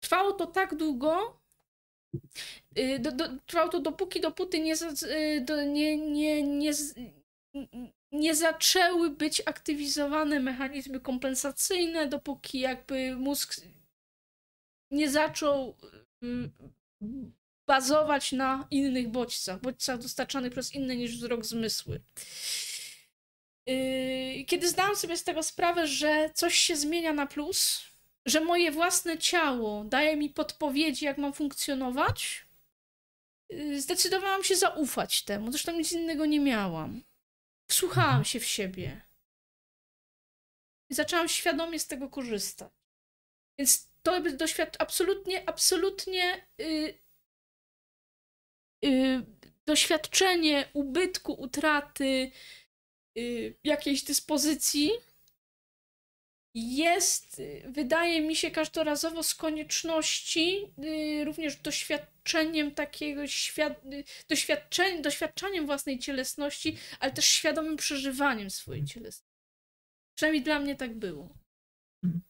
Trwało 0.00 0.32
to 0.32 0.46
tak 0.46 0.74
długo, 0.74 1.40
y, 2.78 2.98
do, 2.98 3.12
do, 3.12 3.28
trwało 3.46 3.68
to 3.68 3.80
dopóki, 3.80 4.20
dopóty 4.20 4.60
nie, 4.60 4.74
do, 5.40 5.64
nie, 5.64 5.96
nie, 5.96 6.42
nie, 6.42 6.72
nie 8.12 8.34
zaczęły 8.34 9.10
być 9.10 9.42
aktywizowane 9.46 10.40
mechanizmy 10.40 11.00
kompensacyjne, 11.00 12.08
dopóki 12.08 12.60
jakby 12.60 13.16
mózg 13.16 13.60
nie 14.90 15.10
zaczął 15.10 15.76
y, 16.22 16.50
bazować 17.66 18.32
na 18.32 18.66
innych 18.70 19.08
bodźcach, 19.08 19.60
bodźcach 19.60 19.98
dostarczanych 19.98 20.52
przez 20.52 20.74
inne 20.74 20.96
niż 20.96 21.16
wzrok 21.16 21.44
zmysły. 21.44 22.00
Y, 23.68 24.44
kiedy 24.46 24.68
zdałam 24.68 24.96
sobie 24.96 25.16
z 25.16 25.24
tego 25.24 25.42
sprawę, 25.42 25.86
że 25.86 26.30
coś 26.34 26.54
się 26.54 26.76
zmienia 26.76 27.12
na 27.12 27.26
plus, 27.26 27.82
że 28.26 28.40
moje 28.40 28.72
własne 28.72 29.18
ciało 29.18 29.84
daje 29.84 30.16
mi 30.16 30.30
podpowiedzi, 30.30 31.04
jak 31.04 31.18
mam 31.18 31.32
funkcjonować, 31.32 32.46
y, 33.52 33.80
zdecydowałam 33.80 34.44
się 34.44 34.56
zaufać 34.56 35.22
temu. 35.22 35.50
Zresztą 35.50 35.72
nic 35.72 35.92
innego 35.92 36.26
nie 36.26 36.40
miałam. 36.40 37.02
Wsłuchałam 37.70 38.08
mhm. 38.08 38.24
się 38.24 38.40
w 38.40 38.46
siebie. 38.46 39.02
I 40.90 40.94
zaczęłam 40.94 41.28
świadomie 41.28 41.78
z 41.78 41.86
tego 41.86 42.08
korzystać. 42.08 42.72
Więc 43.58 43.87
to 44.02 44.20
doświad 44.20 44.76
absolutnie, 44.78 45.48
absolutnie 45.48 46.46
yy, 46.58 46.98
yy, 48.82 49.26
doświadczenie 49.66 50.68
ubytku, 50.72 51.32
utraty 51.32 52.30
yy, 53.14 53.54
jakiejś 53.64 54.02
dyspozycji 54.02 54.90
jest, 56.54 57.42
wydaje 57.64 58.20
mi 58.20 58.36
się, 58.36 58.50
każdorazowo 58.50 59.22
z 59.22 59.34
konieczności 59.34 60.72
y, 60.84 61.24
również 61.24 61.56
doświadczeniem 61.56 62.74
takiego 62.74 63.26
świad... 63.26 63.80
doświadczeniem, 64.28 65.02
doświadczaniem 65.02 65.66
własnej 65.66 65.98
cielesności, 65.98 66.76
ale 67.00 67.12
też 67.12 67.24
świadomym 67.24 67.76
przeżywaniem 67.76 68.50
swojej 68.50 68.84
cielesności. 68.84 69.38
Przynajmniej 70.14 70.44
dla 70.44 70.60
mnie 70.60 70.76
tak 70.76 70.94
było. 70.94 71.28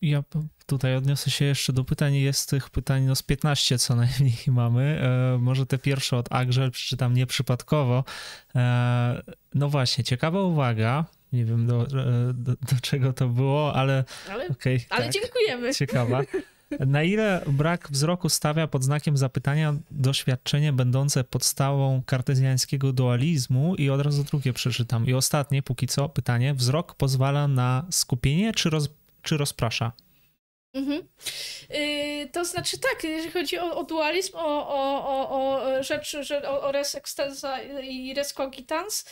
Ja 0.02 0.22
tutaj 0.66 0.96
odniosę 0.96 1.30
się 1.30 1.44
jeszcze 1.44 1.72
do 1.72 1.84
pytań. 1.84 2.14
Jest 2.14 2.50
tych 2.50 2.70
pytań 2.70 3.04
no 3.04 3.14
z 3.14 3.22
15 3.22 3.78
co 3.78 3.96
najmniej 3.96 4.38
mamy. 4.46 5.00
E, 5.02 5.38
może 5.38 5.66
te 5.66 5.78
pierwsze 5.78 6.16
od 6.16 6.32
Agrzel 6.32 6.70
przeczytam 6.70 7.14
nieprzypadkowo. 7.14 8.04
E, 8.54 9.22
no 9.54 9.68
właśnie, 9.68 10.04
ciekawa 10.04 10.42
uwaga. 10.42 11.04
Nie 11.32 11.44
wiem 11.44 11.66
do, 11.66 11.86
do, 12.34 12.52
do 12.52 12.80
czego 12.82 13.12
to 13.12 13.28
było, 13.28 13.74
ale. 13.74 14.04
Ale, 14.30 14.48
okay, 14.48 14.80
ale 14.90 15.04
tak, 15.04 15.12
dziękujemy. 15.12 15.74
Ciekawa. 15.74 16.22
Na 16.86 17.02
ile 17.02 17.42
brak 17.46 17.88
wzroku 17.90 18.28
stawia 18.28 18.66
pod 18.66 18.84
znakiem 18.84 19.16
zapytania 19.16 19.74
doświadczenie 19.90 20.72
będące 20.72 21.24
podstawą 21.24 22.02
kartezjańskiego 22.06 22.92
dualizmu? 22.92 23.74
I 23.74 23.90
od 23.90 24.00
razu 24.00 24.24
drugie 24.24 24.52
przeczytam. 24.52 25.06
I 25.06 25.14
ostatnie, 25.14 25.62
póki 25.62 25.86
co, 25.86 26.08
pytanie. 26.08 26.54
Wzrok 26.54 26.94
pozwala 26.94 27.48
na 27.48 27.86
skupienie, 27.90 28.52
czy, 28.52 28.70
roz, 28.70 28.88
czy 29.22 29.36
rozprasza? 29.36 29.92
Mhm. 30.74 31.08
Yy, 31.70 32.28
to 32.32 32.44
znaczy 32.44 32.78
tak, 32.78 33.04
jeżeli 33.04 33.30
chodzi 33.30 33.58
o, 33.58 33.76
o 33.76 33.84
dualizm, 33.84 34.36
o, 34.36 34.68
o, 34.68 35.08
o, 35.08 35.30
o 35.30 35.82
rzecz, 35.82 36.16
że, 36.20 36.48
o, 36.48 36.62
o 36.62 36.72
res 36.72 36.94
extensa 36.94 37.62
i 37.82 38.14
res 38.14 38.32
cogitans, 38.32 39.04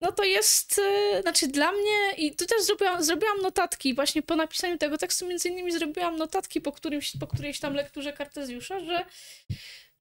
no 0.00 0.12
to 0.12 0.24
jest, 0.24 0.78
yy, 1.12 1.22
znaczy 1.22 1.48
dla 1.48 1.72
mnie, 1.72 2.14
i 2.16 2.36
tu 2.36 2.46
też 2.46 2.62
zrobiłam, 2.62 3.04
zrobiłam 3.04 3.40
notatki, 3.42 3.94
właśnie 3.94 4.22
po 4.22 4.36
napisaniu 4.36 4.78
tego 4.78 4.98
tekstu 4.98 5.26
między 5.26 5.48
innymi 5.48 5.72
zrobiłam 5.72 6.16
notatki 6.16 6.60
po, 6.60 6.72
którymś, 6.72 7.12
po 7.20 7.26
którejś 7.26 7.60
tam 7.60 7.74
lekturze 7.74 8.12
Kartezjusza, 8.12 8.80
że 8.80 9.04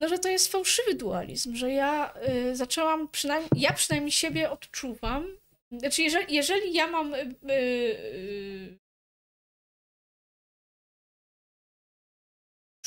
no, 0.02 0.08
że 0.08 0.20
to 0.20 0.30
jest 0.30 0.52
fałszywy 0.52 0.96
dualizm, 0.96 1.56
że 1.56 1.72
ja 1.72 2.14
y, 2.28 2.56
zaczęłam, 2.56 3.10
przynajmniej, 3.10 3.50
ja 3.56 3.74
przynajmniej 3.74 4.12
siebie 4.12 4.52
odczuwam, 4.52 5.38
znaczy 5.72 6.02
jeżeli, 6.02 6.36
jeżeli 6.36 6.74
ja 6.74 6.88
mam 6.88 7.14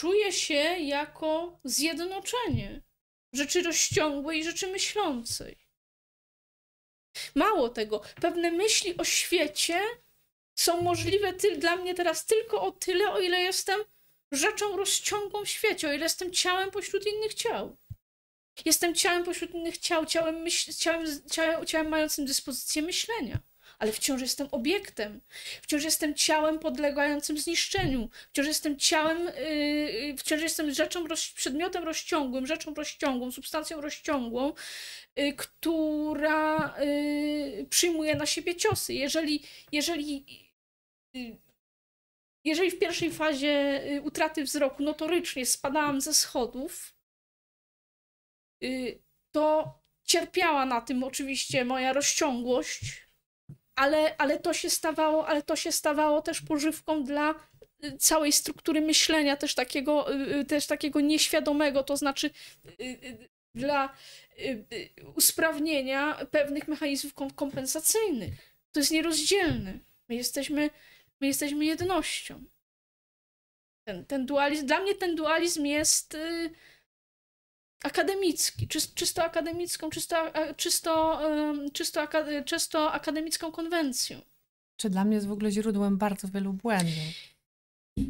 czuję 0.04 0.32
się 0.32 0.54
jako 0.78 1.60
zjednoczenie 1.64 2.82
rzeczy 3.32 3.62
rozciągłej 3.62 4.44
rzeczy 4.44 4.66
myślącej. 4.66 5.58
Mało 7.34 7.68
tego, 7.68 8.02
pewne 8.20 8.50
myśli 8.50 8.96
o 8.96 9.04
świecie 9.04 9.80
są 10.58 10.80
możliwe 10.82 11.32
ty- 11.32 11.56
dla 11.56 11.76
mnie 11.76 11.94
teraz 11.94 12.26
tylko 12.26 12.62
o 12.62 12.72
tyle, 12.72 13.12
o 13.12 13.20
ile 13.20 13.40
jestem 13.40 13.80
rzeczą 14.32 14.76
rozciągłą 14.76 15.44
w 15.44 15.48
świecie, 15.48 15.88
o 15.88 15.92
ile 15.92 16.02
jestem 16.04 16.32
ciałem 16.32 16.70
pośród 16.70 17.06
innych 17.06 17.34
ciał. 17.34 17.76
Jestem 18.64 18.94
ciałem 18.94 19.24
pośród 19.24 19.50
innych 19.50 19.78
ciał, 19.78 20.06
ciałem, 20.06 20.44
myśl- 20.44 20.78
ciałem, 20.78 21.06
ciałem, 21.30 21.66
ciałem 21.66 21.88
mającym 21.88 22.26
dyspozycję 22.26 22.82
myślenia 22.82 23.38
ale 23.78 23.92
wciąż 23.92 24.20
jestem 24.20 24.48
obiektem, 24.50 25.20
wciąż 25.62 25.84
jestem 25.84 26.14
ciałem 26.14 26.58
podlegającym 26.58 27.38
zniszczeniu, 27.38 28.08
wciąż 28.32 28.46
jestem 28.46 28.78
ciałem, 28.78 29.24
yy, 29.24 30.16
wciąż 30.16 30.42
jestem 30.42 30.74
rzeczą, 30.74 31.06
roz, 31.06 31.32
przedmiotem 31.32 31.84
rozciągłym, 31.84 32.46
rzeczą 32.46 32.74
rozciągłą, 32.74 33.32
substancją 33.32 33.80
rozciągłą, 33.80 34.52
yy, 35.16 35.32
która 35.32 36.74
yy, 36.80 37.66
przyjmuje 37.70 38.14
na 38.14 38.26
siebie 38.26 38.56
ciosy. 38.56 38.94
Jeżeli, 38.94 39.42
jeżeli 39.72 40.24
y, 41.16 41.36
jeżeli 42.44 42.70
w 42.70 42.78
pierwszej 42.78 43.12
fazie 43.12 43.82
y, 43.92 44.02
utraty 44.02 44.44
wzroku 44.44 44.82
notorycznie 44.82 45.46
spadałam 45.46 46.00
ze 46.00 46.14
schodów, 46.14 46.94
to 49.32 49.78
cierpiała 50.04 50.66
na 50.66 50.80
tym 50.80 51.04
oczywiście 51.04 51.64
moja 51.64 51.92
rozciągłość, 51.92 53.03
ale, 53.76 54.16
ale, 54.16 54.38
to 54.38 54.54
się 54.54 54.70
stawało, 54.70 55.28
ale 55.28 55.42
to 55.42 55.56
się 55.56 55.72
stawało 55.72 56.22
też 56.22 56.40
pożywką 56.40 57.04
dla 57.04 57.34
y, 57.84 57.98
całej 57.98 58.32
struktury 58.32 58.80
myślenia, 58.80 59.36
też 59.36 59.54
takiego, 59.54 60.14
y, 60.14 60.36
y, 60.36 60.44
też 60.44 60.66
takiego 60.66 61.00
nieświadomego, 61.00 61.82
to 61.82 61.96
znaczy 61.96 62.30
dla 63.54 63.96
usprawnienia 65.14 66.26
pewnych 66.30 66.68
mechanizmów 66.68 67.14
kompensacyjnych. 67.34 68.34
To 68.72 68.80
jest 68.80 68.90
nierozdzielne. 68.90 69.78
My 70.08 70.14
jesteśmy, 70.14 70.70
my 71.20 71.26
jesteśmy 71.26 71.64
jednością. 71.64 72.44
Ten, 73.84 74.04
ten 74.04 74.26
dualizm, 74.26 74.66
dla 74.66 74.80
mnie 74.80 74.94
ten 74.94 75.16
dualizm 75.16 75.64
jest 75.64 76.16
akademicki, 77.84 78.68
czysto 78.68 79.24
akademicką, 79.24 79.90
czysto, 79.90 80.16
czysto, 80.56 81.20
czysto, 81.72 82.08
czysto 82.44 82.92
akademicką 82.92 83.52
konwencją. 83.52 84.20
Czy 84.76 84.90
dla 84.90 85.04
mnie 85.04 85.14
jest 85.14 85.26
w 85.26 85.32
ogóle 85.32 85.50
źródłem 85.50 85.98
bardzo 85.98 86.28
wielu 86.28 86.52
błędów. 86.52 87.33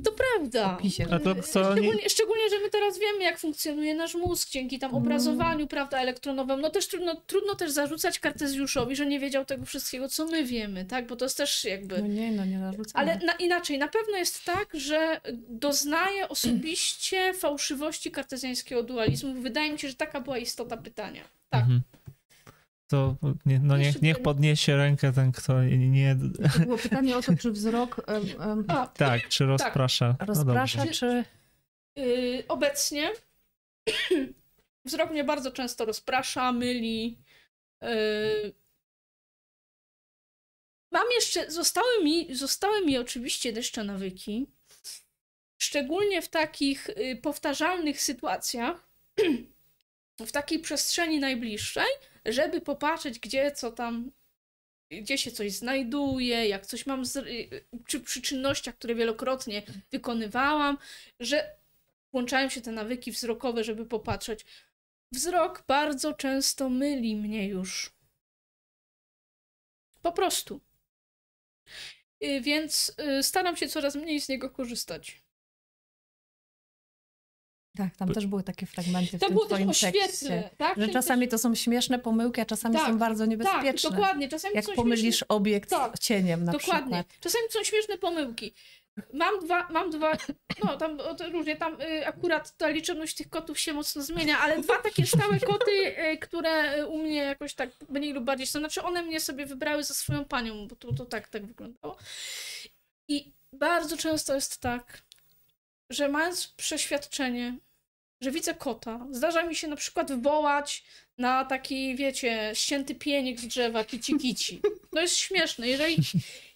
To 0.05 0.13
prawda. 0.13 0.79
A 1.11 1.19
to, 1.19 1.43
szczególnie, 1.43 2.09
szczególnie, 2.09 2.51
że 2.51 2.59
my 2.59 2.71
teraz 2.71 2.99
wiemy, 2.99 3.25
jak 3.25 3.39
funkcjonuje 3.39 3.95
nasz 3.95 4.15
mózg 4.15 4.51
dzięki 4.51 4.79
tam 4.79 4.89
mhm. 4.89 5.05
obrazowaniu, 5.05 5.57
mm. 5.57 5.69
prawda, 5.69 5.99
elektronowemu. 5.99 6.63
No 6.63 6.71
też 6.71 6.89
trudno, 6.89 7.15
trudno 7.27 7.55
też 7.55 7.71
zarzucać 7.71 8.19
Kartezjuszowi, 8.19 8.97
że 8.97 9.07
nie 9.07 9.21
wiedział 9.21 9.45
tego 9.45 9.65
wszystkiego, 9.65 10.09
co 10.09 10.27
my 10.27 10.45
wiemy, 10.45 10.85
tak? 10.85 11.07
Bo 11.07 11.17
to 11.17 11.25
jest 11.25 11.37
też 11.37 11.65
jakby... 11.65 11.99
No 11.99 12.07
nie, 12.07 12.33
no 12.33 12.45
nie 12.45 12.59
zarzucamy. 12.59 13.05
Ale 13.05 13.27
na, 13.27 13.33
inaczej, 13.33 13.79
na 13.79 13.89
pewno 13.89 14.17
jest 14.17 14.45
tak, 14.45 14.69
że 14.75 15.21
doznaje 15.49 16.29
osobiście 16.29 17.35
fałszywości 17.35 18.11
kartezjańskiego 18.11 18.83
dualizmu. 18.83 19.35
Wydaje 19.35 19.73
mi 19.73 19.79
się, 19.79 19.89
że 19.89 19.95
taka 19.95 20.21
była 20.21 20.39
istota 20.39 20.77
pytania. 20.77 21.23
Tak. 21.51 21.63
Mhm 21.63 21.83
to 22.95 23.17
nie, 23.47 23.59
no 23.59 23.77
niech, 23.77 24.03
niech 24.03 24.23
podniesie 24.23 24.77
rękę 24.77 25.13
ten, 25.13 25.33
kto 25.33 25.65
nie... 25.65 26.17
To 26.53 26.59
było 26.61 26.79
pytanie 26.79 27.17
o 27.17 27.23
to, 27.23 27.37
czy 27.37 27.51
wzrok... 27.51 28.07
Um, 28.09 28.51
um... 28.51 28.65
A, 28.69 28.87
tak, 28.87 29.29
czy 29.29 29.47
rozprasza. 29.47 30.15
Tak. 30.19 30.29
Rozprasza, 30.29 30.85
no 30.85 30.93
czy... 30.93 31.25
Yy, 31.97 32.45
obecnie 32.49 33.11
Wzrok 34.85 35.11
mnie 35.11 35.25
bardzo 35.25 35.53
często 35.53 35.85
rozprasza, 35.85 36.53
myli. 36.53 37.19
Yy. 37.83 38.53
Mam 40.91 41.07
jeszcze, 41.15 41.51
zostały 41.51 42.05
mi, 42.05 42.35
zostały 42.35 42.87
mi 42.87 42.99
oczywiście 42.99 43.51
jeszcze 43.51 43.85
nawyki, 43.85 44.47
szczególnie 45.59 46.23
w 46.23 46.29
takich 46.29 46.89
y, 46.89 47.19
powtarzalnych 47.23 48.03
sytuacjach, 48.03 48.89
w 50.27 50.33
takiej 50.33 50.59
przestrzeni 50.59 51.21
najbliższej, 51.21 51.87
żeby 52.27 52.61
popatrzeć, 52.61 53.19
gdzie 53.19 53.53
co 53.53 53.73
tam, 53.73 54.13
gdzie 54.91 55.19
się 55.19 55.31
coś 55.31 55.53
znajduje, 55.53 56.49
jak 56.49 56.67
coś 56.67 56.87
mam, 56.87 57.05
z, 57.05 57.17
y, 57.17 57.65
czy 57.87 58.01
przy 58.01 58.23
czynnościach, 58.23 58.75
które 58.75 58.95
wielokrotnie 58.95 59.63
wykonywałam, 59.91 60.79
że 61.21 61.57
włączają 62.13 62.49
się 62.49 62.61
te 62.61 62.73
nawyki 62.73 63.13
wzrokowe, 63.13 63.65
żeby 63.65 63.87
popatrzeć. 63.87 64.47
Wzrok 65.13 65.65
bardzo 65.67 66.15
często 66.15 66.69
myli 66.69 67.17
mnie 67.17 67.49
już. 67.49 67.93
Po 70.03 70.13
prostu. 70.13 70.61
Y, 72.25 72.41
więc 72.41 72.97
staram 73.23 73.57
się 73.57 73.69
coraz 73.69 73.95
mniej 73.95 74.21
z 74.21 74.29
niego 74.29 74.51
korzystać. 74.51 75.24
Tak, 77.77 77.97
tam 77.97 78.13
też 78.13 78.27
były 78.27 78.43
takie 78.43 78.67
fragmenty 78.67 79.19
w 79.19 79.21
to 79.21 79.27
tym 79.27 79.35
było 79.35 79.47
twoim 79.47 79.69
też 79.69 79.81
tekście. 79.81 80.51
tak? 80.57 80.79
Że 80.79 80.89
czasami 80.89 81.29
to 81.29 81.39
są 81.39 81.55
śmieszne 81.55 81.99
pomyłki, 81.99 82.41
a 82.41 82.45
czasami 82.45 82.75
tak, 82.77 82.87
są 82.87 82.99
bardzo 82.99 83.27
niebezpieczne. 83.27 83.91
Tak, 83.91 83.99
dokładnie. 83.99 84.29
Czasami 84.29 84.55
Jak 84.55 84.65
są 84.65 84.75
pomylisz 84.75 85.01
śmieszne... 85.03 85.29
obiekt 85.29 85.71
tak, 85.71 85.97
z 85.97 86.01
cieniem 86.01 86.45
na 86.45 86.53
dokładnie. 86.53 87.05
przykład. 87.05 87.21
Czasami 87.21 87.45
są 87.51 87.65
śmieszne 87.65 87.99
pomyłki. 87.99 88.55
Mam 89.13 89.41
dwa, 89.45 89.69
mam 89.71 89.91
dwa, 89.91 90.13
no 90.65 90.77
tam 90.77 90.99
różnie, 91.33 91.57
tam 91.57 91.81
y, 91.81 92.07
akurat 92.07 92.57
ta 92.57 92.69
liczebność 92.69 93.15
tych 93.15 93.31
kotów 93.31 93.59
się 93.61 93.73
mocno 93.73 94.03
zmienia, 94.03 94.39
ale 94.39 94.61
dwa 94.61 94.79
takie 94.79 95.07
stałe 95.07 95.41
koty, 95.41 95.71
y, 96.13 96.19
które 96.19 96.87
u 96.87 96.99
mnie 96.99 97.17
jakoś 97.17 97.55
tak 97.55 97.71
mniej 97.89 98.13
lub 98.13 98.25
bardziej 98.25 98.47
są, 98.47 98.59
znaczy 98.59 98.83
one 98.83 99.03
mnie 99.03 99.21
sobie 99.21 99.47
wybrały 99.47 99.85
za 99.85 99.95
swoją 99.95 100.25
panią, 100.25 100.69
bo 100.69 100.77
to, 100.77 100.95
to 100.95 101.07
tak, 101.07 101.29
tak 101.29 101.47
wyglądało. 101.47 101.97
I 103.09 103.33
bardzo 103.53 103.97
często 103.97 104.35
jest 104.35 104.61
tak, 104.61 105.03
że 105.91 106.09
mając 106.09 106.47
przeświadczenie, 106.47 107.59
że 108.21 108.31
widzę 108.31 108.55
kota. 108.55 109.07
Zdarza 109.11 109.43
mi 109.43 109.55
się 109.55 109.69
na 109.69 109.77
przykład 109.77 110.23
wołać 110.23 110.85
na 111.19 111.45
taki, 111.45 111.97
wiecie, 111.97 112.51
ścięty 112.55 112.95
pieniek 112.95 113.41
z 113.41 113.47
drzewa, 113.47 113.85
kici 113.85 114.19
kici. 114.19 114.61
To 114.91 115.01
jest 115.01 115.17
śmieszne. 115.17 115.69
Jeżeli, 115.69 115.97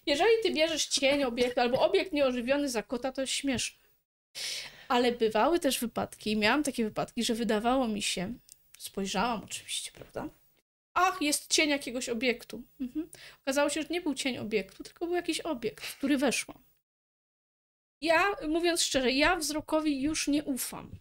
jeżeli 0.05 0.31
ty 0.43 0.51
bierzesz 0.51 0.85
cień 0.85 1.23
obiektu 1.23 1.61
albo 1.61 1.81
obiekt 1.81 2.13
nieożywiony 2.13 2.69
za 2.69 2.83
kota, 2.83 3.11
to 3.11 3.21
jest 3.21 3.33
śmieszne. 3.33 3.79
Ale 4.87 5.11
bywały 5.11 5.59
też 5.59 5.79
wypadki, 5.79 6.37
miałam 6.37 6.63
takie 6.63 6.83
wypadki, 6.83 7.23
że 7.23 7.33
wydawało 7.33 7.87
mi 7.87 8.01
się, 8.01 8.33
spojrzałam 8.77 9.43
oczywiście, 9.43 9.91
prawda? 9.91 10.29
Ach, 10.93 11.21
jest 11.21 11.53
cień 11.53 11.69
jakiegoś 11.69 12.09
obiektu. 12.09 12.63
Mhm. 12.79 13.09
Okazało 13.41 13.69
się, 13.69 13.81
że 13.81 13.87
nie 13.89 14.01
był 14.01 14.13
cień 14.13 14.37
obiektu, 14.37 14.83
tylko 14.83 15.05
był 15.05 15.15
jakiś 15.15 15.39
obiekt, 15.39 15.95
który 15.95 16.17
weszłam. 16.17 16.57
Ja, 18.01 18.35
mówiąc 18.47 18.81
szczerze, 18.81 19.11
ja 19.11 19.35
wzrokowi 19.35 20.01
już 20.01 20.27
nie 20.27 20.43
ufam. 20.43 20.99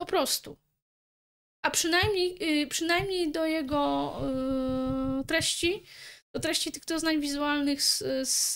Po 0.00 0.06
prostu. 0.06 0.56
A 1.62 1.70
przynajmniej, 1.70 2.58
yy, 2.58 2.66
przynajmniej 2.66 3.32
do 3.32 3.46
jego 3.46 4.12
yy, 5.18 5.24
treści, 5.24 5.84
do 6.34 6.40
treści 6.40 6.72
tych 6.72 6.84
doznań 6.84 7.20
wizualnych 7.20 7.82
z, 7.82 7.98
z, 8.28 8.54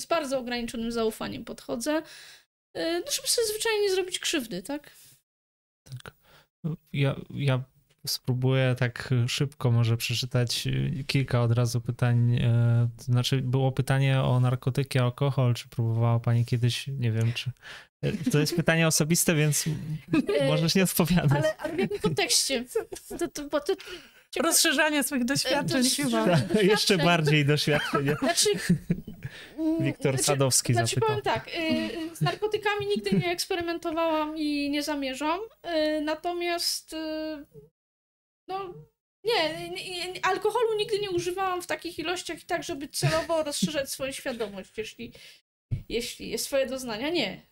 z 0.00 0.06
bardzo 0.06 0.38
ograniczonym 0.38 0.92
zaufaniem 0.92 1.44
podchodzę, 1.44 2.02
yy, 2.74 3.02
no 3.06 3.12
żeby 3.12 3.28
sobie 3.28 3.46
zwyczajnie 3.46 3.80
nie 3.82 3.90
zrobić 3.90 4.18
krzywdy, 4.18 4.62
tak? 4.62 4.90
Tak. 5.84 6.14
Ja, 6.92 7.16
ja 7.30 7.64
spróbuję 8.06 8.74
tak 8.78 9.14
szybko 9.28 9.70
może 9.70 9.96
przeczytać 9.96 10.68
kilka 11.06 11.42
od 11.42 11.52
razu 11.52 11.80
pytań. 11.80 12.40
To 12.96 13.04
znaczy, 13.04 13.42
było 13.42 13.72
pytanie 13.72 14.22
o 14.22 14.40
narkotyki, 14.40 14.98
alkohol. 14.98 15.54
Czy 15.54 15.68
próbowała 15.68 16.20
pani 16.20 16.44
kiedyś, 16.44 16.86
nie 16.86 17.12
wiem, 17.12 17.32
czy. 17.32 17.50
To 18.32 18.38
jest 18.38 18.56
pytanie 18.56 18.86
osobiste, 18.86 19.34
więc 19.34 19.64
możesz 20.50 20.74
nie 20.74 20.82
odpowiadać. 20.82 21.32
Ale, 21.32 21.56
ale 21.56 21.74
w 21.74 21.78
jakim 21.78 21.98
kontekście? 21.98 22.64
To, 23.18 23.28
to, 23.28 23.48
bo 23.48 23.60
to, 23.60 23.74
Rozszerzanie 24.42 25.02
swoich 25.02 25.24
doświadczeń 25.24 25.84
chyba. 25.84 26.26
doświadczeń. 26.26 26.68
Jeszcze 26.70 26.98
bardziej 26.98 27.44
doświadczenie. 27.44 28.16
Znaczy, 28.20 28.48
Wiktor 29.80 30.12
znaczy, 30.12 30.24
Sadowski 30.24 30.72
znaczy, 30.72 30.94
zapytał. 30.94 31.08
powiem 31.08 31.22
tak, 31.22 31.48
y, 31.48 32.16
z 32.16 32.20
narkotykami 32.20 32.86
nigdy 32.86 33.10
nie 33.10 33.30
eksperymentowałam 33.30 34.36
i 34.36 34.70
nie 34.70 34.82
zamierzam, 34.82 35.40
y, 35.40 36.00
natomiast 36.00 36.92
y, 36.92 36.96
no 38.48 38.74
nie, 39.24 39.70
nie, 39.70 40.26
alkoholu 40.26 40.78
nigdy 40.78 40.98
nie 40.98 41.10
używałam 41.10 41.62
w 41.62 41.66
takich 41.66 41.98
ilościach 41.98 42.42
i 42.42 42.46
tak, 42.46 42.62
żeby 42.62 42.88
celowo 42.88 43.42
rozszerzać 43.44 43.90
swoją 43.90 44.12
świadomość, 44.12 44.78
jeśli, 44.78 45.12
jeśli 45.88 46.28
jest 46.28 46.44
swoje 46.44 46.66
doznania, 46.66 47.10
nie. 47.10 47.42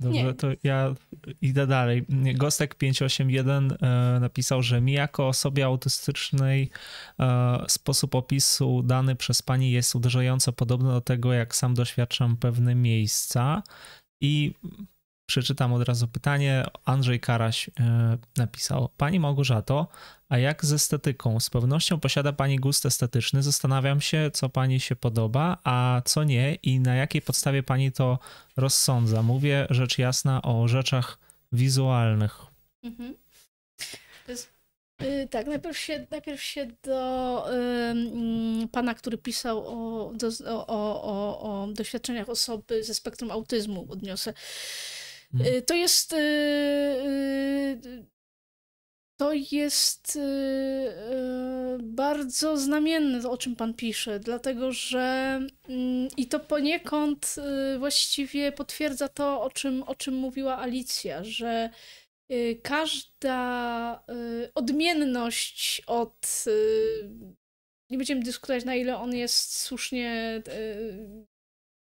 Dobrze, 0.00 0.22
Nie. 0.22 0.34
to 0.34 0.48
ja 0.64 0.94
idę 1.42 1.66
dalej. 1.66 2.04
Gostek581 2.38 3.74
e, 3.82 4.20
napisał, 4.20 4.62
że 4.62 4.80
mi 4.80 4.92
jako 4.92 5.28
osobie 5.28 5.64
autystycznej 5.64 6.70
e, 7.18 7.64
sposób 7.68 8.14
opisu 8.14 8.82
dany 8.82 9.16
przez 9.16 9.42
pani 9.42 9.70
jest 9.70 9.94
uderzająco 9.94 10.52
podobny 10.52 10.90
do 10.90 11.00
tego, 11.00 11.32
jak 11.32 11.56
sam 11.56 11.74
doświadczam 11.74 12.36
pewne 12.36 12.74
miejsca 12.74 13.62
i 14.20 14.54
przeczytam 15.30 15.72
od 15.72 15.82
razu 15.82 16.08
pytanie. 16.08 16.64
Andrzej 16.84 17.20
Karaś 17.20 17.68
e, 17.68 18.18
napisał: 18.36 18.88
Pani 18.96 19.20
Małgorzato, 19.20 19.88
a 20.28 20.38
jak 20.38 20.64
z 20.64 20.72
estetyką? 20.72 21.40
Z 21.40 21.50
pewnością 21.50 22.00
posiada 22.00 22.32
Pani 22.32 22.56
gust 22.56 22.86
estetyczny. 22.86 23.42
Zastanawiam 23.42 24.00
się, 24.00 24.30
co 24.32 24.48
Pani 24.48 24.80
się 24.80 24.96
podoba, 24.96 25.58
a 25.64 26.02
co 26.04 26.24
nie 26.24 26.54
i 26.54 26.80
na 26.80 26.94
jakiej 26.94 27.22
podstawie 27.22 27.62
Pani 27.62 27.92
to 27.92 28.18
rozsądza. 28.56 29.22
Mówię 29.22 29.66
rzecz 29.70 29.98
jasna 29.98 30.42
o 30.42 30.68
rzeczach 30.68 31.18
wizualnych. 31.52 32.38
Mhm. 32.82 33.14
Jest, 34.28 34.52
y, 35.02 35.28
tak, 35.30 35.46
najpierw 35.46 35.78
się, 35.78 36.06
najpierw 36.10 36.42
się 36.42 36.66
do 36.82 37.46
y, 38.64 38.68
pana, 38.68 38.94
który 38.94 39.18
pisał 39.18 39.58
o, 39.66 40.12
do, 40.14 40.28
o, 40.46 41.02
o, 41.02 41.40
o 41.40 41.66
doświadczeniach 41.66 42.28
osoby 42.28 42.84
ze 42.84 42.94
spektrum 42.94 43.30
autyzmu 43.30 43.86
odniosę. 43.90 44.34
Mhm. 45.34 45.54
Y, 45.54 45.62
To 45.62 45.74
jest. 45.74 46.12
y, 46.12 46.16
y, 46.16 48.06
To 49.20 49.32
jest 49.32 50.18
bardzo 51.82 52.56
znamienne, 52.56 53.28
o 53.30 53.36
czym 53.38 53.56
pan 53.56 53.74
pisze, 53.74 54.20
dlatego 54.20 54.72
że 54.72 55.00
mm, 55.68 56.08
i 56.16 56.26
to 56.26 56.40
poniekąd 56.40 57.36
właściwie 57.78 58.52
potwierdza 58.52 59.08
to, 59.08 59.42
o 59.42 59.50
czym, 59.50 59.82
o 59.82 59.94
czym 59.94 60.14
mówiła 60.14 60.58
Alicja, 60.58 61.24
że 61.24 61.70
każda 62.62 64.04
odmienność 64.54 65.82
od. 65.86 66.44
Nie 67.90 67.98
będziemy 67.98 68.22
dyskutować, 68.22 68.64
na 68.64 68.74
ile 68.74 68.96
on 68.96 69.14
jest 69.14 69.58
słusznie 69.58 70.42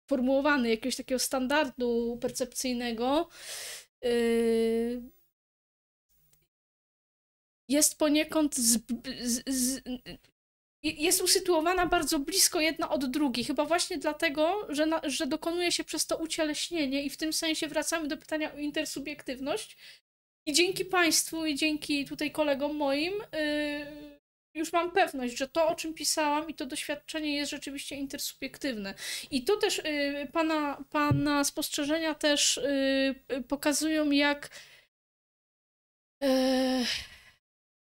formułowany, 0.07 0.71
jakiegoś 0.71 0.97
takiego 0.97 1.19
standardu 1.19 2.19
percepcyjnego, 2.21 3.29
y, 4.05 5.03
jest 7.69 7.99
poniekąd 7.99 8.57
z, 8.57 8.79
z, 9.23 9.43
z, 9.47 9.83
jest 10.83 11.23
usytuowana 11.23 11.87
bardzo 11.87 12.19
blisko 12.19 12.61
jedna 12.61 12.91
od 12.91 13.11
drugiej. 13.11 13.45
Chyba 13.45 13.65
właśnie 13.65 13.99
dlatego, 13.99 14.67
że, 14.69 14.87
na, 14.87 15.01
że 15.05 15.27
dokonuje 15.27 15.73
się 15.73 15.85
przez 15.85 16.07
to 16.07 16.17
ucieleśnienie 16.17 17.03
i 17.03 17.11
w 17.11 17.17
tym 17.17 17.33
sensie 17.33 17.69
wracamy 17.69 18.09
do 18.09 18.17
pytania 18.17 18.55
o 18.55 18.59
intersubiektywność. 18.59 19.77
I 20.47 20.53
dzięki 20.53 20.85
Państwu 20.85 21.47
i 21.47 21.55
dzięki 21.55 22.05
tutaj 22.05 22.31
kolegom 22.31 22.77
moim 22.77 23.13
yy, 23.13 24.14
już 24.55 24.73
mam 24.73 24.91
pewność, 24.91 25.39
że 25.39 25.49
to, 25.49 25.69
o 25.69 25.75
czym 25.75 25.95
pisałam 25.95 26.49
i 26.49 26.55
to 26.55 26.67
doświadczenie 26.67 27.37
jest 27.37 27.51
rzeczywiście 27.51 27.97
intersubiektywne. 27.97 28.95
I 29.31 29.45
tu 29.45 29.57
też 29.57 29.79
y, 29.79 30.29
pana, 30.33 30.85
pana 30.91 31.45
spostrzeżenia 31.45 32.15
też 32.15 32.59
y, 32.59 33.15
y, 33.33 33.43
pokazują, 33.43 34.11
jak 34.11 34.51
e, 36.23 36.85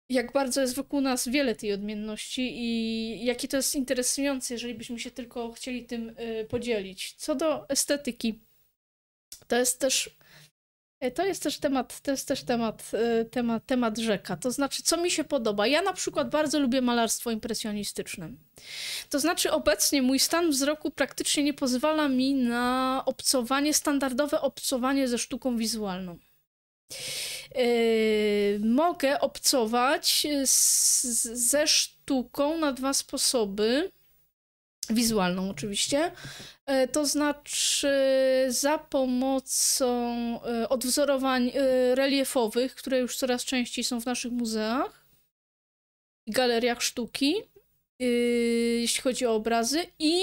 jak 0.09 0.31
bardzo 0.31 0.61
jest 0.61 0.75
wokół 0.75 1.01
nas 1.01 1.27
wiele 1.27 1.55
tej 1.55 1.73
odmienności 1.73 2.41
i 2.41 3.25
jakie 3.25 3.47
to 3.47 3.57
jest 3.57 3.75
interesujące, 3.75 4.53
jeżeli 4.53 4.73
byśmy 4.73 4.99
się 4.99 5.11
tylko 5.11 5.51
chcieli 5.51 5.85
tym 5.85 6.09
y, 6.19 6.45
podzielić. 6.49 7.13
Co 7.13 7.35
do 7.35 7.69
estetyki, 7.69 8.39
to 9.47 9.55
jest 9.55 9.79
też 9.79 10.18
to 11.15 11.25
jest 11.25 11.43
też 11.43 11.59
temat, 11.59 12.01
to 12.01 12.11
jest 12.11 12.27
też 12.27 12.43
temat, 12.43 12.91
e, 12.93 13.25
temat, 13.25 13.65
temat 13.65 13.97
rzeka. 13.97 14.37
To 14.37 14.51
znaczy, 14.51 14.83
co 14.83 14.97
mi 14.97 15.11
się 15.11 15.23
podoba. 15.23 15.67
Ja 15.67 15.81
na 15.81 15.93
przykład 15.93 16.29
bardzo 16.29 16.59
lubię 16.59 16.81
malarstwo 16.81 17.31
impresjonistyczne. 17.31 18.29
To 19.09 19.19
znaczy, 19.19 19.51
obecnie 19.51 20.01
mój 20.01 20.19
stan 20.19 20.49
wzroku 20.49 20.91
praktycznie 20.91 21.43
nie 21.43 21.53
pozwala 21.53 22.09
mi 22.09 22.35
na 22.35 23.03
obcowanie, 23.05 23.73
standardowe 23.73 24.41
obcowanie 24.41 25.07
ze 25.07 25.17
sztuką 25.17 25.57
wizualną. 25.57 26.17
mogę 28.59 29.19
obcować 29.19 30.27
z, 30.45 31.03
ze 31.33 31.67
sztuką 31.67 32.57
na 32.57 32.71
dwa 32.71 32.93
sposoby. 32.93 33.91
Wizualną 34.89 35.49
oczywiście. 35.49 36.11
To 36.91 37.05
znaczy 37.05 37.89
za 38.47 38.77
pomocą 38.77 40.39
odwzorowań 40.69 41.51
reliefowych, 41.93 42.75
które 42.75 42.99
już 42.99 43.17
coraz 43.17 43.45
częściej 43.45 43.83
są 43.83 44.01
w 44.01 44.05
naszych 44.05 44.31
muzeach 44.31 45.05
i 46.27 46.31
galeriach 46.31 46.83
sztuki 46.83 47.35
jeśli 48.79 49.01
chodzi 49.01 49.25
o 49.25 49.35
obrazy, 49.35 49.85
i 49.99 50.21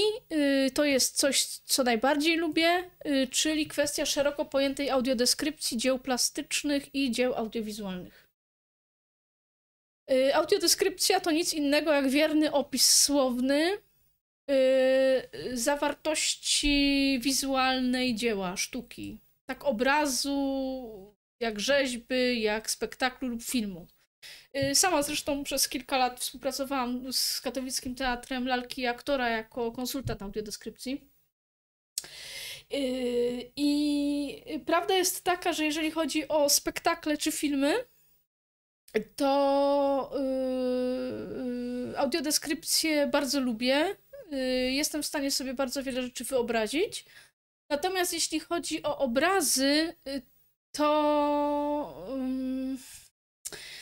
to 0.74 0.84
jest 0.84 1.16
coś, 1.16 1.46
co 1.46 1.82
najbardziej 1.82 2.36
lubię, 2.36 2.90
czyli 3.30 3.66
kwestia 3.66 4.06
szeroko 4.06 4.44
pojętej 4.44 4.90
audiodeskrypcji 4.90 5.76
dzieł 5.76 5.98
plastycznych 5.98 6.94
i 6.94 7.10
dzieł 7.10 7.34
audiowizualnych. 7.34 8.28
Audiodeskrypcja 10.34 11.20
to 11.20 11.30
nic 11.30 11.54
innego 11.54 11.92
jak 11.92 12.08
wierny 12.08 12.52
opis 12.52 13.02
słowny 13.02 13.78
zawartości 15.52 17.18
wizualnej 17.22 18.14
dzieła, 18.14 18.56
sztuki. 18.56 19.20
Tak 19.46 19.64
obrazu, 19.64 21.14
jak 21.40 21.60
rzeźby, 21.60 22.40
jak 22.40 22.70
spektaklu 22.70 23.28
lub 23.28 23.42
filmu. 23.42 23.86
Y, 24.56 24.74
sama 24.74 25.02
zresztą 25.02 25.44
przez 25.44 25.68
kilka 25.68 25.96
lat 25.98 26.20
współpracowałam 26.20 27.12
z 27.12 27.40
katowickim 27.40 27.94
teatrem 27.94 28.46
lalki 28.46 28.86
aktora 28.86 29.28
jako 29.28 29.72
konsultant 29.72 30.22
audiodeskrypcji. 30.22 31.10
Y, 32.74 33.52
I 33.56 34.60
prawda 34.66 34.94
jest 34.94 35.24
taka, 35.24 35.52
że 35.52 35.64
jeżeli 35.64 35.90
chodzi 35.90 36.28
o 36.28 36.48
spektakle 36.48 37.18
czy 37.18 37.32
filmy, 37.32 37.84
to 39.16 40.12
yy, 41.88 41.98
audiodeskrypcję 41.98 43.06
bardzo 43.06 43.40
lubię. 43.40 43.96
Yy, 44.30 44.72
jestem 44.72 45.02
w 45.02 45.06
stanie 45.06 45.30
sobie 45.30 45.54
bardzo 45.54 45.82
wiele 45.82 46.02
rzeczy 46.02 46.24
wyobrazić. 46.24 47.04
Natomiast 47.70 48.12
jeśli 48.12 48.40
chodzi 48.40 48.82
o 48.82 48.98
obrazy, 48.98 49.94
yy, 50.04 50.22
to. 50.72 52.06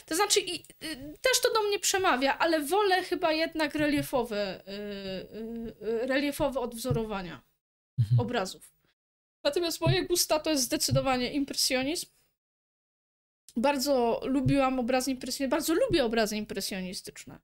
To 0.07 0.15
znaczy, 0.15 0.41
y, 0.41 1.19
też 1.21 1.41
to 1.43 1.53
do 1.53 1.63
mnie 1.63 1.79
przemawia, 1.79 2.39
ale 2.39 2.61
wolę 2.61 3.03
chyba 3.03 3.33
jednak 3.33 3.75
reliefowe, 3.75 4.65
y, 4.69 4.73
y, 5.87 6.07
reliefowe 6.07 6.61
odwzorowania 6.61 7.43
mhm. 7.99 8.21
obrazów. 8.21 8.75
Natomiast 9.45 9.81
moje 9.81 10.05
gusta 10.05 10.39
to 10.39 10.51
jest 10.51 10.63
zdecydowanie 10.63 11.33
impresjonizm. 11.33 12.07
Bardzo 13.57 14.21
lubiłam 14.25 14.79
obrazy 14.79 15.11
impresjonistyczne, 15.11 15.49
bardzo 15.49 15.75
lubię 15.75 16.05
obrazy 16.05 16.37
impresjonistyczne. 16.37 17.39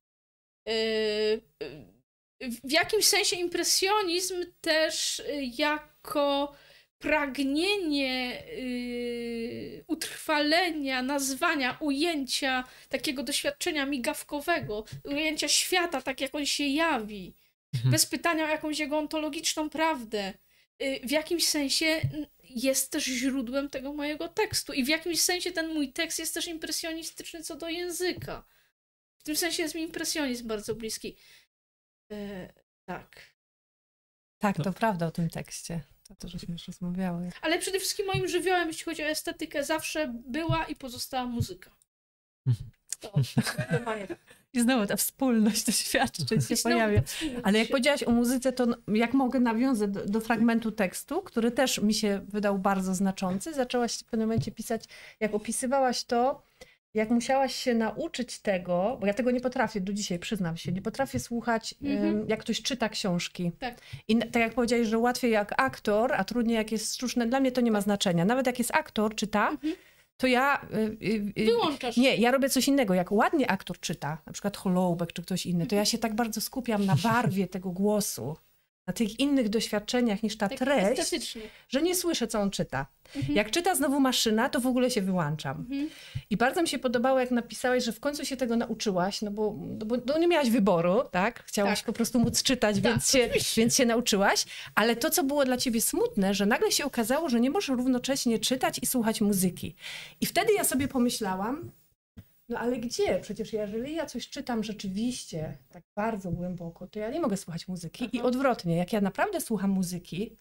W 2.40 2.72
jakimś 2.72 3.04
sensie 3.04 3.36
impresjonizm 3.36 4.44
też 4.60 5.22
jako 5.58 6.54
pragnienie 7.00 8.42
yy, 8.56 9.84
utrwalenia, 9.86 11.02
nazwania, 11.02 11.76
ujęcia 11.80 12.64
takiego 12.88 13.22
doświadczenia 13.22 13.86
migawkowego, 13.86 14.84
ujęcia 15.04 15.48
świata 15.48 16.02
tak, 16.02 16.20
jak 16.20 16.34
on 16.34 16.46
się 16.46 16.64
jawi, 16.66 17.34
mhm. 17.74 17.90
bez 17.92 18.06
pytania 18.06 18.44
o 18.44 18.48
jakąś 18.48 18.78
jego 18.78 18.98
ontologiczną 18.98 19.70
prawdę, 19.70 20.34
yy, 20.78 21.00
w 21.04 21.10
jakimś 21.10 21.46
sensie 21.46 22.00
jest 22.42 22.90
też 22.90 23.04
źródłem 23.04 23.70
tego 23.70 23.92
mojego 23.92 24.28
tekstu 24.28 24.72
i 24.72 24.84
w 24.84 24.88
jakimś 24.88 25.20
sensie 25.20 25.52
ten 25.52 25.74
mój 25.74 25.92
tekst 25.92 26.18
jest 26.18 26.34
też 26.34 26.48
impresjonistyczny 26.48 27.42
co 27.42 27.56
do 27.56 27.68
języka. 27.68 28.44
W 29.18 29.22
tym 29.22 29.36
sensie 29.36 29.62
jest 29.62 29.74
mi 29.74 29.82
impresjonizm 29.82 30.48
bardzo 30.48 30.74
bliski. 30.74 31.16
Yy, 32.10 32.52
tak. 32.84 33.20
Tak, 34.38 34.56
to 34.56 34.72
prawda 34.72 35.06
o 35.06 35.10
tym 35.10 35.30
tekście. 35.30 35.80
To, 36.08 36.14
to 36.14 36.28
żeśmy 36.28 36.52
już 36.52 36.66
rozmawiały. 36.66 37.30
Ale 37.42 37.58
przede 37.58 37.78
wszystkim 37.78 38.06
moim 38.06 38.28
żywiołem, 38.28 38.68
jeśli 38.68 38.84
chodzi 38.84 39.02
o 39.02 39.06
estetykę, 39.06 39.64
zawsze 39.64 40.12
była 40.26 40.64
i 40.64 40.76
pozostała 40.76 41.26
muzyka. 41.26 41.70
To, 43.00 43.12
I 44.52 44.60
znowu 44.60 44.86
ta 44.86 44.96
wspólność 44.96 45.64
doświadczeń 45.64 46.40
się 46.40 46.56
pojawia. 46.62 47.02
Ale 47.42 47.58
jak 47.58 47.68
powiedziałaś 47.68 48.02
o 48.02 48.10
muzyce, 48.10 48.52
to 48.52 48.66
jak 48.88 49.14
mogę 49.14 49.40
nawiązać 49.40 49.90
do, 49.90 50.06
do, 50.06 50.20
fragmentu 50.20 50.72
tekstu, 50.72 51.22
który 51.22 51.50
też 51.50 51.78
mi 51.78 51.94
się 51.94 52.20
wydał 52.28 52.58
bardzo 52.58 52.94
znaczący. 52.94 53.54
Zaczęłaś 53.54 53.98
w 53.98 54.04
pewnym 54.04 54.28
momencie 54.28 54.52
pisać, 54.52 54.84
jak 55.20 55.34
opisywałaś 55.34 56.04
to, 56.04 56.42
jak 56.94 57.10
musiałaś 57.10 57.54
się 57.54 57.74
nauczyć 57.74 58.38
tego, 58.38 58.96
bo 59.00 59.06
ja 59.06 59.14
tego 59.14 59.30
nie 59.30 59.40
potrafię, 59.40 59.80
do 59.80 59.92
dzisiaj 59.92 60.18
przyznam 60.18 60.56
się, 60.56 60.72
nie 60.72 60.82
potrafię 60.82 61.18
słuchać, 61.18 61.74
mm-hmm. 61.82 62.24
jak 62.28 62.40
ktoś 62.40 62.62
czyta 62.62 62.88
książki. 62.88 63.52
Tak. 63.58 63.80
I 64.08 64.18
tak 64.18 64.42
jak 64.42 64.54
powiedziałeś, 64.54 64.88
że 64.88 64.98
łatwiej 64.98 65.30
jak 65.30 65.62
aktor, 65.62 66.12
a 66.14 66.24
trudniej 66.24 66.56
jak 66.56 66.72
jest 66.72 66.94
sztuczne, 66.94 67.26
dla 67.26 67.40
mnie 67.40 67.52
to 67.52 67.60
nie 67.60 67.70
ma 67.70 67.80
znaczenia. 67.80 68.24
Nawet 68.24 68.46
jak 68.46 68.58
jest 68.58 68.74
aktor, 68.74 69.14
czyta, 69.14 69.52
mm-hmm. 69.52 69.74
to 70.16 70.26
ja... 70.26 70.66
Y, 70.74 70.96
y, 71.38 71.44
Wyłączasz. 71.44 71.96
Nie, 71.96 72.16
ja 72.16 72.30
robię 72.30 72.48
coś 72.48 72.68
innego. 72.68 72.94
Jak 72.94 73.12
ładnie 73.12 73.50
aktor 73.50 73.80
czyta, 73.80 74.18
na 74.26 74.32
przykład 74.32 74.56
Holoubek 74.56 75.12
czy 75.12 75.22
ktoś 75.22 75.46
inny, 75.46 75.66
to 75.66 75.74
ja 75.74 75.80
mhm. 75.80 75.86
się 75.86 75.98
tak 75.98 76.14
bardzo 76.14 76.40
skupiam 76.40 76.86
na 76.86 76.96
barwie 76.96 77.48
tego 77.48 77.70
głosu 77.70 78.36
na 78.86 78.92
tych 78.92 79.20
innych 79.20 79.48
doświadczeniach 79.48 80.22
niż 80.22 80.36
ta 80.36 80.48
tak 80.48 80.58
treść, 80.58 81.38
że 81.68 81.82
nie 81.82 81.94
słyszę, 81.94 82.26
co 82.28 82.40
on 82.40 82.50
czyta. 82.50 82.86
Mhm. 83.16 83.36
Jak 83.36 83.50
czyta 83.50 83.74
znowu 83.74 84.00
maszyna, 84.00 84.48
to 84.48 84.60
w 84.60 84.66
ogóle 84.66 84.90
się 84.90 85.02
wyłączam. 85.02 85.56
Mhm. 85.58 85.90
I 86.30 86.36
bardzo 86.36 86.62
mi 86.62 86.68
się 86.68 86.78
podobało, 86.78 87.20
jak 87.20 87.30
napisałeś, 87.30 87.84
że 87.84 87.92
w 87.92 88.00
końcu 88.00 88.24
się 88.24 88.36
tego 88.36 88.56
nauczyłaś, 88.56 89.22
no 89.22 89.30
bo, 89.30 89.56
no 89.78 89.86
bo 89.86 89.96
no 90.06 90.18
nie 90.18 90.28
miałaś 90.28 90.50
wyboru, 90.50 91.02
tak? 91.10 91.44
Chciałaś 91.44 91.78
tak. 91.78 91.86
po 91.86 91.92
prostu 91.92 92.18
móc 92.18 92.42
czytać, 92.42 92.76
tak, 92.76 92.84
więc, 92.84 93.10
się, 93.10 93.30
więc 93.56 93.76
się 93.76 93.86
nauczyłaś. 93.86 94.46
Ale 94.74 94.96
to, 94.96 95.10
co 95.10 95.24
było 95.24 95.44
dla 95.44 95.56
ciebie 95.56 95.80
smutne, 95.80 96.34
że 96.34 96.46
nagle 96.46 96.72
się 96.72 96.84
okazało, 96.84 97.28
że 97.28 97.40
nie 97.40 97.50
możesz 97.50 97.68
równocześnie 97.68 98.38
czytać 98.38 98.78
i 98.82 98.86
słuchać 98.86 99.20
muzyki. 99.20 99.74
I 100.20 100.26
wtedy 100.26 100.52
ja 100.52 100.64
sobie 100.64 100.88
pomyślałam, 100.88 101.70
no 102.50 102.58
ale 102.58 102.78
gdzie? 102.78 103.20
Przecież 103.20 103.52
jeżeli 103.52 103.94
ja 103.94 104.06
coś 104.06 104.28
czytam 104.28 104.64
rzeczywiście 104.64 105.58
tak 105.68 105.82
bardzo 105.94 106.30
głęboko, 106.30 106.86
to 106.86 106.98
ja 106.98 107.10
nie 107.10 107.20
mogę 107.20 107.36
słuchać 107.36 107.68
muzyki. 107.68 108.04
Aha. 108.04 108.10
I 108.12 108.20
odwrotnie, 108.20 108.76
jak 108.76 108.92
ja 108.92 109.00
naprawdę 109.00 109.40
słucham 109.40 109.70
muzyki, 109.70 110.36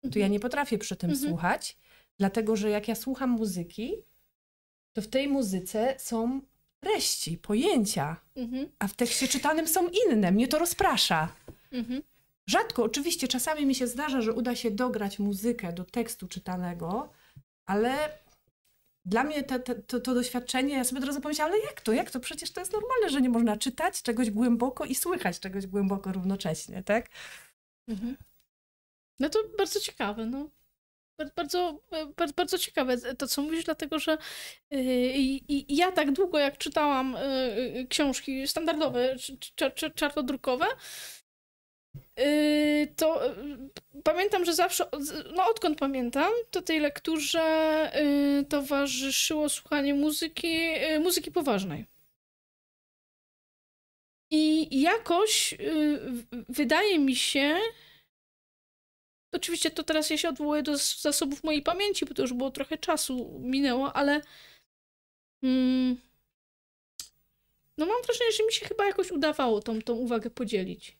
to 0.00 0.06
mhm. 0.06 0.20
ja 0.20 0.28
nie 0.28 0.40
potrafię 0.40 0.78
przy 0.78 0.96
tym 0.96 1.10
mhm. 1.10 1.28
słuchać, 1.28 1.76
dlatego 2.18 2.56
że 2.56 2.70
jak 2.70 2.88
ja 2.88 2.94
słucham 2.94 3.30
muzyki, 3.30 3.94
to 4.92 5.02
w 5.02 5.08
tej 5.08 5.28
muzyce 5.28 5.94
są 5.98 6.40
treści, 6.80 7.38
pojęcia, 7.38 8.16
mhm. 8.36 8.68
a 8.78 8.88
w 8.88 8.94
tekście 8.94 9.28
czytanym 9.28 9.68
są 9.68 9.88
inne. 10.06 10.32
Mnie 10.32 10.48
to 10.48 10.58
rozprasza. 10.58 11.28
Mhm. 11.72 12.02
Rzadko, 12.46 12.82
oczywiście, 12.82 13.28
czasami 13.28 13.66
mi 13.66 13.74
się 13.74 13.86
zdarza, 13.86 14.20
że 14.20 14.32
uda 14.32 14.56
się 14.56 14.70
dograć 14.70 15.18
muzykę 15.18 15.72
do 15.72 15.84
tekstu 15.84 16.28
czytanego, 16.28 17.12
ale 17.66 18.18
dla 19.04 19.24
mnie 19.24 19.42
te, 19.42 19.60
te, 19.60 19.74
to, 19.74 20.00
to, 20.00 20.14
doświadczenie, 20.14 20.74
ja 20.74 20.84
sobie 20.84 21.00
od 21.00 21.06
razu 21.06 21.20
pomyślałam, 21.20 21.52
ale 21.54 21.62
jak 21.62 21.80
to, 21.80 21.92
jak 21.92 22.10
to? 22.10 22.20
Przecież 22.20 22.50
to 22.52 22.60
jest 22.60 22.72
normalne, 22.72 23.10
że 23.10 23.20
nie 23.20 23.28
można 23.28 23.56
czytać 23.56 24.02
czegoś 24.02 24.30
głęboko 24.30 24.84
i 24.84 24.94
słychać 24.94 25.40
czegoś 25.40 25.66
głęboko 25.66 26.12
równocześnie, 26.12 26.82
tak? 26.82 27.08
Mhm. 27.88 28.16
No 29.20 29.28
to 29.28 29.38
bardzo 29.58 29.80
ciekawe, 29.80 30.26
no. 30.26 30.50
Bardzo, 31.36 31.82
bardzo, 32.16 32.34
bardzo 32.36 32.58
ciekawe 32.58 33.14
to, 33.14 33.28
co 33.28 33.42
mówisz, 33.42 33.64
dlatego 33.64 33.98
że 33.98 34.18
yy, 34.70 35.40
ja 35.68 35.92
tak 35.92 36.12
długo, 36.12 36.38
jak 36.38 36.58
czytałam 36.58 37.16
książki 37.88 38.48
standardowe, 38.48 39.16
czarnodrukowe, 39.94 40.66
to 42.96 43.34
yy, 43.36 44.02
pamiętam, 44.04 44.44
że 44.44 44.54
zawsze, 44.54 44.84
no 45.36 45.44
odkąd 45.50 45.78
pamiętam, 45.78 46.32
to 46.50 46.62
tej 46.62 46.80
lekturze 46.80 47.92
yy, 47.94 48.44
towarzyszyło 48.44 49.48
słuchanie 49.48 49.94
muzyki, 49.94 50.58
muzyki 51.00 51.30
poważnej. 51.32 51.86
I 54.30 54.80
jakoś 54.80 55.54
wydaje 56.48 56.98
mi 56.98 57.16
się, 57.16 57.58
oczywiście 59.32 59.70
to 59.70 59.82
teraz 59.82 60.10
ja 60.10 60.18
się 60.18 60.28
odwołuję 60.28 60.62
do 60.62 60.76
zasobów 60.76 61.44
mojej 61.44 61.62
pamięci, 61.62 62.06
bo 62.06 62.14
to 62.14 62.22
już 62.22 62.32
było 62.32 62.50
trochę 62.50 62.78
czasu 62.78 63.38
minęło, 63.42 63.92
ale 63.92 64.20
mm, 65.42 65.96
no 67.78 67.86
mam 67.86 68.02
wrażenie, 68.02 68.32
że 68.32 68.46
mi 68.46 68.52
się 68.52 68.66
chyba 68.66 68.86
jakoś 68.86 69.10
udawało 69.10 69.60
tą, 69.60 69.82
tą 69.82 69.94
uwagę 69.94 70.30
podzielić. 70.30 70.97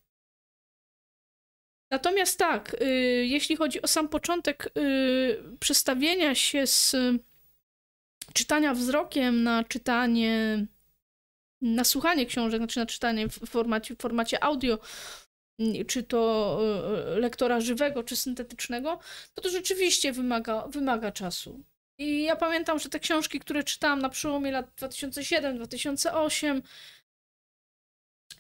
Natomiast 1.91 2.39
tak, 2.39 2.77
y, 2.83 2.87
jeśli 3.27 3.57
chodzi 3.57 3.83
o 3.83 3.87
sam 3.87 4.09
początek 4.09 4.71
y, 4.79 5.43
przestawienia 5.61 6.35
się 6.35 6.67
z 6.67 6.97
czytania 8.33 8.75
wzrokiem 8.75 9.43
na 9.43 9.65
czytanie, 9.65 10.67
na 11.63 11.85
słuchanie 11.85 12.27
książek, 12.27 12.61
znaczy 12.61 12.81
na 12.81 12.87
czytanie 12.87 13.29
w 13.29 13.33
formacie, 13.33 13.95
w 13.95 13.99
formacie 13.99 14.45
audio, 14.45 14.79
y, 15.61 15.85
czy 15.85 16.03
to 16.03 16.61
lektora 17.17 17.61
żywego, 17.61 18.03
czy 18.05 18.17
syntetycznego, 18.17 18.99
to 19.35 19.43
to 19.43 19.51
rzeczywiście 19.51 20.13
wymaga, 20.13 20.67
wymaga 20.67 21.13
czasu. 21.13 21.65
I 21.99 22.23
ja 22.23 22.37
pamiętam, 22.37 22.79
że 22.79 22.89
te 22.89 23.01
książki, 23.01 23.41
które 23.41 23.65
czytałam 23.65 23.99
na 23.99 24.09
przełomie 24.09 24.51
lat 24.53 24.81
2007-2008, 24.81 26.63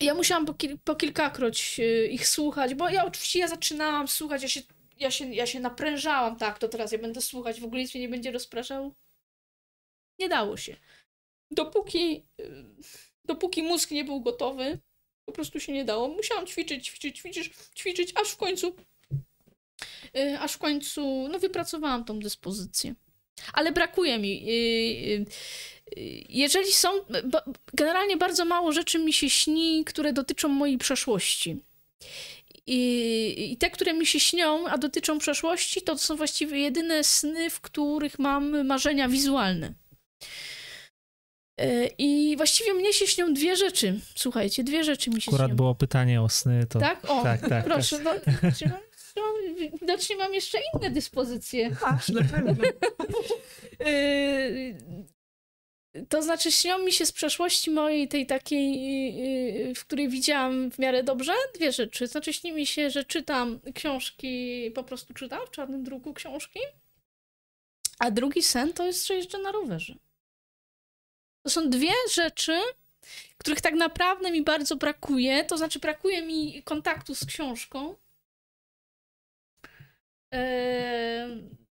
ja 0.01 0.15
musiałam 0.15 0.47
po, 0.47 0.55
kil 0.55 0.79
po 0.85 0.97
kilkakroć 0.97 1.81
y, 1.81 2.09
ich 2.09 2.29
słuchać, 2.29 2.75
bo 2.75 2.89
ja 2.89 3.05
oczywiście 3.05 3.39
ja 3.39 3.49
zaczynałam 3.49 4.09
słuchać, 4.09 4.43
ja 4.43 4.49
się, 4.49 4.61
ja, 4.99 5.11
się, 5.11 5.35
ja 5.35 5.47
się 5.47 5.61
naprężałam, 5.61 6.37
tak, 6.37 6.59
to 6.59 6.69
teraz 6.69 6.93
ja 6.93 6.99
będę 6.99 7.20
słuchać, 7.20 7.61
w 7.61 7.65
ogóle 7.65 7.81
nic 7.81 7.95
mnie 7.95 8.03
nie 8.03 8.09
będzie 8.09 8.33
rozpraszał. 8.33 8.95
Nie 10.19 10.29
dało 10.29 10.57
się. 10.57 10.77
Dopóki, 11.51 12.27
y, 12.41 12.65
dopóki 13.25 13.62
mózg 13.62 13.91
nie 13.91 14.05
był 14.05 14.20
gotowy, 14.20 14.79
po 15.25 15.33
prostu 15.33 15.61
się 15.61 15.73
nie 15.73 15.85
dało. 15.85 16.09
Musiałam 16.09 16.47
ćwiczyć, 16.47 16.87
ćwiczyć, 16.87 17.19
ćwiczyć, 17.19 17.53
ćwiczyć, 17.75 18.12
aż 18.23 18.31
w 18.31 18.37
końcu, 18.37 18.77
y, 20.16 20.39
aż 20.39 20.53
w 20.53 20.59
końcu, 20.59 21.29
no 21.29 21.39
wypracowałam 21.39 22.05
tą 22.05 22.19
dyspozycję. 22.19 22.95
Ale 23.53 23.73
brakuje 23.73 24.19
mi. 24.19 24.47
Jeżeli 26.28 26.73
są. 26.73 26.89
Generalnie 27.74 28.16
bardzo 28.16 28.44
mało 28.44 28.73
rzeczy 28.73 28.98
mi 28.98 29.12
się 29.12 29.31
śni, 29.31 29.85
które 29.85 30.12
dotyczą 30.12 30.48
mojej 30.48 30.78
przeszłości. 30.78 31.56
I, 32.66 33.52
I, 33.52 33.56
te, 33.56 33.70
które 33.70 33.94
mi 33.94 34.06
się 34.06 34.20
śnią, 34.20 34.66
a 34.69 34.78
dotyczą 34.78 35.19
przeszłości, 35.19 35.82
to 35.82 35.98
są 35.98 36.16
właściwie 36.16 36.59
jedyne 36.59 37.05
sny, 37.05 37.51
w 37.51 37.60
których 37.60 38.19
mam 38.19 38.66
marzenia 38.66 39.09
wizualne. 39.09 39.74
E, 41.60 41.86
I 41.98 42.36
właściwie 42.36 42.74
mnie 42.74 42.93
się 42.93 43.06
śnią 43.06 43.35
dwie 43.35 43.56
rzeczy. 43.56 44.01
Słuchajcie, 44.15 44.65
dwie 44.65 44.85
rzeczy 44.85 45.10
mi 45.10 45.20
się 45.23 45.31
Akurat 45.31 45.48
śnią. 45.48 45.56
było 45.56 45.74
pytanie 45.74 46.23
o 46.23 46.28
sny, 46.28 46.66
to... 46.66 46.78
Tak? 46.78 47.10
O, 47.10 47.23
tak, 47.23 47.48
tak, 47.48 47.65
proszę. 47.65 47.98
No, 48.02 48.15
widocznie 49.81 50.16
mam 50.16 50.35
jeszcze 50.35 50.59
inne 50.74 50.90
dyspozycje. 50.90 51.70
Masz, 51.82 52.09
na 52.09 52.20
pewno. 52.24 52.55
Y, 55.99 56.07
to 56.09 56.23
znaczy, 56.23 56.53
śnią 56.53 56.79
mi 56.79 56.93
się 56.93 57.07
z 57.07 57.12
przeszłości 57.12 57.70
mojej, 57.70 58.09
tej 58.09 58.27
takiej, 58.27 59.70
y, 59.70 59.75
w 59.75 59.85
której 59.85 60.09
widziałam 60.09 60.70
w 60.70 60.79
miarę 60.79 61.03
dobrze, 61.03 61.33
dwie 61.55 61.73
rzeczy. 61.73 62.07
Znaczy, 62.07 62.33
śni 62.33 62.53
mi 62.53 62.66
się, 62.66 62.91
że 62.91 63.05
czytam 63.05 63.61
książki, 63.75 64.70
po 64.75 64.85
prostu 64.85 65.15
czytam 65.15 65.47
w 65.47 65.51
czarnym 65.51 65.85
druku 65.85 66.15
książki. 66.15 66.61
A 67.99 68.11
drugi 68.11 68.43
sen 68.43 68.73
to 68.73 68.87
jest, 68.87 69.07
że 69.07 69.15
jeżdżę 69.15 69.39
na 69.39 69.53
rowerze. 69.53 69.95
To 71.43 71.51
są 71.51 71.70
dwie 71.70 71.93
rzeczy, 72.15 72.61
których 73.39 73.61
tak 73.61 73.75
naprawdę 73.75 74.31
mi 74.31 74.43
bardzo 74.43 74.77
brakuje. 74.77 75.45
To 75.45 75.59
znaczy, 75.59 75.79
brakuje 75.79 76.23
mi 76.23 76.62
kontaktu 76.62 77.15
z 77.15 77.25
książką. 77.25 77.95
Eee 80.33 81.68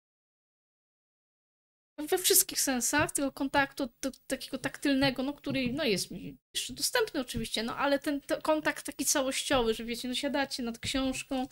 we 1.98 2.18
wszystkich 2.18 2.60
sensach 2.60 3.12
tego 3.12 3.32
kontaktu 3.32 3.88
takiego 4.26 4.58
taktylnego, 4.58 5.22
no, 5.22 5.32
który 5.32 5.72
no, 5.72 5.84
jest 5.84 6.10
mi 6.10 6.38
jeszcze 6.54 6.72
dostępny 6.72 7.20
oczywiście, 7.20 7.62
no 7.62 7.76
ale 7.76 7.98
ten 7.98 8.20
kontakt 8.42 8.86
taki 8.86 9.04
całościowy, 9.04 9.74
że 9.74 9.84
wiecie, 9.84 10.08
no 10.08 10.14
siadacie 10.14 10.62
nad 10.62 10.78
książką, 10.78 11.48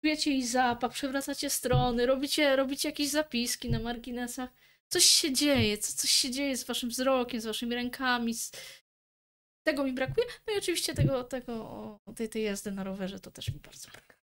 czujecie 0.00 0.30
jej 0.30 0.46
zapach, 0.46 0.92
przewracacie 0.92 1.50
strony, 1.50 2.06
robicie, 2.06 2.56
robicie 2.56 2.88
jakieś 2.88 3.08
zapiski 3.08 3.70
na 3.70 3.78
marginesach, 3.78 4.50
coś 4.88 5.04
się 5.04 5.32
dzieje, 5.32 5.78
co, 5.78 5.92
coś 5.92 6.10
się 6.10 6.30
dzieje 6.30 6.56
z 6.56 6.64
waszym 6.64 6.88
wzrokiem, 6.90 7.40
z 7.40 7.46
waszymi 7.46 7.74
rękami, 7.74 8.34
z... 8.34 8.50
tego 9.66 9.84
mi 9.84 9.92
brakuje, 9.92 10.26
no 10.46 10.54
i 10.54 10.58
oczywiście 10.58 10.94
tego, 10.94 11.24
tego 11.24 11.98
tej, 12.16 12.28
tej 12.28 12.44
jazdy 12.44 12.72
na 12.72 12.84
rowerze 12.84 13.20
to 13.20 13.30
też 13.30 13.48
mi 13.48 13.60
bardzo 13.60 13.88
brakuje. 13.90 14.18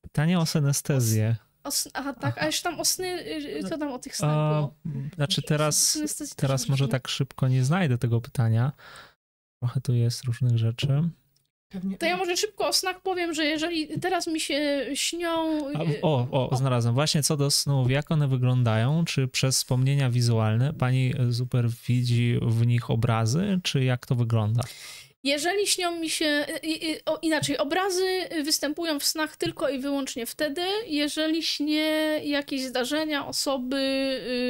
Pytanie 0.00 0.38
o 0.38 0.46
synestezję. 0.46 1.36
Os, 1.66 1.88
aha, 1.94 2.12
tak, 2.12 2.34
aha. 2.36 2.40
a 2.40 2.46
jeszcze 2.46 2.70
tam 2.70 2.80
o 2.80 2.84
sny, 2.84 3.06
y, 3.06 3.58
y, 3.58 3.68
co 3.68 3.78
tam 3.78 3.92
o 3.92 3.98
tych 3.98 4.16
snach 4.16 4.36
a, 4.36 4.54
było? 4.54 4.74
Znaczy 5.14 5.42
teraz, 5.42 5.98
teraz 6.36 6.68
może 6.68 6.88
tak 6.88 7.08
szybko 7.08 7.48
nie 7.48 7.64
znajdę 7.64 7.98
tego 7.98 8.20
pytania. 8.20 8.72
Trochę 9.60 9.80
tu 9.80 9.94
jest 9.94 10.24
różnych 10.24 10.58
rzeczy. 10.58 11.02
To 11.98 12.06
ja 12.06 12.16
może 12.16 12.36
szybko 12.36 12.68
o 12.68 12.72
snach 12.72 13.02
powiem, 13.02 13.34
że 13.34 13.44
jeżeli 13.44 14.00
teraz 14.00 14.26
mi 14.26 14.40
się 14.40 14.86
śnią... 14.94 15.60
A, 15.74 15.82
y, 15.82 16.00
o, 16.02 16.28
o, 16.30 16.50
o, 16.50 16.56
znalazłem. 16.56 16.94
Właśnie 16.94 17.22
co 17.22 17.36
do 17.36 17.50
snów, 17.50 17.90
jak 17.90 18.10
one 18.10 18.28
wyglądają? 18.28 19.04
Czy 19.04 19.28
przez 19.28 19.56
wspomnienia 19.56 20.10
wizualne 20.10 20.72
pani 20.72 21.14
super 21.32 21.68
widzi 21.88 22.38
w 22.42 22.66
nich 22.66 22.90
obrazy, 22.90 23.60
czy 23.62 23.84
jak 23.84 24.06
to 24.06 24.14
wygląda? 24.14 24.62
Jeżeli 25.26 25.66
śnią 25.66 25.98
mi 26.00 26.10
się, 26.10 26.46
inaczej, 27.22 27.58
obrazy 27.58 28.28
występują 28.44 28.98
w 28.98 29.04
snach 29.04 29.36
tylko 29.36 29.68
i 29.68 29.78
wyłącznie 29.78 30.26
wtedy, 30.26 30.62
jeżeli 30.86 31.42
śnię 31.42 32.20
jakieś 32.24 32.62
zdarzenia, 32.62 33.26
osoby 33.26 33.76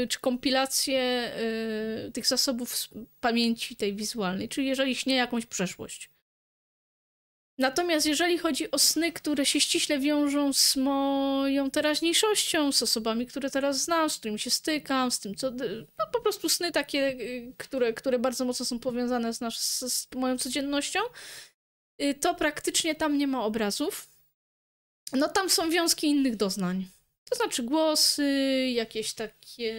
y, 0.03 0.09
czy 0.09 0.21
kompilacje 0.21 1.33
y, 2.09 2.13
tych 2.13 2.27
zasobów 2.27 2.89
pamięci 3.21 3.77
tej 3.77 3.95
wizualnej, 3.95 4.49
czyli 4.49 4.67
jeżeli 4.67 4.95
śnię 4.95 5.15
jakąś 5.15 5.47
przeszłość. 5.47 6.11
Natomiast 7.59 8.07
jeżeli 8.07 8.39
chodzi 8.39 8.71
o 8.71 8.79
sny, 8.79 9.13
które 9.13 9.47
się 9.47 9.61
ściśle 9.61 9.99
wiążą 9.99 10.53
z 10.53 10.77
moją 10.77 11.71
teraźniejszością, 11.71 12.73
z 12.73 12.83
osobami, 12.83 13.27
które 13.27 13.51
teraz 13.51 13.81
znam, 13.81 14.11
z 14.11 14.19
którymi 14.19 14.39
się 14.39 14.51
stykam, 14.51 15.11
z 15.11 15.21
tym, 15.21 15.35
co. 15.35 15.51
No, 15.99 16.07
po 16.13 16.21
prostu 16.21 16.49
sny 16.49 16.73
takie, 16.73 17.09
y, 17.09 17.55
które, 17.59 17.93
które 17.93 18.19
bardzo 18.19 18.45
mocno 18.45 18.67
są 18.67 18.79
powiązane 18.79 19.35
z, 19.35 19.41
nasz, 19.41 19.59
z, 19.59 19.93
z 19.93 20.15
moją 20.15 20.39
codziennością, 20.39 21.01
y, 22.03 22.15
to 22.15 22.35
praktycznie 22.35 22.95
tam 22.95 23.19
nie 23.19 23.27
ma 23.27 23.45
obrazów. 23.45 24.09
No 25.13 25.29
tam 25.29 25.51
są 25.51 25.71
wiązki 25.71 26.07
innych 26.07 26.37
doznań. 26.37 26.87
To 27.31 27.37
znaczy 27.37 27.63
głosy, 27.63 28.25
jakieś 28.75 29.15
takie 29.15 29.75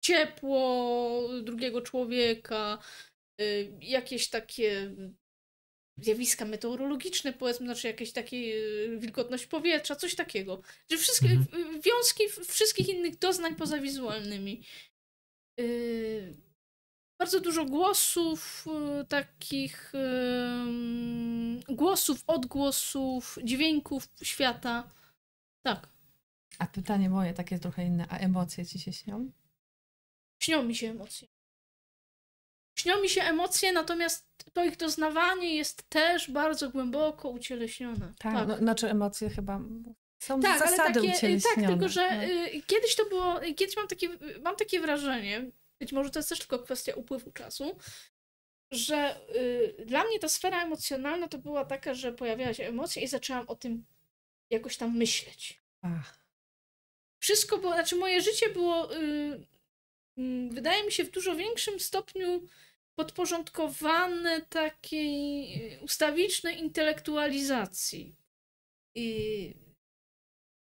ciepło 0.00 1.28
drugiego 1.42 1.82
człowieka, 1.82 2.78
y, 3.40 3.72
jakieś 3.80 4.28
takie 4.28 4.90
zjawiska 5.96 6.44
meteorologiczne, 6.44 7.32
powiedzmy, 7.32 7.66
znaczy 7.66 7.86
jakieś 7.86 8.12
takie 8.12 8.36
y, 8.36 8.98
wilgotność 8.98 9.46
powietrza, 9.46 9.96
coś 9.96 10.14
takiego. 10.14 10.62
Że 10.90 10.96
wszystkie 10.96 11.28
mhm. 11.28 11.80
wiązki 11.80 12.22
wszystkich 12.48 12.88
innych 12.88 13.18
doznań 13.18 13.54
poza 13.54 13.78
wizualnymi. 13.78 14.62
Yy, 15.58 16.36
bardzo 17.18 17.40
dużo 17.40 17.64
głosów, 17.64 18.64
yy, 18.66 19.04
takich 19.04 19.92
yy, 19.94 21.74
głosów, 21.74 22.24
odgłosów, 22.26 23.38
dźwięków 23.44 24.08
świata. 24.22 24.90
Tak. 25.62 25.88
A 26.58 26.66
pytanie 26.66 27.10
moje 27.10 27.34
takie 27.34 27.58
trochę 27.58 27.84
inne, 27.84 28.06
a 28.08 28.18
emocje 28.18 28.66
ci 28.66 28.78
się 28.78 28.92
śnią? 28.92 29.30
Śnią 30.42 30.62
mi 30.62 30.74
się 30.74 30.90
emocje. 30.90 31.35
Śnią 32.76 33.02
mi 33.02 33.08
się 33.08 33.22
emocje, 33.22 33.72
natomiast 33.72 34.26
to 34.52 34.64
ich 34.64 34.76
doznawanie 34.76 35.56
jest 35.56 35.88
też 35.88 36.30
bardzo 36.30 36.70
głęboko 36.70 37.28
ucieleśnione. 37.28 38.12
Tak, 38.18 38.34
tak. 38.34 38.48
No, 38.48 38.56
znaczy 38.56 38.90
emocje 38.90 39.30
chyba 39.30 39.60
są 40.18 40.40
tak, 40.40 40.58
zasady 40.58 40.82
ale 40.82 40.94
takie, 40.94 41.40
Tak, 41.40 41.66
tylko 41.66 41.88
że 41.88 42.16
no. 42.16 42.24
Y, 42.24 42.62
kiedyś 42.66 42.96
to 42.96 43.06
było, 43.06 43.40
kiedyś 43.56 43.76
mam 43.76 43.88
takie, 43.88 44.08
mam 44.42 44.56
takie 44.56 44.80
wrażenie, 44.80 45.50
być 45.80 45.92
może 45.92 46.10
to 46.10 46.18
jest 46.18 46.28
też 46.28 46.38
tylko 46.38 46.58
kwestia 46.58 46.94
upływu 46.94 47.32
czasu, 47.32 47.78
że 48.70 49.20
y, 49.36 49.84
dla 49.86 50.04
mnie 50.04 50.18
ta 50.18 50.28
sfera 50.28 50.62
emocjonalna 50.62 51.28
to 51.28 51.38
była 51.38 51.64
taka, 51.64 51.94
że 51.94 52.12
pojawiała 52.12 52.54
się 52.54 52.66
emocja 52.66 53.02
i 53.02 53.08
zaczęłam 53.08 53.48
o 53.48 53.54
tym 53.54 53.84
jakoś 54.50 54.76
tam 54.76 54.96
myśleć. 54.96 55.60
Ach. 55.82 56.18
Wszystko 57.18 57.58
było, 57.58 57.72
znaczy 57.72 57.96
moje 57.96 58.20
życie 58.20 58.48
było, 58.48 58.96
y, 58.96 59.46
mm, 60.18 60.50
wydaje 60.50 60.84
mi 60.84 60.92
się, 60.92 61.04
w 61.04 61.10
dużo 61.10 61.36
większym 61.36 61.80
stopniu 61.80 62.48
podporządkowane 62.96 64.42
takiej 64.42 65.78
ustawicznej 65.82 66.58
intelektualizacji. 66.58 68.16
I 68.94 69.54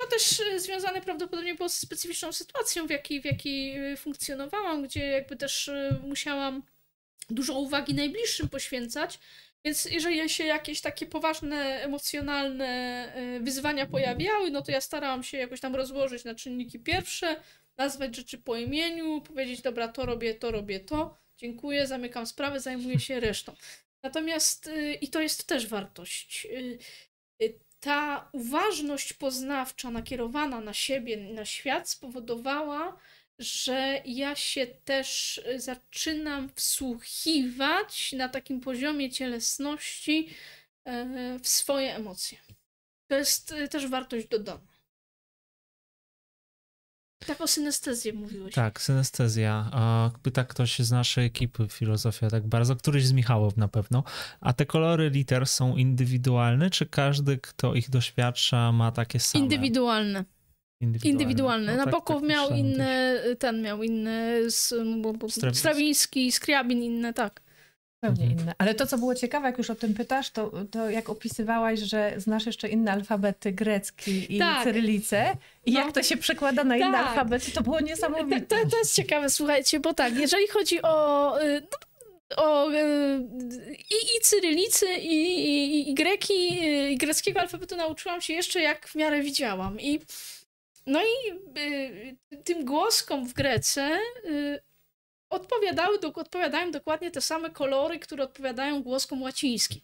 to 0.00 0.06
też 0.06 0.42
związane 0.56 1.00
prawdopodobnie 1.00 1.54
było 1.54 1.68
z 1.68 1.78
specyficzną 1.78 2.32
sytuacją, 2.32 2.86
w 2.86 2.90
jakiej, 2.90 3.20
w 3.20 3.24
jakiej 3.24 3.92
y, 3.92 3.96
funkcjonowałam, 3.96 4.82
gdzie 4.82 5.06
jakby 5.06 5.36
też 5.36 5.70
musiałam 6.02 6.62
dużo 7.30 7.58
uwagi 7.58 7.94
najbliższym 7.94 8.48
poświęcać. 8.48 9.18
Więc 9.64 9.84
jeżeli 9.84 10.28
się 10.28 10.44
jakieś 10.44 10.80
takie 10.80 11.06
poważne, 11.06 11.82
emocjonalne 11.82 13.12
wyzwania 13.40 13.86
pojawiały, 13.86 14.50
no 14.50 14.62
to 14.62 14.72
ja 14.72 14.80
starałam 14.80 15.22
się 15.22 15.38
jakoś 15.38 15.60
tam 15.60 15.76
rozłożyć 15.76 16.24
na 16.24 16.34
czynniki 16.34 16.80
pierwsze, 16.80 17.40
nazwać 17.76 18.16
rzeczy 18.16 18.38
po 18.38 18.56
imieniu, 18.56 19.20
powiedzieć, 19.20 19.62
dobra, 19.62 19.88
to 19.88 20.06
robię, 20.06 20.34
to 20.34 20.50
robię, 20.50 20.80
to 20.80 21.25
dziękuję, 21.36 21.86
zamykam 21.86 22.26
sprawę, 22.26 22.60
zajmuję 22.60 23.00
się 23.00 23.20
resztą. 23.20 23.56
Natomiast, 24.02 24.66
y, 24.66 24.94
i 24.94 25.08
to 25.08 25.20
jest 25.20 25.46
też 25.46 25.66
wartość, 25.66 26.46
y, 26.46 26.78
y, 27.42 27.58
ta 27.80 28.30
uważność 28.32 29.12
poznawcza 29.12 29.90
nakierowana 29.90 30.60
na 30.60 30.74
siebie, 30.74 31.16
na 31.16 31.44
świat 31.44 31.88
spowodowała, 31.90 32.96
że 33.38 34.02
ja 34.04 34.36
się 34.36 34.66
też 34.66 35.40
zaczynam 35.56 36.48
wsłuchiwać 36.54 38.12
na 38.12 38.28
takim 38.28 38.60
poziomie 38.60 39.10
cielesności 39.10 40.28
w 41.42 41.48
swoje 41.48 41.94
emocje. 41.94 42.38
To 43.10 43.16
jest 43.16 43.54
też 43.70 43.86
wartość 43.86 44.26
dodana. 44.26 44.75
Tak 47.18 47.40
o 47.40 47.46
synestezję 47.46 48.12
mówiłeś. 48.12 48.54
Tak, 48.54 48.80
synestezja. 48.80 49.68
A 49.72 50.10
pyta 50.22 50.44
ktoś 50.44 50.78
z 50.78 50.90
naszej 50.90 51.26
ekipy 51.26 51.68
filozofia, 51.68 52.30
tak 52.30 52.46
bardzo, 52.46 52.76
któryś 52.76 53.06
z 53.06 53.12
Michałow 53.12 53.56
na 53.56 53.68
pewno. 53.68 54.04
A 54.40 54.52
te 54.52 54.66
kolory 54.66 55.10
liter 55.10 55.46
są 55.46 55.76
indywidualne, 55.76 56.70
czy 56.70 56.86
każdy, 56.86 57.38
kto 57.38 57.74
ich 57.74 57.90
doświadcza, 57.90 58.72
ma 58.72 58.92
takie 58.92 59.20
same? 59.20 59.44
Indywidualne. 59.44 60.24
Indywidualne. 60.80 61.12
Indywidualne. 61.12 61.76
No, 61.76 61.84
Nabokow 61.84 62.20
tak 62.20 62.28
miał 62.30 62.42
myślałem 62.42 62.66
inne, 62.66 63.20
ten 63.38 63.62
miał 63.62 63.82
inne. 63.82 64.38
Strawiński, 65.52 66.32
Skriabin 66.32 66.82
inne, 66.82 67.12
tak. 67.12 67.45
Zupełnie 68.04 68.22
Mhm. 68.24 68.40
inne. 68.40 68.54
Ale 68.58 68.74
to, 68.74 68.86
co 68.86 68.98
było 68.98 69.14
ciekawe, 69.14 69.46
jak 69.48 69.58
już 69.58 69.70
o 69.70 69.74
tym 69.74 69.94
pytasz, 69.94 70.30
to, 70.30 70.50
to 70.70 70.90
jak 70.90 71.08
opisywałaś, 71.10 71.80
że 71.80 72.14
znasz 72.16 72.46
jeszcze 72.46 72.68
inne 72.68 72.92
alfabety, 72.92 73.52
grecki 73.52 74.36
i 74.36 74.38
Tak. 74.38 74.64
cyrylicę 74.64 75.36
i 75.66 75.72
No. 75.72 75.80
jak 75.80 75.92
to 75.92 76.02
się 76.02 76.16
przekłada 76.16 76.64
na 76.64 76.76
inne 76.76 76.92
Tak. 76.92 77.06
alfabety, 77.06 77.50
to 77.52 77.62
było 77.62 77.80
niesamowite. 77.80 78.40
To, 78.40 78.70
to, 78.70 78.78
jest 78.78 78.94
ciekawe, 78.94 79.30
słuchajcie, 79.30 79.80
bo 79.80 79.94
tak, 79.94 80.18
jeżeli 80.18 80.48
chodzi 80.48 80.82
o, 80.82 81.36
y, 81.42 81.62
no, 82.30 82.42
o 82.44 82.72
y, 82.72 82.76
i, 83.72 83.94
i 84.18 84.20
cyrylicy, 84.22 84.86
i, 84.94 85.16
i, 85.48 85.90
i 85.90 85.94
greki, 85.94 86.58
y, 86.64 86.90
i 86.90 86.96
greckiego 86.96 87.40
alfabetu 87.40 87.76
nauczyłam 87.76 88.20
się 88.20 88.32
jeszcze 88.32 88.60
jak 88.60 88.88
w 88.88 88.94
miarę 88.94 89.22
widziałam. 89.22 89.80
I, 89.80 90.00
no 90.86 91.00
i 91.02 91.32
tym 92.44 92.64
głoskom 92.64 93.26
w 93.26 93.32
Grece 93.32 93.98
odpowiadały, 95.30 95.98
do, 95.98 96.12
odpowiadają 96.14 96.70
dokładnie 96.70 97.10
te 97.10 97.20
same 97.20 97.50
kolory, 97.50 97.98
które 97.98 98.24
odpowiadają 98.24 98.82
głoskom 98.82 99.22
łacińskim. 99.22 99.80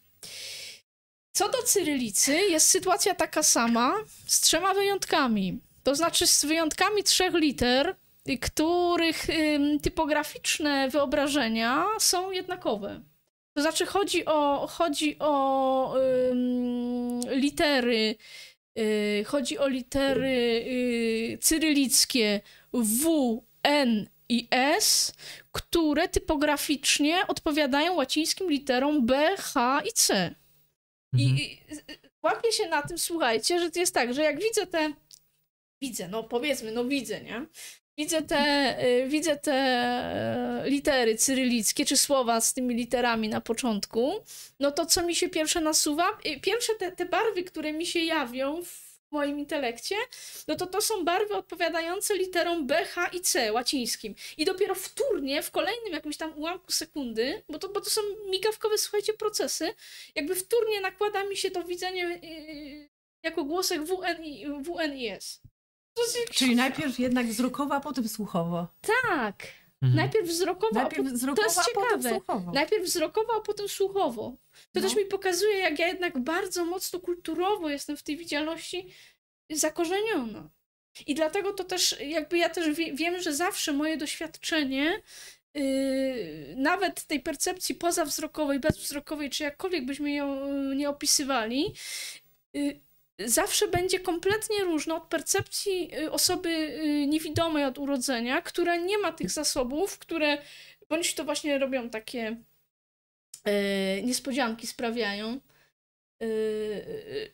Co 1.32 1.48
do 1.48 1.62
cyrylicy, 1.62 2.32
jest 2.32 2.70
sytuacja 2.70 3.14
taka 3.14 3.42
sama, 3.42 3.94
z 4.26 4.40
trzema 4.40 4.74
wyjątkami. 4.74 5.60
To 5.82 5.94
znaczy 5.94 6.26
z 6.26 6.44
wyjątkami 6.44 7.02
trzech 7.02 7.34
liter, 7.34 7.96
y, 8.28 8.38
których 8.38 9.30
ym, 9.30 9.80
typograficzne 9.80 10.88
wyobrażenia 10.88 11.86
są 11.98 12.30
jednakowe. 12.30 13.00
To 13.54 13.62
znaczy 13.62 13.86
chodzi 13.86 14.24
o, 14.24 14.66
chodzi 14.70 15.16
o 15.18 15.94
ym, 16.30 17.20
litery, 17.30 18.14
y, 18.78 19.24
chodzi 19.26 19.58
o 19.58 19.68
litery 19.68 20.64
y, 20.66 21.38
cyrylickie 21.40 22.40
W, 22.72 23.42
N 23.62 24.11
i 24.32 24.48
S, 24.50 25.12
które 25.52 26.08
typograficznie 26.08 27.26
odpowiadają 27.28 27.94
łacińskim 27.94 28.50
literom 28.50 29.06
B, 29.06 29.36
H 29.38 29.82
i 29.88 29.92
C. 29.92 30.34
I, 31.14 31.22
Mhm. 31.24 31.38
i 31.38 31.58
y, 31.92 31.98
łapię 32.22 32.52
się 32.52 32.68
na 32.68 32.82
tym, 32.82 32.98
słuchajcie, 32.98 33.60
że 33.60 33.70
to 33.70 33.80
jest 33.80 33.94
tak, 33.94 34.14
że 34.14 34.22
jak 34.22 34.42
widzę 34.42 34.66
te. 34.66 34.92
Widzę, 35.82 36.08
no 36.08 36.22
powiedzmy, 36.24 36.72
no 36.72 36.84
widzę, 36.84 37.20
nie? 37.20 37.46
Widzę 37.98 38.22
te, 38.22 38.76
y, 38.84 39.08
widzę 39.08 39.36
te 39.36 40.62
litery 40.66 41.16
cyrylickie, 41.16 41.84
czy 41.84 41.96
słowa 41.96 42.40
z 42.40 42.54
tymi 42.54 42.74
literami 42.74 43.28
na 43.28 43.40
początku, 43.40 44.12
no 44.60 44.70
to 44.72 44.86
co 44.86 45.02
mi 45.06 45.14
się 45.14 45.28
pierwsze 45.28 45.60
nasuwa? 45.60 46.08
Y, 46.26 46.40
Pierwsze 46.40 46.74
te, 46.74 46.92
te 46.92 47.06
barwy, 47.06 47.42
które 47.44 47.72
mi 47.72 47.86
się 47.86 48.00
jawią 48.00 48.62
w 48.64 48.81
moim 49.12 49.38
intelekcie, 49.38 49.96
no 50.48 50.56
to 50.56 50.66
to 50.66 50.80
są 50.80 51.04
barwy 51.04 51.34
odpowiadające 51.34 52.14
literom 52.16 52.66
B, 52.66 52.84
H 52.84 53.06
i 53.06 53.20
C 53.20 53.52
łacińskim. 53.52 54.14
I 54.36 54.44
dopiero 54.44 54.74
wtórnie, 54.74 55.42
w 55.42 55.50
kolejnym 55.50 55.92
jakimś 55.92 56.16
tam 56.16 56.38
ułamku 56.38 56.72
sekundy, 56.72 57.42
bo 57.48 57.58
to, 57.58 57.68
bo 57.68 57.80
to 57.80 57.90
są 57.90 58.00
migawkowe, 58.30 58.78
słuchajcie, 58.78 59.12
procesy, 59.12 59.74
jakby 60.14 60.34
wtórnie 60.34 60.80
nakłada 60.80 61.24
mi 61.24 61.36
się 61.36 61.50
to 61.50 61.64
widzenie 61.64 62.02
yy, 62.02 62.88
jako 63.22 63.44
głosek 63.44 63.84
WN 63.84 64.24
i, 64.24 64.46
WN 64.46 64.96
i 64.96 65.08
S. 65.08 65.40
Czyli 66.30 66.56
najpierw 66.56 66.98
jednak 66.98 67.26
wzrokowo, 67.26 67.74
a 67.74 67.80
potem 67.80 68.08
słuchowo. 68.08 68.68
tak. 68.80 69.61
Mhm. 69.82 69.96
Najpierw 69.96 70.28
wzrokowo, 70.28 70.80
a 70.80 70.82
Najpierw 70.82 71.08
wzrokowo, 71.08 71.42
jest 71.42 71.58
a 71.58 71.62
potem 71.74 72.02
ciekawe. 72.02 72.08
słuchowo. 72.10 72.52
najpierw 72.52 72.84
wzrokowo, 72.84 73.32
a 73.36 73.40
potem 73.40 73.68
słuchowo. 73.68 74.36
To 74.72 74.80
No. 74.80 74.82
też 74.82 74.96
mi 74.96 75.04
pokazuje, 75.04 75.58
jak 75.58 75.78
ja 75.78 75.88
jednak 75.88 76.18
bardzo 76.18 76.64
mocno 76.64 77.00
kulturowo 77.00 77.68
jestem 77.70 77.96
w 77.96 78.02
tej 78.02 78.16
widzialności 78.16 78.88
zakorzeniona. 79.50 80.50
I 81.06 81.14
dlatego 81.14 81.52
to 81.52 81.64
też, 81.64 81.96
jakby 82.00 82.38
ja 82.38 82.48
też 82.48 82.76
wie, 82.76 82.92
wiem, 82.94 83.20
że 83.22 83.32
zawsze 83.34 83.72
moje 83.72 83.96
doświadczenie, 83.96 85.02
yy, 85.54 86.54
nawet 86.56 87.04
tej 87.04 87.20
percepcji 87.20 87.74
pozawzrokowej, 87.74 88.60
bezwzrokowej, 88.60 89.30
czy 89.30 89.42
jakkolwiek 89.42 89.84
byśmy 89.86 90.12
ją 90.12 90.46
yy, 90.68 90.76
nie 90.76 90.88
opisywali, 90.90 91.74
yy, 92.52 92.80
zawsze 93.28 93.68
będzie 93.68 94.00
kompletnie 94.00 94.64
różna 94.64 94.96
od 94.96 95.04
percepcji 95.08 95.88
yy, 95.88 96.12
osoby 96.12 96.50
yy, 96.50 97.06
niewidomej 97.06 97.64
od 97.64 97.78
urodzenia, 97.78 98.42
która 98.42 98.76
nie 98.76 98.98
ma 98.98 99.12
tych 99.12 99.30
zasobów, 99.30 99.98
które 99.98 100.38
bądź 100.88 101.14
to 101.14 101.24
właśnie 101.24 101.58
robią 101.58 101.90
takie 101.90 102.36
yy, 103.46 104.02
niespodzianki, 104.02 104.66
sprawiają. 104.66 105.40
Yy, 106.20 107.32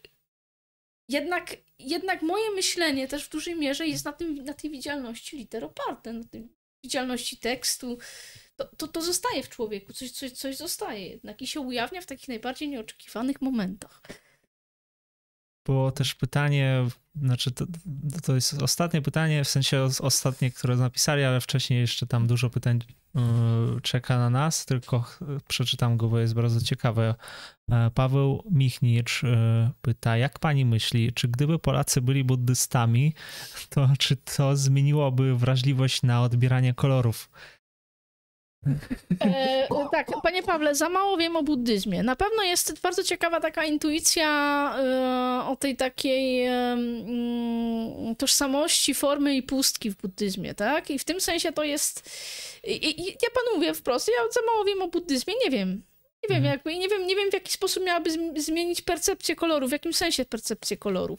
jednak, 1.09 1.56
jednak 1.78 2.23
moje 2.23 2.51
myślenie 2.51 3.09
też 3.09 3.24
w 3.24 3.31
dużej 3.31 3.55
mierze 3.55 3.86
jest 3.86 4.05
na, 4.05 4.12
tym, 4.12 4.44
na 4.44 4.55
tej 4.55 4.70
widzialności 4.70 5.36
liter 5.36 5.65
oparte, 5.65 6.12
na 6.12 6.24
tej 6.24 6.48
widzialności 6.85 7.36
tekstu. 7.36 7.98
To, 8.56 8.65
to, 8.65 8.89
to 8.89 9.02
zostaje 9.02 9.43
w 9.43 9.48
człowieku, 9.48 9.93
coś, 9.93 10.10
coś, 10.10 10.32
coś 10.32 10.56
zostaje 10.56 11.09
jednak 11.09 11.43
i 11.43 11.47
się 11.47 11.60
ujawnia 11.60 12.01
w 12.01 12.06
takich 12.06 12.28
najbardziej 12.28 12.69
nieoczekiwanych 12.69 13.40
momentach. 13.40 14.02
Było 15.69 15.93
też 15.93 16.15
pytanie, 16.15 16.86
znaczy 17.23 17.51
to, 17.51 17.66
to 18.23 18.35
jest 18.35 18.62
ostatnie 18.62 19.03
pytanie, 19.03 19.45
w 19.45 19.49
sensie 19.49 19.82
os- 19.82 20.01
ostatnie, 20.01 20.51
które 20.51 20.77
napisali, 20.77 21.24
ale 21.24 21.40
wcześniej 21.40 21.81
jeszcze 21.81 22.07
tam 22.07 22.27
dużo 22.27 22.51
pytań 22.51 22.81
yy, 23.15 23.23
czeka 23.82 24.19
na 24.19 24.31
nas, 24.31 24.66
tylko 24.66 25.05
przeczytam 25.49 25.97
go, 25.97 26.09
bo 26.09 26.19
jest 26.19 26.35
bardzo 26.35 26.61
ciekawe. 26.61 27.15
E, 27.70 27.90
Paweł 27.95 28.45
Michnicz 28.51 29.23
yy, 29.23 29.70
pyta, 29.82 30.16
jak 30.16 30.39
pani 30.39 30.65
myśli, 30.65 31.12
czy 31.12 31.28
gdyby 31.28 31.59
Polacy 31.59 32.01
byli 32.01 32.24
buddystami, 32.24 33.15
to 33.69 33.89
czy 33.99 34.16
to 34.16 34.57
zmieniłoby 34.57 35.36
wrażliwość 35.36 36.03
na 36.03 36.23
odbieranie 36.23 36.74
kolorów? 36.74 37.31
E, 39.20 39.68
tak, 39.93 40.06
panie 40.22 40.43
Pawle, 40.43 40.74
za 40.74 40.89
mało 40.89 41.16
wiem 41.16 41.36
o 41.36 41.43
buddyzmie. 41.43 42.02
Na 42.02 42.16
pewno 42.16 42.43
jest 42.43 42.80
bardzo 42.80 43.05
ciekawa 43.05 43.40
taka 43.40 43.64
intuicja 43.64 44.28
e, 44.78 45.48
o 45.48 45.56
tej 45.56 45.76
takiej 45.76 46.44
e, 46.44 46.52
mm, 46.52 48.16
tożsamości, 48.16 48.94
formy 48.94 49.36
i 49.36 49.43
pustki 49.43 49.90
w 49.90 49.97
buddyzmie, 49.97 50.55
tak? 50.55 50.90
I 50.90 50.98
w 50.98 51.05
tym 51.05 51.20
sensie 51.20 51.52
to 51.52 51.64
jest. 51.64 52.10
I, 52.64 52.90
i, 52.90 53.06
ja 53.06 53.30
panu 53.35 53.56
mówię 53.56 53.74
wprost, 53.74 54.09
ja 54.09 54.32
za 54.32 54.40
mało 54.47 54.64
wiem 54.64 54.82
o 54.82 54.89
buddyzmie, 54.89 55.35
nie 55.44 55.51
wiem. 55.51 55.82
Nie 56.23 56.28
wiem, 56.28 56.36
Mhm. 56.39 56.53
jakby, 56.53 56.77
nie 56.78 56.89
wiem, 56.89 57.07
nie 57.07 57.16
wiem, 57.16 57.31
w 57.31 57.35
jaki 57.35 57.53
sposób 57.53 57.85
miałaby 57.85 58.11
zm- 58.11 58.40
zmienić 58.40 58.82
percepcję 58.82 59.36
koloru, 59.36 59.69
w 59.69 59.73
jakim 59.73 59.93
sensie 59.93 60.24
percepcję 60.24 60.77
kolorów. 60.77 61.19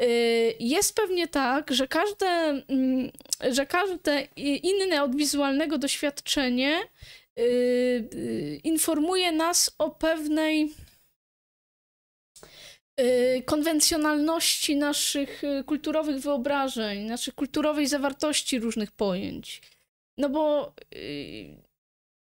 Y, 0.00 0.54
Jest 0.60 0.94
pewnie 0.96 1.28
tak, 1.28 1.70
że 1.74 1.88
każde, 1.88 2.26
mm, 2.26 3.10
że 3.50 3.66
każde 3.66 4.28
inne 4.62 5.02
od 5.02 5.16
wizualnego 5.16 5.78
doświadczenie 5.78 6.80
y, 7.38 7.42
y, 7.42 8.60
informuje 8.64 9.32
nas 9.32 9.74
o 9.78 9.90
pewnej 9.90 10.74
konwencjonalności 13.46 14.76
naszych 14.76 15.42
kulturowych 15.66 16.16
wyobrażeń, 16.18 17.00
naszych 17.02 17.34
kulturowej 17.34 17.86
zawartości 17.86 18.58
różnych 18.58 18.92
pojęć. 18.92 19.62
No 20.18 20.28
bo 20.28 20.74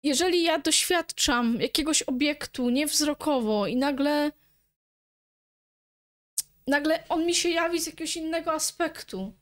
jeżeli 0.03 0.43
ja 0.43 0.59
doświadczam 0.59 1.57
jakiegoś 1.61 2.01
obiektu 2.01 2.69
niewzrokowo 2.69 3.67
i 3.67 3.75
nagle 3.75 4.31
nagle 6.67 7.03
on 7.09 7.25
mi 7.25 7.35
się 7.35 7.49
jawi 7.49 7.79
z 7.81 7.85
jakiegoś 7.85 8.17
innego 8.17 8.53
aspektu. 8.53 9.33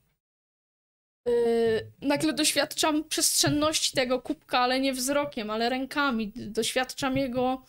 Yy, 1.27 1.91
nagle 2.01 2.33
doświadczam 2.33 3.03
przestrzenności 3.03 3.95
tego 3.95 4.21
kubka, 4.21 4.59
ale 4.59 4.79
nie 4.79 4.93
wzrokiem, 4.93 5.49
ale 5.49 5.69
rękami. 5.69 6.31
Doświadczam 6.35 7.17
jego, 7.17 7.65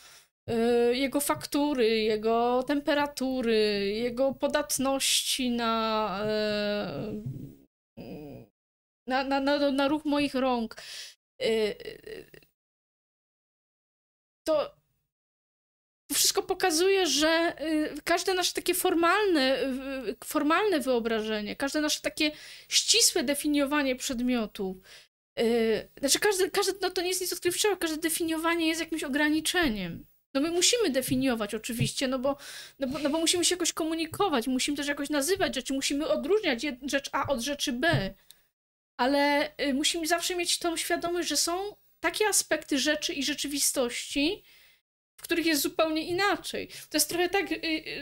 yy, 0.46 0.96
jego 0.96 1.20
faktury, 1.20 1.88
jego 1.88 2.62
temperatury, 2.62 3.92
jego 3.94 4.34
podatności 4.34 5.50
na, 5.50 6.24
yy, 7.96 8.46
na, 9.06 9.24
na, 9.24 9.40
na, 9.40 9.70
na 9.70 9.88
ruch 9.88 10.04
moich 10.04 10.34
rąk. 10.34 10.76
To 14.44 14.82
wszystko 16.12 16.42
pokazuje, 16.42 17.06
że 17.06 17.54
y, 17.60 17.94
każde 18.04 18.34
nasze 18.34 18.52
takie 18.52 18.74
formalne, 18.74 19.62
y, 19.62 20.16
formalne 20.24 20.80
wyobrażenie, 20.80 21.56
każde 21.56 21.80
nasze 21.80 22.00
takie 22.00 22.32
ścisłe 22.68 23.22
definiowanie 23.22 23.96
przedmiotu, 23.96 24.80
y, 25.40 25.88
znaczy 26.00 26.18
każde, 26.18 26.50
każde 26.50 26.72
no 26.82 26.90
to 26.90 27.02
nie 27.02 27.08
jest 27.08 27.20
nic 27.20 27.32
odkrywczego, 27.32 27.76
każde 27.76 27.96
definiowanie 27.96 28.68
jest 28.68 28.80
jakimś 28.80 29.04
ograniczeniem. 29.04 30.06
No 30.34 30.40
my 30.40 30.50
musimy 30.50 30.90
definiować 30.90 31.54
oczywiście, 31.54 32.08
no 32.08 32.18
bo, 32.18 32.36
no 32.78 32.86
bo, 32.86 32.98
no 32.98 33.10
bo 33.10 33.18
musimy 33.18 33.44
się 33.44 33.54
jakoś 33.54 33.72
komunikować, 33.72 34.46
musimy 34.46 34.76
też 34.76 34.86
jakoś 34.88 35.10
nazywać 35.10 35.54
rzeczy, 35.54 35.74
musimy 35.74 36.08
odróżniać 36.08 36.66
rzecz 36.82 37.08
A 37.12 37.26
od 37.26 37.40
rzeczy 37.40 37.72
B. 37.72 38.14
ale 38.96 39.52
musimy 39.74 40.06
zawsze 40.06 40.36
mieć 40.36 40.58
tą 40.58 40.76
świadomość, 40.76 41.28
że 41.28 41.36
są 41.36 41.76
takie 42.02 42.26
aspekty 42.26 42.78
rzeczy 42.78 43.12
i 43.12 43.22
rzeczywistości, 43.22 44.42
w 45.16 45.22
których 45.22 45.46
jest 45.46 45.62
zupełnie 45.62 46.02
inaczej. 46.02 46.68
To 46.68 46.96
jest 46.96 47.08
trochę 47.08 47.28
tak, 47.28 47.46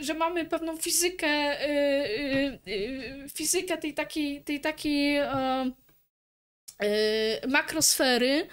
że 0.01 0.15
mamy 0.15 0.45
pewną 0.45 0.77
fizykę, 0.77 1.57
fizykę 3.35 3.79
tej 3.79 3.95
takiej, 3.95 4.45
tej 4.45 4.61
takiej 4.61 5.21
makrosfery, 7.49 8.47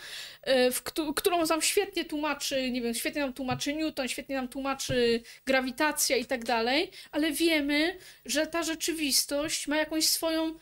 w, 0.72 0.82
którą 1.16 1.46
nam 1.46 1.62
świetnie 1.62 2.06
tłumaczy, 2.06 2.72
nie 2.72 2.82
wiem, 2.82 2.94
świetnie 2.94 3.22
nam 3.22 3.34
tłumaczy 3.34 3.74
Newton, 3.74 4.08
świetnie 4.08 4.36
nam 4.36 4.48
tłumaczy 4.48 5.22
grawitacja 5.46 6.18
i 6.18 6.26
tak 6.26 6.46
dalej, 6.46 6.92
ale 7.12 7.32
wiemy, 7.32 7.98
że 8.26 8.48
ta 8.48 8.64
rzeczywistość 8.64 9.68
ma 9.68 9.78
jakąś 9.78 10.08
swoją 10.08 10.50
y, 10.50 10.56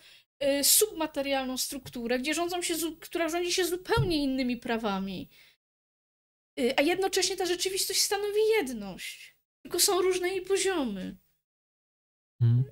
submaterialną 0.64 1.58
strukturę, 1.58 2.20
gdzie 2.20 2.34
rządzą 2.34 2.62
się, 2.62 2.74
która 3.00 3.30
rządzi 3.30 3.54
się 3.54 3.66
zupełnie 3.66 4.24
innymi 4.24 4.58
prawami. 4.58 5.30
Y, 6.60 6.74
a 6.78 6.82
jednocześnie 6.82 7.38
ta 7.38 7.46
rzeczywistość 7.46 8.02
stanowi 8.02 8.40
jedność. 8.58 9.38
Tylko 9.62 9.80
są 9.80 10.02
różne 10.02 10.30
jej 10.30 10.42
poziomy. 10.42 11.18
Hmm. 12.40 12.64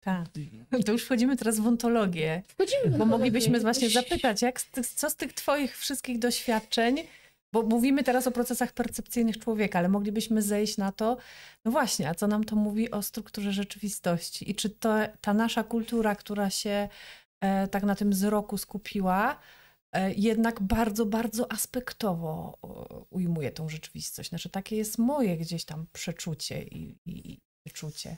Tak. 0.00 0.26
To 0.86 0.92
już 0.92 1.04
wchodzimy 1.04 1.36
teraz 1.36 1.60
w 1.60 1.66
ontologię. 1.66 2.42
Wchodzimy 2.48 2.98
bo 2.98 3.04
moglibyśmy 3.06 3.60
właśnie 3.60 3.90
zapytać, 3.90 4.42
jak, 4.42 4.60
co 4.96 5.10
z 5.10 5.16
tych 5.16 5.32
twoich 5.32 5.78
wszystkich 5.78 6.18
doświadczeń, 6.18 6.96
bo 7.54 7.62
mówimy 7.62 8.04
teraz 8.04 8.26
o 8.26 8.30
procesach 8.30 8.72
percepcyjnych 8.72 9.38
człowieka, 9.38 9.78
ale 9.78 9.88
moglibyśmy 9.88 10.42
zejść 10.42 10.76
na 10.76 10.92
to, 10.92 11.16
no 11.64 11.70
właśnie, 11.70 12.08
a 12.08 12.14
co 12.14 12.26
nam 12.26 12.44
to 12.44 12.56
mówi 12.56 12.90
o 12.90 13.02
strukturze 13.02 13.52
rzeczywistości 13.52 14.50
i 14.50 14.54
czy 14.54 14.70
to, 14.70 14.94
ta 15.20 15.34
nasza 15.34 15.64
kultura, 15.64 16.14
która 16.14 16.50
się 16.50 16.88
e, 17.40 17.68
tak 17.68 17.82
na 17.82 17.94
tym 17.94 18.10
wzroku 18.10 18.58
skupiła, 18.58 19.38
e, 19.92 20.12
jednak 20.12 20.62
bardzo, 20.62 21.06
bardzo 21.06 21.52
aspektowo 21.52 22.58
ujmuje 23.10 23.50
tą 23.50 23.68
rzeczywistość. 23.68 24.28
Znaczy 24.28 24.48
takie 24.48 24.76
jest 24.76 24.98
moje 24.98 25.36
gdzieś 25.36 25.64
tam 25.64 25.86
przeczucie 25.92 26.62
i, 26.62 26.98
i, 27.06 27.32
i 27.32 27.40
wyczucie 27.66 28.16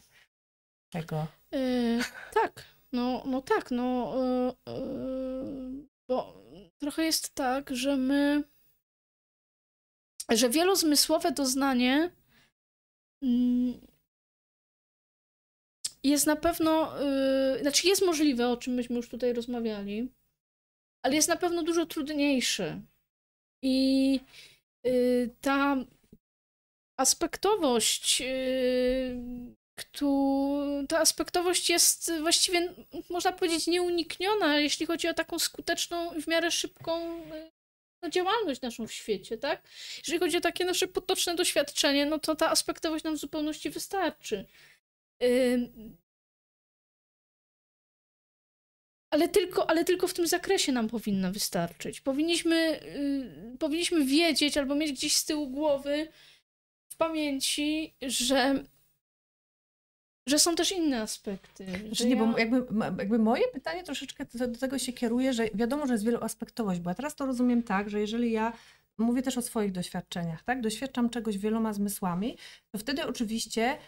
tego. 0.90 1.26
Yy, 1.52 2.00
tak, 2.34 2.64
no, 2.92 3.22
no 3.26 3.42
tak, 3.42 3.70
no 3.70 4.14
yy, 4.66 4.74
yy, 4.74 5.86
bo 6.08 6.44
trochę 6.78 7.04
jest 7.04 7.34
tak, 7.34 7.70
że 7.70 7.96
my, 7.96 8.44
że 10.30 10.50
wielozmysłowe 10.50 11.32
doznanie 11.32 12.10
mm, 13.22 13.80
jest 16.02 16.26
na 16.26 16.36
pewno, 16.36 16.92
znaczy 17.60 17.88
jest 17.88 18.02
możliwe, 18.02 18.48
o 18.48 18.56
czym 18.56 18.74
myśmy 18.74 18.96
już 18.96 19.08
tutaj 19.08 19.32
rozmawiali, 19.32 20.12
ale 21.02 21.14
jest 21.14 21.28
na 21.28 21.36
pewno 21.36 21.62
dużo 21.62 21.86
trudniejsze. 21.86 22.80
I 23.62 24.20
ta 25.40 25.76
aspektowość 26.96 28.22
ta 30.88 30.98
aspektowość 30.98 31.70
jest 31.70 32.12
właściwie, 32.20 32.74
można 33.10 33.32
powiedzieć, 33.32 33.66
nieunikniona, 33.66 34.58
jeśli 34.60 34.86
chodzi 34.86 35.08
o 35.08 35.14
taką 35.14 35.38
skuteczną 35.38 36.14
i 36.14 36.22
w 36.22 36.26
miarę 36.26 36.50
szybką 36.50 37.22
no, 38.02 38.10
działalność 38.10 38.60
naszą 38.60 38.86
w 38.86 38.92
świecie, 38.92 39.38
tak? 39.38 39.68
Jeżeli 39.98 40.18
chodzi 40.18 40.36
o 40.36 40.40
takie 40.40 40.64
nasze 40.64 40.88
potoczne 40.88 41.34
doświadczenie, 41.34 42.06
no 42.06 42.18
to 42.18 42.36
ta 42.36 42.50
aspektowość 42.50 43.04
nam 43.04 43.14
w 43.16 43.20
zupełności 43.20 43.70
wystarczy. 43.70 44.46
Ale 49.10 49.28
tylko, 49.28 49.70
ale 49.70 49.84
tylko 49.84 50.08
w 50.08 50.14
tym 50.14 50.26
zakresie 50.26 50.72
nam 50.72 50.88
powinna 50.88 51.30
wystarczyć. 51.32 52.00
Powinniśmy, 52.00 52.80
yy, 53.52 53.58
powinniśmy 53.58 54.04
wiedzieć 54.04 54.56
albo 54.56 54.74
mieć 54.74 54.92
gdzieś 54.92 55.16
z 55.16 55.24
tyłu 55.24 55.50
głowy 55.50 56.08
w 56.88 56.96
pamięci, 56.96 57.94
że 58.02 58.64
że 60.26 60.38
są 60.38 60.54
też 60.54 60.72
inne 60.72 61.02
aspekty. 61.02 61.66
Znaczy 61.86 62.06
nie, 62.06 62.16
ja... 62.16 62.26
bo 62.26 62.38
jakby, 62.38 62.66
jakby 62.98 63.18
moje 63.18 63.48
pytanie 63.48 63.82
troszeczkę 63.82 64.24
do 64.48 64.58
tego 64.58 64.78
się 64.78 64.92
kieruje, 64.92 65.32
że 65.32 65.48
wiadomo, 65.54 65.86
że 65.86 65.92
jest 65.92 66.04
wieloaspektowość, 66.04 66.80
bo 66.80 66.90
ja 66.90 66.94
teraz 66.94 67.14
to 67.14 67.26
rozumiem 67.26 67.62
tak, 67.62 67.90
że 67.90 68.00
jeżeli 68.00 68.32
ja 68.32 68.52
mówię 68.98 69.22
też 69.22 69.38
o 69.38 69.42
swoich 69.42 69.72
doświadczeniach, 69.72 70.44
tak? 70.44 70.60
Doświadczam 70.60 71.10
czegoś 71.10 71.38
wieloma 71.38 71.72
zmysłami, 71.72 72.36
to 72.70 72.78
wtedy 72.78 73.06
oczywiście 73.06 73.78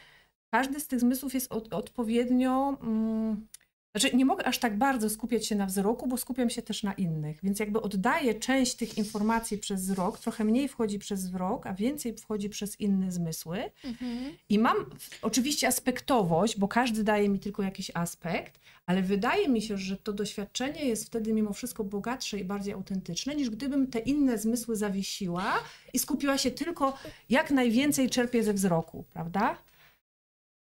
każdy 0.50 0.80
z 0.80 0.86
tych 0.86 1.00
zmysłów 1.00 1.34
jest 1.34 1.52
od, 1.52 1.72
odpowiednio. 1.72 2.78
Mm, 2.82 3.46
znaczy, 3.94 4.16
nie 4.16 4.24
mogę 4.24 4.44
aż 4.44 4.58
tak 4.58 4.78
bardzo 4.78 5.10
skupiać 5.10 5.46
się 5.46 5.54
na 5.54 5.66
wzroku, 5.66 6.06
bo 6.06 6.16
skupiam 6.16 6.50
się 6.50 6.62
też 6.62 6.82
na 6.82 6.92
innych, 6.92 7.38
więc 7.42 7.60
jakby 7.60 7.80
oddaję 7.80 8.34
część 8.34 8.74
tych 8.74 8.98
informacji 8.98 9.58
przez 9.58 9.80
wzrok, 9.80 10.18
trochę 10.18 10.44
mniej 10.44 10.68
wchodzi 10.68 10.98
przez 10.98 11.24
wzrok, 11.24 11.66
a 11.66 11.74
więcej 11.74 12.16
wchodzi 12.16 12.48
przez 12.48 12.80
inne 12.80 13.12
zmysły. 13.12 13.70
Mhm. 13.84 14.32
I 14.48 14.58
mam 14.58 14.76
oczywiście 15.22 15.68
aspektowość, 15.68 16.58
bo 16.58 16.68
każdy 16.68 17.04
daje 17.04 17.28
mi 17.28 17.38
tylko 17.38 17.62
jakiś 17.62 17.90
aspekt, 17.94 18.60
ale 18.86 19.02
wydaje 19.02 19.48
mi 19.48 19.62
się, 19.62 19.76
że 19.76 19.96
to 19.96 20.12
doświadczenie 20.12 20.84
jest 20.84 21.06
wtedy 21.06 21.32
mimo 21.32 21.52
wszystko 21.52 21.84
bogatsze 21.84 22.38
i 22.38 22.44
bardziej 22.44 22.74
autentyczne, 22.74 23.34
niż 23.34 23.50
gdybym 23.50 23.86
te 23.86 23.98
inne 23.98 24.38
zmysły 24.38 24.76
zawiesiła 24.76 25.44
i 25.92 25.98
skupiła 25.98 26.38
się 26.38 26.50
tylko, 26.50 26.94
jak 27.28 27.50
najwięcej 27.50 28.10
czerpię 28.10 28.42
ze 28.42 28.52
wzroku, 28.54 29.04
prawda? 29.12 29.67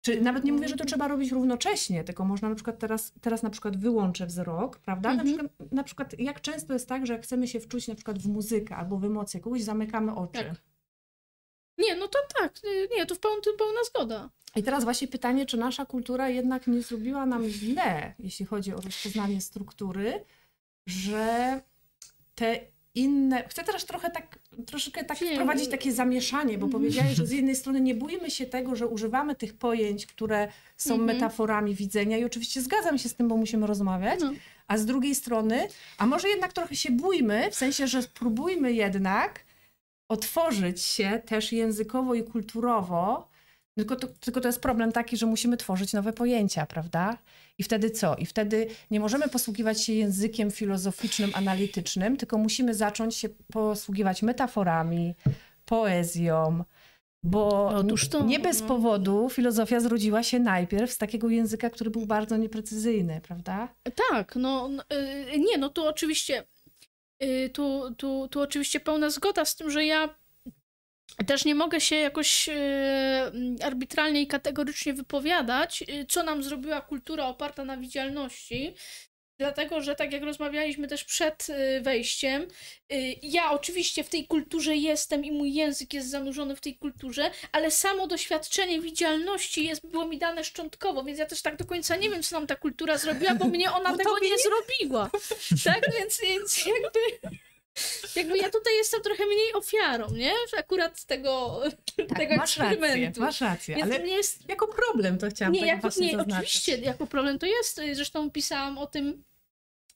Czy 0.06 0.20
nawet 0.20 0.44
nie 0.44 0.52
mówię, 0.52 0.68
że 0.68 0.76
to 0.76 0.84
trzeba 0.84 1.08
robić 1.08 1.32
równocześnie, 1.32 2.04
tylko 2.04 2.24
można 2.24 2.48
na 2.48 2.54
przykład 2.54 2.78
teraz, 2.78 3.12
teraz 3.20 3.42
na 3.42 3.50
przykład 3.50 3.76
wyłączę 3.76 4.26
wzrok, 4.26 4.78
prawda? 4.78 5.10
Mhm. 5.10 5.28
Na, 5.28 5.34
przykład, 5.34 5.72
na 5.72 5.84
przykład 5.84 6.18
jak 6.18 6.40
często 6.40 6.72
jest 6.72 6.88
tak, 6.88 7.06
że 7.06 7.12
jak 7.12 7.22
chcemy 7.22 7.48
się 7.48 7.60
wczuć 7.60 7.88
na 7.88 7.94
przykład 7.94 8.18
w 8.18 8.28
muzykę 8.28 8.76
albo 8.76 8.98
w 8.98 9.04
emocje 9.04 9.40
kogoś, 9.40 9.62
zamykamy 9.62 10.14
oczy. 10.14 10.44
Tak. 10.44 10.54
Nie, 11.78 11.96
no 11.96 12.08
to 12.08 12.18
tak, 12.38 12.60
nie, 12.96 13.06
to 13.06 13.14
w 13.14 13.18
pełni, 13.18 13.42
pełna 13.58 13.80
zgoda. 13.84 14.30
I 14.56 14.62
teraz 14.62 14.84
właśnie 14.84 15.08
pytanie, 15.08 15.46
czy 15.46 15.56
nasza 15.56 15.86
kultura 15.86 16.28
jednak 16.28 16.66
nie 16.66 16.82
zrobiła 16.82 17.26
nam 17.26 17.48
źle, 17.48 18.14
jeśli 18.18 18.46
chodzi 18.46 18.74
o 18.74 18.80
rozpoznanie 18.80 19.40
struktury, 19.40 20.24
że 20.86 21.60
te 22.34 22.60
inne. 22.96 23.48
Chcę 23.48 23.64
teraz 23.64 23.86
trochę 23.86 24.10
tak, 24.10 24.38
troszeczkę 24.66 25.04
tak 25.04 25.18
wprowadzić 25.18 25.68
takie 25.68 25.92
zamieszanie, 25.92 26.58
bo 26.58 26.68
powiedziałeś, 26.68 27.14
że 27.14 27.26
z 27.26 27.30
jednej 27.30 27.56
strony 27.56 27.80
nie 27.80 27.94
bójmy 27.94 28.30
się 28.30 28.46
tego, 28.46 28.76
że 28.76 28.86
używamy 28.86 29.34
tych 29.34 29.54
pojęć, 29.54 30.06
które 30.06 30.48
są 30.76 30.94
mm 30.94 31.06
-hmm. 31.06 31.14
metaforami 31.14 31.74
widzenia 31.74 32.18
i 32.18 32.24
oczywiście 32.24 32.62
zgadzam 32.62 32.98
się 32.98 33.08
z 33.08 33.14
tym, 33.14 33.28
bo 33.28 33.36
musimy 33.36 33.66
rozmawiać, 33.66 34.20
no. 34.20 34.32
a 34.68 34.78
z 34.78 34.86
drugiej 34.86 35.14
strony, 35.14 35.68
a 35.98 36.06
może 36.06 36.28
jednak 36.28 36.52
trochę 36.52 36.76
się 36.76 36.90
bójmy, 36.92 37.50
w 37.50 37.54
sensie, 37.54 37.86
że 37.86 38.02
spróbujmy 38.02 38.72
jednak 38.72 39.44
otworzyć 40.08 40.82
się 40.82 41.22
też 41.26 41.52
językowo 41.52 42.14
i 42.14 42.22
kulturowo 42.22 43.28
tylko 43.76 43.96
to, 43.96 44.08
tylko 44.20 44.40
to 44.40 44.48
jest 44.48 44.60
problem 44.60 44.92
taki, 44.92 45.16
że 45.16 45.26
musimy 45.26 45.56
tworzyć 45.56 45.92
nowe 45.92 46.12
pojęcia, 46.12 46.66
prawda? 46.66 47.18
I 47.58 47.62
wtedy 47.62 47.90
co? 47.90 48.16
I 48.16 48.26
wtedy 48.26 48.66
nie 48.90 49.00
możemy 49.00 49.28
posługiwać 49.28 49.84
się 49.84 49.92
językiem 49.92 50.50
filozoficznym, 50.50 51.30
analitycznym, 51.34 52.16
tylko 52.16 52.38
musimy 52.38 52.74
zacząć 52.74 53.16
się 53.16 53.28
posługiwać 53.52 54.22
metaforami, 54.22 55.14
poezją, 55.64 56.64
bo 57.22 57.72
nie 58.26 58.38
bez 58.38 58.60
no. 58.60 58.66
powodu 58.66 59.28
filozofia 59.30 59.80
zrodziła 59.80 60.22
się 60.22 60.38
najpierw 60.38 60.92
z 60.92 60.98
takiego 60.98 61.28
języka, 61.28 61.70
który 61.70 61.90
był 61.90 62.06
bardzo 62.06 62.36
nieprecyzyjny, 62.36 63.20
prawda? 63.22 63.68
Tak, 64.10 64.36
no, 64.36 64.68
no 64.68 64.82
y, 65.32 65.38
nie, 65.38 65.58
no 65.58 65.68
tu 65.68 65.86
oczywiście 65.86 66.44
y, 67.22 67.50
tu, 67.52 67.94
tu, 67.94 68.28
tu 68.28 68.40
oczywiście 68.40 68.80
pełna 68.80 69.10
zgoda 69.10 69.44
z 69.44 69.56
tym, 69.56 69.70
że 69.70 69.84
ja 69.84 70.14
też 71.26 71.44
nie 71.44 71.54
mogę 71.54 71.80
się 71.80 71.96
jakoś 71.96 72.48
e, 72.48 73.32
arbitralnie 73.62 74.22
i 74.22 74.26
kategorycznie 74.26 74.94
wypowiadać, 74.94 75.82
e, 75.82 76.06
co 76.06 76.22
nam 76.22 76.42
zrobiła 76.42 76.80
kultura 76.80 77.26
oparta 77.26 77.64
na 77.64 77.76
widzialności. 77.76 78.74
Dlatego, 79.38 79.80
że 79.80 79.96
tak 79.96 80.12
jak 80.12 80.22
rozmawialiśmy 80.22 80.88
też 80.88 81.04
przed 81.04 81.46
e, 81.50 81.80
wejściem, 81.80 82.46
ja 83.22 83.50
oczywiście 83.50 84.04
w 84.04 84.08
tej 84.08 84.26
kulturze 84.26 84.76
jestem 84.76 85.24
i 85.24 85.32
mój 85.32 85.54
język 85.54 85.94
jest 85.94 86.10
zanurzony 86.10 86.56
w 86.56 86.60
tej 86.60 86.76
kulturze, 86.76 87.30
ale 87.52 87.70
samo 87.70 88.06
doświadczenie 88.06 88.80
widzialności 88.80 89.64
jest, 89.64 89.86
było 89.86 90.08
mi 90.08 90.18
dane 90.18 90.44
szczątkowo, 90.44 91.04
więc 91.04 91.18
ja 91.18 91.26
też 91.26 91.42
tak 91.42 91.56
do 91.56 91.64
końca 91.64 91.96
nie 91.96 92.10
wiem, 92.10 92.22
co 92.22 92.36
nam 92.36 92.46
ta 92.46 92.56
kultura 92.56 92.98
zrobiła, 92.98 93.34
bo 93.34 93.44
mnie 93.44 93.72
ona 93.72 93.90
no 93.92 93.96
tego 93.96 94.18
nie, 94.18 94.30
nie 94.30 94.36
zrobiła. 94.38 95.10
Tak, 95.64 95.80
więc, 95.98 96.20
więc 96.20 96.66
jakby 96.66 97.00
jakby 98.16 98.38
ja 98.38 98.50
tutaj 98.50 98.76
jestem 98.76 99.02
trochę 99.02 99.26
mniej 99.26 99.52
ofiarą, 99.54 100.10
nie? 100.10 100.32
Akurat 100.58 101.04
tego, 101.04 101.62
tak, 102.08 102.18
tego 102.18 102.36
masz 102.36 102.58
eksperymentu. 102.58 103.06
Rację, 103.06 103.20
masz 103.20 103.40
rację, 103.40 103.76
ale 103.82 104.06
jest... 104.08 104.48
jako 104.48 104.68
problem 104.68 105.18
to 105.18 105.30
chciałam 105.30 105.52
nie, 105.52 105.60
tak 105.60 105.68
jako, 105.68 105.88
nie, 106.00 106.18
oczywiście, 106.18 106.78
jako 106.78 107.06
problem 107.06 107.38
to 107.38 107.46
jest. 107.46 107.80
Zresztą 107.92 108.30
pisałam 108.30 108.78
o 108.78 108.86
tym 108.86 109.24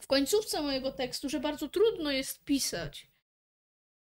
w 0.01 0.07
końcówce 0.07 0.63
mojego 0.63 0.93
tekstu, 0.93 1.29
że 1.29 1.41
bardzo 1.41 1.69
trudno 1.69 2.11
jest 2.11 2.45
pisać 2.45 3.11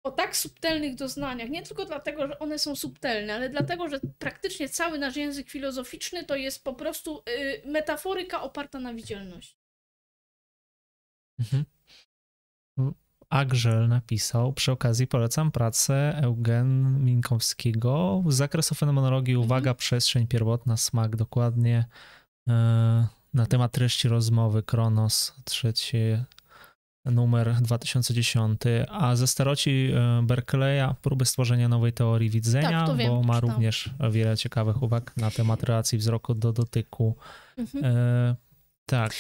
o 0.03 0.11
tak 0.11 0.37
subtelnych 0.37 0.95
doznaniach, 0.95 1.49
nie 1.49 1.63
tylko 1.63 1.85
dlatego, 1.85 2.27
że 2.27 2.39
one 2.39 2.59
są 2.59 2.77
subtelne, 2.77 3.35
ale 3.35 3.49
dlatego, 3.49 3.89
że 3.89 4.01
praktycznie 4.19 4.69
cały 4.69 4.99
nasz 4.99 5.17
język 5.17 5.51
filozoficzny 5.51 6.25
to 6.25 6.37
jest 6.37 6.65
po 6.65 6.75
prostu 6.75 7.23
y, 7.29 7.63
metaforyka 7.65 8.43
oparta 8.43 8.81
na 8.81 8.95
widzialności. 8.95 9.57
Mhm. 11.39 11.65
Agrzel 13.31 13.89
napisał, 13.89 14.53
przy 14.53 14.73
okazji 14.73 15.07
polecam 15.07 15.53
pracę 15.53 16.19
Eugen 16.23 17.01
Minkowskiego 17.05 18.25
z 18.29 18.35
zakresu 18.35 18.75
fenomenologii 18.75 19.35
mhm. 19.35 19.47
Uwaga, 19.47 19.75
przestrzeń 19.75 20.27
pierwotna, 20.27 20.77
smak, 20.77 21.17
dokładnie 21.17 21.85
e, 22.49 23.07
na 23.35 23.47
temat 23.47 23.73
treści 23.73 24.09
rozmowy, 24.09 24.63
Kronos, 24.63 25.35
trzeci 25.45 25.99
numer 27.05 27.55
2010, 27.55 28.61
a 28.89 29.17
ze 29.17 29.27
staroci 29.27 29.91
e, 29.95 30.23
Berkeleya 30.23 30.95
próby 31.03 31.25
stworzenia 31.25 31.69
nowej 31.69 31.93
teorii 31.93 32.31
widzenia, 32.31 32.87
tak, 32.87 32.97
bo 32.97 33.23
ma 33.23 33.41
również 33.41 33.91
wiele 34.11 34.37
ciekawych 34.37 34.83
uwag 34.83 35.17
na 35.17 35.31
temat 35.31 35.63
relacji 35.63 35.99
wzroku 35.99 36.35
do 36.35 36.53
dotyku. 36.53 37.17
Mhm. 37.59 37.85
E, 37.85 38.37
tak. 38.87 39.15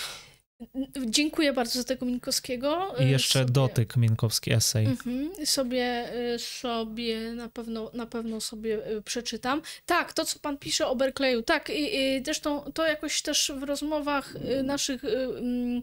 Dziękuję 1.07 1.53
bardzo 1.53 1.79
za 1.79 1.85
tego 1.85 2.07
Minkowskiego. 2.07 2.95
I 3.01 3.11
jeszcze 3.11 3.39
sobie... 3.39 3.53
dotyk 3.53 3.97
Minkowski 3.97 4.53
esej. 4.53 4.87
Mhm. 4.87 5.47
Sobie, 5.47 6.15
y, 6.35 6.39
sobie 6.39 7.21
na 7.21 7.49
pewno, 7.49 7.91
na 7.95 8.07
pewno 8.07 8.41
sobie 8.41 8.91
y, 8.91 9.03
przeczytam. 9.03 9.63
Tak, 9.87 10.13
to 10.13 10.25
co 10.25 10.39
pan 10.39 10.59
pisze 10.59 10.87
o 10.87 10.97
Berkeleyu, 10.97 11.43
tak, 11.43 11.71
i, 11.71 11.97
i 11.97 12.23
zresztą 12.25 12.73
to 12.73 12.87
jakoś 12.87 13.23
też 13.23 13.53
w 13.57 13.63
rozmowach 13.63 14.37
y, 14.37 14.63
naszych 14.63 15.05
mm, 15.05 15.83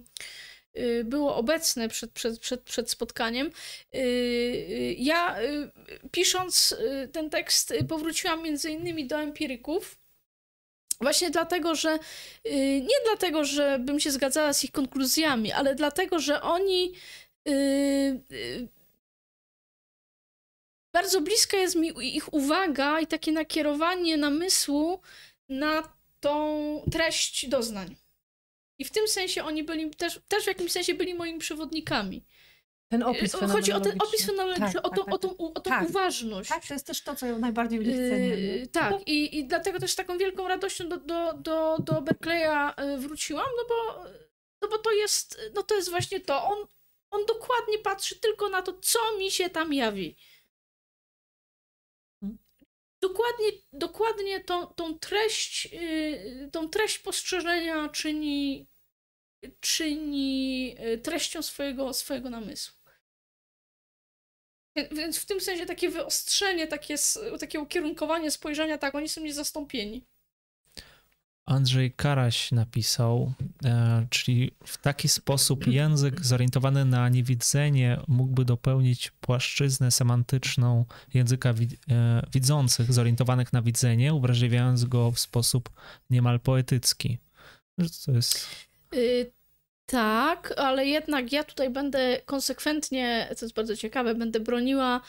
było 1.04 1.36
obecne 1.36 1.90
przed, 1.90 2.12
przed, 2.12 2.40
przed, 2.40 2.62
przed 2.62 2.92
spotkaniem. 2.92 3.52
Ja 4.98 5.36
pisząc 6.12 6.76
ten 7.12 7.30
tekst 7.30 7.74
powróciłam 7.90 8.44
między 8.44 8.72
innymi 8.72 9.08
do 9.08 9.22
empiryków, 9.22 9.98
Właśnie 11.04 11.30
dlatego, 11.30 11.76
że 11.76 12.00
yy, 12.44 12.82
nie 12.82 12.96
dlatego, 13.06 13.46
że 13.46 13.80
bym 13.80 14.00
się 14.00 14.12
zgadzała 14.12 14.54
z 14.54 14.64
ich 14.64 14.72
konkluzjami, 14.72 15.52
ale 15.52 15.76
dlatego, 15.76 16.20
że 16.20 16.42
oni 16.42 16.94
yy, 17.46 17.54
yy, 18.30 18.68
bardzo 20.94 21.22
bliska 21.22 21.58
jest 21.58 21.76
mi 21.76 22.16
ich 22.18 22.34
uwaga 22.34 23.00
i 23.00 23.08
takie 23.08 23.32
nakierowanie 23.32 24.18
namysłu 24.18 25.02
na 25.50 25.94
tą 26.20 26.84
treść 26.92 27.48
doznań. 27.48 27.96
I 28.80 28.86
w 28.86 28.92
tym 28.92 29.08
sensie 29.08 29.44
oni 29.44 29.64
byli 29.64 29.90
też, 29.90 30.20
też 30.28 30.44
w 30.44 30.48
jakimś 30.48 30.72
sensie 30.72 30.94
byli 30.94 31.14
moimi 31.14 31.40
przewodnikami. 31.40 32.24
Ten 32.94 33.04
opis 33.04 33.36
y, 33.36 33.48
Chodzi 33.48 33.74
o 33.74 33.80
ten 33.80 34.02
opis 34.02 34.26
fenomenologiczny, 34.26 34.82
tak, 34.82 34.86
o, 34.86 34.90
tą, 34.90 35.06
tak, 35.06 35.14
o 35.14 35.18
tą, 35.18 35.38
o 35.38 35.50
tą 35.50 35.72
tak, 35.72 35.90
uważność. 35.90 36.50
Tak, 36.50 36.68
to 36.68 36.74
jest 36.74 36.88
też 36.88 37.02
to, 37.02 37.16
co 37.16 37.26
ja 37.26 37.38
najbardziej 37.38 37.80
nich 37.80 37.96
cenię. 37.96 38.28
Yy, 38.28 38.68
tak, 38.68 39.08
i, 39.08 39.38
i 39.38 39.48
dlatego 39.48 39.80
też 39.80 39.96
taką 39.96 40.18
wielką 40.18 40.48
radością 40.48 40.90
do, 40.90 40.98
do, 40.98 41.34
do, 41.34 41.78
do 41.80 42.02
Berkeleya 42.02 42.74
y, 42.80 42.98
wróciłam, 42.98 43.46
no 43.58 43.64
bo, 43.70 44.04
no 44.62 44.68
bo 44.68 44.78
to 44.78 44.92
jest, 44.92 45.42
no 45.56 45.64
to 45.64 45.76
jest 45.76 45.90
właśnie 45.90 46.20
to. 46.20 46.44
On, 46.44 46.68
on 47.12 47.26
dokładnie 47.26 47.80
patrzy 47.80 48.20
tylko 48.20 48.50
na 48.50 48.62
to, 48.62 48.74
co 48.74 49.00
mi 49.18 49.32
się 49.32 49.50
tam 49.50 49.74
jawi. 49.74 50.16
Hmm. 52.20 52.38
Dokładnie, 53.02 53.48
dokładnie 53.72 54.40
tą, 54.40 54.68
tą, 54.68 55.00
treść, 55.00 55.66
yy, 55.66 56.50
tą 56.52 56.70
treść 56.70 57.00
postrzeżenia 57.00 57.90
czyni, 57.90 58.68
czyni 59.60 60.76
treścią 61.04 61.42
swojego, 61.42 61.94
swojego 61.94 62.30
namysłu. 62.30 62.83
Więc 64.76 65.18
w 65.18 65.26
tym 65.26 65.42
sensie 65.42 65.66
takie 65.66 65.90
wyostrzenie, 65.90 66.68
takie, 66.68 66.96
takie 67.40 67.60
ukierunkowanie 67.60 68.32
spojrzenia, 68.32 68.78
tak, 68.78 68.96
oni 68.96 69.10
są 69.10 69.22
niezastąpieni. 69.22 70.06
Andrzej 71.46 71.92
Karaś 71.92 72.52
napisał, 72.52 73.34
e, 73.66 74.08
czyli 74.10 74.52
w 74.66 74.78
taki 74.78 75.10
sposób 75.10 75.68
język 75.68 76.26
zorientowany 76.26 76.86
na 76.86 77.10
niewidzenie 77.10 78.00
mógłby 78.08 78.46
dopełnić 78.46 79.12
płaszczyznę 79.12 79.92
semantyczną 79.92 80.86
języka 81.14 81.54
wi 81.54 81.68
e, 81.90 82.28
widzących, 82.34 82.94
zorientowanych 82.94 83.54
na 83.54 83.62
widzenie, 83.62 84.14
uwrażliwiając 84.14 84.86
go 84.86 85.12
w 85.12 85.20
sposób 85.20 85.70
niemal 86.10 86.40
poetycki. 86.40 87.18
To 88.06 88.12
jest... 88.12 88.48
Y 88.94 89.43
tak, 89.86 90.54
ale 90.58 90.86
jednak 90.86 91.32
ja 91.32 91.44
tutaj 91.44 91.70
będę 91.70 92.22
konsekwentnie, 92.26 93.28
co 93.38 93.46
jest 93.46 93.56
bardzo 93.56 93.76
ciekawe, 93.76 94.16
będę 94.16 94.40
broniła 94.40 95.02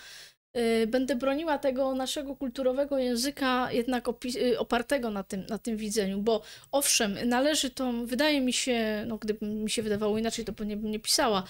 y, 0.56 0.86
będę 0.86 1.16
broniła 1.16 1.58
tego 1.58 1.94
naszego 1.94 2.36
kulturowego 2.36 2.98
języka 2.98 3.72
jednak 3.72 4.08
y, 4.36 4.58
opartego 4.58 5.10
na 5.10 5.22
tym, 5.22 5.46
na 5.46 5.58
tym 5.58 5.76
widzeniu, 5.76 6.18
bo 6.18 6.42
owszem, 6.72 7.18
należy 7.24 7.70
to, 7.70 7.92
wydaje 7.92 8.40
mi 8.40 8.52
się, 8.52 9.04
no 9.06 9.18
gdyby 9.18 9.46
mi 9.46 9.70
się 9.70 9.82
wydawało 9.82 10.18
inaczej, 10.18 10.44
to 10.44 10.52
pewnie 10.52 10.76
bym 10.76 10.90
nie 10.90 11.00
pisała. 11.00 11.42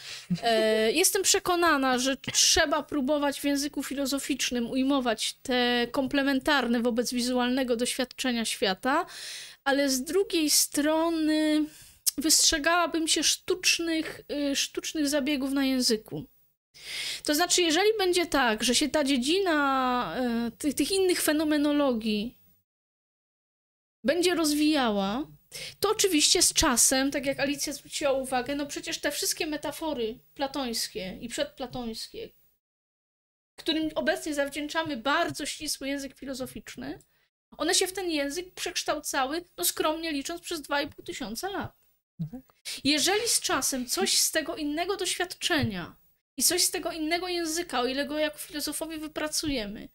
E, 0.43 0.93
jestem 1.03 1.23
przekonana, 1.23 1.99
że 1.99 2.17
trzeba 2.17 2.83
próbować 2.83 3.41
w 3.41 3.45
języku 3.45 3.83
filozoficznym 3.83 4.71
ujmować 4.71 5.35
te 5.43 5.87
komplementarne 5.91 6.81
wobec 6.81 7.13
wizualnego 7.13 7.77
doświadczenia 7.77 8.45
świata, 8.45 9.07
ale 9.65 9.91
z 9.91 10.03
drugiej 10.03 10.51
strony 10.51 11.65
wystrzegałabym 12.19 13.09
się 13.09 13.23
sztucznych, 13.23 14.21
y, 14.51 14.57
sztucznych 14.57 15.09
zabiegów 15.09 15.53
na 15.53 15.65
języku. 15.65 16.25
To 17.25 17.35
znaczy, 17.35 17.63
jeżeli 17.63 17.89
będzie 17.99 18.27
tak, 18.27 18.65
że 18.65 18.75
się 18.75 18.89
ta 18.89 19.05
dziedzina 19.05 20.17
y, 20.49 20.51
tych, 20.51 20.75
tych 20.75 20.91
innych 20.91 21.23
fenomenologii 21.23 22.39
będzie 24.05 24.35
rozwijała, 24.35 25.27
to 25.81 25.91
oczywiście 25.91 26.43
z 26.43 26.53
czasem, 26.53 27.11
tak 27.11 27.27
jak 27.27 27.41
Alicja 27.41 27.73
zwróciła 27.73 28.13
uwagę, 28.13 28.55
no 28.55 28.67
przecież 28.67 29.01
te 29.01 29.11
wszystkie 29.11 29.47
metafory 29.47 30.19
platońskie 30.35 31.19
i 31.21 31.29
przedplatońskie, 31.29 32.31
którym 33.57 33.91
obecnie 33.95 34.35
zawdzięczamy 34.35 34.97
bardzo 34.97 35.47
ścisły 35.47 35.89
język 35.89 36.15
filozoficzny, 36.15 36.99
one 37.57 37.75
się 37.75 37.87
w 37.87 37.93
ten 37.93 38.11
język 38.11 38.55
przekształcały, 38.55 39.45
no 39.57 39.65
skromnie 39.65 40.13
licząc, 40.13 40.41
przez 40.41 40.63
2,5 40.63 41.05
tysiąca 41.05 41.51
lat. 41.51 41.84
Mhm. 42.21 42.43
Jeżeli 42.85 43.29
z 43.29 43.41
czasem 43.41 43.87
coś 43.87 44.19
z 44.19 44.31
tego 44.31 44.57
innego 44.57 44.97
doświadczenia 44.97 45.97
i 46.37 46.43
coś 46.43 46.65
z 46.65 46.71
tego 46.71 46.93
innego 46.93 47.29
języka, 47.29 47.81
o 47.81 47.87
ile 47.87 48.07
go 48.07 48.19
jako 48.19 48.39
filozofowie 48.39 48.99
wypracujemy, 48.99 49.89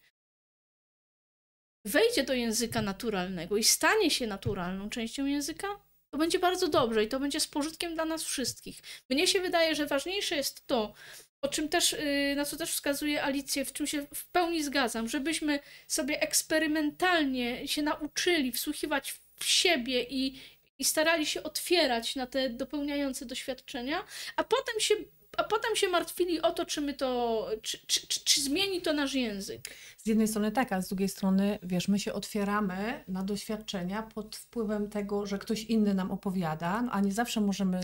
wejdzie 1.84 2.24
do 2.24 2.34
języka 2.34 2.82
naturalnego 2.82 3.56
i 3.56 3.64
stanie 3.64 4.10
się 4.10 4.26
naturalną 4.26 4.90
częścią 4.90 5.26
języka, 5.26 5.68
to 6.10 6.18
będzie 6.18 6.38
bardzo 6.38 6.68
dobrze 6.68 7.04
i 7.04 7.08
to 7.08 7.20
będzie 7.20 7.40
z 7.40 7.46
pożytkiem 7.46 7.94
dla 7.94 8.04
nas 8.04 8.24
wszystkich. 8.24 8.82
Mnie 9.10 9.26
się 9.26 9.40
wydaje, 9.40 9.74
że 9.74 9.86
ważniejsze 9.86 10.36
jest 10.36 10.66
to, 10.66 10.94
o 11.42 11.48
czym 11.48 11.68
też, 11.68 11.92
y, 11.92 12.34
na 12.36 12.44
co 12.44 12.56
też 12.56 12.72
wskazuje 12.72 13.22
Alicję, 13.22 13.64
w 13.64 13.72
czym 13.72 13.86
się 13.86 14.06
w 14.14 14.26
pełni 14.26 14.62
zgadzam, 14.62 15.08
żebyśmy 15.08 15.60
sobie 15.88 16.20
eksperymentalnie 16.20 17.68
się 17.68 17.82
nauczyli 17.82 18.52
wsłuchiwać 18.52 19.20
w 19.38 19.44
siebie 19.44 20.02
i, 20.02 20.40
i 20.80 20.84
starali 20.84 21.26
się 21.26 21.42
otwierać 21.42 22.16
na 22.16 22.26
te 22.26 22.50
dopełniające 22.50 23.26
doświadczenia, 23.26 24.04
a 24.36 24.44
potem 24.44 24.80
się, 24.80 24.94
a 25.36 25.44
potem 25.44 25.76
się 25.76 25.88
martwili 25.88 26.42
o 26.42 26.52
to, 26.52 26.66
czy 26.66 26.80
my 26.80 26.94
to, 26.94 27.48
czy, 27.62 27.78
czy, 27.86 28.06
czy, 28.06 28.20
czy 28.24 28.40
zmieni 28.40 28.82
to 28.82 28.92
nasz 28.92 29.14
język. 29.14 29.70
Z 29.96 30.06
jednej 30.06 30.28
strony 30.28 30.52
tak, 30.52 30.72
a 30.72 30.80
z 30.80 30.88
drugiej 30.88 31.08
strony, 31.08 31.58
wiesz, 31.62 31.88
my 31.88 31.98
się 31.98 32.12
otwieramy 32.12 33.04
na 33.08 33.22
doświadczenia 33.22 34.02
pod 34.02 34.36
wpływem 34.36 34.90
tego, 34.90 35.26
że 35.26 35.38
ktoś 35.38 35.64
inny 35.64 35.94
nam 35.94 36.10
opowiada, 36.10 36.82
no, 36.82 36.92
a 36.92 37.00
nie 37.00 37.12
zawsze 37.12 37.40
możemy 37.40 37.80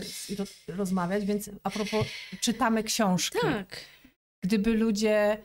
rozmawiać, 0.67 1.25
więc 1.25 1.49
a 1.63 1.69
propos, 1.69 2.05
czytamy 2.41 2.83
książki. 2.83 3.39
Tak. 3.41 3.79
Gdyby 4.41 4.73
ludzie 4.73 5.37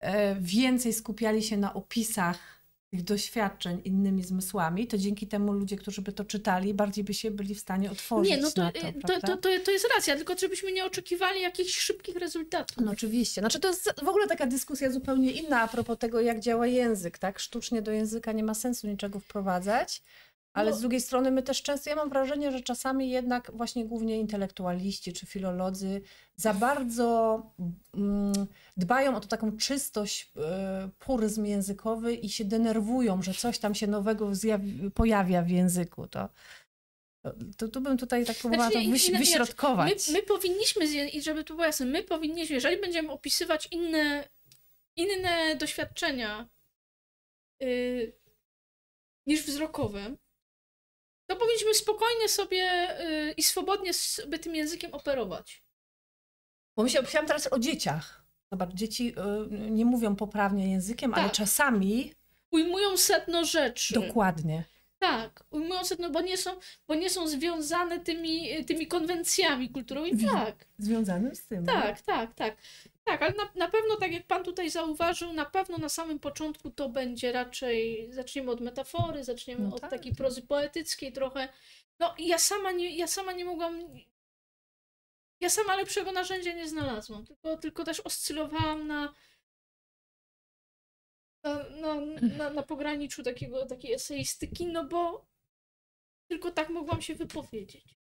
e, 0.00 0.36
więcej 0.40 0.92
skupiali 0.92 1.42
się 1.42 1.56
na 1.56 1.74
opisach 1.74 2.61
tych 2.92 3.02
doświadczeń 3.02 3.80
innymi 3.84 4.22
zmysłami, 4.22 4.86
to 4.86 4.98
dzięki 4.98 5.26
temu 5.26 5.52
ludzie, 5.52 5.76
którzy 5.76 6.02
by 6.02 6.12
to 6.12 6.24
czytali, 6.24 6.74
bardziej 6.74 7.04
by 7.04 7.14
się 7.14 7.30
byli 7.30 7.54
w 7.54 7.60
stanie 7.60 7.90
otworzyć 7.90 8.30
nie, 8.30 8.36
no 8.36 8.50
to, 8.50 8.62
na 8.62 8.72
to, 8.72 8.80
to, 8.80 9.20
to, 9.20 9.36
to, 9.36 9.48
to 9.64 9.70
jest 9.70 9.88
racja, 9.96 10.16
tylko 10.16 10.34
żebyśmy 10.38 10.72
nie 10.72 10.84
oczekiwali 10.84 11.40
jakichś 11.40 11.78
szybkich 11.78 12.16
rezultatów. 12.16 12.76
No 12.84 12.92
oczywiście. 12.92 13.40
Znaczy 13.40 13.60
to 13.60 13.68
jest 13.68 13.94
w 14.04 14.08
ogóle 14.08 14.26
taka 14.26 14.46
dyskusja 14.46 14.90
zupełnie 14.90 15.30
inna 15.30 15.60
a 15.60 15.68
propos 15.68 15.98
tego, 15.98 16.20
jak 16.20 16.40
działa 16.40 16.66
język, 16.66 17.18
tak? 17.18 17.38
Sztucznie 17.38 17.82
do 17.82 17.92
języka 17.92 18.32
nie 18.32 18.44
ma 18.44 18.54
sensu 18.54 18.86
niczego 18.86 19.20
wprowadzać, 19.20 20.02
ale 20.52 20.70
no. 20.70 20.76
z 20.76 20.80
drugiej 20.80 21.00
strony 21.00 21.30
my 21.30 21.42
też 21.42 21.62
często, 21.62 21.90
ja 21.90 21.96
mam 21.96 22.08
wrażenie, 22.08 22.52
że 22.52 22.60
czasami 22.60 23.10
jednak 23.10 23.50
właśnie 23.54 23.84
głównie 23.84 24.18
intelektualiści 24.18 25.12
czy 25.12 25.26
filolodzy 25.26 26.00
za 26.36 26.54
bardzo 26.54 27.42
mm, 27.94 28.46
dbają 28.76 29.16
o 29.16 29.20
to 29.20 29.28
taką 29.28 29.56
czystość, 29.56 30.32
y, 30.36 30.40
puryzm 30.98 31.44
językowy 31.44 32.14
i 32.14 32.28
się 32.28 32.44
denerwują, 32.44 33.22
że 33.22 33.34
coś 33.34 33.58
tam 33.58 33.74
się 33.74 33.86
nowego 33.86 34.30
pojawia 34.94 35.42
w 35.42 35.48
języku. 35.48 36.06
To, 36.06 36.28
to 37.56 37.68
tu 37.68 37.80
bym 37.80 37.98
tutaj 37.98 38.24
tak 38.26 38.36
próbowała 38.36 38.70
znaczy, 38.70 38.86
to 38.86 38.90
wyś, 38.90 39.06
znaczy, 39.06 39.18
wyśrodkować. 39.18 40.08
My, 40.08 40.12
my 40.12 40.22
powinniśmy, 40.22 41.08
i 41.08 41.22
żeby 41.22 41.44
to 41.44 41.54
było 41.54 41.66
jasne, 41.66 41.86
my 41.86 42.02
powinniśmy, 42.02 42.54
jeżeli 42.54 42.80
będziemy 42.80 43.10
opisywać 43.10 43.68
inne, 43.70 44.28
inne 44.96 45.56
doświadczenia 45.56 46.48
yy, 47.60 48.12
niż 49.26 49.42
wzrokowe, 49.42 50.16
to 51.34 51.36
powinniśmy 51.40 51.74
spokojnie 51.74 52.28
sobie 52.28 52.88
yy, 53.00 53.32
i 53.32 53.42
swobodnie 53.42 53.92
sobie 53.94 54.38
tym 54.38 54.54
językiem 54.54 54.94
operować. 54.94 55.62
Bo 56.76 56.82
myślałam 56.82 57.26
teraz 57.26 57.48
o 57.52 57.58
dzieciach. 57.58 58.22
Zobacz, 58.52 58.70
dzieci 58.74 59.14
y, 59.46 59.70
nie 59.70 59.84
mówią 59.84 60.16
poprawnie 60.16 60.70
językiem, 60.72 61.14
ale 61.14 61.24
Tak. 61.24 61.32
czasami 61.32 62.12
Ujmują 62.50 62.96
sedno 62.96 63.44
rzeczy. 63.44 63.94
dokładnie. 63.94 64.64
Tak, 64.98 65.44
ujmują 65.50 65.84
sedno, 65.84 66.10
bo 66.10 66.20
nie 66.20 66.36
są, 66.36 66.50
bo 66.88 66.94
nie 66.94 67.10
są 67.10 67.28
związane 67.28 68.00
tymi, 68.00 68.64
tymi 68.64 68.86
konwencjami 68.86 69.70
kulturowymi. 69.70 70.24
Tak, 70.24 70.54
Związanym 70.78 71.34
z 71.36 71.44
tym. 71.46 71.66
tak, 71.66 72.00
tak, 72.00 72.34
tak. 72.34 72.56
Tak, 73.04 73.22
ale 73.22 73.32
na, 73.32 73.52
na 73.54 73.68
pewno, 73.68 73.96
tak 73.96 74.12
jak 74.12 74.26
pan 74.26 74.44
tutaj 74.44 74.70
zauważył, 74.70 75.32
na 75.32 75.44
pewno 75.44 75.78
na 75.78 75.88
samym 75.88 76.18
początku 76.18 76.70
to 76.70 76.88
będzie 76.88 77.32
raczej, 77.32 78.08
zaczniemy 78.12 78.50
od 78.50 78.60
metafory, 78.60 79.24
zaczniemy 79.24 79.68
No 79.68 79.74
od 79.74 79.80
tak. 79.80 79.90
takiej 79.90 80.14
prozy 80.14 80.42
poetyckiej 80.42 81.12
trochę. 81.12 81.48
No 81.98 82.14
i 82.18 82.26
ja 82.26 82.38
sama 82.38 82.72
nie, 82.72 82.96
ja 82.96 83.06
sama 83.06 83.32
nie 83.32 83.44
mogłam, 83.44 83.88
ja 85.40 85.50
sama 85.50 85.76
lepszego 85.76 86.12
narzędzia 86.12 86.52
nie 86.52 86.68
znalazłam, 86.68 87.26
tylko, 87.26 87.56
tylko 87.56 87.84
też 87.84 88.00
oscylowałam 88.00 88.86
na, 88.86 89.14
na, 91.44 91.70
na, 91.70 91.94
na, 92.36 92.50
na 92.50 92.62
pograniczu 92.62 93.22
takiego, 93.22 93.66
takiej 93.66 93.92
eseistyki, 93.92 94.66
no 94.66 94.84
bo 94.84 95.26
tylko 96.28 96.50
tak 96.50 96.68
mogłam 96.68 97.02
się 97.02 97.14
wypowiedzieć. 97.14 98.01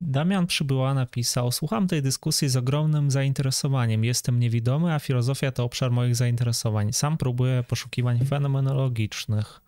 Damian 0.00 0.46
Przybyła 0.46 0.94
napisał: 0.94 1.52
Słucham 1.52 1.88
tej 1.88 2.02
dyskusji 2.02 2.48
z 2.48 2.56
ogromnym 2.56 3.10
zainteresowaniem. 3.10 4.04
Jestem 4.04 4.40
niewidomy, 4.40 4.94
a 4.94 4.98
filozofia 4.98 5.52
to 5.52 5.64
obszar 5.64 5.90
moich 5.90 6.16
zainteresowań. 6.16 6.92
Sam 6.92 7.18
próbuję 7.18 7.64
poszukiwań 7.68 8.24
fenomenologicznych. 8.24 9.60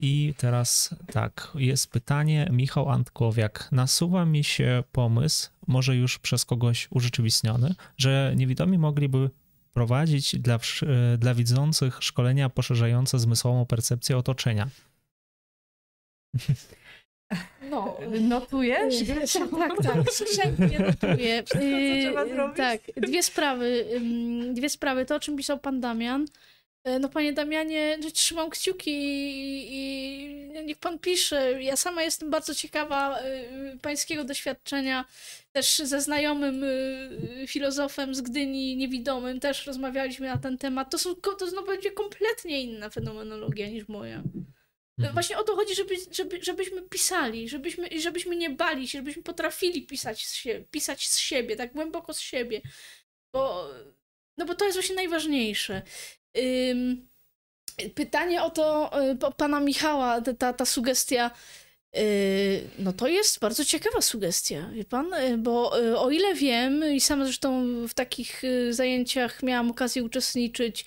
I 0.00 0.34
teraz 0.36 0.94
tak, 1.12 1.50
jest 1.54 1.90
pytanie, 1.90 2.48
Michał 2.52 2.90
Antkowiak. 2.90 3.68
Nasuwa 3.72 4.24
mi 4.24 4.44
się 4.44 4.82
pomysł, 4.92 5.50
może 5.66 5.96
już 5.96 6.18
przez 6.18 6.44
kogoś 6.44 6.88
urzeczywistniony, 6.90 7.74
że 7.96 8.32
niewidomi 8.36 8.78
mogliby 8.78 9.30
prowadzić 9.72 10.36
dla, 10.36 10.54
e, 10.54 11.18
dla 11.18 11.34
widzących 11.34 11.98
szkolenia 12.02 12.48
poszerzające 12.48 13.18
zmysłową 13.18 13.66
percepcję 13.66 14.18
otoczenia. 14.18 14.68
No, 17.70 17.98
Notujesz? 18.20 18.94
Tak, 19.32 19.50
tak, 19.50 19.82
tak. 19.82 20.12
Skrzętnie 20.12 20.78
notuję. 20.78 21.42
Co 21.42 21.58
trzeba 21.58 22.24
Yy, 22.24 22.28
zrobić? 22.34 22.56
Tak, 22.56 22.80
dwie 22.96 23.22
sprawy. 23.22 23.84
Dwie 24.52 24.68
sprawy. 24.68 25.06
To, 25.06 25.16
o 25.16 25.20
czym 25.20 25.36
pisał 25.36 25.58
pan 25.58 25.80
Damian. 25.80 26.26
No, 27.00 27.08
panie 27.08 27.32
Damianie, 27.32 27.98
trzymam 28.14 28.50
kciuki 28.50 28.90
i, 28.90 29.66
i 29.72 30.64
niech 30.64 30.78
pan 30.78 30.98
pisze. 30.98 31.62
Ja 31.62 31.76
sama 31.76 32.02
jestem 32.02 32.30
bardzo 32.30 32.54
ciekawa 32.54 33.18
y, 33.20 33.78
pańskiego 33.82 34.24
doświadczenia. 34.24 35.04
Też 35.52 35.78
ze 35.78 36.00
znajomym 36.00 36.64
y, 36.64 37.44
filozofem 37.48 38.14
z 38.14 38.20
Gdyni, 38.20 38.76
niewidomym, 38.76 39.40
też 39.40 39.66
rozmawialiśmy 39.66 40.26
na 40.26 40.38
ten 40.38 40.58
temat. 40.58 40.90
To, 40.90 40.98
są, 40.98 41.14
to 41.14 41.46
znowu 41.46 41.66
będzie 41.66 41.90
kompletnie 41.90 42.62
inna 42.62 42.90
fenomenologia 42.90 43.68
niż 43.68 43.88
moja. 43.88 44.22
Mhm. 44.98 45.12
Właśnie 45.14 45.38
o 45.38 45.42
to 45.44 45.56
chodzi, 45.56 45.74
żeby, 45.74 45.94
żeby, 46.10 46.42
żebyśmy 46.42 46.82
pisali, 46.82 47.48
żebyśmy, 47.48 47.88
żebyśmy 48.00 48.36
nie 48.36 48.50
bali 48.50 48.88
się, 48.88 48.98
żebyśmy 48.98 49.22
potrafili 49.22 49.86
pisać 49.86 50.26
z, 50.26 50.34
siebie, 50.34 50.64
pisać 50.70 51.08
z 51.08 51.18
siebie, 51.18 51.56
tak 51.56 51.72
głęboko 51.72 52.14
z 52.14 52.20
siebie. 52.20 52.60
Bo, 53.32 53.70
no 54.38 54.44
bo 54.46 54.54
to 54.54 54.64
jest 54.64 54.76
właśnie 54.76 54.94
najważniejsze. 54.96 55.82
Ym, 56.70 57.08
pytanie 57.94 58.42
o 58.42 58.50
to 58.50 58.90
y, 59.10 59.16
po- 59.16 59.32
pana 59.32 59.60
Michała, 59.60 60.20
ta- 60.38 60.52
ta, 60.52 60.64
sugestia. 60.64 61.30
y, 61.96 62.68
No 62.78 62.92
to 62.92 63.08
jest 63.08 63.38
bardzo 63.40 63.64
ciekawa 63.64 64.00
sugestia, 64.00 64.70
wie 64.72 64.84
pan, 64.84 65.14
Y, 65.14 65.38
bo 65.38 65.70
o 66.02 66.10
ile 66.10 66.34
wiem 66.34 66.84
i 66.94 67.00
sama 67.00 67.24
zresztą 67.24 67.64
w 67.88 67.94
takich 67.94 68.42
zajęciach 68.70 69.42
miałam 69.42 69.70
okazję 69.70 70.04
uczestniczyć, 70.04 70.84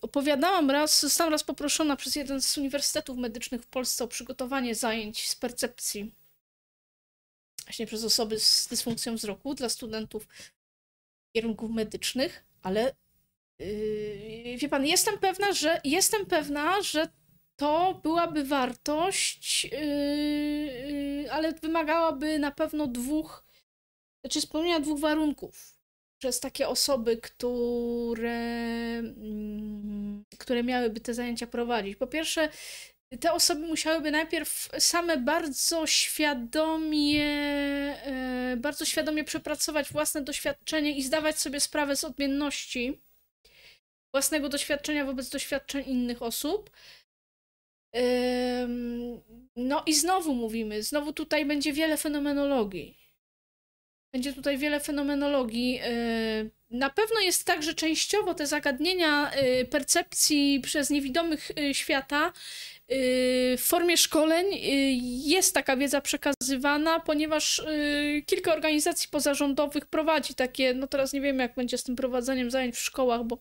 opowiadałam 0.00 0.70
raz, 0.70 1.00
zostałam 1.00 1.32
raz 1.32 1.44
poproszona 1.44 1.96
przez 1.96 2.16
jeden 2.16 2.42
z 2.42 2.58
uniwersytetów 2.58 3.18
medycznych 3.18 3.62
w 3.62 3.66
Polsce 3.66 4.04
o 4.04 4.08
przygotowanie 4.08 4.74
zajęć 4.74 5.28
z 5.28 5.36
percepcji. 5.36 6.14
Właśnie 7.64 7.86
przez 7.86 8.04
osoby 8.04 8.40
z 8.40 8.68
dysfunkcją 8.68 9.14
wzroku 9.14 9.54
dla 9.54 9.68
studentów 9.68 10.28
kierunków 11.36 11.70
medycznych, 11.70 12.44
ale 12.62 12.94
yy, 13.58 14.56
wie 14.58 14.68
pan, 14.68 14.86
jestem 14.86 15.18
pewna, 15.18 15.52
że 15.52 15.80
jestem 15.84 16.26
pewna, 16.26 16.82
że 16.82 17.08
to 17.56 18.00
byłaby 18.02 18.44
wartość, 18.44 19.64
yy, 19.64 21.32
ale 21.32 21.52
wymagałaby 21.52 22.38
na 22.38 22.50
pewno 22.50 22.86
dwóch, 22.86 23.44
znaczy 24.24 24.40
spełnienia 24.40 24.80
dwóch 24.80 25.00
warunków 25.00 25.73
przez 26.24 26.40
takie 26.40 26.68
osoby, 26.68 27.16
które, 27.16 28.40
mm, 28.98 30.24
które 30.38 30.62
miałyby 30.62 31.00
te 31.00 31.14
zajęcia 31.14 31.46
prowadzić. 31.46 31.96
Po 31.96 32.06
pierwsze, 32.06 32.48
te 33.20 33.32
osoby 33.32 33.66
musiałyby 33.66 34.10
najpierw 34.10 34.68
same 34.78 35.16
bardzo 35.16 35.86
świadomie, 35.86 37.24
e, 38.04 38.56
bardzo 38.56 38.84
świadomie 38.84 39.24
przepracować 39.24 39.92
własne 39.92 40.22
doświadczenie 40.22 40.96
i 40.98 41.02
zdawać 41.02 41.40
sobie 41.40 41.60
sprawę 41.60 41.96
z 41.96 42.04
odmienności 42.04 43.02
własnego 44.14 44.48
doświadczenia 44.48 45.04
wobec 45.04 45.28
doświadczeń 45.28 45.84
innych 45.86 46.22
osób. 46.22 46.70
No 49.56 49.82
i 49.86 49.94
znowu 49.94 50.34
mówimy, 50.34 50.82
znowu 50.82 51.12
tutaj 51.12 51.46
będzie 51.46 51.72
wiele 51.72 51.96
fenomenologii. 51.96 53.03
Będzie 54.14 54.32
tutaj 54.32 54.58
wiele 54.58 54.80
fenomenologii. 54.80 55.72
Yy, 55.72 56.50
Na 56.70 56.90
pewno 56.90 57.20
jest 57.20 57.44
tak, 57.44 57.62
że 57.62 57.74
częściowo 57.74 58.34
te 58.34 58.46
zagadnienia 58.46 59.30
yy, 59.42 59.64
percepcji 59.64 60.60
przez 60.60 60.90
niewidomych 60.90 61.50
yy, 61.56 61.74
świata 61.74 62.32
w 63.58 63.62
formie 63.62 63.96
szkoleń 63.96 64.46
jest 65.24 65.54
taka 65.54 65.76
wiedza 65.76 66.00
przekazywana, 66.00 67.00
ponieważ 67.00 67.62
kilka 68.26 68.52
organizacji 68.52 69.08
pozarządowych 69.10 69.86
prowadzi 69.86 70.34
takie, 70.34 70.74
no 70.74 70.86
teraz 70.86 71.12
nie 71.12 71.20
wiem 71.20 71.38
jak 71.38 71.54
będzie 71.54 71.78
z 71.78 71.82
tym 71.82 71.96
prowadzeniem 71.96 72.50
zajęć 72.50 72.74
w 72.74 72.78
szkołach, 72.78 73.24
bo 73.24 73.38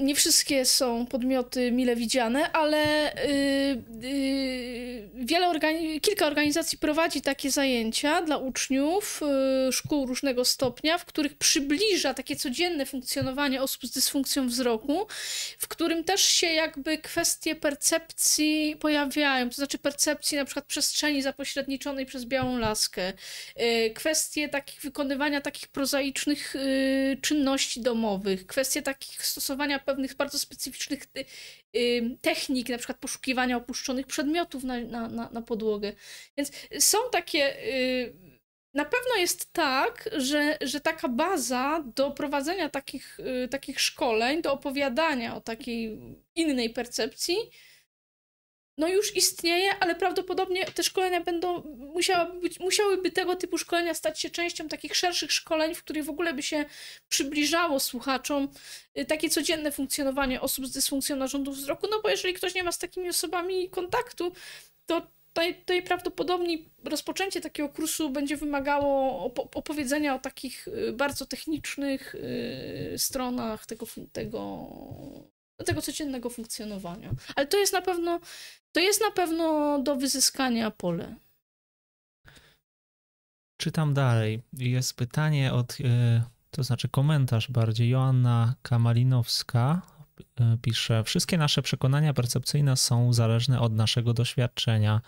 Nie 0.00 0.14
wszystkie 0.14 0.64
są 0.64 1.06
podmioty 1.06 1.72
mile 1.72 1.96
widziane, 1.96 2.52
ale 2.52 3.12
y, 3.14 3.28
y, 4.04 5.08
wiele 5.14 5.46
organi- 5.48 6.00
kilka 6.00 6.26
organizacji 6.26 6.78
prowadzi 6.78 7.20
takie 7.22 7.50
zajęcia 7.50 8.22
dla 8.22 8.36
uczniów 8.36 9.20
y, 9.68 9.72
szkół 9.72 10.06
różnego 10.06 10.44
stopnia, 10.44 10.98
w 10.98 11.04
których 11.04 11.34
przybliża 11.38 12.14
takie 12.14 12.36
codzienne 12.36 12.86
funkcjonowanie 12.86 13.62
osób 13.62 13.86
z 13.86 13.90
dysfunkcją 13.90 14.48
wzroku, 14.48 15.06
w 15.58 15.68
którym 15.68 16.04
też 16.04 16.20
się 16.20 16.46
jakby 16.46 16.98
kwestie 16.98 17.56
percepcji 17.56 18.76
pojawiają, 18.80 19.48
to 19.48 19.54
znaczy 19.54 19.78
percepcji 19.78 20.36
na 20.38 20.44
przykład 20.44 20.64
przestrzeni 20.64 21.22
zapośredniczonej 21.22 22.06
przez 22.06 22.24
białą 22.24 22.58
laskę, 22.58 23.12
kwestie 23.94 24.48
takich 24.48 24.80
wykonywania 24.80 25.40
takich 25.40 25.68
prozaicznych 25.68 26.54
czynności 27.20 27.80
domowych, 27.80 28.46
kwestie 28.46 28.82
takich 28.82 29.26
stosowania 29.40 29.78
pewnych 29.78 30.14
bardzo 30.16 30.38
specyficznych 30.38 31.02
y, 31.16 31.24
y, 31.78 32.18
technik, 32.20 32.68
na 32.68 32.78
przykład 32.78 32.98
poszukiwania 32.98 33.56
opuszczonych 33.56 34.06
przedmiotów 34.06 34.64
na, 34.64 34.80
na, 34.80 35.08
na, 35.08 35.30
na 35.30 35.42
podłogę. 35.42 35.92
Więc 36.36 36.52
są 36.78 36.98
takie. 37.12 37.56
y, 37.74 38.14
Na 38.74 38.84
pewno 38.84 39.16
jest 39.16 39.52
tak, 39.52 40.10
że, 40.16 40.58
że 40.60 40.80
taka 40.80 41.08
baza 41.08 41.84
do 41.96 42.10
prowadzenia 42.10 42.68
takich, 42.68 43.18
takich 43.50 43.80
szkoleń, 43.80 44.42
do 44.42 44.52
opowiadania 44.52 45.36
o 45.36 45.40
takiej 45.40 45.98
innej 46.34 46.70
percepcji, 46.70 47.36
no 48.80 48.88
już 48.88 49.16
istnieje, 49.16 49.74
ale 49.80 49.94
prawdopodobnie 49.94 50.64
te 50.66 50.82
szkolenia 50.82 51.20
będą, 51.20 51.62
musiałyby, 51.76 52.40
być, 52.40 52.60
musiałyby 52.60 53.10
tego 53.10 53.36
typu 53.36 53.58
szkolenia 53.58 53.94
stać 53.94 54.20
się 54.20 54.30
częścią 54.30 54.68
takich 54.68 54.96
szerszych 54.96 55.32
szkoleń, 55.32 55.74
w 55.74 55.84
których 55.84 56.04
w 56.04 56.10
ogóle 56.10 56.34
by 56.34 56.42
się 56.42 56.64
przybliżało 57.08 57.80
słuchaczom 57.80 58.48
y, 58.98 59.04
takie 59.04 59.30
codzienne 59.30 59.72
funkcjonowanie 59.72 60.40
osób 60.40 60.66
z 60.66 60.70
dysfunkcją 60.72 61.16
narządu 61.16 61.52
wzroku, 61.52 61.86
no 61.90 62.00
bo 62.02 62.08
jeżeli 62.08 62.34
ktoś 62.34 62.54
nie 62.54 62.64
ma 62.64 62.72
z 62.72 62.78
takimi 62.78 63.08
osobami 63.08 63.70
kontaktu, 63.70 64.32
to 64.86 65.06
naj- 65.34 65.54
najprawdopodobniej 65.68 66.68
rozpoczęcie 66.84 67.40
takiego 67.40 67.68
kursu 67.68 68.10
będzie 68.10 68.36
wymagało 68.36 69.28
opo- 69.28 69.48
opowiedzenia 69.54 70.14
o 70.14 70.18
takich 70.18 70.68
y, 70.68 70.92
bardzo 70.92 71.26
technicznych 71.26 72.14
y, 72.14 72.94
stronach 72.98 73.66
tego, 73.66 73.86
fun- 73.86 74.08
tego, 75.60 75.66
tego 75.66 75.82
codziennego 75.82 76.30
funkcjonowania. 76.30 77.10
Ale 77.36 77.46
to 77.46 77.58
jest 77.58 77.72
na 77.72 77.82
pewno, 77.82 78.20
to 78.72 78.80
jest 78.80 79.00
na 79.00 79.10
pewno 79.10 79.78
do 79.82 79.96
wyzyskania 79.96 80.70
pole. 80.70 81.16
Czytam 83.56 83.94
dalej. 83.94 84.42
Jest 84.52 84.96
pytanie 84.96 85.52
od, 85.52 85.76
e, 85.84 86.22
to 86.50 86.62
znaczy 86.62 86.88
komentarz 86.88 87.50
bardziej. 87.50 87.88
Joanna 87.88 88.54
Kamalinowska 88.62 89.82
e, 90.40 90.56
pisze: 90.62 91.04
Wszystkie 91.04 91.38
nasze 91.38 91.62
przekonania 91.62 92.14
percepcyjne 92.14 92.76
są 92.76 93.12
zależne 93.12 93.60
od 93.60 93.72
naszego 93.72 94.14
doświadczenia. 94.14 95.00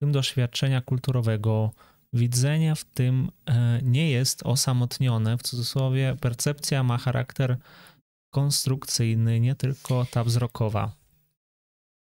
tym 0.00 0.12
doświadczenia 0.12 0.80
kulturowego, 0.80 1.72
widzenie 2.12 2.74
w 2.74 2.84
tym 2.84 3.30
e, 3.46 3.80
nie 3.82 4.10
jest 4.10 4.42
osamotnione. 4.42 5.38
W 5.38 5.42
cudzysłowie, 5.42 6.16
percepcja 6.20 6.82
ma 6.82 6.98
charakter 6.98 7.56
konstrukcyjny, 8.34 9.40
nie 9.40 9.54
tylko 9.54 10.06
ta 10.10 10.24
wzrokowa. 10.24 10.92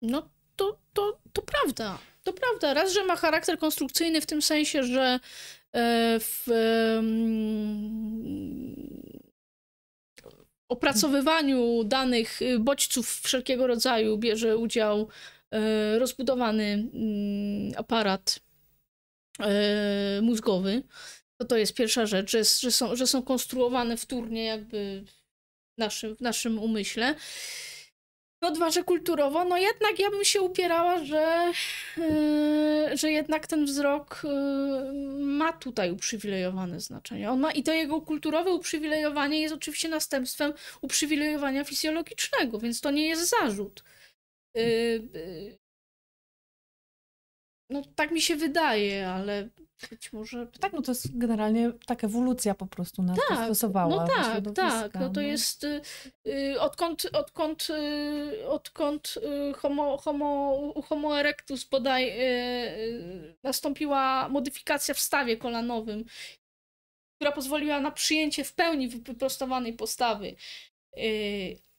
No 0.02 0.30
to, 0.56 0.78
to, 0.94 1.20
to 1.34 1.42
prawda. 1.42 1.98
To 2.24 2.34
prawda. 2.34 2.74
Raz, 2.74 2.94
że 2.94 3.06
ma 3.06 3.16
charakter 3.16 3.58
konstrukcyjny 3.58 4.22
w 4.22 4.26
tym 4.26 4.42
sensie, 4.42 4.84
że 4.84 5.20
e, 5.74 6.20
w 6.20 6.48
opracowywaniu 10.70 11.84
danych 11.84 12.40
bodźców 12.60 13.22
wszelkiego 13.24 13.68
rodzaju 13.68 14.18
bierze 14.18 14.58
udział 14.58 15.08
e, 15.52 16.00
rozbudowany 16.00 16.64
mm, 16.64 17.72
aparat 17.78 18.40
e, 19.40 20.22
mózgowy. 20.22 20.84
To 21.38 21.46
to 21.46 21.58
jest 21.58 21.74
pierwsza 21.74 22.06
rzecz, 22.06 22.32
że, 22.32 22.44
że, 22.44 22.72
są, 22.72 22.96
że 22.96 23.08
są 23.08 23.24
konstruowane 23.24 23.98
wtórnie 23.98 24.46
jakby 24.46 25.04
naszym, 25.82 26.16
w 26.16 26.22
naszym 26.22 26.60
umyśle. 26.60 27.16
No 28.44 28.52
dwa, 28.52 28.70
że 28.72 28.84
kulturowo, 28.84 29.46
no 29.46 29.58
jednak 29.58 30.00
ja 30.00 30.10
bym 30.10 30.24
się 30.24 30.42
upierała, 30.42 31.06
że, 31.06 31.52
yy, 31.98 32.98
że 32.98 33.12
jednak 33.12 33.48
ten 33.48 33.66
wzrok 33.66 34.22
yy, 34.24 35.26
ma 35.26 35.54
tutaj 35.54 35.92
uprzywilejowane 35.92 36.80
znaczenie. 36.80 37.32
On 37.32 37.40
ma 37.40 37.52
i 37.52 37.64
to 37.64 37.74
jego 37.74 38.02
kulturowe 38.02 38.54
uprzywilejowanie 38.54 39.42
jest 39.42 39.54
oczywiście 39.54 39.90
następstwem 39.90 40.54
uprzywilejowania 40.82 41.64
fizjologicznego, 41.64 42.60
więc 42.60 42.82
to 42.82 42.92
nie 42.92 43.08
jest 43.08 43.30
zarzut. 43.30 43.84
Yy, 44.56 45.60
no 47.70 47.82
tak 47.96 48.12
mi 48.12 48.22
się 48.22 48.36
wydaje, 48.36 49.10
ale 49.10 49.50
być 49.90 50.14
może... 50.14 50.48
Tak, 50.48 50.74
no 50.74 50.82
to 50.82 50.92
jest 50.92 51.18
generalnie 51.18 51.72
taka 51.86 52.08
ewolucja 52.08 52.56
po 52.56 52.68
prostu 52.68 53.04
nas 53.04 53.18
tak, 53.30 53.38
dostosowała. 53.38 53.96
No 53.96 54.08
tak, 54.08 54.44
tak. 54.56 54.94
No 54.94 55.10
to 55.10 55.22
no. 55.22 55.28
jest 55.28 55.64
y, 55.64 55.82
y, 56.28 56.60
odkąd, 56.60 57.10
odkąd, 57.14 57.68
y, 57.70 58.48
odkąd 58.48 59.14
y, 59.18 59.54
homo, 59.54 59.98
homo, 59.98 60.74
homo 60.90 61.20
erectus 61.20 61.64
bodaj 61.64 62.10
y, 62.10 62.14
y, 62.14 63.36
nastąpiła 63.44 64.30
modyfikacja 64.30 64.94
w 64.94 65.00
stawie 65.00 65.38
kolanowym, 65.38 66.06
która 67.16 67.32
pozwoliła 67.32 67.80
na 67.80 67.92
przyjęcie 67.92 68.44
w 68.44 68.54
pełni 68.54 68.88
wyprostowanej 68.88 69.74
postawy 69.74 70.36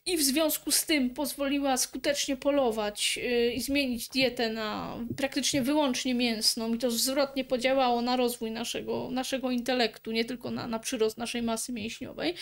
i 0.07 0.17
w 0.17 0.23
związku 0.23 0.71
z 0.71 0.87
tym 0.87 1.11
pozwoliła 1.11 1.77
skutecznie 1.77 2.37
polować 2.37 3.17
yy, 3.17 3.53
i 3.53 3.61
zmienić 3.61 4.09
dietę 4.09 4.51
na 4.51 4.99
praktycznie 5.17 5.63
wyłącznie 5.63 6.15
mięsną 6.15 6.75
i 6.75 6.79
to 6.79 6.91
zwrotnie 6.91 7.45
podziałało 7.45 8.03
na 8.03 8.17
rozwój 8.17 8.51
naszego, 8.51 9.09
naszego 9.11 9.51
intelektu, 9.51 10.13
nie 10.13 10.25
tylko 10.25 10.51
na, 10.51 10.67
na 10.67 10.79
przyrost 10.79 11.19
naszej 11.19 11.43
masy 11.43 11.73
mięśniowej. 11.73 12.35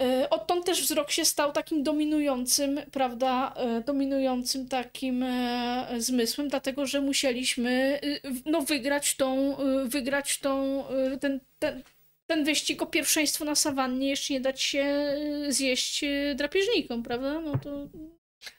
Yy, 0.00 0.28
odtąd 0.28 0.66
też 0.66 0.82
wzrok 0.82 1.10
się 1.10 1.24
stał 1.24 1.52
takim 1.52 1.82
dominującym, 1.82 2.80
prawda, 2.92 3.54
yy, 3.56 3.84
dominującym 3.84 4.68
takim 4.68 5.22
e, 5.22 5.86
zmysłem, 5.98 6.48
dlatego 6.48 6.86
że 6.86 7.00
musieliśmy 7.00 8.00
y, 8.04 8.20
no, 8.46 8.60
wygrać 8.60 9.16
tą, 9.16 9.60
y, 9.60 9.88
wygrać 9.88 10.38
tą, 10.38 10.84
y, 10.90 11.18
ten, 11.18 11.40
ten 11.58 11.82
ten 12.34 12.44
wyścig 12.44 12.82
o 12.82 12.86
pierwszeństwo 12.86 13.44
na 13.44 13.54
sawannie 13.54 14.08
jeszcze 14.08 14.34
nie 14.34 14.40
dać 14.40 14.62
się 14.62 15.14
y, 15.48 15.52
zjeść 15.52 16.04
y, 16.04 16.34
drapieżnikom, 16.38 17.02
prawda? 17.02 17.40
No 17.40 17.58
to... 17.58 17.88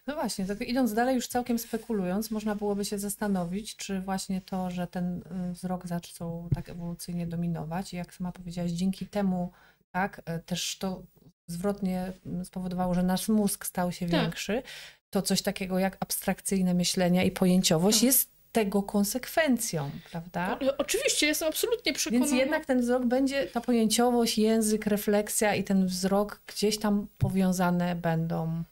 No 0.07 0.15
właśnie, 0.15 0.45
tak 0.45 0.61
idąc 0.61 0.93
dalej, 0.93 1.15
już 1.15 1.27
całkiem 1.27 1.59
spekulując, 1.59 2.31
można 2.31 2.55
byłoby 2.55 2.85
się 2.85 2.99
zastanowić, 2.99 3.75
czy 3.75 4.01
właśnie 4.01 4.41
to, 4.41 4.71
że 4.71 4.87
ten 4.87 5.21
y, 5.49 5.53
wzrok 5.53 5.87
zaczął 5.87 6.49
tak 6.55 6.69
ewolucyjnie 6.69 7.27
dominować 7.27 7.93
i 7.93 7.95
jak 7.97 8.13
sama 8.13 8.31
powiedziałaś, 8.31 8.71
dzięki 8.71 9.07
temu 9.07 9.51
tak, 9.91 10.21
też 10.45 10.77
to 10.79 11.03
zwrotnie 11.47 12.13
spowodowało, 12.43 12.93
że 12.93 13.03
nasz 13.03 13.29
mózg 13.29 13.65
stał 13.65 13.91
się 13.91 14.07
tak. 14.09 14.21
większy, 14.21 14.63
to 15.09 15.21
coś 15.21 15.41
takiego 15.41 15.79
jak 15.79 15.97
abstrakcyjne 15.99 16.73
myślenie 16.73 17.25
i 17.25 17.31
pojęciowość 17.31 17.97
tak. 17.97 18.03
jest 18.05 18.32
tego 18.53 18.83
konsekwencją, 18.83 19.91
prawda? 20.11 20.59
O, 20.59 20.77
oczywiście, 20.77 21.27
jestem 21.27 21.47
absolutnie 21.47 21.93
przekonana. 21.93 22.25
Więc 22.25 22.39
jednak 22.39 22.65
ten 22.65 22.81
wzrok 22.81 23.05
będzie, 23.05 23.47
ta 23.47 23.61
pojęciowość, 23.61 24.37
język, 24.37 24.85
refleksja 24.85 25.55
i 25.55 25.63
ten 25.63 25.85
wzrok 25.85 26.41
gdzieś 26.47 26.79
tam 26.79 27.07
powiązane 27.17 27.95
będą. 27.95 28.63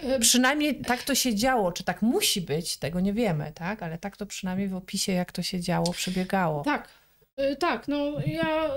E, 0.00 0.18
przynajmniej 0.18 0.80
tak 0.80 1.02
to 1.02 1.14
się 1.14 1.34
działo. 1.34 1.72
Czy 1.72 1.84
tak 1.84 2.02
musi 2.02 2.40
być, 2.40 2.76
tego 2.76 3.00
nie 3.00 3.12
wiemy, 3.12 3.52
tak? 3.54 3.82
Ale 3.82 3.98
tak 3.98 4.16
to 4.16 4.26
przynajmniej 4.26 4.68
w 4.68 4.76
opisie, 4.76 5.12
jak 5.12 5.32
to 5.32 5.42
się 5.42 5.60
działo, 5.60 5.92
przebiegało. 5.92 6.62
Tak, 6.62 6.88
e, 7.36 7.56
tak. 7.56 7.88
No 7.88 8.12
ja 8.26 8.70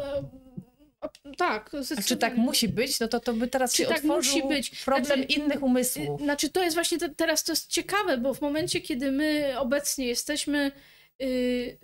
tak. 1.37 1.71
A 1.97 2.01
czy 2.01 2.17
tak 2.17 2.37
musi 2.37 2.67
być? 2.67 2.99
No 2.99 3.07
to 3.07 3.19
to 3.19 3.33
by 3.33 3.47
teraz 3.47 3.73
czy 3.73 3.83
się 3.83 3.89
tak 3.89 4.03
musi 4.03 4.43
być? 4.43 4.69
problem 4.85 5.19
znaczy, 5.19 5.33
innych 5.33 5.63
umysłów. 5.63 6.21
Znaczy 6.21 6.49
to 6.49 6.63
jest 6.63 6.75
właśnie 6.75 6.97
te, 6.97 7.09
teraz 7.09 7.43
to 7.43 7.51
jest 7.51 7.67
ciekawe, 7.67 8.17
bo 8.17 8.33
w 8.33 8.41
momencie, 8.41 8.81
kiedy 8.81 9.11
my 9.11 9.53
obecnie 9.59 10.05
jesteśmy 10.07 10.71
yy, 11.19 11.77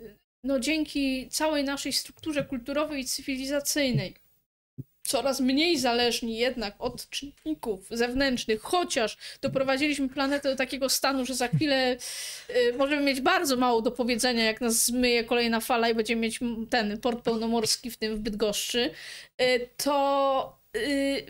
no 0.44 0.60
dzięki 0.60 1.28
całej 1.28 1.64
naszej 1.64 1.92
strukturze 1.92 2.44
kulturowej 2.44 3.00
i 3.00 3.04
cywilizacyjnej 3.04 4.25
coraz 5.06 5.40
mniej 5.40 5.78
zależni 5.78 6.38
jednak 6.38 6.74
od 6.78 7.10
czynników 7.10 7.86
zewnętrznych, 7.90 8.62
chociaż 8.62 9.16
doprowadziliśmy 9.42 10.08
planetę 10.08 10.50
do 10.50 10.56
takiego 10.56 10.88
stanu, 10.88 11.24
że 11.24 11.34
za 11.34 11.48
chwilę 11.48 11.96
y, 12.50 12.72
możemy 12.78 13.02
mieć 13.02 13.20
bardzo 13.20 13.56
mało 13.56 13.82
do 13.82 13.90
powiedzenia, 13.90 14.44
jak 14.44 14.60
nas 14.60 14.84
zmyje 14.84 15.24
kolejna 15.24 15.60
fala 15.60 15.88
i 15.88 15.94
będziemy 15.94 16.20
mieć 16.20 16.40
ten 16.70 17.00
port 17.00 17.24
pełnomorski 17.24 17.90
w 17.90 17.96
tym 17.96 18.16
w 18.16 18.20
Bydgoszczy, 18.20 18.90
y, 19.42 19.68
to, 19.76 20.58
y, 20.76 21.26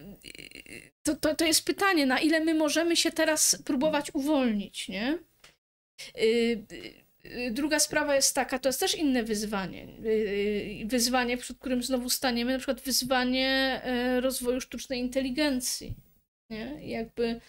to, 1.02 1.16
to, 1.16 1.34
to 1.34 1.44
jest 1.44 1.64
pytanie, 1.64 2.06
na 2.06 2.20
ile 2.20 2.40
my 2.40 2.54
możemy 2.54 2.96
się 2.96 3.12
teraz 3.12 3.62
próbować 3.64 4.10
uwolnić, 4.14 4.88
nie? 4.88 5.18
Y, 6.18 6.66
Y, 6.72 7.05
druga 7.50 7.80
sprawa 7.80 8.14
jest 8.14 8.34
taka, 8.34 8.58
to 8.58 8.68
jest 8.68 8.80
też 8.80 8.94
inne 8.94 9.22
wyzwanie. 9.22 9.88
Y, 10.04 10.08
y, 10.82 10.86
wyzwanie, 10.86 11.36
przed 11.36 11.58
którym 11.58 11.82
znowu 11.82 12.10
staniemy, 12.10 12.52
na 12.52 12.58
przykład 12.58 12.80
wyzwanie 12.80 13.80
rozwoju 14.20 14.60
sztucznej 14.60 15.00
inteligencji. 15.00 15.94
Nie? 16.50 16.88
Jakby. 16.88 17.40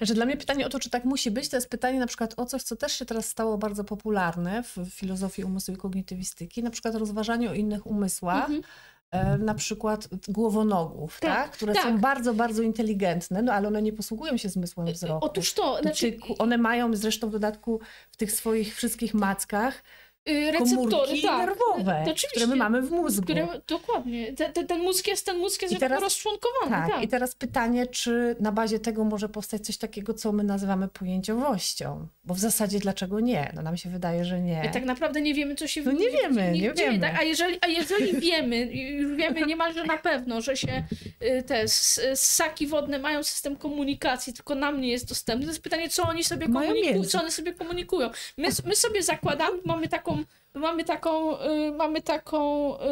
Że 0.00 0.14
dla 0.14 0.26
mnie 0.26 0.36
pytanie 0.36 0.66
o 0.66 0.68
to, 0.68 0.78
czy 0.78 0.90
tak 0.90 1.04
musi 1.04 1.30
być, 1.30 1.48
to 1.48 1.56
jest 1.56 1.68
pytanie 1.68 1.98
na 1.98 2.06
przykład 2.06 2.34
o 2.36 2.46
coś, 2.46 2.62
co 2.62 2.76
też 2.76 2.92
się 2.92 3.04
teraz 3.04 3.28
stało 3.28 3.58
bardzo 3.58 3.84
popularne 3.84 4.62
w 4.62 4.76
filozofii 4.90 5.44
umysłu 5.44 5.74
i 5.74 5.76
kognitywistyki, 5.76 6.62
na 6.62 6.70
przykład 6.70 6.94
rozważanie 6.94 7.50
o 7.50 7.54
innych 7.54 7.86
umysłach. 7.86 8.44
Mhm 8.44 8.62
E, 8.62 8.95
na 9.38 9.54
przykład 9.54 10.08
głowonogów, 10.28 11.20
tak, 11.20 11.36
tak? 11.36 11.50
które 11.50 11.74
tak. 11.74 11.82
są 11.82 11.98
bardzo, 11.98 12.34
bardzo 12.34 12.62
inteligentne, 12.62 13.42
no 13.42 13.52
ale 13.52 13.68
one 13.68 13.82
nie 13.82 13.92
posługują 13.92 14.36
się 14.36 14.48
zmysłem 14.48 14.86
wzroku. 14.86 15.26
Otóż 15.26 15.54
to. 15.54 15.78
Znaczy... 15.82 16.16
One 16.38 16.58
mają 16.58 16.96
zresztą 16.96 17.28
w 17.28 17.32
dodatku 17.32 17.80
w 18.10 18.16
tych 18.16 18.32
swoich 18.32 18.76
wszystkich 18.76 19.14
mackach 19.14 19.82
receptory 20.26 21.22
tak. 21.22 21.38
nerwowe, 21.38 22.04
które 22.30 22.46
my 22.46 22.56
mamy 22.56 22.82
w 22.82 22.90
mózgu. 22.90 23.22
Które, 23.22 23.48
dokładnie. 23.66 24.32
Ten, 24.32 24.66
ten, 24.66 24.80
mózg 24.80 25.06
jest, 25.06 25.26
ten 25.26 25.38
mózg 25.38 25.62
jest 25.62 25.74
I 25.74 25.78
teraz, 25.78 26.00
rozczłonkowany. 26.00 26.70
Tak, 26.70 26.90
tak, 26.90 27.02
i 27.02 27.08
teraz 27.08 27.34
pytanie, 27.34 27.86
czy 27.86 28.36
na 28.40 28.52
bazie 28.52 28.78
tego 28.78 29.04
może 29.04 29.28
powstać 29.28 29.66
coś 29.66 29.76
takiego, 29.76 30.14
co 30.14 30.32
my 30.32 30.44
nazywamy 30.44 30.88
pojęciowością? 30.88 32.08
Bo 32.24 32.34
w 32.34 32.38
zasadzie 32.38 32.78
dlaczego 32.78 33.20
nie? 33.20 33.52
No 33.54 33.62
nam 33.62 33.76
się 33.76 33.90
wydaje, 33.90 34.24
że 34.24 34.40
nie. 34.40 34.62
I 34.66 34.72
tak 34.72 34.84
naprawdę 34.84 35.20
nie 35.20 35.34
wiemy, 35.34 35.54
co 35.54 35.66
się 35.66 35.82
No 35.82 35.92
nie 35.92 36.10
wiemy, 36.10 36.52
nie, 36.52 36.60
nie 36.60 36.72
wiemy. 36.72 36.98
Tak? 36.98 37.18
A, 37.18 37.22
jeżeli, 37.22 37.58
a 37.60 37.66
jeżeli 37.66 38.20
wiemy, 38.30 38.56
już 38.74 39.16
wiemy 39.16 39.46
niemalże 39.46 39.84
na 39.84 39.98
pewno, 39.98 40.40
że 40.40 40.56
się 40.56 40.84
y, 41.22 41.42
te 41.42 41.64
ssaki 42.14 42.66
wodne 42.66 42.98
mają 42.98 43.22
system 43.22 43.56
komunikacji, 43.56 44.32
tylko 44.32 44.54
nam 44.54 44.80
nie 44.80 44.88
jest 44.88 45.08
dostępny, 45.08 45.46
to 45.46 45.50
jest 45.50 45.62
pytanie, 45.62 45.88
co 45.88 46.02
oni 46.02 46.24
sobie 46.24 46.46
komunikują, 46.46 47.04
co 47.04 47.20
one 47.20 47.30
sobie 47.30 47.52
komunikują. 47.52 48.10
My, 48.38 48.48
my 48.64 48.76
sobie 48.76 49.02
zakładamy, 49.02 49.58
mamy 49.64 49.88
taką 49.88 50.15
mamy 50.56 50.84
taką, 50.84 51.40
y, 51.40 51.72
mamy 51.72 52.02
taką 52.02 52.74
y, 52.76 52.82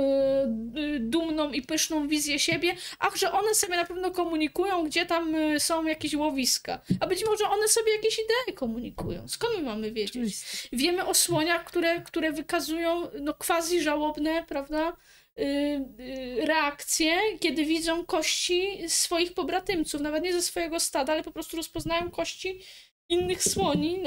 y, 0.81 1.01
dumną 1.01 1.51
i 1.51 1.63
pyszną 1.63 2.09
wizję 2.09 2.39
siebie, 2.39 2.77
ach, 2.99 3.17
że 3.17 3.33
one 3.33 3.55
sobie 3.55 3.77
na 3.77 3.85
pewno 3.85 4.11
komunikują, 4.11 4.85
gdzie 4.85 5.07
tam 5.07 5.35
y, 5.35 5.61
są 5.61 5.87
jakieś 5.87 6.15
łowiska. 6.15 6.81
A 7.01 7.07
być 7.07 7.27
może 7.27 7.49
one 7.49 7.69
sobie 7.69 7.93
jakieś 7.93 8.19
idee 8.19 8.55
komunikują. 8.55 9.29
Skąd 9.29 9.57
my 9.57 9.63
mamy 9.63 9.93
wiedzieć? 9.93 10.37
Wiemy 10.73 11.07
o 11.07 11.15
słoniach, 11.15 11.65
które, 11.65 12.01
które 12.01 12.33
wykazują 12.33 13.09
no, 13.21 13.35
quasi 13.35 13.83
żałobne, 13.83 14.45
prawda? 14.49 14.93
Y, 15.39 16.47
reakcje, 16.47 17.17
kiedy 17.41 17.65
widzą 17.65 18.05
kości 18.05 18.89
swoich 18.89 19.35
pobratymców, 19.35 20.01
nawet 20.01 20.25
nie 20.25 20.33
ze 20.33 20.43
swojego 20.43 20.81
stada, 20.81 21.13
ale 21.13 21.23
po 21.23 21.33
prostu 21.33 21.57
rozpoznają 21.57 22.11
kości 22.11 22.61
innych 23.09 23.43
słoni 23.43 24.03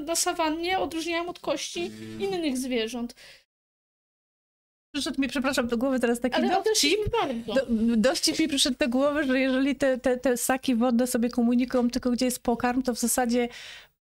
na 0.00 0.16
sawannie 0.16 0.78
odróżniają 0.78 1.26
od 1.26 1.38
kości 1.38 1.90
innych 2.18 2.58
zwierząt. 2.58 3.14
Przyszedł 4.94 5.20
mi, 5.20 5.28
przepraszam, 5.28 5.68
do 5.68 5.78
głowy 5.78 6.00
teraz 6.00 6.20
taki 6.20 6.34
Ale 6.36 6.48
dowcip. 6.48 6.98
Do, 7.46 7.66
dowcip 7.96 8.38
mi 8.38 8.48
przyszedł 8.48 8.76
do 8.78 8.88
głowy, 8.88 9.24
że 9.24 9.40
jeżeli 9.40 9.76
te, 9.76 9.98
te, 9.98 10.16
te 10.16 10.36
ssaki 10.36 10.74
wodne 10.74 11.06
sobie 11.06 11.30
komunikują 11.30 11.90
tylko, 11.90 12.10
gdzie 12.10 12.24
jest 12.24 12.42
pokarm, 12.42 12.82
to 12.82 12.94
w 12.94 12.98
zasadzie 12.98 13.48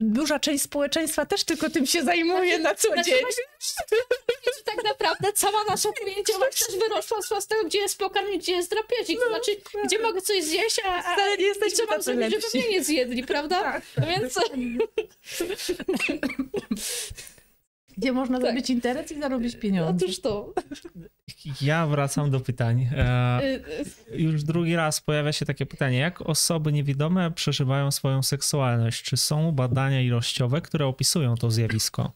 duża 0.02 0.40
część 0.40 0.64
społeczeństwa 0.64 1.26
też 1.26 1.44
tylko 1.44 1.70
tym 1.70 1.86
się 1.86 2.04
zajmuje 2.04 2.60
znaczy, 2.60 2.64
na 2.64 2.76
co 2.76 2.94
znaczy, 2.94 3.10
dzień. 3.10 3.20
Znaczy, 3.20 3.42
tak 4.66 4.84
naprawdę 4.84 5.34
cała 5.34 5.64
nasza 5.64 5.90
pojęciowość 5.92 6.66
też 6.66 6.76
wyrosła 6.78 7.42
z 7.42 7.48
tego, 7.48 7.66
gdzie 7.66 7.80
jest 7.80 7.98
pokarm, 7.98 8.38
gdzie 8.38 8.52
jest 8.52 8.70
drapieżnik. 8.70 9.20
To 9.20 9.26
no, 9.26 9.32
znaczy, 9.32 9.52
gdzie 9.86 10.00
mogę 10.00 10.22
coś 10.22 10.44
zjeść, 10.44 10.82
a, 10.86 10.96
a 10.96 11.14
Wcale 11.14 11.38
nie 11.38 11.46
jesteśmy 11.46 11.78
co 11.78 11.92
mam 11.92 12.02
zrobić, 12.02 12.32
żeby 12.32 12.44
mnie 12.54 12.70
nie 12.70 12.84
zjedli, 12.84 13.24
prawda? 13.24 13.64
Tak. 13.64 13.84
Więc... 14.08 14.36
Gdzie 18.02 18.12
można 18.12 18.38
tak. 18.38 18.46
zrobić 18.46 18.70
interes 18.70 19.12
i 19.12 19.20
zarobić 19.20 19.56
pieniądze. 19.56 20.06
Otóż 20.06 20.22
to. 20.22 20.54
Ja 21.62 21.88
wracam 21.88 22.32
do 22.32 22.40
pytań. 22.40 22.90
E, 22.98 23.44
y, 23.44 23.64
y. 24.14 24.22
już 24.22 24.44
drugi 24.44 24.76
raz 24.76 25.02
pojawia 25.02 25.32
się 25.32 25.46
takie 25.46 25.66
pytanie, 25.66 25.98
jak 25.98 26.22
osoby 26.22 26.72
niewidome 26.72 27.32
przeżywają 27.32 27.92
swoją 27.92 28.24
seksualność? 28.24 29.04
Czy 29.04 29.18
są 29.18 29.52
badania 29.52 30.02
ilościowe, 30.02 30.62
które 30.62 30.86
opisują 30.86 31.36
to 31.36 31.52
zjawisko? 31.52 32.12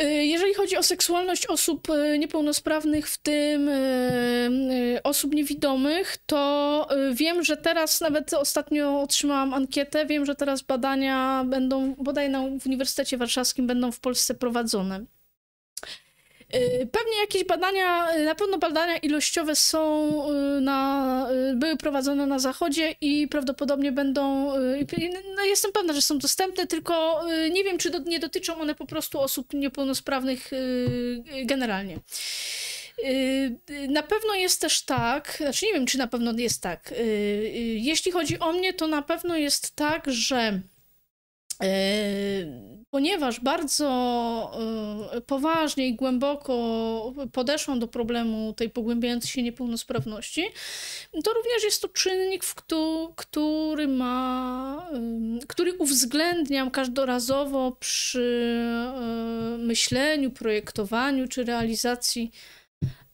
Y, 0.00 0.04
jeżeli 0.04 0.54
chodzi 0.54 0.76
o 0.76 0.82
seksualność 0.82 1.46
osób 1.46 1.90
y, 1.90 2.18
niepełnosprawnych, 2.18 3.08
w 3.08 3.18
tym 3.18 3.68
y, 3.68 5.00
osób 5.04 5.34
niewidomych, 5.34 6.16
to 6.26 6.88
wiem, 7.12 7.44
że 7.44 7.56
teraz 7.56 8.00
nawet 8.00 8.34
ostatnio 8.34 9.00
otrzymałam 9.00 9.54
ankietę, 9.54 10.06
wiem, 10.06 10.26
że 10.26 10.34
teraz 10.34 10.62
badania 10.62 11.44
będą, 11.46 11.94
bodaj 11.94 12.30
na, 12.30 12.40
Uniwersytecie 12.66 13.16
Warszawskim 13.16 13.66
będą 13.66 13.92
w 13.92 14.00
Polsce 14.00 14.34
prowadzone. 14.34 15.04
Y, 16.54 16.88
pewnie 16.92 17.20
jakieś 17.20 17.44
badania, 17.44 18.16
y, 18.16 18.24
na 18.24 18.34
pewno 18.34 18.58
badania 18.58 18.96
ilościowe 18.96 19.56
są 19.56 20.10
y, 20.30 20.60
na, 20.60 21.28
były 21.54 21.76
prowadzone 21.76 22.26
na 22.26 22.38
zachodzie 22.38 22.94
i 23.00 23.28
prawdopodobnie 23.28 23.92
będą, 23.92 24.52
no 25.36 25.44
jestem 25.44 25.72
pewna, 25.72 25.92
że 25.92 26.02
są 26.02 26.18
dostępne, 26.18 26.66
tylko 26.66 27.20
nie 27.50 27.64
wiem, 27.64 27.78
czy 27.78 27.90
do, 27.90 27.98
nie 27.98 28.18
dotyczą 28.18 28.60
one 28.60 28.74
po 28.74 28.86
prostu 28.86 29.20
osób 29.20 29.54
niepełnosprawnych 29.54 30.50
generalnie. 31.44 31.98
Na 33.88 34.02
pewno 34.02 34.34
jest 34.34 34.60
też 34.60 34.82
tak, 34.82 35.36
znaczy 35.36 35.66
nie 35.66 35.72
wiem, 35.72 35.86
czy 35.86 35.98
na 35.98 36.06
pewno 36.06 36.32
jest 36.36 36.62
tak. 36.62 36.94
Jeśli 37.74 38.12
chodzi 38.12 38.38
o 38.38 38.52
mnie, 38.52 38.72
to 38.72 38.86
na 38.86 39.02
pewno 39.02 39.36
jest 39.36 39.76
tak, 39.76 40.04
że 40.06 40.60
ponieważ 42.92 43.40
bardzo 43.40 43.88
e, 45.12 45.20
poważnie 45.20 45.88
i 45.88 45.94
głęboko 45.94 47.14
podeszłam 47.32 47.78
do 47.78 47.88
problemu 47.88 48.52
tej 48.52 48.70
pogłębiającej 48.70 49.30
się 49.30 49.42
niepełnosprawności, 49.42 50.44
to 51.24 51.32
również 51.32 51.64
jest 51.64 51.82
to 51.82 51.88
czynnik, 51.88 52.44
który 53.16 53.88
ma, 53.88 54.90
który 55.48 55.72
uwzględniam 55.74 56.70
każdorazowo 56.70 57.76
przy 57.80 58.58
e, 58.94 59.58
myśleniu, 59.58 60.30
projektowaniu 60.30 61.28
czy 61.28 61.44
realizacji 61.44 62.30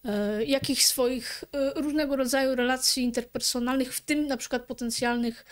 e, 0.04 0.44
jakichś 0.44 0.84
swoich 0.84 1.44
różnego 1.76 2.16
rodzaju 2.16 2.54
relacji 2.54 3.02
interpersonalnych, 3.02 3.94
w 3.94 4.00
tym 4.00 4.26
na 4.26 4.36
przykład 4.36 4.62
potencjalnych 4.62 5.44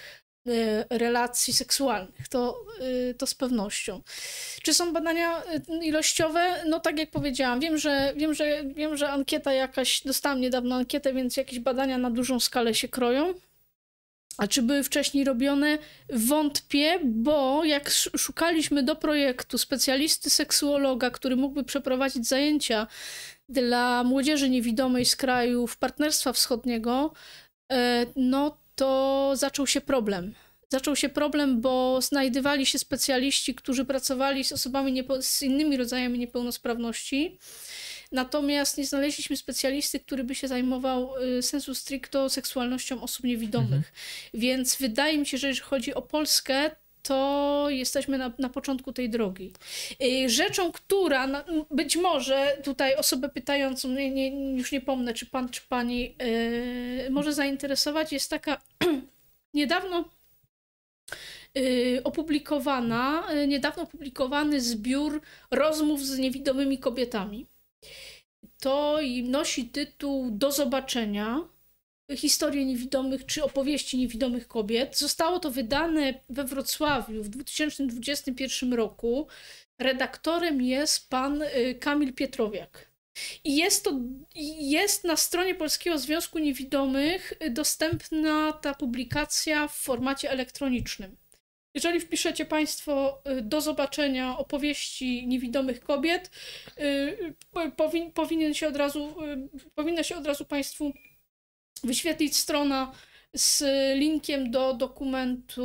relacji 0.90 1.52
seksualnych. 1.52 2.28
To, 2.28 2.64
y, 3.10 3.14
to 3.14 3.26
z 3.26 3.34
pewnością. 3.34 4.02
Czy 4.62 4.74
są 4.74 4.92
badania 4.92 5.42
y, 5.42 5.84
ilościowe? 5.84 6.64
No 6.66 6.80
tak 6.80 6.98
jak 6.98 7.10
powiedziałam, 7.10 7.60
wiem, 7.60 7.78
że, 7.78 8.12
wiem, 8.16 8.34
że, 8.34 8.64
wiem, 8.64 8.96
że 8.96 9.10
ankieta 9.10 9.52
jakaś, 9.52 10.02
dostałam 10.02 10.40
niedawno 10.40 10.76
ankietę, 10.76 11.12
więc 11.12 11.36
jakieś 11.36 11.58
badania 11.58 11.98
na 11.98 12.10
dużą 12.10 12.40
skalę 12.40 12.74
się 12.74 12.88
kroją. 12.88 13.34
A 14.38 14.46
czy 14.46 14.62
były 14.62 14.84
wcześniej 14.84 15.24
robione? 15.24 15.78
Wątpię, 16.12 16.98
bo 17.04 17.64
jak 17.64 17.90
szukaliśmy 18.16 18.82
do 18.82 18.96
projektu 18.96 19.58
specjalisty 19.58 20.30
seksuologa, 20.30 21.10
który 21.10 21.36
mógłby 21.36 21.64
przeprowadzić 21.64 22.26
zajęcia 22.26 22.86
dla 23.48 24.04
młodzieży 24.04 24.50
niewidomej 24.50 25.04
z 25.04 25.16
krajów 25.16 25.76
Partnerstwa 25.76 26.32
Wschodniego, 26.32 27.12
no 28.16 28.58
to 28.76 29.32
zaczął 29.34 29.66
się 29.66 29.80
problem. 29.80 30.34
Zaczął 30.68 30.96
się 30.96 31.08
problem, 31.08 31.60
bo 31.60 32.02
znajdywali 32.02 32.66
się 32.66 32.78
specjaliści, 32.78 33.54
którzy 33.54 33.84
pracowali 33.84 34.44
z 34.44 34.52
osobami 34.52 35.04
z 35.20 35.42
innymi 35.42 35.76
rodzajami 35.76 36.18
niepełnosprawności. 36.18 37.38
Natomiast 38.12 38.78
nie 38.78 38.86
znaleźliśmy 38.86 39.36
specjalisty, 39.36 40.00
który 40.00 40.24
by 40.24 40.34
się 40.34 40.48
zajmował 40.48 41.16
y, 41.38 41.42
sensu 41.42 41.74
stricto 41.74 42.30
seksualnością 42.30 43.02
osób 43.02 43.24
niewidomych. 43.24 43.72
Mhm. 43.72 43.92
Więc 44.34 44.76
wydaje 44.76 45.18
mi 45.18 45.26
się, 45.26 45.38
że 45.38 45.48
jeżeli 45.48 45.68
chodzi 45.68 45.94
o 45.94 46.02
Polskę, 46.02 46.70
to 47.06 47.66
jesteśmy 47.68 48.18
na, 48.18 48.32
na 48.38 48.48
początku 48.48 48.92
tej 48.92 49.10
drogi. 49.10 49.52
Rzeczą, 50.26 50.72
która 50.72 51.44
być 51.70 51.96
może 51.96 52.58
tutaj 52.64 52.96
osobę 52.96 53.28
pytającą, 53.28 53.88
nie, 53.88 54.10
nie, 54.10 54.56
już 54.56 54.72
nie 54.72 54.80
pomnę, 54.80 55.14
czy 55.14 55.26
pan, 55.26 55.48
czy 55.48 55.60
pani 55.68 56.16
yy, 57.02 57.10
może 57.10 57.32
zainteresować, 57.32 58.12
jest 58.12 58.30
taka 58.30 58.62
niedawno 59.54 60.10
yy, 61.54 62.00
opublikowana, 62.04 63.26
yy, 63.34 63.46
niedawno 63.46 63.82
opublikowany 63.82 64.60
zbiór 64.60 65.22
rozmów 65.50 66.04
z 66.04 66.18
niewidomymi 66.18 66.78
kobietami. 66.78 67.46
To 68.60 68.98
nosi 69.24 69.68
tytuł 69.68 70.30
Do 70.30 70.52
zobaczenia 70.52 71.55
historie 72.14 72.64
niewidomych 72.64 73.26
czy 73.26 73.44
opowieści 73.44 73.98
niewidomych 73.98 74.48
kobiet. 74.48 74.98
Zostało 74.98 75.38
to 75.38 75.50
wydane 75.50 76.14
we 76.28 76.44
Wrocławiu 76.44 77.22
w 77.22 77.28
2021 77.28 78.72
roku. 78.72 79.28
Redaktorem 79.78 80.62
jest 80.62 81.10
pan 81.10 81.42
y, 81.42 81.74
Kamil 81.80 82.12
Pietrowiak. 82.14 82.90
I 83.44 83.56
jest 83.56 83.84
to 83.84 84.00
jest 84.60 85.04
na 85.04 85.16
stronie 85.16 85.54
Polskiego 85.54 85.98
Związku 85.98 86.38
Niewidomych 86.38 87.32
dostępna 87.50 88.52
ta 88.52 88.74
publikacja 88.74 89.68
w 89.68 89.76
formacie 89.76 90.30
elektronicznym. 90.30 91.16
Jeżeli 91.74 92.00
wpiszecie 92.00 92.44
Państwo 92.44 93.22
y, 93.38 93.42
do 93.42 93.60
zobaczenia 93.60 94.38
opowieści 94.38 95.26
niewidomych 95.26 95.80
kobiet, 95.80 96.30
y, 96.78 97.34
powin, 97.76 98.12
powinien 98.12 98.54
się 98.54 98.68
od 98.68 98.76
razu, 98.76 99.14
powinna 99.74 100.02
się 100.02 100.16
od 100.16 100.26
razu 100.26 100.44
Państwu 100.44 100.92
wyświetlić 101.84 102.36
strona 102.36 102.92
z 103.34 103.64
linkiem 103.98 104.50
do 104.50 104.74
dokumentu 104.74 105.64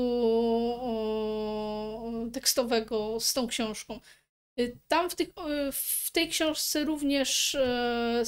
tekstowego 2.34 3.20
z 3.20 3.34
tą 3.34 3.48
książką. 3.48 4.00
Y, 4.60 4.78
tam 4.88 5.10
w, 5.10 5.16
tych, 5.16 5.28
y, 5.30 5.72
w 5.72 6.12
tej 6.12 6.30
książce 6.30 6.84
również 6.84 7.56
e, 7.56 8.24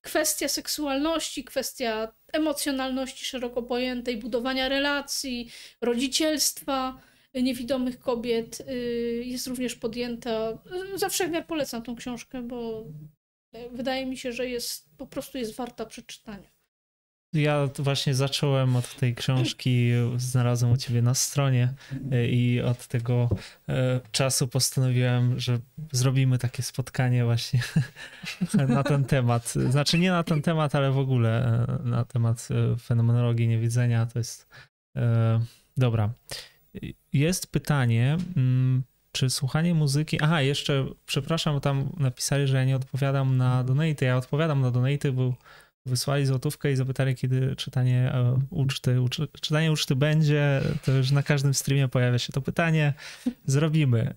kwestia 0.00 0.48
seksualności, 0.48 1.44
kwestia 1.44 2.12
emocjonalności 2.32 3.24
szeroko 3.24 3.62
pojętej, 3.62 4.16
budowania 4.16 4.68
relacji, 4.68 5.50
rodzicielstwa 5.80 7.00
niewidomych 7.34 7.98
kobiet 7.98 8.60
y, 8.60 9.22
jest 9.26 9.46
również 9.46 9.74
podjęta. 9.74 10.58
Zawsze 10.94 11.28
jak 11.28 11.46
polecam 11.46 11.82
tą 11.82 11.96
książkę, 11.96 12.42
bo 12.42 12.84
wydaje 13.70 14.06
mi 14.06 14.16
się, 14.16 14.32
że 14.32 14.48
jest 14.48 14.88
po 14.98 15.06
prostu 15.06 15.38
jest 15.38 15.56
warta 15.56 15.86
przeczytania. 15.86 16.53
Ja 17.34 17.68
właśnie 17.78 18.14
zacząłem 18.14 18.76
od 18.76 18.96
tej 18.96 19.14
książki, 19.14 19.90
znalazłem 20.16 20.72
u 20.72 20.76
ciebie 20.76 21.02
na 21.02 21.14
stronie 21.14 21.74
e, 22.12 22.28
i 22.28 22.60
od 22.60 22.86
tego 22.86 23.28
e, 23.68 24.00
czasu 24.12 24.48
postanowiłem, 24.48 25.40
że 25.40 25.58
zrobimy 25.92 26.38
takie 26.38 26.62
spotkanie 26.62 27.24
właśnie 27.24 27.60
na 28.68 28.82
ten 28.82 29.04
temat. 29.04 29.54
Znaczy 29.70 29.98
nie 29.98 30.10
na 30.10 30.22
ten 30.22 30.42
temat, 30.42 30.74
ale 30.74 30.90
w 30.90 30.98
ogóle 30.98 31.64
e, 31.68 31.88
na 31.88 32.04
temat 32.04 32.48
fenomenologii 32.80 33.48
niewidzenia. 33.48 34.06
To 34.06 34.18
jest 34.18 34.48
dobra. 35.76 36.10
Jest 37.12 37.52
pytanie, 37.52 38.16
mm, 38.36 38.82
czy 39.12 39.30
słuchanie 39.30 39.74
muzyki. 39.74 40.18
Aha, 40.22 40.42
jeszcze 40.42 40.86
przepraszam, 41.06 41.60
tam 41.60 41.88
napisali, 41.96 42.46
że 42.46 42.56
ja 42.56 42.64
nie 42.64 42.76
odpowiadam 42.76 43.36
na 43.36 43.64
donate. 43.64 44.04
Ja 44.04 44.16
odpowiadam 44.16 44.60
na 44.60 44.70
donate, 44.70 45.12
bo 45.12 45.34
wysłali 45.86 46.26
złotówkę 46.26 46.72
i 46.72 46.76
zapytali, 46.76 47.14
kiedy 47.14 47.56
czytanie 47.56 48.12
e, 48.14 48.38
uczty, 48.50 49.00
uczy, 49.00 49.28
czytanie 49.40 49.72
uczty 49.72 49.96
będzie, 49.96 50.60
to 50.84 50.92
już 50.92 51.10
na 51.10 51.22
każdym 51.22 51.54
streamie 51.54 51.88
pojawia 51.88 52.18
się 52.18 52.32
to 52.32 52.40
pytanie. 52.40 52.94
Zrobimy. 53.46 54.14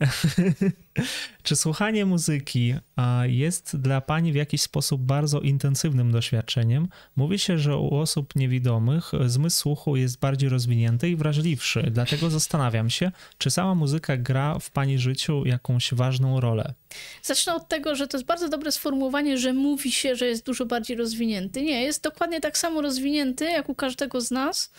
Czy 1.44 1.56
słuchanie 1.56 2.06
muzyki 2.06 2.76
jest 3.24 3.78
dla 3.78 4.02
pani 4.02 4.32
w 4.32 4.36
jakiś 4.36 4.62
sposób 4.62 5.02
bardzo 5.02 5.40
intensywnym 5.40 6.12
doświadczeniem? 6.12 6.88
Mówi 7.16 7.40
się, 7.40 7.58
że 7.58 7.78
u 7.78 7.96
osób 7.96 8.36
niewidomych 8.36 9.12
zmysł 9.26 9.60
słuchu 9.60 9.96
jest 9.96 10.20
bardziej 10.20 10.50
rozwinięty 10.50 11.10
i 11.10 11.16
wrażliwszy. 11.16 11.92
Dlatego 11.92 12.30
zastanawiam 12.30 12.90
się, 12.90 13.12
czy 13.38 13.52
sama 13.52 13.76
muzyka 13.76 14.18
gra 14.18 14.60
w 14.60 14.72
pani 14.72 15.00
życiu 15.00 15.46
jakąś 15.46 15.94
ważną 15.94 16.40
rolę? 16.40 16.74
Zacznę 17.24 17.56
od 17.56 17.68
tego, 17.68 17.96
że 17.96 18.08
to 18.08 18.18
jest 18.18 18.28
bardzo 18.28 18.50
dobre 18.50 18.72
sformułowanie, 18.72 19.38
że 19.38 19.54
mówi 19.54 19.92
się, 19.92 20.16
że 20.16 20.28
jest 20.28 20.46
dużo 20.46 20.66
bardziej 20.66 20.98
rozwinięty. 20.98 21.62
Nie, 21.62 21.84
jest 21.84 22.04
dokładnie 22.04 22.42
tak 22.42 22.58
samo 22.58 22.82
rozwinięty 22.82 23.46
jak 23.46 23.70
u 23.70 23.76
każdego 23.76 24.22
z 24.22 24.32
nas, 24.32 24.72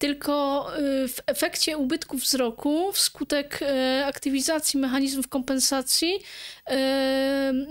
tylko 0.00 0.66
y, 0.78 1.08
w 1.08 1.20
efekcie 1.26 1.78
ubytku 1.78 2.16
wzroku, 2.16 2.92
wskutek 2.92 3.62
y, 3.62 4.04
aktywizacji 4.04 4.80
mechanizmów 4.80 5.28
kompensacji, 5.28 6.14
y, 6.14 6.74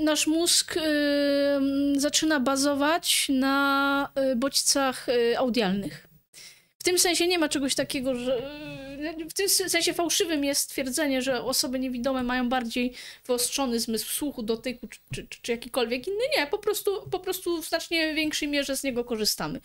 nasz 0.03 0.27
mózg 0.27 0.75
zaczyna 1.97 2.39
bazować 2.39 3.27
na 3.29 4.09
bodźcach 4.35 5.07
audialnych. 5.37 6.08
W 6.79 6.83
tym 6.83 6.99
sensie 6.99 7.27
nie 7.27 7.39
ma 7.39 7.49
czegoś 7.49 7.75
takiego, 7.75 8.15
że 8.15 8.41
w 9.29 9.33
tym 9.33 9.49
sensie 9.49 9.93
fałszywym 9.93 10.43
jest 10.43 10.61
stwierdzenie, 10.61 11.21
że 11.21 11.43
osoby 11.43 11.79
niewidome 11.79 12.23
mają 12.23 12.49
bardziej 12.49 12.93
wyostrzony 13.25 13.79
zmysł 13.79 14.09
słuchu, 14.11 14.43
dotyku 14.43 14.87
czy, 14.87 14.99
czy, 15.11 15.27
czy 15.41 15.51
jakikolwiek 15.51 16.07
inny. 16.07 16.23
Nie, 16.37 16.47
po 16.47 16.57
prostu, 16.57 17.09
po 17.11 17.19
prostu 17.19 17.61
w 17.61 17.67
znacznie 17.67 18.13
większej 18.13 18.47
mierze 18.47 18.77
z 18.77 18.83
niego 18.83 19.03
korzystamy. 19.03 19.61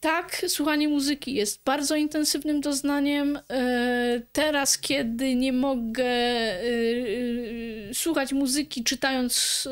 Tak, 0.00 0.44
słuchanie 0.48 0.88
muzyki 0.88 1.34
jest 1.34 1.62
bardzo 1.64 1.96
intensywnym 1.96 2.60
doznaniem. 2.60 3.38
E, 3.50 4.22
teraz, 4.32 4.78
kiedy 4.78 5.34
nie 5.34 5.52
mogę 5.52 6.04
e, 6.04 6.62
e, 7.90 7.94
słuchać 7.94 8.32
muzyki 8.32 8.84
czytając, 8.84 9.68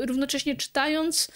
równocześnie 0.00 0.56
czytając, 0.56 1.28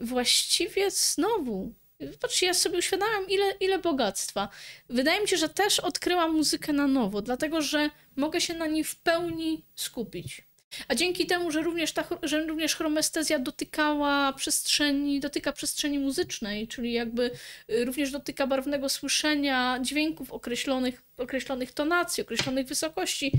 właściwie 0.00 0.90
znowu 0.90 1.72
Patrzcie, 2.20 2.46
ja 2.46 2.54
sobie 2.54 2.78
uświadamiam, 2.78 3.28
ile, 3.28 3.44
ile 3.60 3.78
bogactwa. 3.78 4.48
Wydaje 4.88 5.20
mi 5.20 5.28
się, 5.28 5.36
że 5.36 5.48
też 5.48 5.80
odkryłam 5.80 6.34
muzykę 6.34 6.72
na 6.72 6.86
nowo, 6.86 7.22
dlatego 7.22 7.62
że 7.62 7.90
mogę 8.16 8.40
się 8.40 8.54
na 8.54 8.66
niej 8.66 8.84
w 8.84 8.96
pełni 8.96 9.64
skupić. 9.74 10.46
A 10.88 10.94
dzięki 10.94 11.26
temu, 11.26 11.50
że 11.50 11.62
również, 11.62 11.92
ta, 11.92 12.04
że 12.22 12.46
również 12.46 12.76
chromestezja 12.76 13.38
dotykała 13.38 14.32
przestrzeni, 14.32 15.20
dotyka 15.20 15.52
przestrzeni 15.52 15.98
muzycznej, 15.98 16.68
czyli 16.68 16.92
jakby 16.92 17.30
y, 17.70 17.84
również 17.84 18.10
dotyka 18.10 18.46
barwnego 18.46 18.88
słyszenia 18.88 19.78
dźwięków 19.80 20.32
określonych, 20.32 21.02
określonych 21.16 21.72
tonacji, 21.72 22.22
określonych 22.22 22.66
wysokości, 22.66 23.32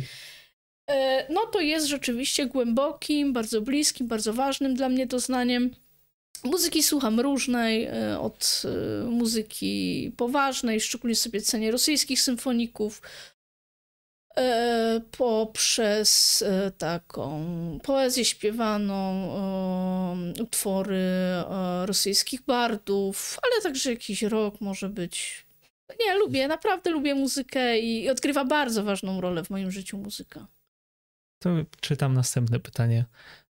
e, 0.89 1.25
no 1.33 1.45
to 1.45 1.59
jest 1.59 1.87
rzeczywiście 1.87 2.45
głębokim, 2.45 3.33
bardzo 3.33 3.61
bliskim, 3.61 4.07
bardzo 4.07 4.33
ważnym 4.33 4.75
dla 4.75 4.89
mnie 4.89 5.07
doznaniem. 5.07 5.71
Muzyki 6.43 6.83
słucham 6.83 7.19
różnej, 7.19 7.83
e, 7.85 8.19
od 8.19 8.63
e, 8.65 9.03
muzyki 9.05 10.11
poważnej, 10.17 10.81
szczególnie 10.81 11.15
sobie 11.15 11.41
cenię 11.41 11.71
rosyjskich 11.71 12.21
symfoników, 12.21 13.01
e, 14.37 15.01
poprzez 15.17 16.43
taką 16.77 17.45
poezję 17.83 18.25
śpiewaną, 18.25 18.97
utwory 20.41 21.03
rosyjskich 21.85 22.41
bardów, 22.41 23.39
ale 23.43 23.61
także 23.61 23.89
jakiś 23.89 24.21
rok 24.21 24.61
może 24.61 24.89
być. 24.89 25.45
Nie, 25.99 26.17
lubię, 26.17 26.47
naprawdę 26.47 26.91
lubię 26.91 27.15
muzykę 27.15 27.79
i 27.79 28.09
odgrywa 28.09 28.45
bardzo 28.45 28.83
ważną 28.83 29.21
rolę 29.21 29.43
w 29.43 29.49
moim 29.49 29.71
życiu 29.71 29.97
muzyka. 29.97 30.47
To 31.39 31.49
czytam 31.81 32.13
następne 32.13 32.59
pytanie. 32.59 33.05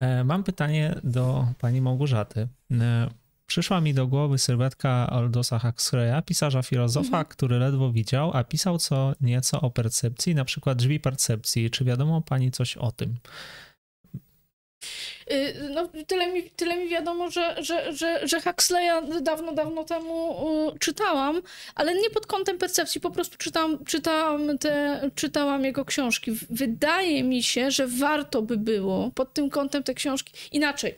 E, 0.00 0.24
mam 0.24 0.44
pytanie 0.44 0.94
do 1.04 1.46
pani 1.58 1.80
Małgorzaty. 1.80 2.48
E, 2.72 3.08
przyszła 3.46 3.80
mi 3.80 3.94
do 3.94 4.06
głowy 4.06 4.38
sylwetka 4.38 4.90
Aldosa 5.10 5.58
Huxleya, 5.58 6.22
pisarza 6.26 6.62
filozofa, 6.62 7.06
mhm. 7.06 7.24
który 7.24 7.58
ledwo 7.58 7.92
widział, 7.92 8.30
a 8.36 8.44
pisał 8.44 8.78
co 8.78 9.12
nieco 9.20 9.60
o 9.60 9.70
percepcji, 9.70 10.34
na 10.34 10.44
przykład 10.44 10.78
drzwi 10.78 11.00
percepcji. 11.00 11.70
Czy 11.70 11.84
wiadomo 11.84 12.22
pani 12.22 12.50
coś 12.50 12.76
o 12.76 12.92
tym? 12.92 13.16
Y, 15.32 15.54
no, 15.70 15.88
tyle, 16.06 16.32
mi, 16.32 16.50
tyle 16.50 16.76
mi 16.76 16.88
wiadomo, 16.88 17.30
że, 17.30 17.56
że, 17.58 17.92
że, 17.92 18.28
że 18.28 18.40
Huxleya 18.40 19.22
dawno, 19.22 19.52
dawno 19.52 19.84
temu 19.84 20.36
czytałam, 20.80 21.42
ale 21.74 21.94
nie 21.94 22.10
pod 22.10 22.26
kątem 22.26 22.58
percepcji, 22.58 23.00
po 23.00 23.10
prostu 23.10 23.38
czytałam, 23.38 23.84
czytałam, 23.84 24.58
te, 24.58 25.00
czytałam 25.14 25.64
jego 25.64 25.84
książki. 25.84 26.30
Wydaje 26.50 27.22
mi 27.22 27.42
się, 27.42 27.70
że 27.70 27.86
warto 27.86 28.42
by 28.42 28.56
było 28.56 29.10
pod 29.10 29.34
tym 29.34 29.50
kątem 29.50 29.82
te 29.82 29.94
książki 29.94 30.32
inaczej. 30.52 30.96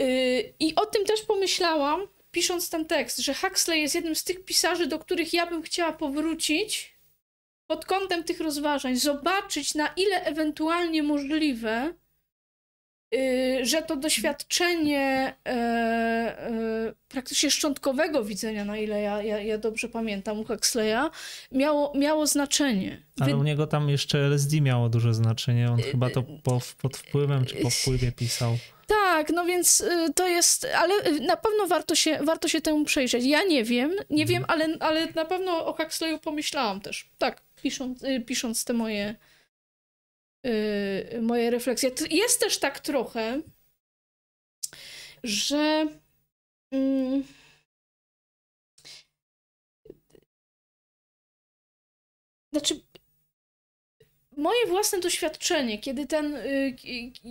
Y, 0.00 0.54
I 0.60 0.74
o 0.74 0.86
tym 0.86 1.04
też 1.04 1.22
pomyślałam, 1.22 2.00
pisząc 2.30 2.70
ten 2.70 2.84
tekst, 2.84 3.18
że 3.18 3.34
Huxley 3.34 3.80
jest 3.80 3.94
jednym 3.94 4.14
z 4.14 4.24
tych 4.24 4.44
pisarzy, 4.44 4.86
do 4.86 4.98
których 4.98 5.32
ja 5.32 5.46
bym 5.46 5.62
chciała 5.62 5.92
powrócić 5.92 6.96
pod 7.66 7.84
kątem 7.84 8.24
tych 8.24 8.40
rozważań, 8.40 8.96
zobaczyć 8.96 9.74
na 9.74 9.88
ile 9.96 10.24
ewentualnie 10.24 11.02
możliwe 11.02 11.94
że 13.62 13.82
to 13.82 13.96
doświadczenie 13.96 15.34
e, 15.46 15.50
e, 15.50 16.94
praktycznie 17.08 17.50
szczątkowego 17.50 18.24
widzenia, 18.24 18.64
na 18.64 18.78
ile 18.78 19.02
ja, 19.02 19.22
ja, 19.22 19.38
ja 19.40 19.58
dobrze 19.58 19.88
pamiętam 19.88 20.38
u 20.38 20.44
Huxleya, 20.44 21.10
miało, 21.52 21.92
miało 21.96 22.26
znaczenie. 22.26 23.02
Ale 23.20 23.30
Wy... 23.30 23.36
u 23.36 23.42
niego 23.42 23.66
tam 23.66 23.88
jeszcze 23.88 24.18
LSD 24.18 24.60
miało 24.60 24.88
duże 24.88 25.14
znaczenie. 25.14 25.70
On 25.70 25.80
y, 25.80 25.82
chyba 25.82 26.10
to 26.10 26.22
po, 26.22 26.60
pod 26.82 26.96
wpływem 26.96 27.44
czy 27.44 27.54
po 27.54 27.70
wpływie 27.70 28.12
pisał. 28.12 28.58
Tak, 28.86 29.30
no 29.30 29.44
więc 29.44 29.80
y, 29.80 30.12
to 30.14 30.28
jest, 30.28 30.66
ale 30.74 31.20
na 31.20 31.36
pewno 31.36 31.66
warto 31.66 31.94
się, 31.94 32.18
warto 32.24 32.48
się 32.48 32.60
temu 32.60 32.84
przejrzeć. 32.84 33.24
Ja 33.24 33.44
nie 33.44 33.64
wiem, 33.64 33.90
nie 34.10 34.22
mhm. 34.22 34.28
wiem, 34.28 34.44
ale, 34.48 34.68
ale 34.80 35.12
na 35.12 35.24
pewno 35.24 35.66
o 35.66 35.72
Huxleyu 35.72 36.18
pomyślałam 36.18 36.80
też. 36.80 37.10
Tak, 37.18 37.42
pisząc, 37.62 38.02
pisząc 38.26 38.64
te 38.64 38.72
moje 38.72 39.16
yy, 40.46 41.22
moje 41.22 41.50
refleksje. 41.50 41.90
Jest 42.10 42.40
też 42.40 42.58
tak 42.58 42.80
trochę, 42.80 43.42
że 45.22 45.86
yy, 46.72 47.22
znaczy 52.52 52.85
moje 54.36 54.66
własne 54.66 55.00
doświadczenie, 55.00 55.78
kiedy 55.78 56.06
ten, 56.06 56.34
y, 56.34 56.76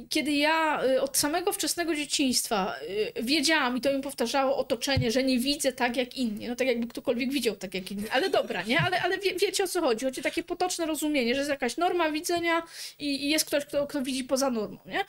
kiedy 0.09 0.31
ja 0.31 0.83
y, 0.85 1.01
od 1.01 1.17
samego 1.17 1.53
wczesnego 1.53 1.95
dzieciństwa 1.95 2.75
y, 3.17 3.23
wiedziałam 3.23 3.77
i 3.77 3.81
to 3.81 3.93
mi 3.93 4.01
powtarzało 4.01 4.57
otoczenie, 4.57 5.11
że 5.11 5.23
nie 5.23 5.39
widzę 5.39 5.73
tak 5.73 5.97
jak 5.97 6.17
inni, 6.17 6.47
no 6.47 6.55
tak 6.55 6.67
jakby 6.67 6.87
ktokolwiek 6.87 7.31
widział 7.31 7.55
tak 7.55 7.73
jak 7.73 7.91
inni, 7.91 8.09
ale 8.09 8.29
dobra, 8.29 8.63
nie? 8.63 8.79
Ale, 8.79 9.01
ale 9.01 9.17
wie, 9.17 9.35
wiecie 9.35 9.63
o 9.63 9.67
co 9.67 9.81
chodzi, 9.81 10.05
chodzi 10.05 10.19
o 10.19 10.23
takie 10.23 10.43
potoczne 10.43 10.85
rozumienie, 10.85 11.33
że 11.35 11.39
jest 11.39 11.49
jakaś 11.49 11.77
norma 11.77 12.11
widzenia 12.11 12.63
i, 12.99 13.25
i 13.25 13.29
jest 13.29 13.45
ktoś, 13.45 13.65
kto, 13.65 13.87
kto 13.87 14.01
widzi 14.01 14.23
poza 14.23 14.49
normą, 14.49 14.77
nie? 14.85 15.05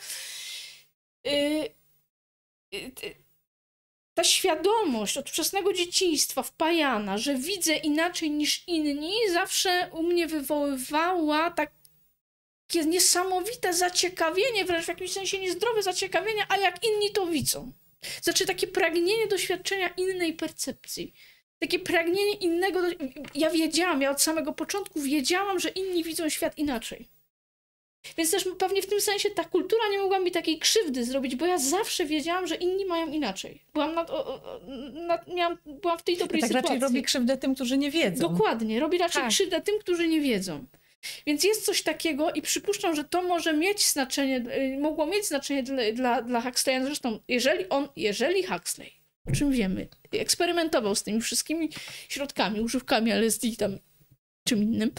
ta 4.14 4.24
świadomość 4.24 5.18
od 5.18 5.30
wczesnego 5.30 5.72
dzieciństwa 5.72 6.42
wpajana, 6.42 7.18
że 7.18 7.34
widzę 7.34 7.76
inaczej 7.76 8.30
niż 8.30 8.64
inni, 8.66 9.12
zawsze 9.32 9.90
u 9.92 10.02
mnie 10.02 10.26
wywoływała 10.26 11.50
tak 11.50 11.75
niesamowite 12.74 13.74
zaciekawienie, 13.74 14.64
wręcz 14.64 14.84
w 14.84 14.88
jakimś 14.88 15.12
sensie 15.12 15.38
niezdrowe 15.38 15.82
zaciekawienie, 15.82 16.46
a 16.48 16.56
jak 16.56 16.84
inni 16.84 17.12
to 17.12 17.26
widzą. 17.26 17.72
Znaczy 18.22 18.46
takie 18.46 18.66
pragnienie 18.66 19.26
doświadczenia 19.26 19.88
innej 19.88 20.32
percepcji. 20.32 21.12
Takie 21.58 21.78
pragnienie 21.78 22.34
innego. 22.34 22.82
Do... 22.82 22.88
Ja 23.34 23.50
wiedziałam, 23.50 24.02
ja 24.02 24.10
od 24.10 24.22
samego 24.22 24.52
początku 24.52 25.00
wiedziałam, 25.00 25.60
że 25.60 25.68
inni 25.68 26.04
widzą 26.04 26.28
świat 26.28 26.58
inaczej. 26.58 27.08
Więc 28.18 28.30
też 28.30 28.48
pewnie 28.58 28.82
w 28.82 28.86
tym 28.86 29.00
sensie 29.00 29.30
ta 29.30 29.44
kultura 29.44 29.82
nie 29.90 29.98
mogła 29.98 30.18
mi 30.18 30.30
takiej 30.30 30.58
krzywdy 30.58 31.04
zrobić, 31.04 31.36
bo 31.36 31.46
ja 31.46 31.58
zawsze 31.58 32.06
wiedziałam, 32.06 32.46
że 32.46 32.54
inni 32.54 32.84
mają 32.84 33.06
inaczej. 33.06 33.62
Byłam, 33.72 33.94
nad, 33.94 34.10
nad, 34.92 35.28
miałam, 35.28 35.58
byłam 35.66 35.98
w 35.98 36.02
tej 36.02 36.16
dobrej 36.16 36.40
tak 36.40 36.48
sytuacji. 36.48 36.68
raczej 36.68 36.88
robi 36.88 37.02
krzywdę 37.02 37.36
tym, 37.36 37.54
którzy 37.54 37.78
nie 37.78 37.90
wiedzą. 37.90 38.28
Dokładnie, 38.28 38.80
robi 38.80 38.98
raczej 38.98 39.22
tak. 39.22 39.30
krzywdę 39.30 39.60
tym, 39.60 39.78
którzy 39.78 40.08
nie 40.08 40.20
wiedzą. 40.20 40.66
Więc 41.26 41.44
jest 41.44 41.64
coś 41.64 41.82
takiego 41.82 42.32
i 42.32 42.42
przypuszczam, 42.42 42.96
że 42.96 43.04
to 43.04 43.22
może 43.22 43.52
mieć 43.52 43.86
znaczenie, 43.86 44.36
y, 44.36 44.78
mogło 44.80 45.06
mieć 45.06 45.26
znaczenie 45.26 45.62
dla, 45.62 45.92
dla, 45.92 46.22
dla 46.22 46.40
Huxleya. 46.40 46.84
Zresztą, 46.84 47.20
jeżeli 47.28 47.68
on, 47.68 47.88
jeżeli 47.96 48.42
Huxley, 48.42 48.92
o 49.28 49.32
czym 49.32 49.52
wiemy, 49.52 49.88
eksperymentował 50.12 50.94
z 50.94 51.02
tymi 51.02 51.20
wszystkimi 51.20 51.68
środkami, 52.08 52.60
używkami 52.60 53.12
LSD 53.12 53.48
tam 53.58 53.78
czym 54.44 54.62
innym, 54.62 54.92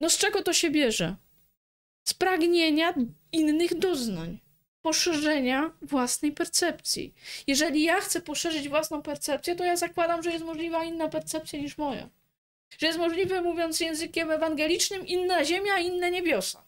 no 0.00 0.10
z 0.10 0.18
czego 0.18 0.42
to 0.42 0.52
się 0.52 0.70
bierze? 0.70 1.16
Z 2.08 2.14
pragnienia 2.14 2.94
innych 3.32 3.78
doznań 3.78 4.38
poszerzenia 4.82 5.70
własnej 5.82 6.32
percepcji. 6.32 7.14
Jeżeli 7.46 7.82
ja 7.82 8.00
chcę 8.00 8.20
poszerzyć 8.20 8.68
własną 8.68 9.02
percepcję, 9.02 9.56
to 9.56 9.64
ja 9.64 9.76
zakładam, 9.76 10.22
że 10.22 10.30
jest 10.30 10.44
możliwa 10.44 10.84
inna 10.84 11.08
percepcja 11.08 11.58
niż 11.58 11.78
moja. 11.78 12.08
Że 12.78 12.86
jest 12.86 12.98
możliwe, 12.98 13.42
mówiąc 13.42 13.80
językiem 13.80 14.30
ewangelicznym, 14.30 15.06
inna 15.06 15.44
ziemia, 15.44 15.78
inne 15.78 16.10
niebiosa. 16.10 16.64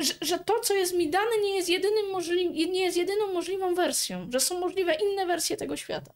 Że, 0.00 0.14
że 0.20 0.38
to, 0.38 0.60
co 0.60 0.74
jest 0.74 0.94
mi 0.94 1.10
dane, 1.10 1.38
nie 1.42 1.56
jest, 1.56 1.68
jedynym 1.68 2.06
możli- 2.12 2.70
nie 2.70 2.80
jest 2.80 2.96
jedyną 2.96 3.32
możliwą 3.32 3.74
wersją, 3.74 4.30
że 4.32 4.40
są 4.40 4.60
możliwe 4.60 4.94
inne 4.94 5.26
wersje 5.26 5.56
tego 5.56 5.76
świata. 5.76 6.12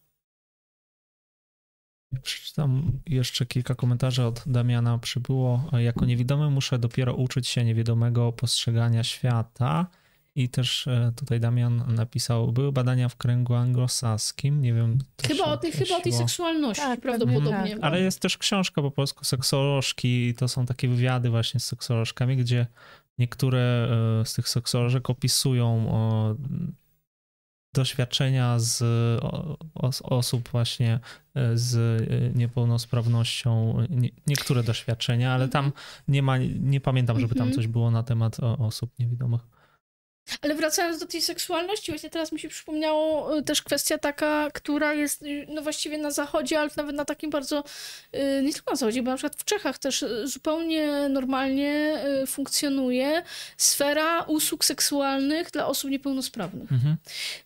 Przeczytam 2.22 2.92
jeszcze 3.06 3.46
kilka 3.46 3.74
komentarzy 3.74 4.22
od 4.24 4.42
Damiana. 4.46 4.98
Przybyło, 4.98 5.70
jako 5.72 6.05
niewidomy 6.05 6.50
muszę 6.50 6.78
dopiero 6.78 7.14
uczyć 7.14 7.48
się 7.48 7.64
niewidomego 7.64 8.32
postrzegania 8.32 9.05
świata 9.05 9.86
I 10.34 10.48
też 10.48 10.86
e, 10.86 11.12
tutaj 11.16 11.40
Damian 11.40 11.94
napisał, 11.94 12.52
były 12.52 12.72
badania 12.72 13.09
w 13.09 13.16
kręgu 13.16 13.55
anglosaskim, 13.55 14.60
nie 14.60 14.74
wiem. 14.74 14.98
Chyba 15.22 15.44
o, 15.44 15.56
tej, 15.56 15.72
chyba 15.72 15.96
o 15.96 16.00
tej 16.00 16.12
seksualności 16.12 16.82
tak, 16.82 17.00
prawdopodobnie. 17.00 17.70
Tak. 17.74 17.84
Ale 17.84 18.00
jest 18.00 18.20
też 18.20 18.38
książka 18.38 18.82
po 18.82 18.90
polsku, 18.90 19.24
seksolożki, 19.24 20.34
to 20.34 20.48
są 20.48 20.66
takie 20.66 20.88
wywiady 20.88 21.30
właśnie 21.30 21.60
z 21.60 21.64
seksolożkami, 21.64 22.36
gdzie 22.36 22.66
niektóre 23.18 23.88
e, 24.20 24.24
z 24.24 24.34
tych 24.34 24.48
seksolożek 24.48 25.10
opisują 25.10 25.86
doświadczenia 27.74 28.59
z 28.59 28.84
osób 30.02 30.48
właśnie 30.48 31.00
e, 31.34 31.56
z 31.56 31.76
niepełnosprawnością, 32.36 33.76
niektóre 34.26 34.62
doświadczenia, 34.62 35.32
ale 35.32 35.48
tam 35.48 35.64
mhm. 35.64 35.84
nie 36.09 36.22
ma, 36.22 36.38
nie 36.60 36.80
pamiętam, 36.80 37.20
żeby 37.20 37.34
tam 37.34 37.48
mhm. 37.48 37.56
coś 37.56 37.66
było 37.66 37.90
na 37.90 38.02
temat 38.02 38.40
osób 38.40 38.98
niewidomych. 38.98 39.57
Ale 40.42 40.55
wracając 40.55 40.98
do 40.98 41.06
tej 41.06 41.22
seksualności, 41.22 41.92
właśnie 41.92 42.10
teraz 42.10 42.32
mi 42.32 42.40
się 42.40 42.48
przypomniało 42.48 43.36
y, 43.38 43.42
też 43.42 43.62
kwestia 43.62 43.98
taka, 43.98 44.50
która 44.55 44.94
jest 44.94 45.22
y, 45.22 45.46
no 45.48 45.62
właściwie 45.62 45.98
na 45.98 46.10
zachodzie, 46.10 46.60
ale 46.60 46.70
nawet 46.76 46.96
na 46.96 47.05
takim 47.05 47.30
bardzo, 47.30 47.64
y, 48.14 48.42
nie 48.42 48.52
tylko 48.52 48.70
na 48.70 48.76
zachodzie, 48.76 49.02
bo 49.02 49.10
na 49.10 49.16
przykład 49.16 49.36
w 49.36 49.44
Czechach 49.44 49.78
też 49.78 50.05
zupełnie 50.24 51.09
normalnie 51.09 51.98
funkcjonuje 52.26 53.22
sfera 53.56 54.22
usług 54.22 54.64
seksualnych 54.64 55.50
dla 55.50 55.66
osób 55.66 55.90
niepełnosprawnych. 55.90 56.72
Mhm. 56.72 56.96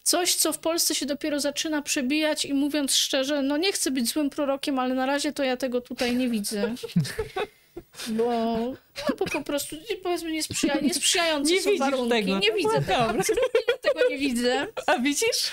Coś, 0.02 0.34
co 0.34 0.52
w 0.52 0.58
Polsce 0.58 0.94
się 0.94 1.06
dopiero 1.06 1.40
zaczyna 1.40 1.82
przebijać 1.82 2.44
i 2.44 2.54
mówiąc 2.54 2.94
szczerze, 2.94 3.42
no 3.42 3.56
nie 3.56 3.72
chcę 3.72 3.90
być 3.90 4.08
złym 4.08 4.30
prorokiem, 4.30 4.78
ale 4.78 4.94
na 4.94 5.06
razie 5.06 5.32
to 5.32 5.42
ja 5.42 5.56
tego 5.56 5.80
tutaj 5.80 6.16
nie 6.16 6.28
widzę. 6.28 6.74
Bo, 8.08 8.24
no, 8.24 8.74
bo 9.18 9.24
po 9.24 9.42
prostu 9.42 9.76
powiedzmy 10.02 10.32
niesprzyja, 10.32 10.80
niesprzyjające 10.80 11.52
nie 11.52 11.62
są 11.62 11.76
warunki. 11.78 12.10
Tego. 12.10 12.38
Nie 12.38 12.52
widzę 12.52 12.80
no, 12.80 12.80
tego. 12.80 12.98
Absolutnie 12.98 13.60
tego 13.82 14.00
nie 14.10 14.18
widzę. 14.18 14.66
A 14.86 14.98
widzisz? 14.98 15.50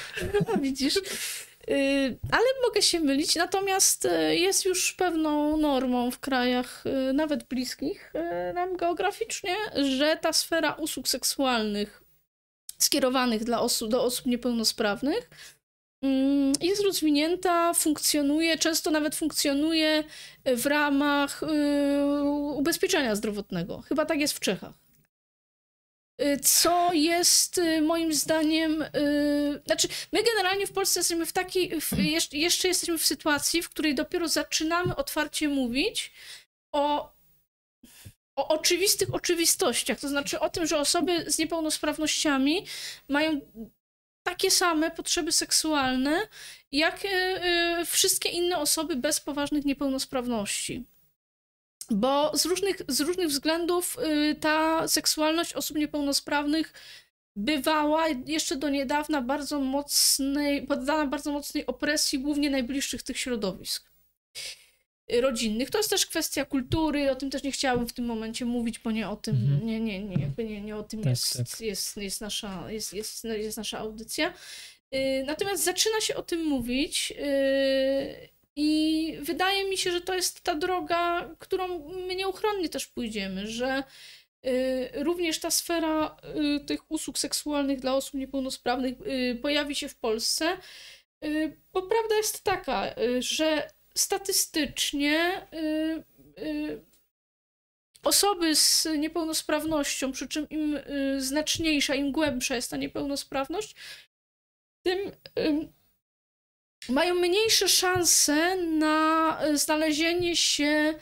A 0.53 0.57
widzisz. 0.57 0.95
Y, 1.69 2.17
ale 2.31 2.45
mogę 2.67 2.81
się 2.81 2.99
mylić, 2.99 3.35
natomiast 3.35 4.05
y, 4.05 4.35
jest 4.35 4.65
już 4.65 4.93
pewną 4.93 5.57
normą 5.57 6.11
w 6.11 6.19
krajach 6.19 6.83
y, 7.09 7.13
nawet 7.13 7.43
bliskich 7.43 8.13
nam 8.53 8.77
geograficznie, 8.77 9.55
że 9.97 10.17
ta 10.21 10.33
sfera 10.33 10.73
usług 10.73 11.07
seksualnych 11.07 12.03
skierowanych 12.77 13.43
dla 13.43 13.61
osób, 13.61 13.89
do 13.89 14.03
osób 14.03 14.25
niepełnosprawnych 14.25 15.29
jest 16.61 16.83
rozwinięta, 16.83 17.73
funkcjonuje, 17.73 18.57
często 18.57 18.91
nawet 18.91 19.15
funkcjonuje 19.15 20.03
w 20.45 20.65
ramach 20.65 21.43
y, 21.43 22.23
ubezpieczenia 22.53 23.15
zdrowotnego. 23.15 23.81
Chyba 23.81 24.05
tak 24.05 24.19
jest 24.19 24.33
w 24.33 24.39
Czechach. 24.39 24.73
Y, 26.21 26.39
co 26.39 26.93
jest 26.93 27.57
y, 27.57 27.81
moim 27.81 28.13
zdaniem, 28.13 28.85
znaczy 29.65 29.87
my 30.13 30.23
generalnie 30.23 30.67
w 30.67 30.71
Polsce 30.71 30.99
jesteśmy 30.99 31.25
w 31.25 31.33
takiej, 31.33 31.71
jeszcze 32.31 32.67
jesteśmy 32.67 32.97
w 32.97 33.05
sytuacji, 33.05 33.61
w 33.61 33.69
której 33.69 33.95
dopiero 33.95 34.27
zaczynamy 34.27 34.95
otwarcie 34.95 35.49
mówić 35.49 36.11
o 36.71 37.19
o 38.35 38.47
oczywistych 38.47 39.13
oczywistościach, 39.13 39.99
to 39.99 40.09
znaczy 40.09 40.39
o 40.39 40.49
tym, 40.49 40.67
że 40.67 40.77
osoby 40.77 41.31
z 41.31 41.37
niepełnosprawnościami 41.37 42.65
mają 43.09 43.41
takie 44.29 44.51
same 44.51 44.91
potrzeby 44.91 45.31
seksualne, 45.31 46.27
jak 46.71 47.05
e, 47.05 47.09
e, 47.09 47.85
wszystkie 47.85 48.29
inne 48.29 48.57
osoby 48.57 48.95
bez 48.95 49.19
poważnych 49.19 49.65
niepełnosprawności. 49.65 50.85
Bo 51.91 52.37
z 52.37 52.45
różnych, 52.45 52.81
z 52.87 53.01
różnych 53.01 53.27
względów 53.27 53.97
e, 53.99 54.35
ta 54.35 54.87
seksualność 54.87 55.53
osób 55.53 55.77
niepełnosprawnych 55.77 56.73
bywała 57.35 58.07
jeszcze 58.07 58.55
do 58.55 58.69
niedawna 58.69 59.21
bardzo 59.21 59.59
mocnej, 59.59 60.67
poddana 60.67 61.05
bardzo 61.05 61.31
mocnej 61.31 61.65
opresji 61.65 62.19
głównie 62.19 62.49
najbliższych 62.49 63.03
tych 63.03 63.17
środowisk 63.19 63.88
rodzinnych. 65.21 65.69
To 65.69 65.77
jest 65.77 65.89
też 65.89 66.05
kwestia 66.05 66.45
kultury, 66.45 67.11
o 67.11 67.15
tym 67.15 67.29
też 67.29 67.43
nie 67.43 67.51
chciałabym 67.51 67.87
w 67.87 67.93
tym 67.93 68.05
momencie 68.05 68.45
mówić, 68.45 68.79
bo 68.79 68.91
nie 68.91 69.09
o 69.09 69.15
tym, 69.15 69.35
mhm. 69.35 69.65
nie, 69.65 69.79
nie, 69.79 70.03
nie, 70.03 70.21
jakby 70.21 70.43
nie, 70.43 70.61
nie 70.61 70.75
o 70.75 70.83
tym 70.83 71.01
tak, 71.01 71.09
jest, 71.09 71.37
tak. 71.37 71.61
Jest, 71.61 71.97
jest, 71.97 72.21
nasza, 72.21 72.71
jest, 72.71 72.93
jest, 72.93 73.23
jest 73.23 73.57
nasza 73.57 73.79
audycja. 73.79 74.33
Y, 74.95 75.23
natomiast 75.25 75.63
zaczyna 75.63 76.01
się 76.01 76.15
o 76.15 76.23
tym 76.23 76.45
mówić 76.45 77.13
y, 77.19 78.29
i 78.55 79.17
wydaje 79.21 79.69
mi 79.69 79.77
się, 79.77 79.91
że 79.91 80.01
to 80.01 80.15
jest 80.15 80.41
ta 80.41 80.55
droga, 80.55 81.29
którą 81.39 81.89
my 81.89 82.15
nieuchronnie 82.15 82.69
też 82.69 82.87
pójdziemy, 82.87 83.47
że 83.47 83.83
y, 84.45 84.89
również 84.93 85.39
ta 85.39 85.51
sfera 85.51 86.17
tych 86.65 86.91
usług 86.91 87.17
seksualnych 87.17 87.79
dla 87.79 87.95
osób 87.95 88.13
niepełnosprawnych 88.13 88.95
pojawi 89.41 89.75
się 89.75 89.89
w 89.89 89.95
Polsce. 89.95 90.57
Bo 91.73 91.81
prawda 91.81 92.15
jest 92.15 92.43
taka, 92.43 92.95
że 93.19 93.69
statystycznie 93.99 95.47
y, 95.53 96.03
y, 96.41 96.85
osoby 98.03 98.55
z 98.55 98.87
niepełnosprawnością, 98.97 100.11
przy 100.11 100.27
czym 100.27 100.49
im 100.49 100.75
y, 100.75 101.21
znaczniejsza, 101.21 101.95
im 101.95 102.11
głębsza 102.11 102.55
jest 102.55 102.71
ta 102.71 102.77
niepełnosprawność, 102.77 103.75
tym 104.83 105.11
mają 106.89 107.15
mniejsze 107.15 107.67
szanse 107.67 108.55
na 108.57 109.39
znalezienie 109.53 110.35
się 110.35 110.93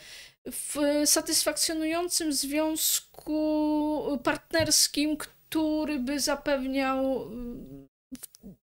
w 0.46 0.78
satysfakcjonującym 1.06 2.34
związku 2.34 4.20
partnerskim, 4.24 5.18
który 5.18 6.00
by 6.00 6.20
zapewniał 6.20 7.32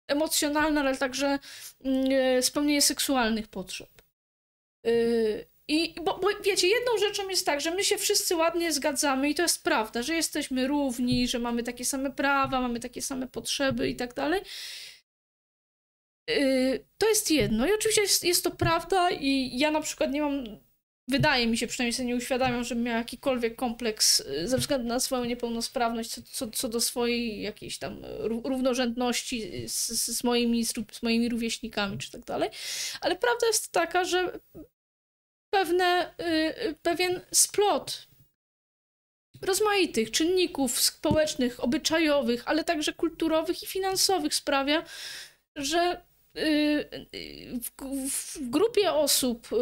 emocjonalne, 0.09 0.81
ale 0.81 0.97
także 0.97 1.39
spełnienie 2.41 2.83
seksualnych 2.83 3.49
potrzeb. 3.49 3.96
Y, 4.87 5.47
I 5.69 5.95
bo, 6.05 6.19
bo, 6.19 6.29
wiecie, 6.45 6.69
jedną 6.69 6.99
rzeczą 6.99 7.29
jest 7.29 7.47
tak, 7.47 7.61
że 7.61 7.71
my 7.71 7.85
się 7.85 7.99
wszyscy 7.99 8.37
ładnie 8.37 8.73
zgadzamy 8.73 9.31
i 9.31 9.35
to 9.35 9.43
jest 9.43 9.65
prawda, 9.65 10.03
że 10.03 10.15
jesteśmy 10.15 10.67
równi, 10.67 11.29
że 11.29 11.39
mamy 11.39 11.63
takie 11.63 11.85
same 11.85 12.11
prawa, 12.11 12.61
mamy 12.61 12.81
takie 12.81 13.03
same 13.03 13.29
potrzeby 13.29 13.89
i 13.89 13.97
tak 13.97 14.15
dalej. 14.15 14.41
Y, 16.31 16.87
to 16.99 17.09
jest 17.09 17.31
jedno 17.31 17.67
i 17.67 17.73
oczywiście 17.73 18.03
jest, 18.03 18.25
jest 18.25 18.45
to 18.45 18.51
prawda 18.51 19.11
i 19.11 19.59
ja 19.59 19.71
na 19.71 19.81
przykład 19.81 20.13
nie 20.13 20.23
mam, 20.23 20.45
wydaje 21.09 21.47
mi 21.47 21.59
się, 21.59 21.67
przynajmniej 21.67 21.93
sobie 21.93 22.09
nie 22.09 22.17
uświadamiam, 22.17 22.65
żebym 22.65 22.85
miał 22.85 22.97
jakikolwiek 22.97 23.57
kompleks 23.57 24.21
y, 24.21 24.49
ze 24.49 24.59
względu 24.59 24.89
na 24.89 25.01
swoją 25.01 25.25
niepełnosprawność 25.25 26.11
co, 26.11 26.23
co, 26.23 26.51
co 26.51 26.69
do 26.69 26.81
swojej 26.81 27.43
jakiejś 27.43 27.79
tam 27.79 28.03
równorzędności 28.45 29.69
z, 29.69 29.89
z, 29.89 30.25
moimi, 30.25 30.65
z 30.67 31.03
moimi 31.03 31.29
rówieśnikami 31.29 31.99
czy 31.99 32.11
tak 32.11 32.25
dalej, 32.25 32.51
ale 33.01 33.17
prawda 33.17 33.47
jest 33.47 33.73
taka, 33.73 34.05
że 34.05 34.41
pewne, 35.57 36.15
y, 36.21 36.75
pewien 36.83 37.21
splot 37.33 38.07
rozmaitych 39.43 40.11
czynników 40.11 40.81
społecznych, 40.81 41.65
obyczajowych, 41.65 42.43
ale 42.47 42.65
także 42.65 42.93
kulturowych 42.93 43.63
i 43.63 43.67
finansowych 43.67 44.35
sprawia, 44.35 44.85
że 45.57 46.01
y, 46.37 47.61
w, 48.11 48.51
grupie 48.51 48.93
osób 48.93 49.53
y, 49.53 49.57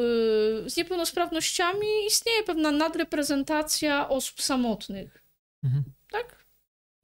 z 0.67 0.77
niepełnosprawnościami 0.77 2.07
istnieje 2.07 2.43
pewna 2.43 2.71
nadreprezentacja 2.71 4.09
osób 4.09 4.43
samotnych. 4.43 5.23
Mhm. 5.65 5.85
Tak? 6.11 6.45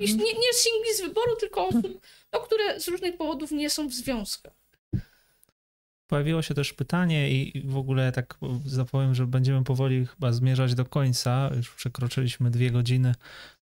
Nie, 0.01 0.07
nie 0.17 0.53
singli 0.53 0.95
z 0.95 1.01
wyboru, 1.01 1.37
tylko 1.37 1.69
osób, 1.69 2.01
no, 2.33 2.41
które 2.41 2.81
z 2.81 2.89
różnych 2.89 3.17
powodów 3.17 3.51
nie 3.51 3.71
są 3.71 3.89
w 3.89 3.93
związkach. 3.93 4.60
Pojawiło 6.11 6.43
się 6.43 6.55
też 6.55 6.73
pytanie 6.73 7.31
i 7.31 7.63
w 7.65 7.77
ogóle 7.77 8.13
tak 8.13 8.39
zapowiem, 8.65 9.15
że 9.15 9.27
będziemy 9.27 9.65
powoli 9.65 10.07
chyba 10.07 10.33
zmierzać 10.33 10.75
do 10.75 10.85
końca. 10.85 11.51
Już 11.57 11.75
przekroczyliśmy 11.75 12.51
dwie 12.51 12.71
godziny. 12.71 13.15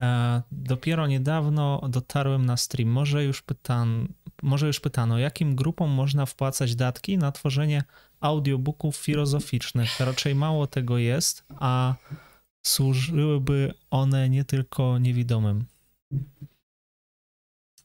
E, 0.02 0.42
dopiero 0.52 1.08
niedawno 1.08 1.82
dotarłem 1.90 2.46
na 2.46 2.58
stream. 2.58 2.90
Może 2.90 3.24
już, 3.24 3.42
pytan, 3.42 4.08
może 4.44 4.68
już 4.68 4.80
pytano, 4.80 5.18
jakim 5.18 5.56
grupom 5.56 5.90
można 5.90 6.26
wpłacać 6.26 6.76
datki 6.76 7.18
na 7.18 7.32
tworzenie 7.32 7.84
audiobooków 8.20 8.96
filozoficznych. 8.96 10.00
Raczej 10.00 10.36
mało 10.36 10.68
tego 10.68 10.98
jest, 10.98 11.46
a 11.50 11.96
służyłyby 12.66 13.74
one 13.92 14.30
nie 14.30 14.46
tylko 14.46 14.98
niewidomym. 14.98 15.66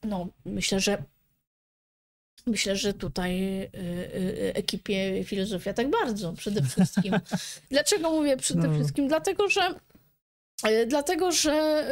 No, 0.03 0.27
myślę, 0.45 0.79
że 0.79 1.03
Myślę, 2.45 2.75
że 2.75 2.93
tutaj 2.93 3.61
y, 3.61 3.69
y, 3.75 4.53
ekipie 4.55 5.23
filozofia 5.23 5.73
tak 5.73 5.89
bardzo 5.89 6.33
przede 6.33 6.63
wszystkim. 6.63 7.13
Dlaczego 7.71 8.11
mówię 8.11 8.37
przede 8.37 8.67
no. 8.67 8.73
wszystkim? 8.73 9.07
Dlatego, 9.07 9.49
że 9.49 9.79
y, 10.67 10.85
Dlatego, 10.87 11.31
że 11.31 11.85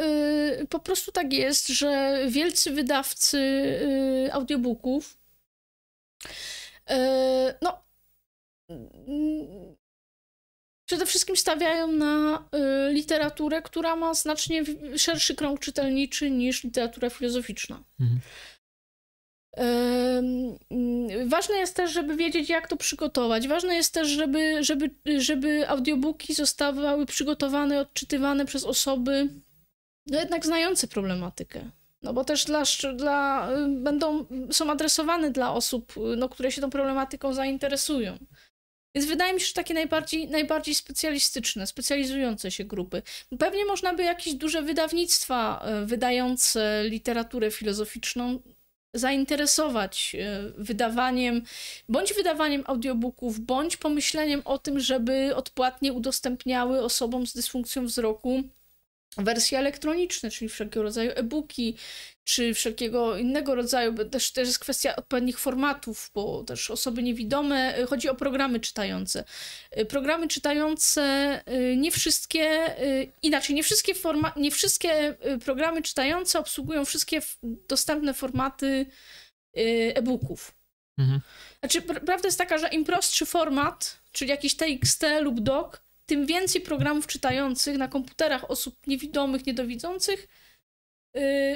po 0.70 0.78
prostu 0.78 1.12
tak 1.12 1.32
jest, 1.32 1.68
że 1.68 2.20
wielcy 2.28 2.70
wydawcy 2.70 3.38
audiobooków 4.32 5.18
no 7.62 7.84
przede 10.86 11.06
wszystkim 11.06 11.36
stawiają 11.36 11.92
na 11.92 12.44
y, 12.88 12.92
literaturę, 12.92 13.62
która 13.62 13.96
ma 13.96 14.14
znacznie 14.14 14.64
szerszy 14.96 15.34
krąg 15.34 15.60
czytelniczy 15.60 16.30
niż 16.30 16.64
literatura 16.64 17.10
filozoficzna. 17.10 17.82
Mhm. 18.00 18.20
Ważne 21.26 21.56
jest 21.56 21.76
też, 21.76 21.92
żeby 21.92 22.16
wiedzieć, 22.16 22.48
jak 22.48 22.68
to 22.68 22.76
przygotować. 22.76 23.48
Ważne 23.48 23.74
jest 23.74 23.94
też, 23.94 24.08
żeby, 24.08 24.64
żeby, 24.64 24.90
żeby 25.18 25.68
audiobooki 25.68 26.34
zostawały 26.34 27.06
przygotowane, 27.06 27.80
odczytywane 27.80 28.46
przez 28.46 28.64
osoby 28.64 29.28
no 30.06 30.18
jednak 30.20 30.46
znające 30.46 30.88
problematykę. 30.88 31.70
No 32.02 32.12
bo 32.12 32.24
też 32.24 32.44
dla, 32.44 32.62
dla, 32.94 33.48
będą, 33.68 34.26
są 34.50 34.70
adresowane 34.70 35.30
dla 35.30 35.54
osób, 35.54 35.94
no, 36.16 36.28
które 36.28 36.52
się 36.52 36.60
tą 36.60 36.70
problematyką 36.70 37.34
zainteresują. 37.34 38.18
Więc 38.94 39.08
wydaje 39.08 39.34
mi 39.34 39.40
się, 39.40 39.46
że 39.46 39.52
takie 39.52 39.74
najbardziej, 39.74 40.28
najbardziej 40.28 40.74
specjalistyczne, 40.74 41.66
specjalizujące 41.66 42.50
się 42.50 42.64
grupy. 42.64 43.02
Pewnie 43.38 43.64
można 43.64 43.94
by 43.94 44.02
jakieś 44.02 44.34
duże 44.34 44.62
wydawnictwa 44.62 45.66
wydające 45.84 46.84
literaturę 46.84 47.50
filozoficzną 47.50 48.42
zainteresować 48.94 50.16
e, 50.18 50.42
wydawaniem, 50.58 51.42
bądź 51.88 52.14
wydawaniem 52.14 52.64
audiobooków, 52.66 53.40
bądź 53.40 53.76
pomyśleniem 53.76 54.42
o 54.44 54.58
tym, 54.58 54.80
żeby 54.80 55.36
odpłatnie 55.36 55.92
udostępniały 55.92 56.82
osobom 56.82 57.26
z 57.26 57.32
dysfunkcją 57.34 57.86
wzroku 57.86 58.42
wersje 59.18 59.58
elektroniczne, 59.58 60.30
czyli 60.30 60.48
wszelkiego 60.48 60.82
rodzaju 60.82 61.10
e-booki, 61.14 61.76
czy 62.24 62.54
wszelkiego 62.54 63.16
innego 63.16 63.54
rodzaju, 63.54 63.94
też, 64.08 64.30
też 64.32 64.48
jest 64.48 64.58
kwestia 64.58 64.96
odpowiednich 64.96 65.38
formatów, 65.38 66.10
bo 66.14 66.44
też 66.44 66.70
osoby 66.70 67.02
niewidome, 67.02 67.76
e, 67.76 67.86
chodzi 67.86 68.08
o 68.08 68.14
programy 68.14 68.60
czytające. 68.60 69.24
E, 69.70 69.84
programy 69.84 70.28
czytające, 70.28 71.02
e, 71.46 71.76
nie 71.76 71.90
wszystkie, 71.90 72.76
inaczej, 73.22 73.56
nie 73.56 73.62
wszystkie, 73.62 73.94
forma, 73.94 74.32
nie 74.36 74.50
wszystkie 74.50 75.14
programy 75.44 75.82
czytające 75.82 76.38
obsługują 76.38 76.84
wszystkie 76.84 77.20
dostępne 77.42 78.14
formaty 78.14 78.86
e-booków. 79.54 80.54
Mhm. 80.98 81.20
Znaczy, 81.60 81.82
prawda 81.82 82.28
jest 82.28 82.38
taka, 82.38 82.58
że 82.58 82.68
im 82.68 82.84
prostszy 82.84 83.26
format, 83.26 84.00
czyli 84.12 84.30
jakiś 84.30 84.54
TXT 84.54 85.02
lub 85.20 85.40
doc, 85.40 85.80
tym 86.06 86.26
więcej 86.26 86.60
programów 86.60 87.06
czytających 87.06 87.78
na 87.78 87.88
komputerach 87.88 88.50
osób 88.50 88.86
niewidomych, 88.86 89.46
niedowidzących 89.46 90.28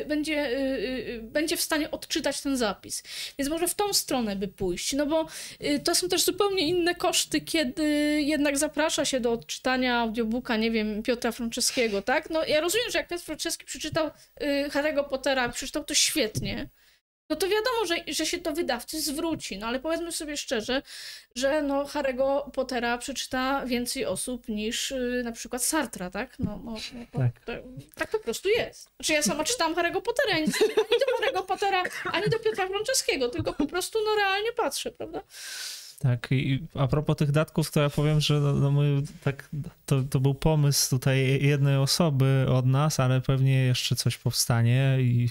będzie, 0.07 0.33
yy, 0.35 0.81
yy, 1.13 1.23
będzie 1.23 1.57
w 1.57 1.61
stanie 1.61 1.91
odczytać 1.91 2.41
ten 2.41 2.57
zapis. 2.57 3.03
Więc 3.39 3.51
może 3.51 3.69
w 3.69 3.75
tą 3.75 3.93
stronę 3.93 4.37
by 4.37 4.49
pójść, 4.49 4.93
no 4.93 5.07
bo 5.07 5.27
y, 5.65 5.79
to 5.79 5.95
są 5.95 6.09
też 6.09 6.25
zupełnie 6.25 6.69
inne 6.69 6.95
koszty, 6.95 7.41
kiedy 7.41 7.85
jednak 8.23 8.59
zaprasza 8.59 9.05
się 9.05 9.21
do 9.21 9.33
odczytania 9.33 9.99
audiobooka, 9.99 10.57
nie 10.57 10.71
wiem, 10.71 11.03
Piotra 11.03 11.33
Franceskiego, 11.33 12.03
tak? 12.03 12.31
No 12.31 12.45
ja 12.45 12.61
rozumiem, 12.61 12.91
że 12.91 12.99
jak 12.99 13.09
Piotr 13.09 13.25
Franceski 13.25 13.67
przeczytał 13.67 14.07
y, 14.07 14.69
Harry'ego 14.69 15.09
Pottera, 15.09 15.49
przeczytał 15.49 15.85
to 15.85 15.95
świetnie, 15.95 16.69
no 17.31 17.37
to 17.37 17.49
wiadomo, 17.49 17.87
że, 17.87 17.97
że 18.15 18.27
się 18.27 18.39
to 18.39 18.53
wydawcy 18.53 19.01
zwróci, 19.01 19.59
no 19.59 19.67
ale 19.67 19.81
powiedzmy 19.81 20.13
sobie 20.13 20.37
szczerze, 20.37 20.83
że 21.35 21.63
no 21.63 21.85
Harry'ego 21.85 22.51
Pottera 22.51 22.99
przeczyta 22.99 23.67
więcej 23.67 24.07
osób 24.07 24.49
niż 24.49 24.91
yy, 24.91 25.23
na 25.25 25.33
przykład 25.33 25.65
Sartra, 25.65 26.11
tak? 26.11 26.39
No, 26.39 26.61
no, 26.65 26.73
no 26.73 27.19
tak. 27.19 27.41
To, 27.45 27.53
tak 27.95 28.11
po 28.11 28.19
prostu 28.19 28.49
jest. 28.49 28.91
Znaczy 28.97 29.13
ja 29.13 29.23
sama 29.23 29.45
czytałam 29.45 29.75
Harry'ego 29.75 30.03
Pottera, 30.03 30.35
ani, 30.35 30.45
ani 30.45 31.01
do 31.01 31.41
Harry'ego 31.41 31.47
Pottera, 31.47 31.83
ani 32.05 32.31
do 32.31 32.39
Piotra 32.39 32.69
Franceskiego, 32.69 33.29
tylko 33.29 33.53
po 33.53 33.67
prostu 33.67 33.99
no 34.05 34.15
realnie 34.15 34.53
patrzę, 34.53 34.93
prawda? 34.93 35.23
Tak, 35.99 36.29
i 36.33 36.67
a 36.75 36.87
propos 36.87 37.17
tych 37.17 37.31
datków, 37.31 37.71
to 37.71 37.81
ja 37.81 37.91
powiem, 37.91 38.21
że 38.21 38.41
no, 38.41 38.53
no 38.53 38.71
my, 38.71 39.03
tak, 39.25 39.49
to, 39.87 40.03
to 40.11 40.21
był 40.21 40.35
pomysł 40.35 40.91
tutaj 40.91 41.43
jednej 41.43 41.77
osoby 41.77 42.47
od 42.49 42.67
nas, 42.67 43.01
ale 43.01 43.21
pewnie 43.21 43.65
jeszcze 43.65 43.97
coś 43.97 44.17
powstanie 44.17 44.97
i 45.01 45.29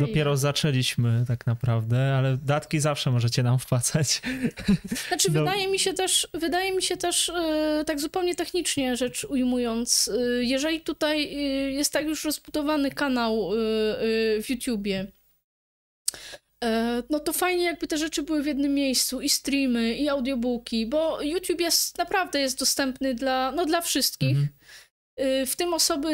dopiero 0.00 0.36
zaczęliśmy 0.36 1.24
tak 1.28 1.46
naprawdę, 1.46 2.16
ale 2.16 2.36
datki 2.36 2.80
zawsze 2.80 3.10
możecie 3.10 3.42
nam 3.42 3.58
wpłacać. 3.58 4.22
Znaczy, 5.08 5.28
no. 5.32 5.40
wydaje 5.40 5.68
mi 5.68 5.78
się 5.78 5.92
też, 5.92 6.28
wydaje 6.34 6.76
mi 6.76 6.82
się 6.82 6.96
też, 6.96 7.28
e, 7.28 7.84
tak 7.86 8.00
zupełnie 8.00 8.34
technicznie 8.34 8.96
rzecz 8.96 9.24
ujmując, 9.24 10.10
e, 10.14 10.44
jeżeli 10.44 10.80
tutaj 10.80 11.24
e, 11.24 11.38
jest 11.70 11.92
tak 11.92 12.06
już 12.06 12.24
rozbudowany 12.24 12.90
kanał 12.90 13.50
w 14.42 14.44
YouTubie, 14.48 15.06
no 17.10 17.20
to 17.20 17.32
fajnie 17.32 17.64
jakby 17.64 17.86
te 17.86 17.98
rzeczy 17.98 18.22
były 18.22 18.42
w 18.42 18.46
jednym 18.46 18.74
miejscu, 18.74 19.20
i 19.20 19.28
streamy, 19.28 19.94
i 19.94 20.08
audiobooki, 20.08 20.86
bo 20.86 21.22
YouTube 21.22 21.60
jest 21.60 21.98
naprawdę 21.98 22.40
jest 22.40 22.58
dostępny 22.58 23.14
dla, 23.14 23.52
no 23.52 23.66
dla 23.66 23.80
wszystkich. 23.80 24.30
Mhm. 24.30 24.48
E, 25.16 25.46
w 25.46 25.56
tym 25.56 25.74
osoby 25.74 26.08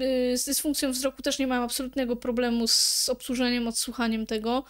e, 0.00 0.38
z 0.38 0.44
dysfunkcją 0.44 0.92
wzroku 0.92 1.22
też 1.22 1.38
nie 1.38 1.46
mają 1.46 1.62
absolutnego 1.62 2.16
problemu 2.16 2.68
z 2.68 3.08
obsłużeniem, 3.08 3.68
odsłuchaniem 3.68 4.26
tego. 4.26 4.64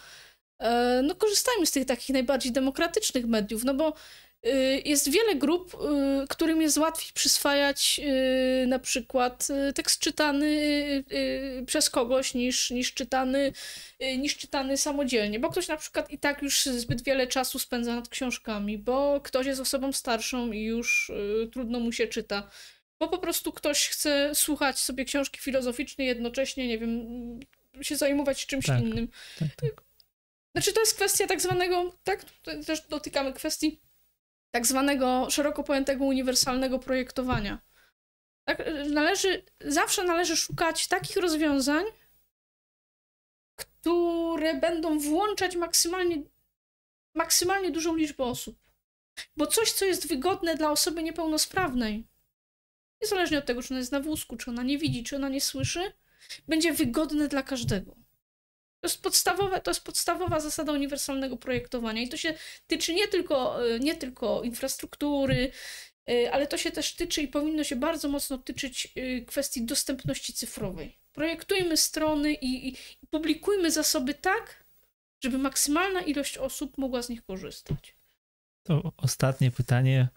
No 1.03 1.15
korzystajmy 1.15 1.65
z 1.65 1.71
tych 1.71 1.85
takich 1.85 2.09
najbardziej 2.09 2.51
demokratycznych 2.51 3.25
mediów, 3.25 3.63
no 3.63 3.73
bo 3.73 3.93
jest 4.85 5.11
wiele 5.11 5.35
grup, 5.35 5.73
y, 6.23 6.27
którym 6.27 6.61
jest 6.61 6.77
łatwiej 6.77 7.11
przyswajać 7.13 7.99
y, 8.63 8.67
na 8.67 8.79
przykład 8.79 9.47
tekst 9.75 9.99
czytany 9.99 10.49
przez 11.65 11.89
kogoś 11.89 12.33
niż, 12.33 12.71
niż, 12.71 12.93
czytany, 12.93 13.53
niż 14.17 14.37
czytany 14.37 14.77
samodzielnie, 14.77 15.39
bo 15.39 15.49
ktoś 15.49 15.67
na 15.67 15.77
przykład 15.77 16.11
i 16.11 16.19
tak 16.19 16.41
już 16.41 16.65
zbyt 16.65 17.03
wiele 17.03 17.27
czasu 17.27 17.59
spędza 17.59 17.95
nad 17.95 18.09
książkami, 18.09 18.77
bo 18.77 19.21
ktoś 19.21 19.45
jest 19.45 19.61
osobą 19.61 19.91
starszą 19.91 20.51
i 20.51 20.63
już 20.63 21.11
trudno 21.51 21.79
mu 21.79 21.91
się 21.91 22.07
czyta. 22.07 22.49
Bo 22.99 23.07
po 23.07 23.17
prostu 23.17 23.51
ktoś 23.51 23.87
chce 23.87 24.31
słuchać 24.35 24.79
sobie 24.79 25.05
książki 25.05 25.39
filozoficznej, 25.39 26.07
jednocześnie, 26.07 26.67
nie 26.67 26.77
wiem, 26.77 27.09
się 27.81 27.95
zajmować 27.95 28.45
czymś 28.45 28.65
tak, 28.65 28.81
innym. 28.81 29.07
Tak, 29.39 29.49
tak. 29.55 29.83
Znaczy, 30.55 30.73
to 30.73 30.79
jest 30.79 30.95
kwestia 30.95 31.27
tak 31.27 31.41
zwanego, 31.41 31.95
tak, 32.03 32.25
też 32.65 32.81
dotykamy 32.81 33.33
kwestii 33.33 33.79
tak 34.51 34.67
zwanego 34.67 35.29
szeroko 35.29 35.63
pojętego 35.63 36.05
uniwersalnego 36.05 36.79
projektowania. 36.79 37.59
Tak, 38.45 38.63
należy, 38.89 39.45
zawsze 39.61 40.03
należy 40.03 40.37
szukać 40.37 40.87
takich 40.87 41.17
rozwiązań, 41.17 41.85
które 43.55 44.53
będą 44.53 44.99
włączać 44.99 45.55
maksymalnie, 45.55 46.23
maksymalnie 47.15 47.71
dużą 47.71 47.95
liczbę 47.95 48.23
osób. 48.23 48.59
Bo 49.37 49.47
coś, 49.47 49.71
co 49.71 49.85
jest 49.85 50.07
wygodne 50.07 50.55
dla 50.55 50.71
osoby 50.71 51.03
niepełnosprawnej, 51.03 52.07
niezależnie 53.01 53.37
od 53.37 53.45
tego, 53.45 53.61
czy 53.61 53.73
ona 53.73 53.79
jest 53.79 53.91
na 53.91 53.99
wózku, 53.99 54.37
czy 54.37 54.49
ona 54.49 54.63
nie 54.63 54.77
widzi, 54.77 55.03
czy 55.03 55.15
ona 55.15 55.29
nie 55.29 55.41
słyszy, 55.41 55.93
będzie 56.47 56.73
wygodne 56.73 57.27
dla 57.27 57.43
każdego. 57.43 57.98
To 58.81 58.87
jest, 58.87 59.01
podstawowe, 59.01 59.61
to 59.61 59.71
jest 59.71 59.83
podstawowa 59.83 60.39
zasada 60.39 60.71
uniwersalnego 60.71 61.37
projektowania 61.37 62.01
i 62.01 62.09
to 62.09 62.17
się 62.17 62.33
tyczy 62.67 62.93
nie 62.93 63.07
tylko, 63.07 63.67
e, 63.67 63.79
nie 63.79 63.95
tylko 63.95 64.43
infrastruktury, 64.43 65.51
e, 66.09 66.31
ale 66.31 66.47
to 66.47 66.57
się 66.57 66.71
też 66.71 66.95
tyczy 66.95 67.21
i 67.21 67.27
powinno 67.27 67.63
się 67.63 67.75
bardzo 67.75 68.09
mocno 68.09 68.37
tyczyć 68.37 68.93
e, 68.95 69.21
kwestii 69.21 69.65
dostępności 69.65 70.33
cyfrowej. 70.33 70.97
Projektujmy 71.13 71.77
strony 71.77 72.33
i, 72.33 72.67
i 72.69 72.77
publikujmy 73.09 73.71
zasoby 73.71 74.13
tak, 74.13 74.63
żeby 75.23 75.37
maksymalna 75.37 76.01
ilość 76.01 76.37
osób 76.37 76.77
mogła 76.77 77.01
z 77.01 77.09
nich 77.09 77.25
korzystać. 77.25 77.95
To 78.63 78.91
ostatnie 78.97 79.51
pytanie 79.51 80.07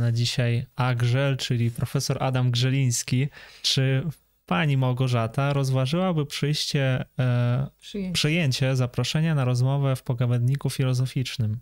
na 0.00 0.12
dzisiaj. 0.12 0.66
Agrzel, 0.74 1.36
czyli 1.36 1.70
profesor 1.70 2.22
Adam 2.22 2.50
Grzeliński. 2.50 3.28
Czy 3.62 4.02
pani 4.46 4.76
Małgorzata 4.76 5.52
rozważyłaby 5.52 6.26
przyjście, 6.26 7.04
e, 7.18 7.66
przyjęcie. 7.78 8.12
przyjęcie 8.12 8.76
zaproszenia 8.76 9.34
na 9.34 9.44
rozmowę 9.44 9.96
w 9.96 10.02
pogawędniku 10.02 10.70
filozoficznym. 10.70 11.60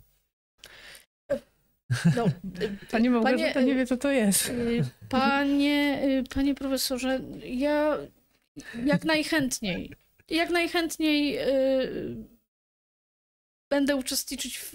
No, 2.15 2.25
pani 2.91 3.09
Małgorzata 3.09 3.53
panie, 3.53 3.65
nie 3.65 3.75
wie, 3.75 3.85
co 3.85 3.97
to 3.97 4.11
jest. 4.11 4.49
Y, 4.49 4.83
panie, 5.09 6.01
y, 6.03 6.23
panie 6.35 6.55
profesorze, 6.55 7.19
ja 7.43 7.97
jak 8.85 9.05
najchętniej, 9.05 9.93
jak 10.29 10.49
najchętniej 10.49 11.39
y, 11.39 12.25
będę 13.69 13.95
uczestniczyć 13.95 14.71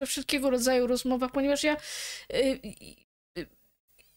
we 0.00 0.06
wszelkiego 0.06 0.50
rodzaju 0.50 0.86
rozmowach, 0.86 1.30
ponieważ 1.30 1.64
ja 1.64 1.76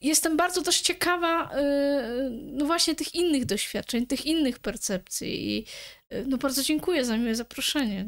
jestem 0.04 0.38
bardzo 0.38 0.62
też 0.62 0.82
ciekawa, 0.82 1.50
y, 1.50 2.30
no 2.32 2.66
właśnie 2.66 2.96
tych 2.96 3.16
innych 3.16 3.46
doświadczeń, 3.46 4.08
tych 4.08 4.26
innych 4.26 4.60
percepcji 4.60 5.58
i 5.58 5.66
y, 6.14 6.26
no 6.28 6.38
bardzo 6.38 6.64
dziękuję 6.64 7.06
za 7.06 7.18
miłe 7.18 7.36
zaproszenie. 7.36 8.06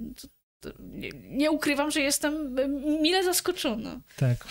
Nie 1.29 1.51
ukrywam, 1.51 1.91
że 1.91 2.01
jestem 2.01 2.55
mile 3.01 3.23
zaskoczona. 3.23 3.99
Tak. 4.15 4.47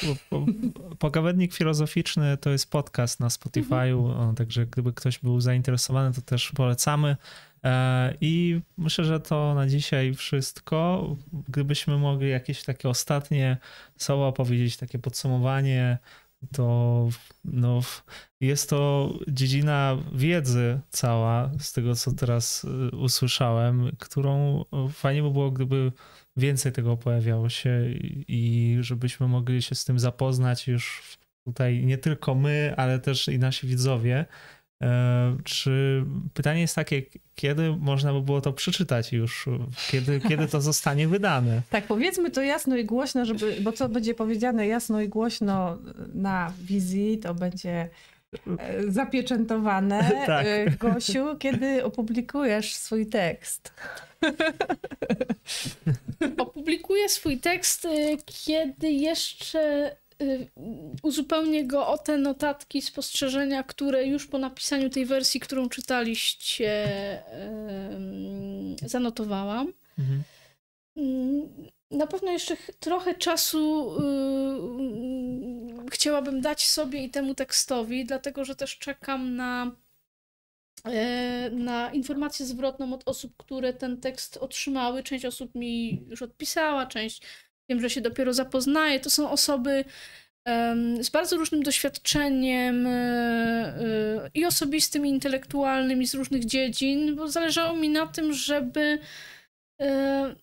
Pogawędnik 0.98 1.54
filozoficzny 1.54 2.36
to 2.36 2.50
jest 2.50 2.70
podcast 2.70 3.20
na 3.20 3.28
Spotify'u, 3.28 4.10
mhm. 4.10 4.34
także 4.34 4.66
gdyby 4.66 4.92
ktoś 4.92 5.18
był 5.18 5.40
zainteresowany, 5.40 6.14
to 6.14 6.20
też 6.20 6.52
polecamy. 6.52 7.16
E, 7.64 8.14
I 8.20 8.60
myślę, 8.78 9.04
że 9.04 9.20
to 9.20 9.54
na 9.54 9.66
dzisiaj 9.66 10.14
wszystko. 10.14 11.06
Gdybyśmy 11.48 11.98
mogli 11.98 12.30
jakieś 12.30 12.62
takie 12.62 12.88
ostatnie 12.88 13.56
słowa 13.98 14.32
powiedzieć, 14.32 14.76
takie 14.76 14.98
podsumowanie, 14.98 15.98
to 16.52 17.08
no, 17.44 17.80
jest 18.40 18.70
to 18.70 19.12
dziedzina 19.28 19.98
wiedzy 20.14 20.80
cała, 20.90 21.50
z 21.58 21.72
tego 21.72 21.94
co 21.94 22.12
teraz 22.12 22.64
y, 22.64 22.96
usłyszałem, 22.96 23.90
którą 23.98 24.64
fajnie 24.92 25.22
by 25.22 25.30
było, 25.30 25.50
gdyby 25.50 25.92
więcej 26.36 26.72
tego 26.72 26.96
pojawiało 26.96 27.48
się 27.48 27.84
i 28.28 28.76
żebyśmy 28.80 29.28
mogli 29.28 29.62
się 29.62 29.74
z 29.74 29.84
tym 29.84 29.98
zapoznać 29.98 30.68
już 30.68 31.16
tutaj 31.44 31.84
nie 31.84 31.98
tylko 31.98 32.34
my, 32.34 32.74
ale 32.76 32.98
też 32.98 33.28
i 33.28 33.38
nasi 33.38 33.66
widzowie. 33.66 34.26
E, 34.84 35.36
czy 35.44 36.04
pytanie 36.34 36.60
jest 36.60 36.74
takie, 36.74 37.02
kiedy 37.34 37.76
można 37.80 38.12
by 38.12 38.20
było 38.20 38.40
to 38.40 38.52
przeczytać 38.52 39.12
już? 39.12 39.48
Kiedy, 39.90 40.20
kiedy 40.20 40.48
to 40.48 40.60
zostanie 40.60 41.08
wydane? 41.08 41.62
Tak, 41.70 41.86
powiedzmy 41.86 42.30
to 42.30 42.42
jasno 42.42 42.76
i 42.76 42.84
głośno, 42.84 43.24
żeby, 43.24 43.56
bo 43.60 43.72
co 43.72 43.88
będzie 43.88 44.14
powiedziane 44.14 44.66
jasno 44.66 45.00
i 45.00 45.08
głośno 45.08 45.78
na 46.14 46.52
wizji, 46.62 47.18
to 47.18 47.34
będzie 47.34 47.88
e, 48.58 48.92
zapieczętowane. 48.92 50.10
tak. 50.26 50.46
E, 50.46 50.70
Gosiu, 50.70 51.36
kiedy 51.38 51.84
opublikujesz 51.84 52.74
swój 52.74 53.06
tekst? 53.06 53.72
Opublikuję 56.38 57.08
swój 57.08 57.38
tekst, 57.38 57.88
kiedy 58.26 58.90
jeszcze 58.90 59.96
uzupełnię 61.02 61.66
go 61.66 61.88
o 61.88 61.98
te 61.98 62.18
notatki, 62.18 62.82
spostrzeżenia, 62.82 63.62
które 63.62 64.06
już 64.06 64.26
po 64.26 64.38
napisaniu 64.38 64.90
tej 64.90 65.06
wersji, 65.06 65.40
którą 65.40 65.68
czytaliście, 65.68 66.88
zanotowałam. 68.86 69.72
Mhm. 69.98 70.22
Mm, 70.96 71.48
na 71.90 72.06
pewno 72.06 72.32
jeszcze 72.32 72.56
trochę 72.80 73.14
czasu 73.14 73.94
y, 75.86 75.90
chciałabym 75.90 76.40
dać 76.40 76.66
sobie 76.66 77.04
i 77.04 77.10
temu 77.10 77.34
tekstowi, 77.34 78.04
dlatego 78.04 78.44
że 78.44 78.56
też 78.56 78.78
czekam 78.78 79.36
na, 79.36 79.76
e, 80.84 81.50
na 81.50 81.90
informację 81.92 82.46
zwrotną 82.46 82.94
od 82.94 83.08
osób, 83.08 83.36
które 83.36 83.72
ten 83.72 84.00
tekst 84.00 84.36
otrzymały. 84.36 85.02
Część 85.02 85.24
osób 85.24 85.54
mi 85.54 86.04
już 86.08 86.22
odpisała, 86.22 86.86
część 86.86 87.22
wiem, 87.68 87.80
że 87.80 87.90
się 87.90 88.00
dopiero 88.00 88.32
zapoznaje. 88.34 89.00
To 89.00 89.10
są 89.10 89.30
osoby 89.30 89.84
z 91.00 91.10
bardzo 91.10 91.36
różnym 91.36 91.62
doświadczeniem 91.62 92.86
e, 92.86 92.90
e, 92.90 94.30
i 94.34 94.44
osobistym, 94.44 95.06
i 95.06 95.10
intelektualnym, 95.10 96.02
i 96.02 96.06
z 96.06 96.14
różnych 96.14 96.44
dziedzin, 96.44 97.16
bo 97.16 97.28
zależało 97.28 97.76
mi 97.76 97.88
na 97.88 98.06
tym, 98.06 98.32
żeby 98.32 98.98
e, 99.80 100.34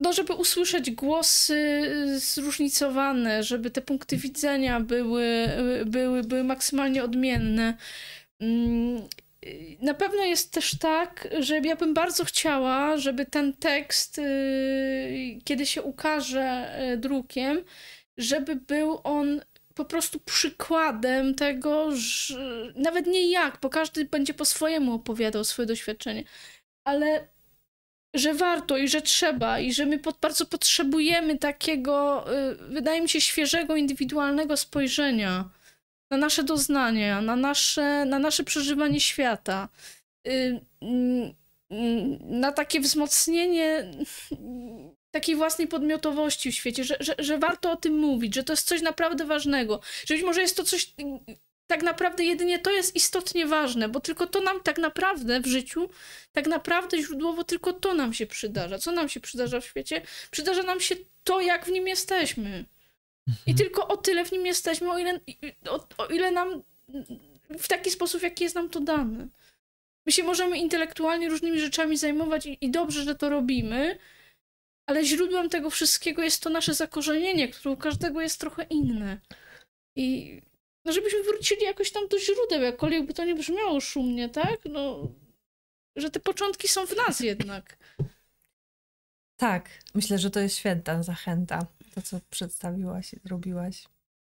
no, 0.00 0.12
żeby 0.12 0.32
usłyszeć 0.32 0.90
głosy 0.90 1.90
zróżnicowane, 2.18 3.42
żeby 3.42 3.70
te 3.70 3.82
punkty 3.82 4.16
widzenia 4.16 4.80
były, 4.80 5.48
były, 5.86 6.24
były 6.24 6.44
maksymalnie 6.44 7.04
odmienne. 7.04 7.76
Na 9.82 9.94
pewno 9.94 10.24
jest 10.24 10.52
też 10.52 10.78
tak, 10.78 11.28
że 11.40 11.58
ja 11.58 11.76
bym 11.76 11.94
bardzo 11.94 12.24
chciała, 12.24 12.96
żeby 12.96 13.26
ten 13.26 13.52
tekst, 13.52 14.18
y, 14.18 15.38
kiedy 15.44 15.66
się 15.66 15.82
ukaże 15.82 16.78
y, 16.92 16.96
drukiem, 16.96 17.64
żeby 18.16 18.56
był 18.56 19.00
on 19.04 19.40
po 19.74 19.84
prostu 19.84 20.20
przykładem 20.20 21.34
tego, 21.34 21.90
że 21.96 22.72
nawet 22.76 23.06
nie 23.06 23.30
jak, 23.30 23.58
bo 23.62 23.70
każdy 23.70 24.04
będzie 24.04 24.34
po 24.34 24.44
swojemu 24.44 24.94
opowiadał 24.94 25.44
swoje 25.44 25.66
doświadczenie, 25.66 26.24
ale 26.84 27.28
że 28.14 28.34
warto 28.34 28.76
i 28.76 28.88
że 28.88 29.02
trzeba 29.02 29.58
i 29.60 29.72
że 29.72 29.86
my 29.86 29.98
pod, 29.98 30.18
bardzo 30.20 30.46
potrzebujemy 30.46 31.38
takiego, 31.38 32.24
y, 32.52 32.56
wydaje 32.68 33.00
mi 33.00 33.08
się, 33.08 33.20
świeżego, 33.20 33.76
indywidualnego 33.76 34.56
spojrzenia 34.56 35.50
na 36.14 36.26
nasze 36.26 36.44
doznania, 36.44 37.20
na 37.20 37.36
nasze, 37.36 38.04
na 38.04 38.18
nasze 38.18 38.44
przeżywanie 38.44 39.00
świata, 39.00 39.68
na 42.20 42.52
takie 42.52 42.80
wzmocnienie 42.80 43.90
takiej 45.10 45.36
własnej 45.36 45.68
podmiotowości 45.68 46.52
w 46.52 46.54
świecie, 46.54 46.84
że, 46.84 46.96
że, 47.00 47.14
że 47.18 47.38
warto 47.38 47.70
o 47.70 47.76
tym 47.76 47.98
mówić, 47.98 48.34
że 48.34 48.44
to 48.44 48.52
jest 48.52 48.68
coś 48.68 48.82
naprawdę 48.82 49.24
ważnego, 49.24 49.80
że 50.06 50.14
być 50.14 50.24
może 50.24 50.40
jest 50.40 50.56
to 50.56 50.64
coś 50.64 50.94
tak 51.66 51.82
naprawdę 51.82 52.24
jedynie 52.24 52.58
to 52.58 52.70
jest 52.70 52.96
istotnie 52.96 53.46
ważne, 53.46 53.88
bo 53.88 54.00
tylko 54.00 54.26
to 54.26 54.40
nam 54.40 54.60
tak 54.60 54.78
naprawdę 54.78 55.40
w 55.40 55.46
życiu, 55.46 55.90
tak 56.32 56.46
naprawdę 56.46 57.02
źródłowo 57.02 57.44
tylko 57.44 57.72
to 57.72 57.94
nam 57.94 58.14
się 58.14 58.26
przydarza. 58.26 58.78
Co 58.78 58.92
nam 58.92 59.08
się 59.08 59.20
przydarza 59.20 59.60
w 59.60 59.66
świecie? 59.66 60.02
Przydarza 60.30 60.62
nam 60.62 60.80
się 60.80 60.94
to, 61.24 61.40
jak 61.40 61.66
w 61.66 61.70
nim 61.70 61.88
jesteśmy. 61.88 62.64
I 63.26 63.50
mhm. 63.50 63.56
tylko 63.56 63.88
o 63.88 63.96
tyle 63.96 64.24
w 64.24 64.32
nim 64.32 64.46
jesteśmy, 64.46 64.90
o 64.90 64.98
ile, 64.98 65.20
o, 65.68 65.86
o 65.98 66.06
ile 66.06 66.30
nam 66.30 66.62
w 67.58 67.68
taki 67.68 67.90
sposób, 67.90 68.22
jaki 68.22 68.44
jest 68.44 68.54
nam 68.54 68.68
to 68.70 68.80
dane. 68.80 69.28
My 70.06 70.12
się 70.12 70.22
możemy 70.22 70.58
intelektualnie 70.58 71.28
różnymi 71.28 71.60
rzeczami 71.60 71.96
zajmować 71.96 72.46
i, 72.46 72.58
i 72.60 72.70
dobrze, 72.70 73.02
że 73.02 73.14
to 73.14 73.28
robimy, 73.28 73.98
ale 74.86 75.04
źródłem 75.04 75.48
tego 75.48 75.70
wszystkiego 75.70 76.22
jest 76.22 76.42
to 76.42 76.50
nasze 76.50 76.74
zakorzenienie, 76.74 77.48
które 77.48 77.74
u 77.74 77.76
każdego 77.76 78.20
jest 78.20 78.40
trochę 78.40 78.62
inne. 78.62 79.20
I 79.96 80.40
no 80.84 80.92
żebyśmy 80.92 81.22
wrócili 81.22 81.62
jakoś 81.62 81.92
tam 81.92 82.08
do 82.08 82.18
źródeł, 82.18 82.62
jakkolwiek 82.62 83.06
by 83.06 83.14
to 83.14 83.24
nie 83.24 83.34
brzmiało 83.34 83.80
szumnie, 83.80 84.28
tak? 84.28 84.58
No, 84.64 85.08
że 85.96 86.10
te 86.10 86.20
początki 86.20 86.68
są 86.68 86.86
w 86.86 86.96
nas 86.96 87.20
jednak. 87.20 87.76
Tak, 89.36 89.70
myślę, 89.94 90.18
że 90.18 90.30
to 90.30 90.40
jest 90.40 90.56
święta 90.56 91.02
zachęta, 91.02 91.66
to 91.94 92.02
co 92.02 92.20
przedstawiłaś 92.30 93.14
i 93.14 93.20
zrobiłaś. 93.24 93.88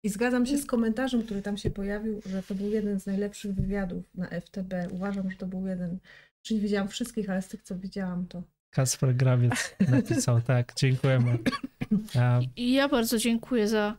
I 0.03 0.09
zgadzam 0.09 0.45
się 0.45 0.57
z 0.57 0.65
komentarzem, 0.65 1.23
który 1.23 1.41
tam 1.41 1.57
się 1.57 1.69
pojawił, 1.69 2.21
że 2.25 2.43
to 2.43 2.55
był 2.55 2.69
jeden 2.69 2.99
z 2.99 3.05
najlepszych 3.05 3.53
wywiadów 3.53 4.03
na 4.15 4.27
FTB. 4.27 4.73
Uważam, 4.91 5.31
że 5.31 5.37
to 5.37 5.45
był 5.45 5.67
jeden, 5.67 5.97
czy 6.41 6.53
nie 6.53 6.59
widziałam 6.59 6.87
wszystkich, 6.87 7.29
ale 7.29 7.41
z 7.41 7.47
tych, 7.47 7.63
co 7.63 7.75
widziałam, 7.75 8.27
to 8.27 8.43
Kasper 8.75 9.15
Grawiec 9.15 9.75
napisał, 9.89 10.41
tak, 10.41 10.73
dziękujemy. 10.75 11.37
Ja... 12.15 12.39
I 12.55 12.73
ja 12.73 12.89
bardzo 12.89 13.17
dziękuję 13.17 13.67
za, 13.67 13.97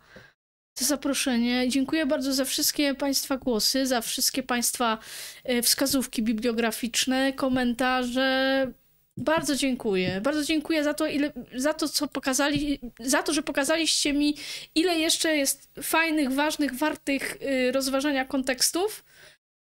za 0.78 0.84
zaproszenie. 0.84 1.68
Dziękuję 1.68 2.06
bardzo 2.06 2.32
za 2.32 2.44
wszystkie 2.44 2.94
Państwa 2.94 3.36
głosy, 3.36 3.86
za 3.86 4.00
wszystkie 4.00 4.42
Państwa 4.42 4.98
e, 5.44 5.62
wskazówki 5.62 6.22
bibliograficzne, 6.22 7.32
komentarze. 7.32 8.72
Bardzo 9.16 9.56
dziękuję. 9.56 10.20
Bardzo 10.20 10.44
dziękuję 10.44 10.84
za 10.84 10.94
to, 10.94 11.06
ile, 11.06 11.32
za 11.54 11.74
to, 11.74 11.88
co 11.88 12.08
pokazali, 12.08 12.80
za 13.00 13.22
to, 13.22 13.32
że 13.32 13.42
pokazaliście 13.42 14.12
mi, 14.12 14.34
ile 14.74 14.98
jeszcze 14.98 15.36
jest 15.36 15.70
fajnych, 15.82 16.32
ważnych, 16.32 16.74
wartych 16.74 17.36
e, 17.40 17.72
rozważania 17.72 18.24
kontekstów, 18.24 19.04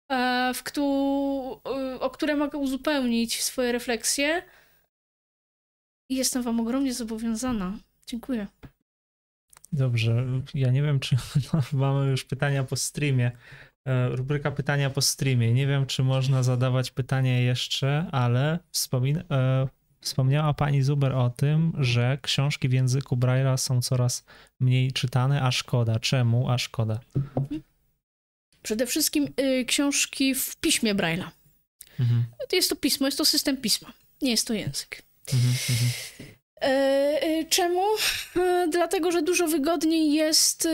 e, 0.09 0.53
w 0.55 0.63
któ, 0.63 0.85
o 2.01 2.11
które 2.11 2.37
mogę 2.37 2.59
uzupełnić 2.59 3.43
swoje 3.43 3.73
refleksje. 3.73 4.43
I 6.09 6.17
jestem 6.17 6.43
Wam 6.43 6.61
ogromnie 6.61 6.95
zobowiązana. 6.95 7.79
Dziękuję. 8.07 8.47
Dobrze. 9.73 10.27
Ja 10.55 10.71
nie 10.71 10.83
wiem, 10.83 11.01
czy 11.01 11.17
mamy 11.73 12.11
już 12.11 12.25
pytania 12.25 12.65
po 12.65 12.77
streamie. 12.77 13.31
E, 13.85 14.09
rubryka 14.09 14.51
pytania 14.51 14.91
po 14.91 15.03
streamie. 15.03 15.53
Nie 15.53 15.67
wiem, 15.67 15.87
czy 15.87 16.03
można 16.03 16.43
zadawać 16.43 16.91
pytania 16.91 17.41
jeszcze, 17.41 18.07
ale 18.13 18.59
wspomin 18.71 19.23
e, 19.31 19.69
wspomniała 20.01 20.55
pani 20.55 20.83
Zuber 20.83 21.13
o 21.13 21.31
tym, 21.31 21.73
że 21.79 22.19
książki 22.23 22.69
w 22.69 22.73
języku 22.73 23.17
Braille'a 23.17 23.57
są 23.57 23.83
coraz 23.83 24.25
mniej 24.61 24.93
czytane, 24.93 25.43
a 25.43 25.51
szkoda. 25.51 25.99
Czemu, 25.99 26.51
a 26.51 26.59
szkoda? 26.59 27.01
Przede 28.63 28.87
wszystkim 28.87 29.29
y, 29.41 29.65
książki 29.65 30.35
w 30.35 30.57
piśmie 30.57 30.95
Braille'a. 30.95 31.31
Mhm. 32.01 32.25
Jest 32.53 32.71
to 32.71 32.77
pismo, 32.77 33.07
jest 33.07 33.19
to 33.19 33.25
system 33.25 33.57
pisma, 33.57 33.93
nie 34.23 34.31
jest 34.31 34.47
to 34.47 34.55
język. 34.55 35.03
E, 35.33 35.37
e, 35.37 36.40
czemu? 37.49 37.83
E, 38.37 38.69
dlatego, 38.71 39.11
że 39.11 39.23
dużo 39.23 39.47
wygodniej 39.47 40.13
jest 40.13 40.69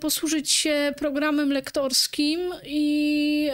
posłużyć 0.00 0.50
się 0.50 0.92
programem 0.98 1.52
lektorskim 1.52 2.40
i 2.64 3.50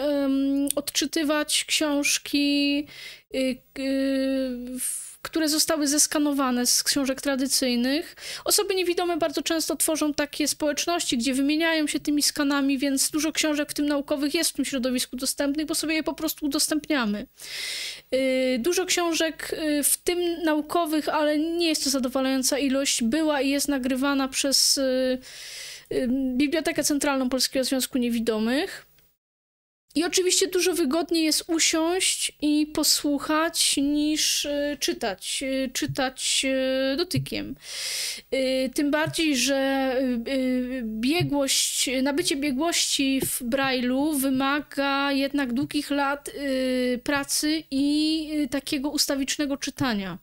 odczytywać 0.75 1.65
książki 1.65 2.87
w 4.79 5.12
które 5.23 5.49
zostały 5.49 5.87
zeskanowane 5.87 6.65
z 6.65 6.83
książek 6.83 7.21
tradycyjnych. 7.21 8.15
Osoby 8.45 8.75
niewidome 8.75 9.17
bardzo 9.17 9.41
często 9.41 9.75
tworzą 9.75 10.13
takie 10.13 10.47
społeczności, 10.47 11.17
gdzie 11.17 11.33
wymieniają 11.33 11.87
się 11.87 11.99
tymi 11.99 12.23
skanami, 12.23 12.77
więc 12.77 13.09
dużo 13.11 13.31
książek, 13.31 13.71
w 13.71 13.73
tym 13.73 13.85
naukowych, 13.85 14.33
jest 14.33 14.49
w 14.49 14.53
tym 14.53 14.65
środowisku 14.65 15.15
dostępnych, 15.15 15.65
bo 15.65 15.75
sobie 15.75 15.93
je 15.95 16.03
po 16.03 16.13
prostu 16.13 16.45
udostępniamy. 16.45 17.27
Y, 18.13 18.57
dużo 18.59 18.85
książek, 18.85 19.53
y, 19.53 19.83
w 19.83 19.97
tym 19.97 20.43
naukowych, 20.43 21.09
ale 21.09 21.39
nie 21.39 21.67
jest 21.67 21.83
to 21.83 21.89
zadowalająca 21.89 22.57
ilość, 22.57 23.03
była 23.03 23.41
i 23.41 23.49
jest 23.49 23.67
nagrywana 23.67 24.27
przez 24.27 24.77
y, 24.77 25.19
Bibliotekę 26.37 26.83
Centralną 26.83 27.29
Polskiego 27.29 27.65
Związku 27.65 27.97
Niewidomych. 27.97 28.92
I 29.95 30.03
oczywiście 30.03 30.47
dużo 30.47 30.73
wygodniej 30.73 31.23
jest 31.23 31.43
usiąść 31.47 32.31
i 32.41 32.67
posłuchać 32.73 33.77
niż 33.77 34.45
y, 34.45 34.77
czytać, 34.79 35.43
y, 35.43 35.69
czytać 35.73 36.45
y, 36.93 36.97
dotykiem. 36.97 37.55
Tym 38.73 38.91
bardziej, 38.91 39.37
że 39.37 39.95
biegłość, 40.83 41.89
nabycie 42.03 42.35
biegłości 42.35 43.21
w 43.25 43.41
Braille'u 43.41 44.17
wymaga 44.17 45.11
jednak 45.11 45.53
długich 45.53 45.89
lat 45.89 46.31
pracy 47.03 47.63
i 47.71 48.29
takiego 48.51 48.89
ustawicznego 48.89 49.57
czytania. 49.57 50.17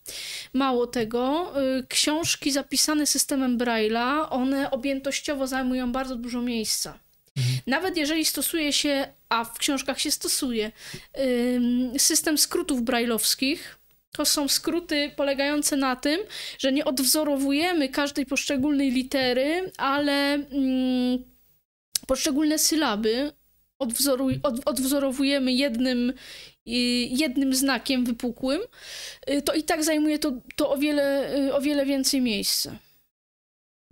Mało 0.52 0.86
tego, 0.86 1.52
książki 1.88 2.52
zapisane 2.52 3.06
systemem 3.06 3.58
Braille'a, 3.58 4.26
one 4.30 4.70
objętościowo 4.70 5.46
zajmują 5.46 5.92
bardzo 5.92 6.16
dużo 6.16 6.42
miejsca. 6.42 6.98
Mhm. 7.40 7.60
Nawet 7.66 7.96
jeżeli 7.96 8.24
stosuje 8.24 8.72
się, 8.72 9.08
a 9.28 9.44
w 9.44 9.58
książkach 9.58 10.00
się 10.00 10.10
stosuje, 10.10 10.72
system 11.98 12.38
skrótów 12.38 12.82
brajlowskich, 12.82 13.80
to 14.12 14.24
są 14.24 14.48
skróty 14.48 15.10
polegające 15.16 15.76
na 15.76 15.96
tym, 15.96 16.20
że 16.58 16.72
nie 16.72 16.84
odwzorowujemy 16.84 17.88
każdej 17.88 18.26
poszczególnej 18.26 18.90
litery, 18.90 19.72
ale 19.76 20.34
mm, 20.34 21.24
poszczególne 22.06 22.58
sylaby 22.58 23.32
odwzoruj, 23.78 24.40
od, 24.42 24.60
odwzorowujemy 24.68 25.52
jednym, 25.52 26.12
jednym 27.10 27.54
znakiem 27.54 28.04
wypukłym, 28.04 28.60
y, 29.30 29.42
to 29.42 29.52
i 29.52 29.62
tak 29.62 29.84
zajmuje 29.84 30.18
to, 30.18 30.32
to 30.56 30.70
o, 30.70 30.78
wiele, 30.78 31.36
y, 31.36 31.54
o 31.54 31.60
wiele 31.60 31.86
więcej 31.86 32.20
miejsca. 32.20 32.78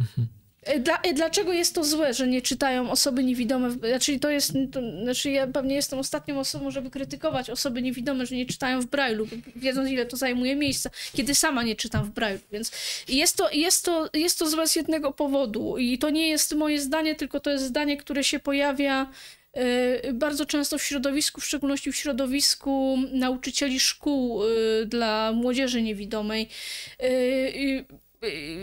Mhm. 0.00 0.37
E, 0.68 0.80
dla, 0.80 1.00
e, 1.02 1.14
dlaczego 1.14 1.52
jest 1.52 1.74
to 1.74 1.84
złe, 1.84 2.14
że 2.14 2.26
nie 2.26 2.42
czytają 2.42 2.90
osoby 2.90 3.24
niewidome? 3.24 3.70
Znaczy, 3.70 4.18
to 4.18 4.30
jest, 4.30 4.52
to, 4.72 4.80
znaczy 5.02 5.30
ja 5.30 5.46
pewnie 5.46 5.74
jestem 5.74 5.98
ostatnią 5.98 6.40
osobą, 6.40 6.70
żeby 6.70 6.90
krytykować 6.90 7.50
osoby 7.50 7.82
niewidome, 7.82 8.26
że 8.26 8.36
nie 8.36 8.46
czytają 8.46 8.80
w 8.80 8.86
Braille'u, 8.86 9.26
wiedząc 9.56 9.90
ile 9.90 10.06
to 10.06 10.16
zajmuje 10.16 10.56
miejsca, 10.56 10.90
kiedy 11.14 11.34
sama 11.34 11.62
nie 11.62 11.76
czytam 11.76 12.04
w 12.04 12.10
Braille'u, 12.14 12.40
więc 12.52 12.72
jest 13.08 13.36
to, 13.36 13.50
jest, 13.50 13.84
to, 13.84 14.08
jest 14.14 14.38
to 14.38 14.50
złe 14.50 14.68
z 14.68 14.76
jednego 14.76 15.12
powodu 15.12 15.78
i 15.78 15.98
to 15.98 16.10
nie 16.10 16.28
jest 16.28 16.54
moje 16.54 16.80
zdanie, 16.80 17.14
tylko 17.14 17.40
to 17.40 17.50
jest 17.50 17.64
zdanie, 17.64 17.96
które 17.96 18.24
się 18.24 18.38
pojawia 18.38 19.10
e, 19.52 20.12
bardzo 20.12 20.46
często 20.46 20.78
w 20.78 20.82
środowisku, 20.82 21.40
w 21.40 21.44
szczególności 21.44 21.92
w 21.92 21.96
środowisku 21.96 22.98
nauczycieli 23.12 23.80
szkół 23.80 24.40
dla 24.86 25.32
młodzieży 25.32 25.82
niewidomej 25.82 26.48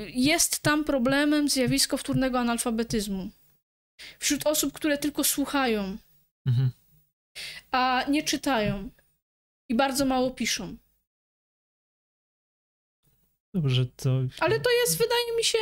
jest 0.07 0.59
tam 0.59 0.83
problemem 0.83 1.49
zjawisko 1.49 1.97
wtórnego 1.97 2.39
analfabetyzmu. 2.39 3.29
Wśród 4.19 4.47
osób, 4.47 4.73
które 4.73 4.97
tylko 4.97 5.23
słuchają, 5.23 5.97
mhm. 6.45 6.71
a 7.71 8.05
nie 8.09 8.23
czytają 8.23 8.89
i 9.69 9.75
bardzo 9.75 10.05
mało 10.05 10.31
piszą. 10.31 10.77
Dobrze, 13.53 13.85
to. 13.85 14.09
Ale 14.39 14.59
to 14.59 14.69
jest, 14.71 14.97
wydaje 14.97 15.37
mi 15.37 15.43
się, 15.43 15.57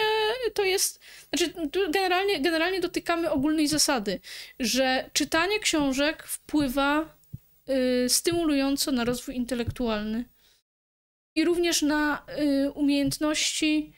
to 0.53 0.63
jest. 0.63 0.99
Znaczy, 1.29 1.53
generalnie, 1.91 2.41
generalnie 2.41 2.81
dotykamy 2.81 3.31
ogólnej 3.31 3.67
zasady, 3.67 4.19
że 4.59 5.09
czytanie 5.13 5.59
książek 5.59 6.23
wpływa 6.23 7.17
y, 7.69 8.09
stymulująco 8.09 8.91
na 8.91 9.03
rozwój 9.03 9.35
intelektualny 9.35 10.25
i 11.35 11.45
również 11.45 11.81
na 11.81 12.25
y, 12.39 12.71
umiejętności 12.71 13.93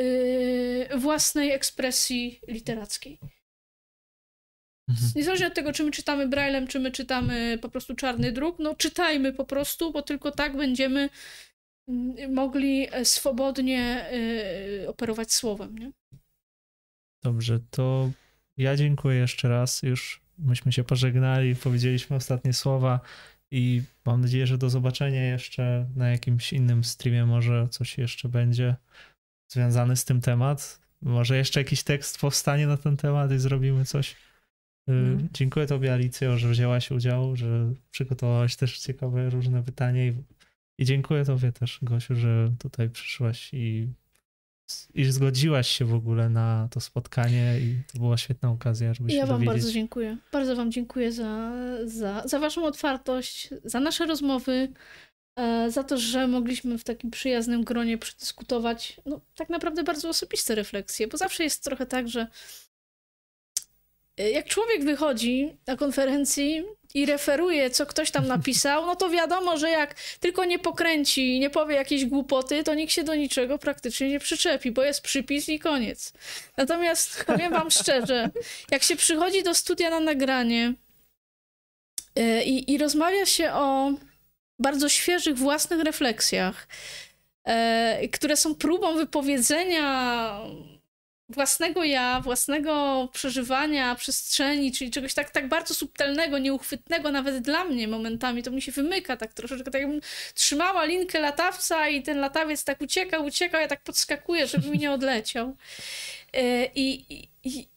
y, 0.00 0.88
własnej 0.96 1.50
ekspresji 1.50 2.40
literackiej. 2.48 3.18
Mhm. 4.88 5.12
Niezależnie 5.16 5.46
od 5.46 5.54
tego, 5.54 5.72
czy 5.72 5.84
my 5.84 5.90
czytamy 5.90 6.28
Braillem, 6.28 6.66
czy 6.66 6.80
my 6.80 6.90
czytamy 6.90 7.58
po 7.62 7.68
prostu 7.68 7.94
czarny 7.94 8.32
druk, 8.32 8.58
no 8.58 8.74
czytajmy 8.74 9.32
po 9.32 9.44
prostu, 9.44 9.92
bo 9.92 10.02
tylko 10.02 10.30
tak 10.30 10.56
będziemy 10.56 11.10
y, 11.88 12.28
mogli 12.28 12.88
swobodnie 13.04 14.10
y, 14.82 14.88
operować 14.88 15.32
słowem. 15.32 15.78
Nie? 15.78 15.92
Dobrze, 17.24 17.60
to 17.70 18.10
ja 18.56 18.76
dziękuję 18.76 19.18
jeszcze 19.18 19.48
raz. 19.48 19.82
Już 19.82 20.20
myśmy 20.38 20.72
się 20.72 20.84
pożegnali, 20.84 21.56
powiedzieliśmy 21.56 22.16
ostatnie 22.16 22.52
słowa. 22.52 23.00
I 23.50 23.82
mam 24.06 24.20
nadzieję, 24.20 24.46
że 24.46 24.58
do 24.58 24.70
zobaczenia 24.70 25.24
jeszcze 25.24 25.86
na 25.96 26.08
jakimś 26.08 26.52
innym 26.52 26.84
streamie, 26.84 27.26
może 27.26 27.68
coś 27.68 27.98
jeszcze 27.98 28.28
będzie 28.28 28.76
związane 29.48 29.96
z 29.96 30.04
tym 30.04 30.20
temat. 30.20 30.80
Może 31.02 31.36
jeszcze 31.36 31.60
jakiś 31.60 31.82
tekst 31.82 32.20
powstanie 32.20 32.66
na 32.66 32.76
ten 32.76 32.96
temat 32.96 33.32
i 33.32 33.38
zrobimy 33.38 33.84
coś. 33.84 34.16
Mm. 34.88 35.28
Dziękuję 35.32 35.66
Tobie, 35.66 35.92
Alicjo, 35.92 36.38
że 36.38 36.48
wzięłaś 36.48 36.90
udział, 36.90 37.36
że 37.36 37.72
przygotowałaś 37.90 38.56
też 38.56 38.78
ciekawe 38.78 39.30
różne 39.30 39.62
pytania. 39.62 40.06
I, 40.06 40.14
I 40.78 40.84
dziękuję 40.84 41.24
Tobie 41.24 41.52
też, 41.52 41.78
Gosiu, 41.82 42.14
że 42.14 42.52
tutaj 42.58 42.90
przyszłaś 42.90 43.50
i 43.54 43.88
iż 44.94 45.12
zgodziłaś 45.12 45.68
się 45.68 45.84
w 45.84 45.94
ogóle 45.94 46.28
na 46.28 46.68
to 46.70 46.80
spotkanie 46.80 47.58
i 47.60 47.82
to 47.92 47.98
była 47.98 48.16
świetna 48.16 48.50
okazja, 48.50 48.94
żeby 48.94 49.10
się 49.10 49.16
Ja 49.16 49.26
wam 49.26 49.44
bardzo 49.44 49.72
dziękuję. 49.72 50.16
Bardzo 50.32 50.56
wam 50.56 50.72
dziękuję 50.72 51.12
za, 51.12 51.52
za, 51.84 52.22
za 52.26 52.38
waszą 52.38 52.64
otwartość, 52.64 53.50
za 53.64 53.80
nasze 53.80 54.06
rozmowy, 54.06 54.72
e, 55.36 55.70
za 55.70 55.84
to, 55.84 55.98
że 55.98 56.28
mogliśmy 56.28 56.78
w 56.78 56.84
takim 56.84 57.10
przyjaznym 57.10 57.64
gronie 57.64 57.98
przedyskutować 57.98 59.00
no, 59.06 59.20
tak 59.34 59.48
naprawdę 59.48 59.82
bardzo 59.82 60.08
osobiste 60.08 60.54
refleksje, 60.54 61.08
bo 61.08 61.16
zawsze 61.16 61.44
jest 61.44 61.64
trochę 61.64 61.86
tak, 61.86 62.08
że 62.08 62.26
jak 64.18 64.46
człowiek 64.46 64.84
wychodzi 64.84 65.56
na 65.66 65.76
konferencji 65.76 66.64
i 66.94 67.06
referuje, 67.06 67.70
co 67.70 67.86
ktoś 67.86 68.10
tam 68.10 68.26
napisał, 68.26 68.86
no 68.86 68.96
to 68.96 69.10
wiadomo, 69.10 69.56
że 69.56 69.70
jak 69.70 69.94
tylko 70.20 70.44
nie 70.44 70.58
pokręci 70.58 71.36
i 71.36 71.40
nie 71.40 71.50
powie 71.50 71.74
jakiejś 71.74 72.04
głupoty, 72.04 72.64
to 72.64 72.74
nikt 72.74 72.92
się 72.92 73.04
do 73.04 73.14
niczego 73.14 73.58
praktycznie 73.58 74.08
nie 74.08 74.20
przyczepi, 74.20 74.70
bo 74.70 74.84
jest 74.84 75.00
przypis 75.00 75.48
i 75.48 75.58
koniec. 75.58 76.12
Natomiast 76.56 77.24
powiem 77.24 77.52
wam 77.52 77.70
szczerze, 77.70 78.30
jak 78.70 78.82
się 78.82 78.96
przychodzi 78.96 79.42
do 79.42 79.54
studia 79.54 79.90
na 79.90 80.00
nagranie 80.00 80.74
yy, 82.16 82.42
i 82.42 82.78
rozmawia 82.78 83.26
się 83.26 83.52
o 83.52 83.92
bardzo 84.58 84.88
świeżych 84.88 85.38
własnych 85.38 85.80
refleksjach, 85.80 86.68
yy, 87.46 88.08
które 88.08 88.36
są 88.36 88.54
próbą 88.54 88.96
wypowiedzenia 88.96 90.40
własnego 91.28 91.84
ja, 91.84 92.20
własnego 92.20 93.08
przeżywania 93.12 93.94
przestrzeni, 93.94 94.72
czyli 94.72 94.90
czegoś 94.90 95.14
tak, 95.14 95.30
tak 95.30 95.48
bardzo 95.48 95.74
subtelnego, 95.74 96.38
nieuchwytnego 96.38 97.10
nawet 97.10 97.38
dla 97.38 97.64
mnie 97.64 97.88
momentami, 97.88 98.42
to 98.42 98.50
mi 98.50 98.62
się 98.62 98.72
wymyka 98.72 99.16
tak 99.16 99.34
troszeczkę, 99.34 99.70
tak 99.70 99.80
jakbym 99.82 100.00
trzymała 100.34 100.84
linkę 100.84 101.20
latawca 101.20 101.88
i 101.88 102.02
ten 102.02 102.18
latawiec 102.18 102.64
tak 102.64 102.80
uciekał, 102.80 103.24
uciekał, 103.24 103.60
ja 103.60 103.68
tak 103.68 103.82
podskakuję, 103.82 104.46
żeby 104.46 104.70
mi 104.70 104.78
nie 104.78 104.92
odleciał. 104.92 105.56
E, 106.32 106.66
I, 106.66 107.14
i, 107.14 107.28
i, 107.44 107.68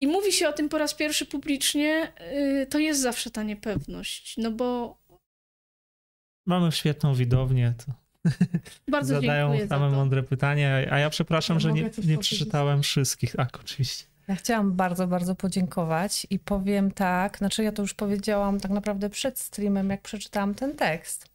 i 0.00 0.06
mówi 0.06 0.32
się 0.32 0.48
o 0.48 0.52
tym 0.52 0.68
po 0.68 0.78
raz 0.78 0.94
pierwszy 0.94 1.26
publicznie, 1.26 2.12
e, 2.16 2.66
to 2.66 2.78
jest 2.78 3.00
zawsze 3.00 3.30
ta 3.30 3.42
niepewność, 3.42 4.36
no 4.36 4.50
bo 4.50 5.02
Mamy 6.46 6.72
świetną 6.72 7.14
widownię, 7.14 7.74
to 7.86 8.01
bardzo 8.88 9.14
Zadają 9.14 9.68
same 9.68 9.90
mądre 9.90 10.22
pytania, 10.22 10.76
a 10.90 10.98
ja 10.98 11.10
przepraszam, 11.10 11.56
ja 11.56 11.60
że 11.60 11.72
nie, 11.72 11.90
nie 12.04 12.18
przeczytałem 12.18 12.82
wszystkich. 12.82 13.32
Tak, 13.36 13.60
oczywiście. 13.60 14.04
Ja 14.28 14.34
chciałam 14.34 14.72
bardzo, 14.72 15.06
bardzo 15.06 15.34
podziękować 15.34 16.26
i 16.30 16.38
powiem 16.38 16.90
tak, 16.90 17.38
znaczy 17.38 17.64
ja 17.64 17.72
to 17.72 17.82
już 17.82 17.94
powiedziałam 17.94 18.60
tak 18.60 18.70
naprawdę 18.70 19.10
przed 19.10 19.38
streamem, 19.38 19.90
jak 19.90 20.02
przeczytałam 20.02 20.54
ten 20.54 20.76
tekst, 20.76 21.26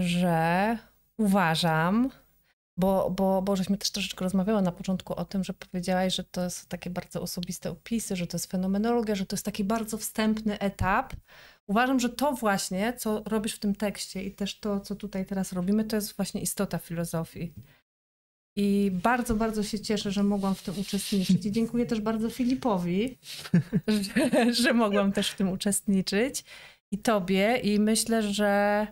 że 0.00 0.78
uważam, 1.16 2.10
bo, 2.76 3.10
bo, 3.10 3.42
bo 3.42 3.56
żeśmy 3.56 3.76
też 3.78 3.90
troszeczkę 3.90 4.24
rozmawiały 4.24 4.62
na 4.62 4.72
początku 4.72 5.14
o 5.14 5.24
tym, 5.24 5.44
że 5.44 5.52
powiedziałaś, 5.52 6.14
że 6.14 6.24
to 6.24 6.50
są 6.50 6.66
takie 6.68 6.90
bardzo 6.90 7.22
osobiste 7.22 7.70
opisy, 7.70 8.16
że 8.16 8.26
to 8.26 8.36
jest 8.36 8.50
fenomenologia, 8.50 9.14
że 9.14 9.26
to 9.26 9.36
jest 9.36 9.44
taki 9.44 9.64
bardzo 9.64 9.98
wstępny 9.98 10.58
etap, 10.58 11.12
Uważam, 11.70 12.00
że 12.00 12.08
to 12.08 12.32
właśnie, 12.32 12.92
co 12.92 13.22
robisz 13.26 13.54
w 13.54 13.58
tym 13.58 13.74
tekście 13.74 14.22
i 14.22 14.30
też 14.32 14.60
to, 14.60 14.80
co 14.80 14.96
tutaj 14.96 15.26
teraz 15.26 15.52
robimy, 15.52 15.84
to 15.84 15.96
jest 15.96 16.16
właśnie 16.16 16.40
istota 16.40 16.78
filozofii. 16.78 17.52
I 18.56 18.90
bardzo, 19.02 19.34
bardzo 19.34 19.62
się 19.62 19.80
cieszę, 19.80 20.10
że 20.10 20.22
mogłam 20.22 20.54
w 20.54 20.62
tym 20.62 20.78
uczestniczyć. 20.78 21.46
I 21.46 21.52
dziękuję 21.52 21.86
też 21.86 22.00
bardzo 22.00 22.30
Filipowi, 22.30 23.18
że, 23.88 24.52
że 24.54 24.72
mogłam 24.72 25.12
też 25.12 25.30
w 25.30 25.36
tym 25.36 25.48
uczestniczyć. 25.48 26.44
I 26.92 26.98
tobie. 26.98 27.56
I 27.56 27.80
myślę, 27.80 28.22
że 28.22 28.86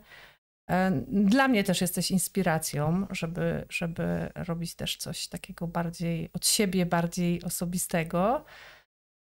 e, 0.71 1.03
dla 1.09 1.49
mnie 1.49 1.65
też 1.65 1.81
jesteś 1.81 2.11
inspiracją, 2.11 3.07
żeby, 3.11 3.65
żeby 3.69 4.31
robić 4.35 4.75
też 4.75 4.97
coś 4.97 5.29
takiego 5.29 5.67
bardziej 5.67 6.31
od 6.33 6.47
siebie, 6.47 6.87
bardziej 6.87 7.43
osobistego. 7.43 8.45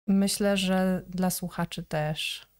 Myślę, 0.07 0.57
że 0.57 1.01
dla 1.07 1.29
słuchaczy 1.29 1.83
też. 1.83 2.54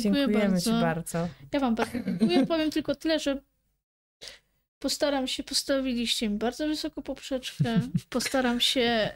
Dziękuję 0.00 0.26
Dziękujemy 0.26 0.50
bardzo. 0.50 0.70
Ci 0.70 0.80
bardzo. 0.80 1.28
Ja 1.52 1.60
Wam 1.60 1.74
bardzo 1.74 1.98
dziękuję. 2.06 2.46
Powiem 2.54 2.70
tylko 2.70 2.94
tyle, 2.94 3.20
że 3.20 3.42
postaram 4.78 5.26
się, 5.26 5.42
postawiliście 5.42 6.28
mi 6.28 6.38
bardzo 6.38 6.66
wysoko 6.66 7.02
poprzeczkę. 7.02 7.80
Postaram 8.10 8.60
się 8.60 9.10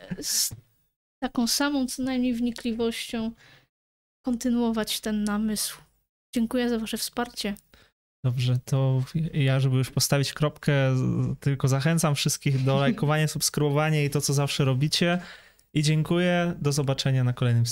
taką 1.23 1.47
samą 1.47 1.87
co 1.87 2.03
najmniej 2.03 2.35
wnikliwością 2.35 3.33
kontynuować 4.27 5.01
ten 5.01 5.25
namysł. 5.25 5.79
Dziękuję 6.35 6.69
za 6.69 6.79
Wasze 6.79 6.97
wsparcie. 6.97 7.55
Dobrze, 8.25 8.59
to 8.65 9.03
ja, 9.33 9.61
żeby 9.61 9.77
już 9.77 9.91
postawić 9.91 10.33
kropkę, 10.33 10.97
tylko 11.41 11.69
zachęcam 11.69 12.15
wszystkich 12.15 12.65
do 12.65 12.77
lajkowania, 12.81 13.29
subskrybowania 13.29 14.05
i 14.05 14.11
to, 14.11 14.21
co 14.21 14.35
zawsze 14.35 14.65
robicie. 14.65 15.21
I 15.75 15.83
dziękuję. 15.83 16.55
Do 16.61 16.73
zobaczenia 16.73 17.25
na 17.25 17.33
kolejnym 17.33 17.67